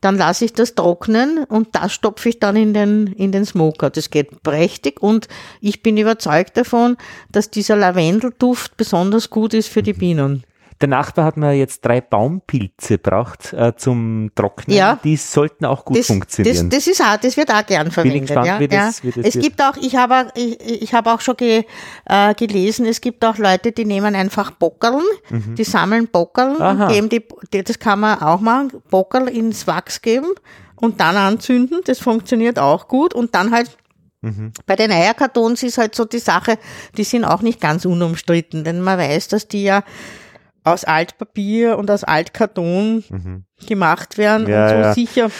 dann 0.00 0.16
lasse 0.16 0.46
ich 0.46 0.54
das 0.54 0.74
trocknen 0.74 1.44
und 1.44 1.68
das 1.72 1.92
stopfe 1.92 2.30
ich 2.30 2.38
dann 2.38 2.56
in 2.56 2.72
den, 2.72 3.08
in 3.08 3.32
den 3.32 3.44
Smoker. 3.44 3.90
Das 3.90 4.10
geht 4.10 4.42
prächtig 4.42 5.02
und 5.02 5.28
ich 5.60 5.82
bin 5.82 5.98
überzeugt 5.98 6.56
davon, 6.56 6.96
dass 7.30 7.50
dieser 7.50 7.76
Lavendelduft 7.76 8.76
besonders 8.76 9.28
gut 9.28 9.52
ist 9.52 9.68
für 9.68 9.82
die. 9.82 9.98
Bienen. 9.98 10.44
Der 10.80 10.88
Nachbar 10.88 11.24
hat 11.24 11.36
mir 11.36 11.52
jetzt 11.54 11.84
drei 11.84 12.00
Baumpilze 12.00 12.98
braucht 12.98 13.52
äh, 13.52 13.74
zum 13.76 14.30
Trocknen. 14.36 14.76
Ja. 14.76 15.00
Die 15.02 15.16
sollten 15.16 15.64
auch 15.64 15.84
gut 15.84 15.98
das, 15.98 16.06
funktionieren. 16.06 16.70
Das, 16.70 16.84
das 16.84 16.86
ist 16.92 17.00
auch, 17.02 17.16
das 17.16 17.36
wird 17.36 17.52
auch 17.52 17.66
gern 17.66 17.90
verwendet. 17.90 18.22
gespannt, 18.28 18.46
ja, 18.46 18.60
wie 18.60 18.68
das- 18.68 18.98
ja. 19.02 19.04
wie 19.04 19.10
das 19.10 19.26
es 19.26 19.34
wird. 19.34 19.44
gibt 19.44 19.62
auch, 19.62 19.76
ich 19.76 19.96
habe, 19.96 20.14
auch- 20.16 20.36
ich, 20.36 20.82
ich 20.82 20.94
habe 20.94 21.12
auch 21.12 21.20
schon 21.20 21.36
ge, 21.36 21.64
äh, 22.04 22.34
gelesen, 22.34 22.86
es 22.86 23.00
gibt 23.00 23.24
auch 23.24 23.38
Leute, 23.38 23.72
die 23.72 23.84
nehmen 23.84 24.14
einfach 24.14 24.52
Bockerln, 24.52 25.02
die 25.30 25.64
sammeln 25.64 26.06
Bockerln 26.06 26.54
Mhm. 26.54 26.62
Aha. 26.62 26.86
und 26.86 26.92
geben 26.92 27.08
die, 27.08 27.24
die, 27.52 27.64
das 27.64 27.78
kann 27.80 27.98
man 28.00 28.20
auch 28.22 28.40
machen, 28.40 28.70
Bockerl 28.88 29.28
ins 29.28 29.66
Wachs 29.66 30.00
geben 30.00 30.28
und 30.76 31.00
dann 31.00 31.16
anzünden. 31.16 31.80
Das 31.86 31.98
funktioniert 31.98 32.58
auch 32.60 32.86
gut 32.86 33.14
und 33.14 33.34
dann 33.34 33.50
halt 33.50 33.76
Mhm. 34.20 34.52
bei 34.66 34.74
den 34.74 34.90
Eierkartons 34.90 35.62
ist 35.62 35.78
halt 35.78 35.94
so 35.94 36.04
die 36.04 36.18
Sache, 36.18 36.58
die 36.96 37.04
sind 37.04 37.24
auch 37.24 37.40
nicht 37.40 37.60
ganz 37.60 37.84
unumstritten, 37.84 38.64
denn 38.64 38.80
man 38.80 38.98
weiß, 38.98 39.28
dass 39.28 39.46
die 39.46 39.62
ja 39.62 39.84
aus 40.72 40.84
Altpapier 40.84 41.78
und 41.78 41.90
aus 41.90 42.04
Altkarton 42.04 43.04
gemacht 43.66 44.18
werden 44.18 44.44
Mhm. 44.44 44.50
Ja, 44.50 44.62
und 44.64 44.68
so 44.70 44.74
ja. 44.76 44.94
sicher. 44.94 45.30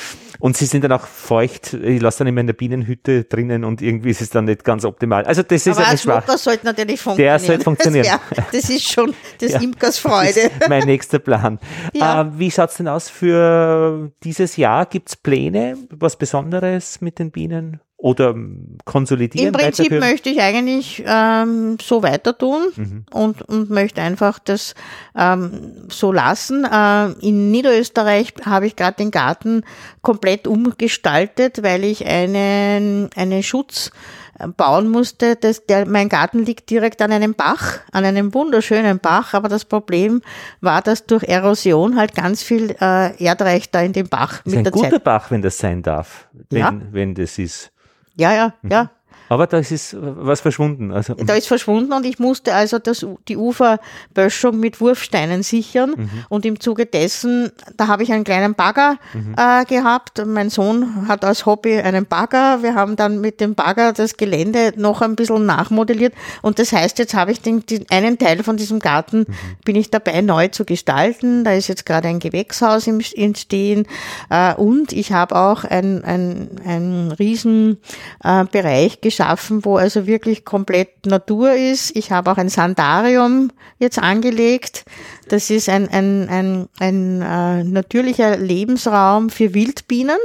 Und 0.40 0.56
sie 0.56 0.66
sind 0.66 0.84
dann 0.84 0.92
auch 0.92 1.04
feucht. 1.06 1.72
Ich 1.74 2.00
lasse 2.00 2.18
dann 2.18 2.28
immer 2.28 2.40
in 2.40 2.46
der 2.46 2.54
Bienenhütte 2.54 3.24
drinnen 3.24 3.64
und 3.64 3.82
irgendwie 3.82 4.10
ist 4.10 4.20
es 4.20 4.30
dann 4.30 4.44
nicht 4.44 4.62
ganz 4.62 4.84
optimal. 4.84 5.24
Also 5.24 5.42
das 5.42 5.66
ist 5.66 5.72
Aber 5.76 5.78
eine 5.80 5.88
ein 5.92 5.98
Schwach. 5.98 6.22
Smoker 6.24 6.38
sollte 6.38 6.64
natürlich 6.66 7.00
funktionieren. 7.00 7.38
Der 7.38 7.46
sollte 7.46 7.64
funktionieren. 7.64 8.06
Das, 8.30 8.36
wär, 8.36 8.46
das 8.52 8.70
ist 8.70 8.88
schon 8.92 9.14
des 9.40 9.52
Ja. 9.54 9.60
Imkers 9.60 9.98
Freude. 9.98 10.50
mein 10.68 10.84
nächster 10.84 11.18
Plan. 11.18 11.58
Ja. 11.92 12.22
Äh, 12.22 12.38
wie 12.38 12.50
schaut's 12.52 12.76
denn 12.76 12.86
aus 12.86 13.08
für 13.08 14.12
dieses 14.22 14.56
Jahr? 14.56 14.86
Gibt's 14.86 15.16
Pläne, 15.16 15.76
was 15.90 16.14
Besonderes 16.16 17.00
mit 17.00 17.18
den 17.18 17.32
Bienen? 17.32 17.80
Oder 18.00 18.30
ähm, 18.30 18.78
konsolidieren? 18.84 19.48
Im 19.48 19.52
Prinzip 19.54 19.90
möchte 19.90 20.28
ich 20.30 20.40
eigentlich 20.40 21.02
ähm, 21.04 21.78
so 21.82 22.00
weiter 22.04 22.36
tun 22.38 22.68
Mhm. 22.76 23.04
und, 23.12 23.42
und 23.42 23.70
möchte 23.70 24.00
einfach 24.00 24.38
das 24.38 24.76
ähm, 25.16 25.72
so 25.88 26.12
lassen. 26.12 26.64
Äh, 26.64 27.08
in 27.26 27.50
Niederösterreich 27.50 28.34
habe 28.44 28.68
ich 28.68 28.76
gerade 28.76 28.98
den 28.98 29.10
Garten 29.10 29.64
komplett 30.00 30.46
umgestaltet, 30.46 31.64
weil 31.64 31.82
ich 31.82 32.06
einen, 32.06 33.10
einen 33.16 33.42
Schutz 33.42 33.90
äh, 34.38 34.46
bauen 34.46 34.88
musste. 34.88 35.34
Das, 35.34 35.66
der, 35.66 35.88
mein 35.88 36.08
Garten 36.08 36.44
liegt 36.44 36.70
direkt 36.70 37.02
an 37.02 37.10
einem 37.10 37.34
Bach, 37.34 37.80
an 37.90 38.04
einem 38.04 38.32
wunderschönen 38.32 39.00
Bach, 39.00 39.34
aber 39.34 39.48
das 39.48 39.64
Problem 39.64 40.22
war, 40.60 40.82
dass 40.82 41.04
durch 41.04 41.24
Erosion 41.24 41.96
halt 41.96 42.14
ganz 42.14 42.44
viel 42.44 42.76
äh, 42.80 43.20
Erdreich 43.20 43.72
da 43.72 43.80
in 43.82 43.92
den 43.92 44.08
Bach 44.08 44.38
ist 44.44 44.46
mit 44.46 44.58
ein 44.58 44.62
der 44.64 44.72
guter 44.72 44.90
Zeit. 44.90 45.02
Bach, 45.04 45.32
wenn 45.32 45.42
das 45.42 45.58
sein 45.58 45.82
darf. 45.82 46.28
Wenn, 46.48 46.58
Ja. 46.60 46.72
wenn 46.92 47.16
das 47.16 47.38
ist. 47.38 47.72
Ja, 48.18 48.32
ja, 48.32 48.52
ja. 48.62 48.90
Aber 49.28 49.46
da 49.46 49.58
ist 49.58 49.96
was 50.00 50.40
verschwunden. 50.40 50.90
Also, 50.92 51.14
Da 51.14 51.34
ist 51.34 51.48
verschwunden 51.48 51.92
und 51.92 52.04
ich 52.06 52.18
musste 52.18 52.54
also 52.54 52.78
das, 52.78 53.06
die 53.28 53.36
Uferböschung 53.36 54.58
mit 54.58 54.80
Wurfsteinen 54.80 55.42
sichern. 55.42 55.94
Mhm. 55.96 56.10
Und 56.28 56.46
im 56.46 56.60
Zuge 56.60 56.86
dessen, 56.86 57.50
da 57.76 57.86
habe 57.88 58.02
ich 58.02 58.12
einen 58.12 58.24
kleinen 58.24 58.54
Bagger 58.54 58.96
Mhm. 59.14 59.34
äh, 59.36 59.64
gehabt. 59.64 60.22
Mein 60.26 60.50
Sohn 60.50 61.06
hat 61.08 61.24
als 61.24 61.46
Hobby 61.46 61.78
einen 61.78 62.06
Bagger. 62.06 62.62
Wir 62.62 62.74
haben 62.74 62.96
dann 62.96 63.20
mit 63.20 63.40
dem 63.40 63.54
Bagger 63.54 63.92
das 63.92 64.16
Gelände 64.16 64.72
noch 64.76 65.02
ein 65.02 65.16
bisschen 65.16 65.46
nachmodelliert. 65.46 66.14
Und 66.42 66.58
das 66.58 66.72
heißt, 66.72 66.98
jetzt 66.98 67.14
habe 67.14 67.32
ich 67.32 67.40
den, 67.40 67.64
den 67.66 67.84
einen 67.90 68.18
Teil 68.18 68.42
von 68.42 68.56
diesem 68.56 68.78
Garten, 68.78 69.20
Mhm. 69.20 69.26
bin 69.64 69.76
ich 69.76 69.90
dabei 69.90 70.20
neu 70.20 70.48
zu 70.48 70.64
gestalten. 70.64 71.44
Da 71.44 71.52
ist 71.52 71.68
jetzt 71.68 71.84
gerade 71.86 72.08
ein 72.08 72.18
Gewächshaus 72.18 72.86
im 72.86 73.00
Entstehen. 73.14 73.86
Äh, 74.30 74.54
und 74.54 74.92
ich 74.92 75.12
habe 75.12 75.36
auch 75.36 75.64
ein, 75.64 76.02
ein, 76.04 76.48
ein 76.64 77.12
riesen 77.18 77.78
äh, 78.24 78.44
Bereich 78.44 79.00
geschaffen, 79.18 79.64
wo 79.64 79.76
also 79.76 80.06
wirklich 80.06 80.44
komplett 80.44 81.06
Natur 81.06 81.52
ist. 81.52 81.94
Ich 81.96 82.12
habe 82.12 82.30
auch 82.30 82.36
ein 82.36 82.48
Sandarium 82.48 83.50
jetzt 83.78 83.98
angelegt. 83.98 84.84
Das 85.28 85.50
ist 85.50 85.68
ein, 85.68 85.88
ein, 85.88 86.28
ein, 86.28 86.68
ein 86.78 87.22
äh, 87.22 87.64
natürlicher 87.64 88.36
Lebensraum 88.36 89.30
für 89.30 89.54
Wildbienen. 89.54 90.18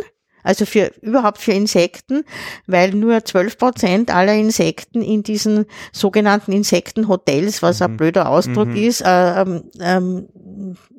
Also 0.46 0.66
für 0.66 0.92
überhaupt 1.02 1.38
für 1.38 1.54
Insekten, 1.54 2.26
weil 2.68 2.92
nur 2.92 3.24
12 3.24 3.58
Prozent 3.58 4.14
aller 4.14 4.34
Insekten 4.34 5.02
in 5.02 5.24
diesen 5.24 5.66
sogenannten 5.94 6.52
Insektenhotels, 6.52 7.62
was 7.62 7.82
ein 7.82 7.96
blöder 7.96 8.28
Ausdruck 8.30 8.76
ist, 8.76 9.00
äh, 9.02 9.42
ähm, 9.42 9.64
ähm, 9.80 10.28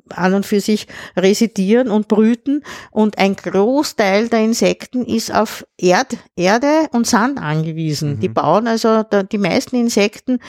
an 0.09 0.33
und 0.33 0.45
für 0.45 0.59
sich 0.59 0.87
residieren 1.17 1.89
und 1.89 2.07
brüten. 2.07 2.63
Und 2.91 3.17
ein 3.17 3.35
Großteil 3.35 4.29
der 4.29 4.41
Insekten 4.41 5.05
ist 5.05 5.33
auf 5.33 5.65
Erd, 5.77 6.17
Erde 6.35 6.87
und 6.91 7.07
Sand 7.07 7.39
angewiesen. 7.39 8.19
Die 8.19 8.29
bauen 8.29 8.67
also, 8.67 9.03
die 9.03 9.37
meisten 9.37 9.75
Insekten 9.75 10.39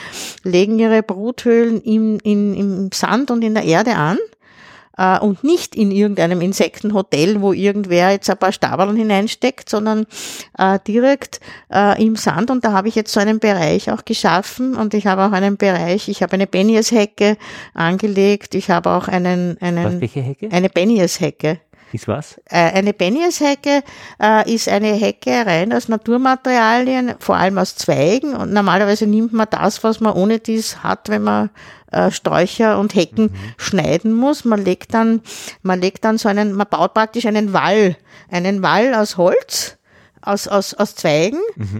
legen 0.43 0.79
ihre 0.79 1.03
Bruthöhlen 1.03 1.81
im, 1.81 2.19
in, 2.23 2.53
im 2.53 2.89
Sand 2.93 3.31
und 3.31 3.43
in 3.43 3.53
der 3.53 3.63
Erde 3.63 3.95
an 3.95 4.17
äh, 4.97 5.19
und 5.19 5.43
nicht 5.43 5.75
in 5.75 5.91
irgendeinem 5.91 6.41
Insektenhotel, 6.41 7.41
wo 7.41 7.53
irgendwer 7.53 8.11
jetzt 8.11 8.29
ein 8.29 8.37
paar 8.37 8.51
Stabeln 8.51 8.95
hineinsteckt, 8.95 9.69
sondern 9.69 10.05
äh, 10.57 10.79
direkt 10.87 11.39
äh, 11.71 12.03
im 12.03 12.15
Sand. 12.15 12.51
Und 12.51 12.65
da 12.65 12.73
habe 12.73 12.87
ich 12.87 12.95
jetzt 12.95 13.13
so 13.13 13.19
einen 13.19 13.39
Bereich 13.39 13.91
auch 13.91 14.05
geschaffen 14.05 14.75
und 14.75 14.93
ich 14.93 15.07
habe 15.07 15.25
auch 15.25 15.31
einen 15.31 15.57
Bereich, 15.57 16.09
ich 16.09 16.21
habe 16.23 16.33
eine 16.33 16.47
Bennies-Hecke 16.47 17.37
angelegt, 17.73 18.55
ich 18.55 18.69
habe 18.69 18.89
auch 18.91 19.07
einen, 19.07 19.57
was, 19.59 19.67
einen 19.67 20.01
welche 20.01 20.21
Hecke? 20.21 20.49
eine 20.51 20.69
Bennies-Hecke. 20.69 21.59
Ist 21.93 22.07
was? 22.07 22.37
Äh, 22.49 22.73
Eine 22.73 22.93
Bennies-Hecke 22.93 23.81
äh, 24.21 24.53
ist 24.53 24.67
eine 24.67 24.93
Hecke 24.93 25.45
rein 25.45 25.71
aus 25.71 25.87
Naturmaterialien, 25.87 27.15
vor 27.19 27.37
allem 27.37 27.57
aus 27.57 27.75
Zweigen. 27.75 28.35
Und 28.35 28.51
normalerweise 28.51 29.07
nimmt 29.07 29.31
man 29.31 29.47
das, 29.49 29.83
was 29.83 30.01
man 30.01 30.13
ohne 30.13 30.39
dies 30.39 30.83
hat, 30.83 31.07
wenn 31.07 31.23
man 31.23 31.49
äh, 31.91 32.11
Sträucher 32.11 32.79
und 32.79 32.95
Hecken 32.95 33.31
schneiden 33.57 34.13
muss. 34.13 34.45
Man 34.45 34.63
legt 34.63 34.93
dann, 34.93 35.21
man 35.61 35.81
legt 35.81 36.05
dann 36.05 36.17
so 36.17 36.29
einen, 36.29 36.53
man 36.53 36.67
baut 36.69 36.93
praktisch 36.93 37.25
einen 37.25 37.53
Wall, 37.53 37.95
einen 38.29 38.61
Wall 38.61 38.93
aus 38.93 39.17
Holz, 39.17 39.77
aus, 40.21 40.47
aus, 40.47 40.73
aus 40.73 40.95
Zweigen 40.95 41.39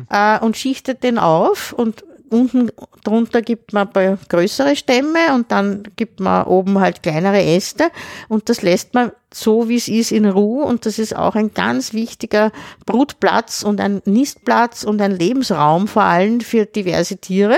äh, 0.09 0.39
und 0.39 0.57
schichtet 0.57 1.03
den 1.03 1.17
auf 1.19 1.73
und 1.73 2.03
unten 2.29 2.71
drunter 3.03 3.41
gibt 3.41 3.73
man 3.73 3.87
ein 3.87 3.93
paar 3.93 4.17
größere 4.29 4.75
Stämme 4.75 5.33
und 5.35 5.51
dann 5.51 5.83
gibt 5.95 6.19
man 6.19 6.45
oben 6.45 6.79
halt 6.79 7.03
kleinere 7.03 7.43
Äste 7.43 7.85
und 8.27 8.49
das 8.49 8.61
lässt 8.61 8.93
man 8.93 9.11
so 9.33 9.67
wie 9.67 9.75
es 9.75 9.87
ist 9.87 10.11
in 10.11 10.25
Ruhe 10.25 10.63
und 10.65 10.85
das 10.85 10.99
ist 10.99 11.15
auch 11.15 11.35
ein 11.35 11.53
ganz 11.53 11.93
wichtiger 11.93 12.51
Brutplatz 12.85 13.63
und 13.63 13.81
ein 13.81 14.01
Nistplatz 14.05 14.83
und 14.83 15.01
ein 15.01 15.11
Lebensraum 15.11 15.87
vor 15.87 16.03
allem 16.03 16.39
für 16.39 16.65
diverse 16.65 17.17
Tiere. 17.17 17.57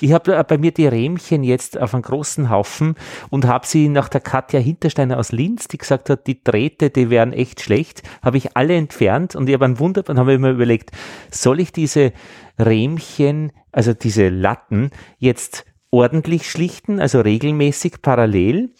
Ich 0.00 0.12
habe 0.12 0.44
bei 0.44 0.58
mir 0.58 0.72
die 0.72 0.86
Rähmchen 0.86 1.42
jetzt 1.42 1.78
auf 1.78 1.94
einen 1.94 2.02
großen 2.02 2.50
Haufen 2.50 2.96
und 3.30 3.46
habe 3.46 3.66
sie 3.66 3.88
nach 3.88 4.08
der 4.08 4.20
Katja 4.20 4.60
Hintersteiner 4.60 5.18
aus 5.18 5.32
Linz, 5.32 5.68
die 5.68 5.78
gesagt 5.78 6.10
hat, 6.10 6.26
die 6.26 6.42
Drähte, 6.42 6.90
die 6.90 7.08
wären 7.08 7.32
echt 7.32 7.62
schlecht, 7.62 8.02
habe 8.22 8.36
ich 8.36 8.56
alle 8.56 8.74
entfernt 8.74 9.34
und 9.34 9.48
ich 9.48 9.54
habe 9.54 9.64
einen 9.64 9.78
Wunderbar, 9.78 10.14
dann 10.14 10.20
habe 10.20 10.34
ich 10.34 10.38
mir 10.38 10.50
überlegt, 10.50 10.90
soll 11.30 11.60
ich 11.60 11.72
diese 11.72 12.12
Rähmchen, 12.58 13.52
also 13.76 13.92
diese 13.92 14.28
Latten, 14.28 14.90
jetzt 15.18 15.64
ordentlich 15.90 16.50
schlichten, 16.50 16.98
also 16.98 17.20
regelmäßig 17.20 18.02
parallel? 18.02 18.70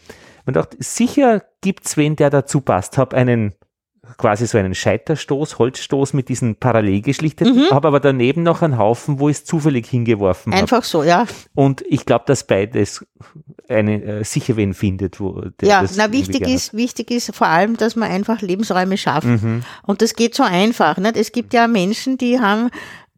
Man 0.47 0.55
dachte, 0.55 0.77
sicher 0.81 1.43
gibt's 1.61 1.97
wen, 1.97 2.17
der 2.17 2.31
dazu 2.31 2.61
passt. 2.61 2.97
Habe 2.99 3.17
einen 3.17 3.55
quasi 4.19 4.47
so 4.47 4.57
einen 4.57 4.75
Scheiterstoß, 4.75 5.59
Holzstoß 5.59 6.13
mit 6.13 6.29
diesen 6.29 6.57
parallel 6.57 7.03
geschlichteten, 7.03 7.71
habe 7.71 7.89
aber 7.89 8.01
daneben 8.01 8.43
noch 8.43 8.63
einen 8.63 8.79
Haufen, 8.79 9.19
wo 9.19 9.29
ich 9.29 9.39
es 9.39 9.45
zufällig 9.45 9.89
hingeworfen 9.89 10.53
habe. 10.53 10.63
Einfach 10.63 10.85
so, 10.85 11.03
ja. 11.03 11.27
Und 11.55 11.83
ich 11.89 12.07
glaube, 12.07 12.25
dass 12.27 12.47
beides 12.47 13.05
eine, 13.69 14.03
äh, 14.03 14.25
sicher 14.25 14.57
wen 14.57 14.75
findet, 14.75 15.19
wo 15.19 15.41
der 15.61 15.69
Ja, 15.69 15.83
das 15.83 15.97
na 15.97 16.13
wichtig 16.13 16.47
ist, 16.47 16.73
wichtig 16.73 17.11
ist 17.11 17.35
vor 17.35 17.49
allem, 17.49 17.77
dass 17.77 17.97
man 17.97 18.11
einfach 18.11 18.41
Lebensräume 18.43 18.97
schafft. 18.97 19.27
Mhm. 19.27 19.65
Und 19.83 20.03
das 20.03 20.15
geht 20.15 20.35
so 20.35 20.45
einfach. 20.45 20.99
Nicht? 20.99 21.17
Es 21.17 21.33
gibt 21.33 21.53
ja 21.53 21.67
Menschen, 21.67 22.17
die 22.17 22.39
haben 22.39 22.71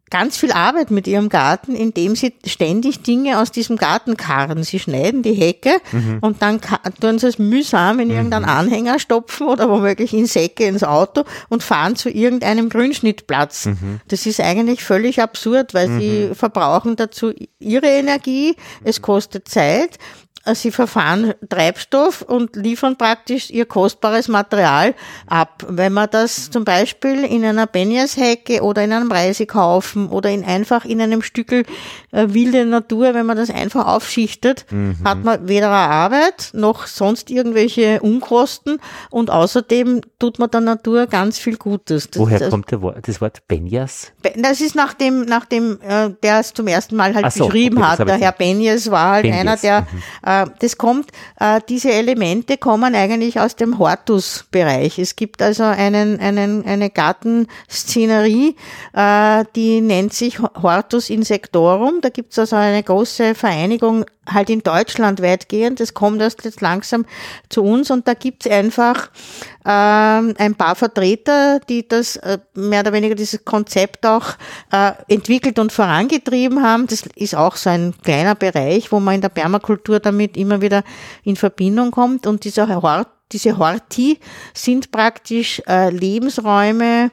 ganz 0.09 0.37
viel 0.37 0.51
Arbeit 0.51 0.91
mit 0.91 1.07
ihrem 1.07 1.29
Garten, 1.29 1.75
indem 1.75 2.15
sie 2.15 2.33
ständig 2.45 3.01
Dinge 3.03 3.39
aus 3.39 3.51
diesem 3.51 3.75
Garten 3.77 4.17
karren. 4.17 4.63
Sie 4.63 4.79
schneiden 4.79 5.21
die 5.23 5.33
Hecke 5.33 5.71
Mhm. 5.91 6.17
und 6.21 6.41
dann 6.41 6.59
tun 6.99 7.19
sie 7.19 7.27
es 7.27 7.39
mühsam 7.39 7.99
in 7.99 8.09
irgendeinen 8.09 8.45
Anhänger 8.45 8.99
stopfen 8.99 9.47
oder 9.47 9.69
womöglich 9.69 10.13
in 10.13 10.25
Säcke 10.25 10.65
ins 10.65 10.83
Auto 10.83 11.23
und 11.49 11.63
fahren 11.63 11.95
zu 11.95 12.09
irgendeinem 12.09 12.69
Grünschnittplatz. 12.69 13.65
Mhm. 13.67 13.99
Das 14.07 14.25
ist 14.25 14.39
eigentlich 14.39 14.83
völlig 14.83 15.21
absurd, 15.21 15.73
weil 15.73 15.89
sie 15.99 16.31
verbrauchen 16.33 16.95
dazu 16.95 17.33
ihre 17.59 17.87
Energie, 17.87 18.55
es 18.83 19.01
kostet 19.01 19.47
Zeit 19.47 19.97
sie 20.45 20.71
verfahren 20.71 21.33
Treibstoff 21.47 22.21
und 22.21 22.55
liefern 22.55 22.97
praktisch 22.97 23.49
ihr 23.49 23.65
kostbares 23.65 24.27
Material 24.27 24.95
ab. 25.27 25.65
Wenn 25.67 25.93
man 25.93 26.09
das 26.09 26.49
zum 26.49 26.63
Beispiel 26.63 27.23
in 27.23 27.43
einer 27.45 27.67
Benjashecke 27.67 28.61
oder 28.61 28.83
in 28.83 28.93
einem 28.93 29.11
Reisekaufen 29.11 30.09
oder 30.09 30.29
in 30.29 30.43
einfach 30.43 30.85
in 30.85 31.01
einem 31.01 31.21
Stückel 31.21 31.63
äh, 32.11 32.27
wilde 32.29 32.65
Natur, 32.65 33.13
wenn 33.13 33.25
man 33.25 33.37
das 33.37 33.49
einfach 33.49 33.87
aufschichtet, 33.87 34.65
mhm. 34.71 34.97
hat 35.03 35.23
man 35.23 35.47
weder 35.47 35.67
eine 35.67 35.91
Arbeit 35.91 36.51
noch 36.53 36.87
sonst 36.87 37.29
irgendwelche 37.29 38.01
Unkosten 38.01 38.79
und 39.09 39.29
außerdem 39.29 40.01
tut 40.19 40.39
man 40.39 40.49
der 40.49 40.61
Natur 40.61 41.07
ganz 41.07 41.37
viel 41.37 41.57
Gutes. 41.57 42.09
Das, 42.09 42.19
Woher 42.19 42.49
kommt 42.49 42.71
der 42.71 42.81
Wort, 42.81 43.07
das 43.07 43.21
Wort 43.21 43.47
Benjas? 43.47 44.11
Das 44.35 44.61
ist 44.61 44.75
nach 44.75 44.93
dem, 44.93 45.25
nach 45.25 45.45
dem 45.45 45.79
äh, 45.81 46.11
der 46.23 46.39
es 46.39 46.53
zum 46.53 46.67
ersten 46.67 46.95
Mal 46.95 47.13
halt 47.13 47.31
so, 47.33 47.45
beschrieben 47.45 47.79
okay, 47.79 47.87
hat. 47.87 48.07
Der 48.07 48.17
Herr 48.17 48.31
Benjes 48.31 48.89
war 48.89 49.11
halt 49.11 49.23
Benjes. 49.23 49.39
einer, 49.39 49.57
der 49.57 49.81
mhm 49.81 50.28
das 50.59 50.77
kommt, 50.77 51.11
äh, 51.39 51.59
diese 51.67 51.91
Elemente 51.91 52.57
kommen 52.57 52.93
eigentlich 52.93 53.39
aus 53.39 53.55
dem 53.55 53.79
Hortus-Bereich. 53.79 54.99
Es 54.99 55.15
gibt 55.15 55.41
also 55.41 55.63
einen, 55.63 56.19
einen, 56.19 56.65
eine 56.65 56.89
Gartenszenerie, 56.89 58.55
äh, 58.93 59.45
die 59.55 59.81
nennt 59.81 60.13
sich 60.13 60.39
Hortus 60.39 61.09
Insectorum. 61.09 62.01
Da 62.01 62.09
gibt 62.09 62.33
es 62.33 62.39
also 62.39 62.57
eine 62.57 62.83
große 62.83 63.33
Vereinigung 63.33 64.05
halt 64.33 64.49
in 64.49 64.61
Deutschland 64.61 65.21
weitgehend. 65.21 65.79
Das 65.79 65.93
kommt 65.93 66.21
erst 66.21 66.43
jetzt 66.45 66.61
langsam 66.61 67.05
zu 67.49 67.63
uns 67.63 67.89
und 67.89 68.07
da 68.07 68.13
gibt 68.13 68.45
es 68.45 68.51
einfach 68.51 69.09
ähm, 69.71 70.33
ein 70.39 70.55
paar 70.55 70.73
Vertreter, 70.73 71.59
die 71.59 71.87
das 71.87 72.15
äh, 72.15 72.39
mehr 72.55 72.79
oder 72.79 72.91
weniger 72.91 73.13
dieses 73.13 73.45
Konzept 73.45 74.03
auch 74.03 74.29
äh, 74.71 74.93
entwickelt 75.07 75.59
und 75.59 75.71
vorangetrieben 75.71 76.63
haben. 76.63 76.87
Das 76.87 77.03
ist 77.15 77.35
auch 77.35 77.55
so 77.55 77.69
ein 77.69 77.93
kleiner 78.01 78.33
Bereich, 78.33 78.91
wo 78.91 78.99
man 78.99 79.15
in 79.15 79.21
der 79.21 79.29
Permakultur 79.29 79.99
damit 79.99 80.37
immer 80.37 80.61
wieder 80.61 80.83
in 81.23 81.35
Verbindung 81.35 81.91
kommt 81.91 82.25
und 82.25 82.43
dieser 82.45 82.81
Hort 82.81 83.09
diese 83.31 83.59
Horti 83.59 84.17
sind 84.55 84.89
praktisch 84.89 85.61
äh, 85.67 85.91
Lebensräume 85.91 87.11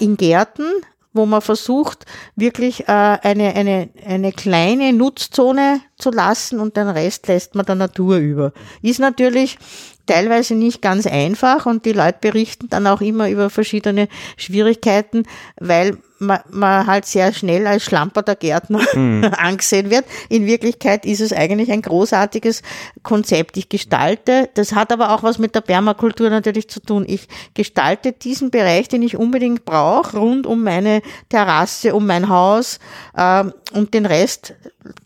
in 0.00 0.16
Gärten, 0.16 0.64
wo 1.12 1.26
man 1.26 1.40
versucht, 1.40 2.04
wirklich 2.34 2.88
eine, 2.88 3.54
eine, 3.54 3.88
eine 4.04 4.32
kleine 4.32 4.92
Nutzzone 4.92 5.80
zu 5.96 6.10
lassen 6.10 6.58
und 6.58 6.76
den 6.76 6.88
Rest 6.88 7.28
lässt 7.28 7.54
man 7.54 7.64
der 7.64 7.76
Natur 7.76 8.16
über. 8.16 8.52
Ist 8.82 8.98
natürlich 8.98 9.58
teilweise 10.06 10.54
nicht 10.54 10.82
ganz 10.82 11.06
einfach 11.06 11.66
und 11.66 11.84
die 11.84 11.92
Leute 11.92 12.18
berichten 12.20 12.68
dann 12.68 12.86
auch 12.86 13.00
immer 13.00 13.30
über 13.30 13.50
verschiedene 13.50 14.08
Schwierigkeiten, 14.36 15.24
weil 15.60 15.98
man, 16.20 16.40
man 16.50 16.86
halt 16.86 17.06
sehr 17.06 17.32
schnell 17.32 17.66
als 17.66 17.84
schlamperter 17.84 18.36
Gärtner 18.36 18.80
mhm. 18.94 19.24
angesehen 19.36 19.90
wird. 19.90 20.04
In 20.28 20.46
Wirklichkeit 20.46 21.04
ist 21.04 21.20
es 21.20 21.32
eigentlich 21.32 21.72
ein 21.72 21.82
großartiges 21.82 22.62
Konzept. 23.02 23.56
Ich 23.56 23.68
gestalte, 23.68 24.48
das 24.54 24.74
hat 24.74 24.92
aber 24.92 25.12
auch 25.14 25.22
was 25.22 25.38
mit 25.38 25.54
der 25.54 25.62
Permakultur 25.62 26.30
natürlich 26.30 26.68
zu 26.68 26.80
tun. 26.80 27.04
Ich 27.08 27.26
gestalte 27.54 28.12
diesen 28.12 28.50
Bereich, 28.50 28.88
den 28.88 29.02
ich 29.02 29.16
unbedingt 29.16 29.64
brauche, 29.64 30.18
rund 30.18 30.46
um 30.46 30.62
meine 30.62 31.02
Terrasse, 31.28 31.94
um 31.94 32.06
mein 32.06 32.28
Haus 32.28 32.78
äh, 33.16 33.44
und 33.72 33.94
den 33.94 34.06
Rest 34.06 34.54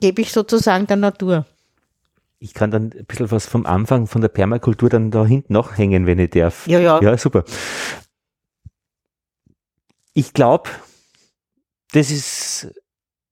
gebe 0.01 0.23
ich 0.23 0.33
sozusagen 0.33 0.87
der 0.87 0.97
Natur. 0.97 1.47
Ich 2.45 2.53
kann 2.53 2.71
dann 2.71 2.93
ein 2.93 3.07
bisschen 3.07 3.31
was 3.31 3.47
vom 3.47 3.65
Anfang 3.65 4.07
von 4.07 4.21
der 4.21 4.29
Permakultur 4.29 4.91
dann 4.91 5.11
da 5.11 5.25
hinten 5.25 5.55
noch 5.55 5.79
hängen, 5.79 6.05
wenn 6.05 6.19
ich 6.19 6.29
darf. 6.29 6.66
Ja, 6.66 6.79
ja. 6.79 7.01
Ja, 7.01 7.16
super. 7.16 7.43
Ich 10.12 10.35
glaube, 10.35 10.69
das 11.93 12.11
ist 12.11 12.71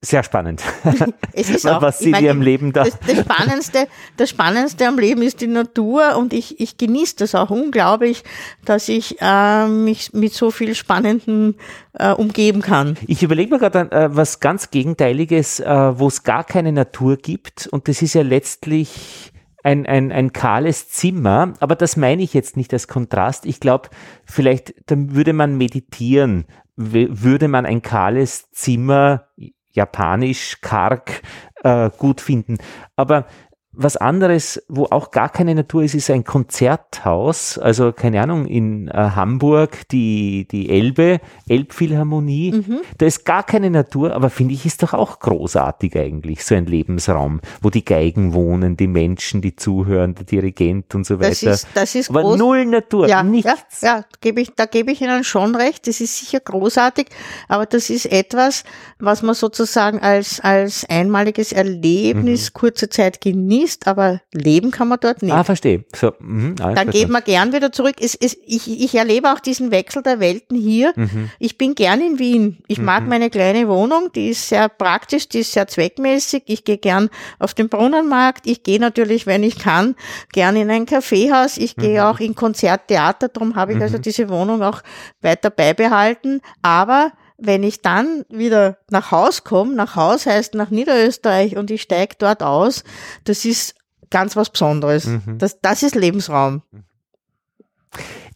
sehr 0.05 0.23
spannend. 0.23 0.63
Es 1.35 1.49
ist 1.49 1.67
auch, 1.71 1.81
was 1.81 2.01
sie 2.01 2.11
in 2.11 2.23
ihrem 2.23 2.43
Leben 2.43 2.73
da. 2.73 2.85
Das, 2.85 2.99
das, 3.01 3.21
Spannendste, 3.21 3.89
das 4.19 4.29
Spannendste 4.29 4.87
am 4.87 4.99
Leben 4.99 5.23
ist 5.23 5.41
die 5.41 5.47
Natur 5.47 6.17
und 6.17 6.35
ich, 6.35 6.61
ich 6.61 6.77
genieße 6.77 7.17
das 7.17 7.35
auch 7.35 7.49
unglaublich, 7.49 8.23
dass 8.67 8.89
ich 8.89 9.17
äh, 9.21 9.67
mich 9.67 10.13
mit 10.13 10.35
so 10.35 10.51
viel 10.51 10.75
Spannenden 10.75 11.55
äh, 11.95 12.13
umgeben 12.13 12.61
kann. 12.61 12.99
Ich 13.07 13.23
überlege 13.23 13.55
mir 13.55 13.59
gerade 13.59 13.91
äh, 13.93 14.15
was 14.15 14.41
ganz 14.41 14.71
Gegenteiliges, 14.71 15.61
äh, 15.61 15.99
wo 15.99 16.09
es 16.09 16.23
gar 16.23 16.45
keine 16.45 16.73
Natur 16.73 17.17
gibt 17.17 17.67
und 17.69 17.89
das 17.89 18.03
ist 18.03 18.15
ja 18.15 18.23
letztlich 18.23 19.33
ein, 19.63 19.87
ein, 19.87 20.13
ein 20.13 20.33
kahles 20.33 20.91
Zimmer, 20.91 21.55
aber 21.61 21.77
das 21.77 21.97
meine 21.97 22.23
ich 22.23 22.35
jetzt 22.35 22.57
nicht 22.57 22.73
als 22.73 22.89
Kontrast. 22.89 23.47
Ich 23.47 23.61
glaube, 23.61 23.89
vielleicht 24.25 24.75
dann 24.91 25.15
würde 25.15 25.33
man 25.33 25.57
meditieren, 25.57 26.45
würde 26.77 27.49
man 27.49 27.65
ein 27.65 27.81
kahles 27.81 28.51
Zimmer, 28.51 29.29
japanisch, 29.73 30.61
karg, 30.61 31.23
äh, 31.63 31.91
gut 31.99 32.21
finden. 32.21 32.59
Aber 32.97 33.27
was 33.75 33.97
anderes, 33.97 34.63
wo 34.69 34.85
auch 34.91 35.11
gar 35.13 35.31
keine 35.31 35.55
Natur 35.55 35.83
ist, 35.83 35.95
ist 35.95 36.11
ein 36.11 36.25
Konzerthaus. 36.25 37.57
Also 37.57 37.93
keine 37.93 38.21
Ahnung, 38.21 38.47
in 38.47 38.89
äh, 38.89 38.93
Hamburg 38.93 39.89
die, 39.89 40.47
die 40.51 40.69
Elbe, 40.69 41.21
Elbphilharmonie. 41.49 42.53
Mhm. 42.53 42.81
Da 42.99 43.07
ist 43.07 43.25
gar 43.25 43.43
keine 43.43 43.71
Natur, 43.71 44.13
aber 44.13 44.29
finde 44.29 44.53
ich, 44.53 44.67
ist 44.67 44.83
doch 44.83 44.93
auch 44.93 45.21
großartig 45.21 45.97
eigentlich, 45.97 46.45
so 46.45 46.55
ein 46.55 46.67
Lebensraum, 46.67 47.41
wo 47.63 47.71
die 47.71 47.85
Geigen 47.85 48.35
wohnen, 48.35 48.77
die 48.77 48.89
Menschen, 48.89 49.41
die 49.41 49.57
zuhören, 49.57 50.15
der 50.15 50.25
Dirigent 50.25 50.95
und 50.95 51.07
so 51.07 51.19
weiter. 51.19 51.31
Das 51.31 51.43
ist, 51.43 51.69
das 51.73 51.95
ist 51.95 52.11
aber 52.11 52.23
groß. 52.23 52.39
null 52.39 52.67
Natur, 52.67 53.09
ja, 53.09 53.23
nichts. 53.23 53.81
Ja, 53.81 53.97
ja 53.97 54.05
gebe 54.21 54.43
ich, 54.43 54.55
da 54.55 54.67
gebe 54.67 54.93
ich 54.93 55.01
Ihnen 55.01 55.25
schon 55.25 55.57
recht. 55.57 55.89
Das 55.89 56.03
ist 56.03 56.19
sicher 56.19 56.41
großartig, 56.41 57.07
aber 57.49 57.65
das 57.65 57.89
ist 57.89 58.05
etwas, 58.05 58.65
was 58.99 59.23
man 59.23 59.35
sozusagen 59.35 59.99
als, 60.01 60.41
als 60.41 60.85
einmaliges 60.91 61.53
Erlebnis 61.53 62.51
mhm. 62.51 62.59
kurze 62.59 62.91
Zeit 62.91 63.23
genießt 63.23 63.62
genießt, 63.63 63.87
aber 63.87 64.21
leben 64.33 64.71
kann 64.71 64.89
man 64.89 64.99
dort 65.01 65.23
nicht. 65.23 65.33
Ah, 65.33 65.45
verstehe. 65.45 65.85
So, 65.95 66.13
mh, 66.19 66.55
Dann 66.75 66.91
geht 66.91 67.09
man 67.09 67.23
gern 67.23 67.53
wieder 67.53 67.73
zurück. 67.73 67.97
Es, 68.01 68.15
es, 68.15 68.37
ich, 68.45 68.69
ich 68.69 68.95
erlebe 68.95 69.33
auch 69.33 69.41
diesen 69.41 69.71
Wechsel 69.71 70.03
der 70.03 70.21
Welten 70.21 70.57
hier. 70.57 70.93
Mhm. 70.97 71.31
Ich 71.39 71.59
bin 71.59 71.75
gern 71.75 72.01
in 72.01 72.19
Wien. 72.19 72.59
Ich 72.67 72.79
mhm. 72.79 72.85
mag 72.85 73.07
meine 73.07 73.31
kleine 73.31 73.69
Wohnung, 73.69 74.11
die 74.15 74.31
ist 74.31 74.49
sehr 74.49 74.69
praktisch, 74.69 75.29
die 75.29 75.41
ist 75.41 75.53
sehr 75.53 75.67
zweckmäßig. 75.67 76.45
Ich 76.47 76.65
gehe 76.65 76.79
gern 76.79 77.09
auf 77.39 77.55
den 77.55 77.69
Brunnenmarkt. 77.69 78.47
Ich 78.47 78.63
gehe 78.63 78.81
natürlich, 78.81 79.27
wenn 79.27 79.43
ich 79.43 79.59
kann, 79.59 79.95
gern 80.33 80.57
in 80.57 80.71
ein 80.71 80.87
Kaffeehaus. 80.87 81.57
Ich 81.57 81.77
gehe 81.77 82.01
mhm. 82.01 82.07
auch 82.07 82.21
in 82.21 82.35
Konzerttheater. 82.35 83.29
Darum 83.29 83.55
habe 83.57 83.75
ich 83.75 83.81
also 83.81 83.99
mhm. 83.99 84.03
diese 84.03 84.29
Wohnung 84.29 84.63
auch 84.63 84.83
weiter 85.21 85.51
beibehalten. 85.51 86.41
Aber 86.63 87.13
wenn 87.45 87.63
ich 87.63 87.83
dann 87.83 88.25
wieder 88.29 88.79
nach 88.91 89.11
Haus 89.11 89.45
komme, 89.45 89.75
nach 89.75 89.97
Haus 89.97 90.27
heißt 90.27 90.55
nach 90.55 90.71
Niederösterreich 90.71 91.57
und 91.57 91.71
ich 91.71 91.83
steige 91.83 92.15
dort 92.19 92.43
aus, 92.43 92.85
das 93.25 93.45
ist 93.45 93.75
ganz 94.11 94.37
was 94.37 94.51
Besonderes. 94.51 95.07
Mhm. 95.07 95.39
Das, 95.39 95.61
das 95.61 95.83
ist 95.83 95.95
Lebensraum. 95.95 96.63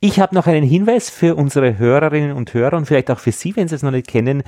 Ich 0.01 0.21
habe 0.21 0.35
noch 0.35 0.47
einen 0.47 0.65
Hinweis 0.65 1.09
für 1.09 1.37
unsere 1.37 1.79
Hörerinnen 1.79 2.33
und 2.33 2.53
Hörer 2.53 2.77
und 2.77 2.87
vielleicht 2.87 3.11
auch 3.11 3.19
für 3.19 3.33
Sie, 3.33 3.57
wenn 3.57 3.69
Sie 3.69 3.77
es 3.77 3.83
noch 3.83 3.93
nicht 3.93 4.09
kennen. 4.09 4.43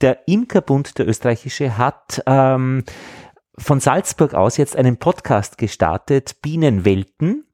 Der 0.00 0.28
Imkerbund, 0.28 0.98
der 0.98 1.08
österreichische, 1.08 1.76
hat 1.76 2.22
ähm, 2.26 2.84
von 3.58 3.80
Salzburg 3.80 4.34
aus 4.34 4.56
jetzt 4.58 4.76
einen 4.76 4.98
Podcast 4.98 5.58
gestartet, 5.58 6.36
Bienenwelten. 6.42 7.44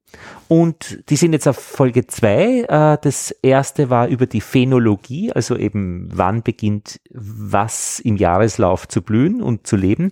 Und 0.49 1.03
die 1.11 1.17
sind 1.17 1.35
jetzt 1.35 1.47
auf 1.47 1.59
Folge 1.59 2.07
zwei. 2.07 2.65
Äh, 2.69 2.99
das 3.03 3.31
erste 3.43 3.91
war 3.91 4.09
über 4.09 4.27
die 4.27 4.41
Phänologie, 4.41 5.33
also 5.33 5.57
eben 5.57 6.09
wann 6.13 6.43
beginnt 6.43 7.01
was 7.13 8.01
im 8.01 8.17
Jahreslauf 8.17 8.89
zu 8.89 9.03
blühen 9.03 9.43
und 9.43 9.67
zu 9.67 9.77
leben. 9.77 10.11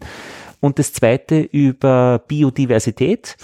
Und 0.61 0.79
das 0.79 0.93
zweite 0.93 1.41
über 1.41 2.23
Biodiversität. 2.27 3.37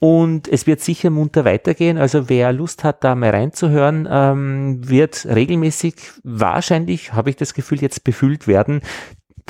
Und 0.00 0.48
es 0.48 0.66
wird 0.66 0.80
sicher 0.80 1.10
munter 1.10 1.44
weitergehen. 1.44 1.98
Also 1.98 2.30
wer 2.30 2.52
Lust 2.54 2.84
hat, 2.84 3.04
da 3.04 3.14
mal 3.14 3.30
reinzuhören, 3.30 4.08
ähm, 4.10 4.88
wird 4.88 5.26
regelmäßig 5.26 5.94
wahrscheinlich, 6.24 7.12
habe 7.12 7.28
ich 7.28 7.36
das 7.36 7.52
Gefühl, 7.52 7.82
jetzt 7.82 8.02
befüllt 8.02 8.48
werden. 8.48 8.80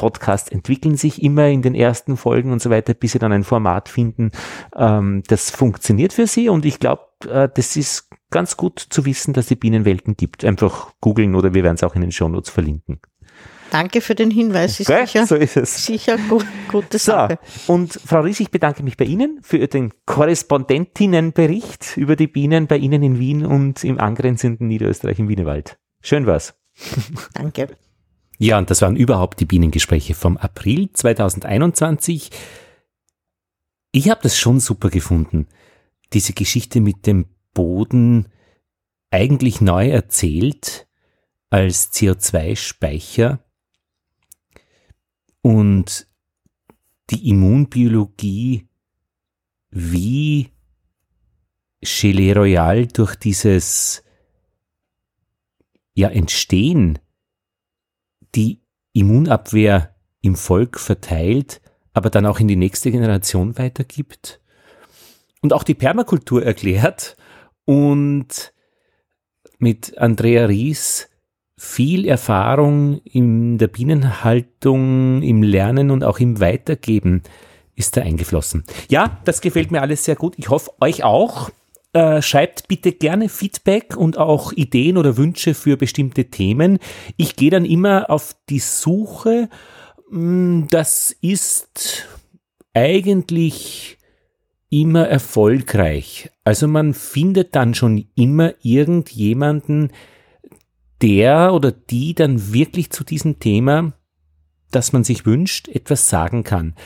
Podcasts 0.01 0.51
entwickeln 0.51 0.97
sich 0.97 1.23
immer 1.23 1.49
in 1.49 1.61
den 1.61 1.75
ersten 1.75 2.17
Folgen 2.17 2.53
und 2.53 2.63
so 2.63 2.71
weiter, 2.71 2.95
bis 2.95 3.13
sie 3.13 3.19
dann 3.19 3.33
ein 3.33 3.45
Format 3.45 3.91
finden, 3.91 4.31
ähm, 4.75 5.23
das 5.27 5.51
funktioniert 5.51 6.15
für 6.15 6.27
sie. 6.27 6.49
Und 6.49 6.65
ich 6.65 6.79
glaube, 6.79 7.03
äh, 7.29 7.51
das 7.55 7.77
ist 7.77 8.09
ganz 8.31 8.57
gut 8.57 8.79
zu 8.79 9.05
wissen, 9.05 9.35
dass 9.35 9.51
es 9.51 9.59
Bienenwelten 9.59 10.17
gibt. 10.17 10.43
Einfach 10.43 10.95
googeln 11.03 11.35
oder 11.35 11.53
wir 11.53 11.65
werden 11.65 11.75
es 11.75 11.83
auch 11.83 11.95
in 11.95 12.01
den 12.01 12.13
Shownotes 12.13 12.49
verlinken. 12.49 12.99
Danke 13.71 14.01
für 14.01 14.15
den 14.15 14.31
Hinweis. 14.31 14.81
Ist 14.81 14.89
okay, 14.89 15.05
sicher, 15.05 15.27
so 15.27 15.35
ist 15.37 15.59
es. 15.59 15.85
Sicher 15.85 16.17
gut, 16.31 16.47
gute 16.73 16.99
Sache. 16.99 17.39
So, 17.67 17.75
und 17.75 17.93
Frau 17.93 18.21
Ries, 18.21 18.41
ich 18.41 18.51
bedanke 18.51 18.83
mich 18.83 18.97
bei 18.97 19.05
Ihnen 19.05 19.41
für 19.43 19.69
den 19.69 19.93
Korrespondentinnenbericht 20.07 21.99
über 21.99 22.17
die 22.17 22.27
Bienen 22.27 22.69
bei 22.69 22.79
Ihnen 22.79 23.03
in 23.03 23.19
Wien 23.19 23.45
und 23.45 23.85
im 23.85 24.01
angrenzenden 24.01 24.67
Niederösterreich 24.67 25.19
im 25.19 25.29
Wienerwald. 25.29 25.79
Schön 26.01 26.27
war's. 26.27 26.55
Danke. 27.35 27.69
Ja, 28.43 28.57
und 28.57 28.71
das 28.71 28.81
waren 28.81 28.97
überhaupt 28.97 29.39
die 29.41 29.45
Bienengespräche 29.45 30.15
vom 30.15 30.39
April 30.39 30.91
2021. 30.91 32.31
Ich 33.93 34.09
habe 34.09 34.23
das 34.23 34.39
schon 34.39 34.61
super 34.61 34.89
gefunden. 34.89 35.47
Diese 36.15 36.33
Geschichte 36.33 36.81
mit 36.81 37.07
dem 37.07 37.27
Boden 37.53 38.29
eigentlich 39.11 39.61
neu 39.61 39.91
erzählt 39.91 40.89
als 41.51 41.93
CO2-Speicher 41.93 43.45
und 45.43 46.07
die 47.11 47.29
Immunbiologie 47.29 48.71
wie 49.69 50.49
Gelee 51.83 52.33
Royal 52.33 52.87
durch 52.87 53.17
dieses 53.17 54.03
ja, 55.93 56.09
Entstehen 56.09 56.99
die 58.35 58.61
Immunabwehr 58.93 59.95
im 60.23 60.37
Volk 60.37 60.79
verteilt, 60.79 61.61
aber 61.93 62.11
dann 62.11 62.27
auch 62.27 62.41
in 62.41 62.49
die 62.49 62.57
nächste 62.57 62.91
Generation 62.91 63.59
weitergibt. 63.59 64.41
Und 65.43 65.53
auch 65.53 65.63
die 65.63 65.75
Permakultur 65.75 66.45
erklärt 66.45 67.17
und 67.65 68.53
mit 69.59 69.97
Andrea 69.99 70.47
Ries 70.47 71.09
viel 71.57 72.09
Erfahrung 72.09 73.01
in 73.05 73.59
der 73.59 73.69
Bienenhaltung, 73.69 75.23
im 75.23 75.43
Lernen 75.43 75.91
und 75.91 76.05
auch 76.05 76.19
im 76.19 76.41
Weitergeben 76.41 77.23
ist 77.75 77.97
da 77.97 78.03
eingeflossen. 78.03 78.65
Ja, 78.89 79.19
das 79.25 79.41
gefällt 79.41 79.71
mir 79.71 79.83
alles 79.83 80.05
sehr 80.05 80.17
gut. 80.17 80.35
Ich 80.39 80.49
hoffe, 80.49 80.71
euch 80.81 81.05
auch. 81.05 81.51
Äh, 81.93 82.23
schreibt 82.23 82.69
bitte 82.69 82.93
gerne 82.93 83.29
Feedback 83.29 83.97
und 83.97 84.17
auch 84.17 84.53
Ideen 84.53 84.97
oder 84.97 85.17
Wünsche 85.17 85.55
für 85.55 85.77
bestimmte 85.77 86.27
Themen. 86.27 86.79
Ich 87.17 87.35
gehe 87.35 87.51
dann 87.51 87.65
immer 87.65 88.11
auf 88.11 88.37
die 88.49 88.61
Suche. 88.61 89.49
Mm, 90.09 90.67
das 90.71 91.11
ist 91.21 92.07
eigentlich 92.75 93.99
immer 94.69 95.09
erfolgreich. 95.09 96.31
Also 96.45 96.69
man 96.69 96.95
findet 96.95 97.57
dann 97.57 97.75
schon 97.75 98.07
immer 98.15 98.55
irgendjemanden, 98.63 99.91
der 101.03 101.53
oder 101.53 101.73
die 101.73 102.15
dann 102.15 102.53
wirklich 102.53 102.91
zu 102.91 103.03
diesem 103.03 103.41
Thema, 103.41 103.95
das 104.71 104.93
man 104.93 105.03
sich 105.03 105.27
wünscht, 105.27 105.67
etwas 105.67 106.09
sagen 106.09 106.45
kann. 106.45 106.77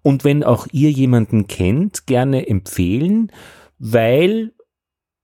Und 0.00 0.24
wenn 0.24 0.42
auch 0.42 0.66
ihr 0.72 0.90
jemanden 0.90 1.48
kennt, 1.48 2.06
gerne 2.06 2.48
empfehlen, 2.48 3.30
weil, 3.86 4.54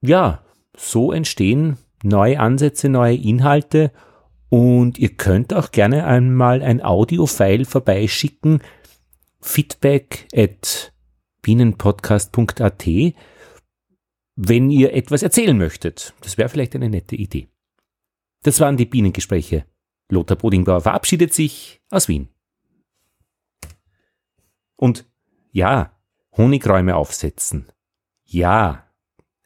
ja, 0.03 0.45
so 0.77 1.13
entstehen 1.13 1.79
neue 2.03 2.39
Ansätze, 2.39 2.91
neue 2.91 3.17
Inhalte 3.17 3.91
und 4.51 4.99
ihr 4.99 5.17
könnt 5.17 5.55
auch 5.55 5.71
gerne 5.71 6.05
einmal 6.05 6.61
ein 6.63 6.85
Audio-File 6.85 7.65
vorbeischicken, 7.65 8.63
feedback 9.41 10.29
at 10.35 10.93
bienenpodcast.at, 11.41 12.87
wenn 14.37 14.71
ihr 14.71 14.93
etwas 14.93 15.23
erzählen 15.23 15.57
möchtet. 15.57 16.13
Das 16.21 16.37
wäre 16.37 16.51
vielleicht 16.51 16.75
eine 16.75 16.91
nette 16.91 17.17
Idee. 17.17 17.49
Das 18.43 18.61
waren 18.61 18.77
die 18.77 18.85
Bienengespräche. 18.85 19.65
Lothar 20.11 20.37
Bodingbauer 20.37 20.83
verabschiedet 20.83 21.33
sich 21.33 21.81
aus 21.89 22.09
Wien. 22.09 22.29
Und 24.77 25.11
ja, 25.51 25.99
Honigräume 26.37 26.95
aufsetzen. 26.95 27.67
Ja, 28.33 28.89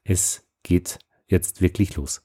es 0.05 0.47
geht 0.62 0.98
jetzt 1.27 1.62
wirklich 1.62 1.97
los. 1.97 2.23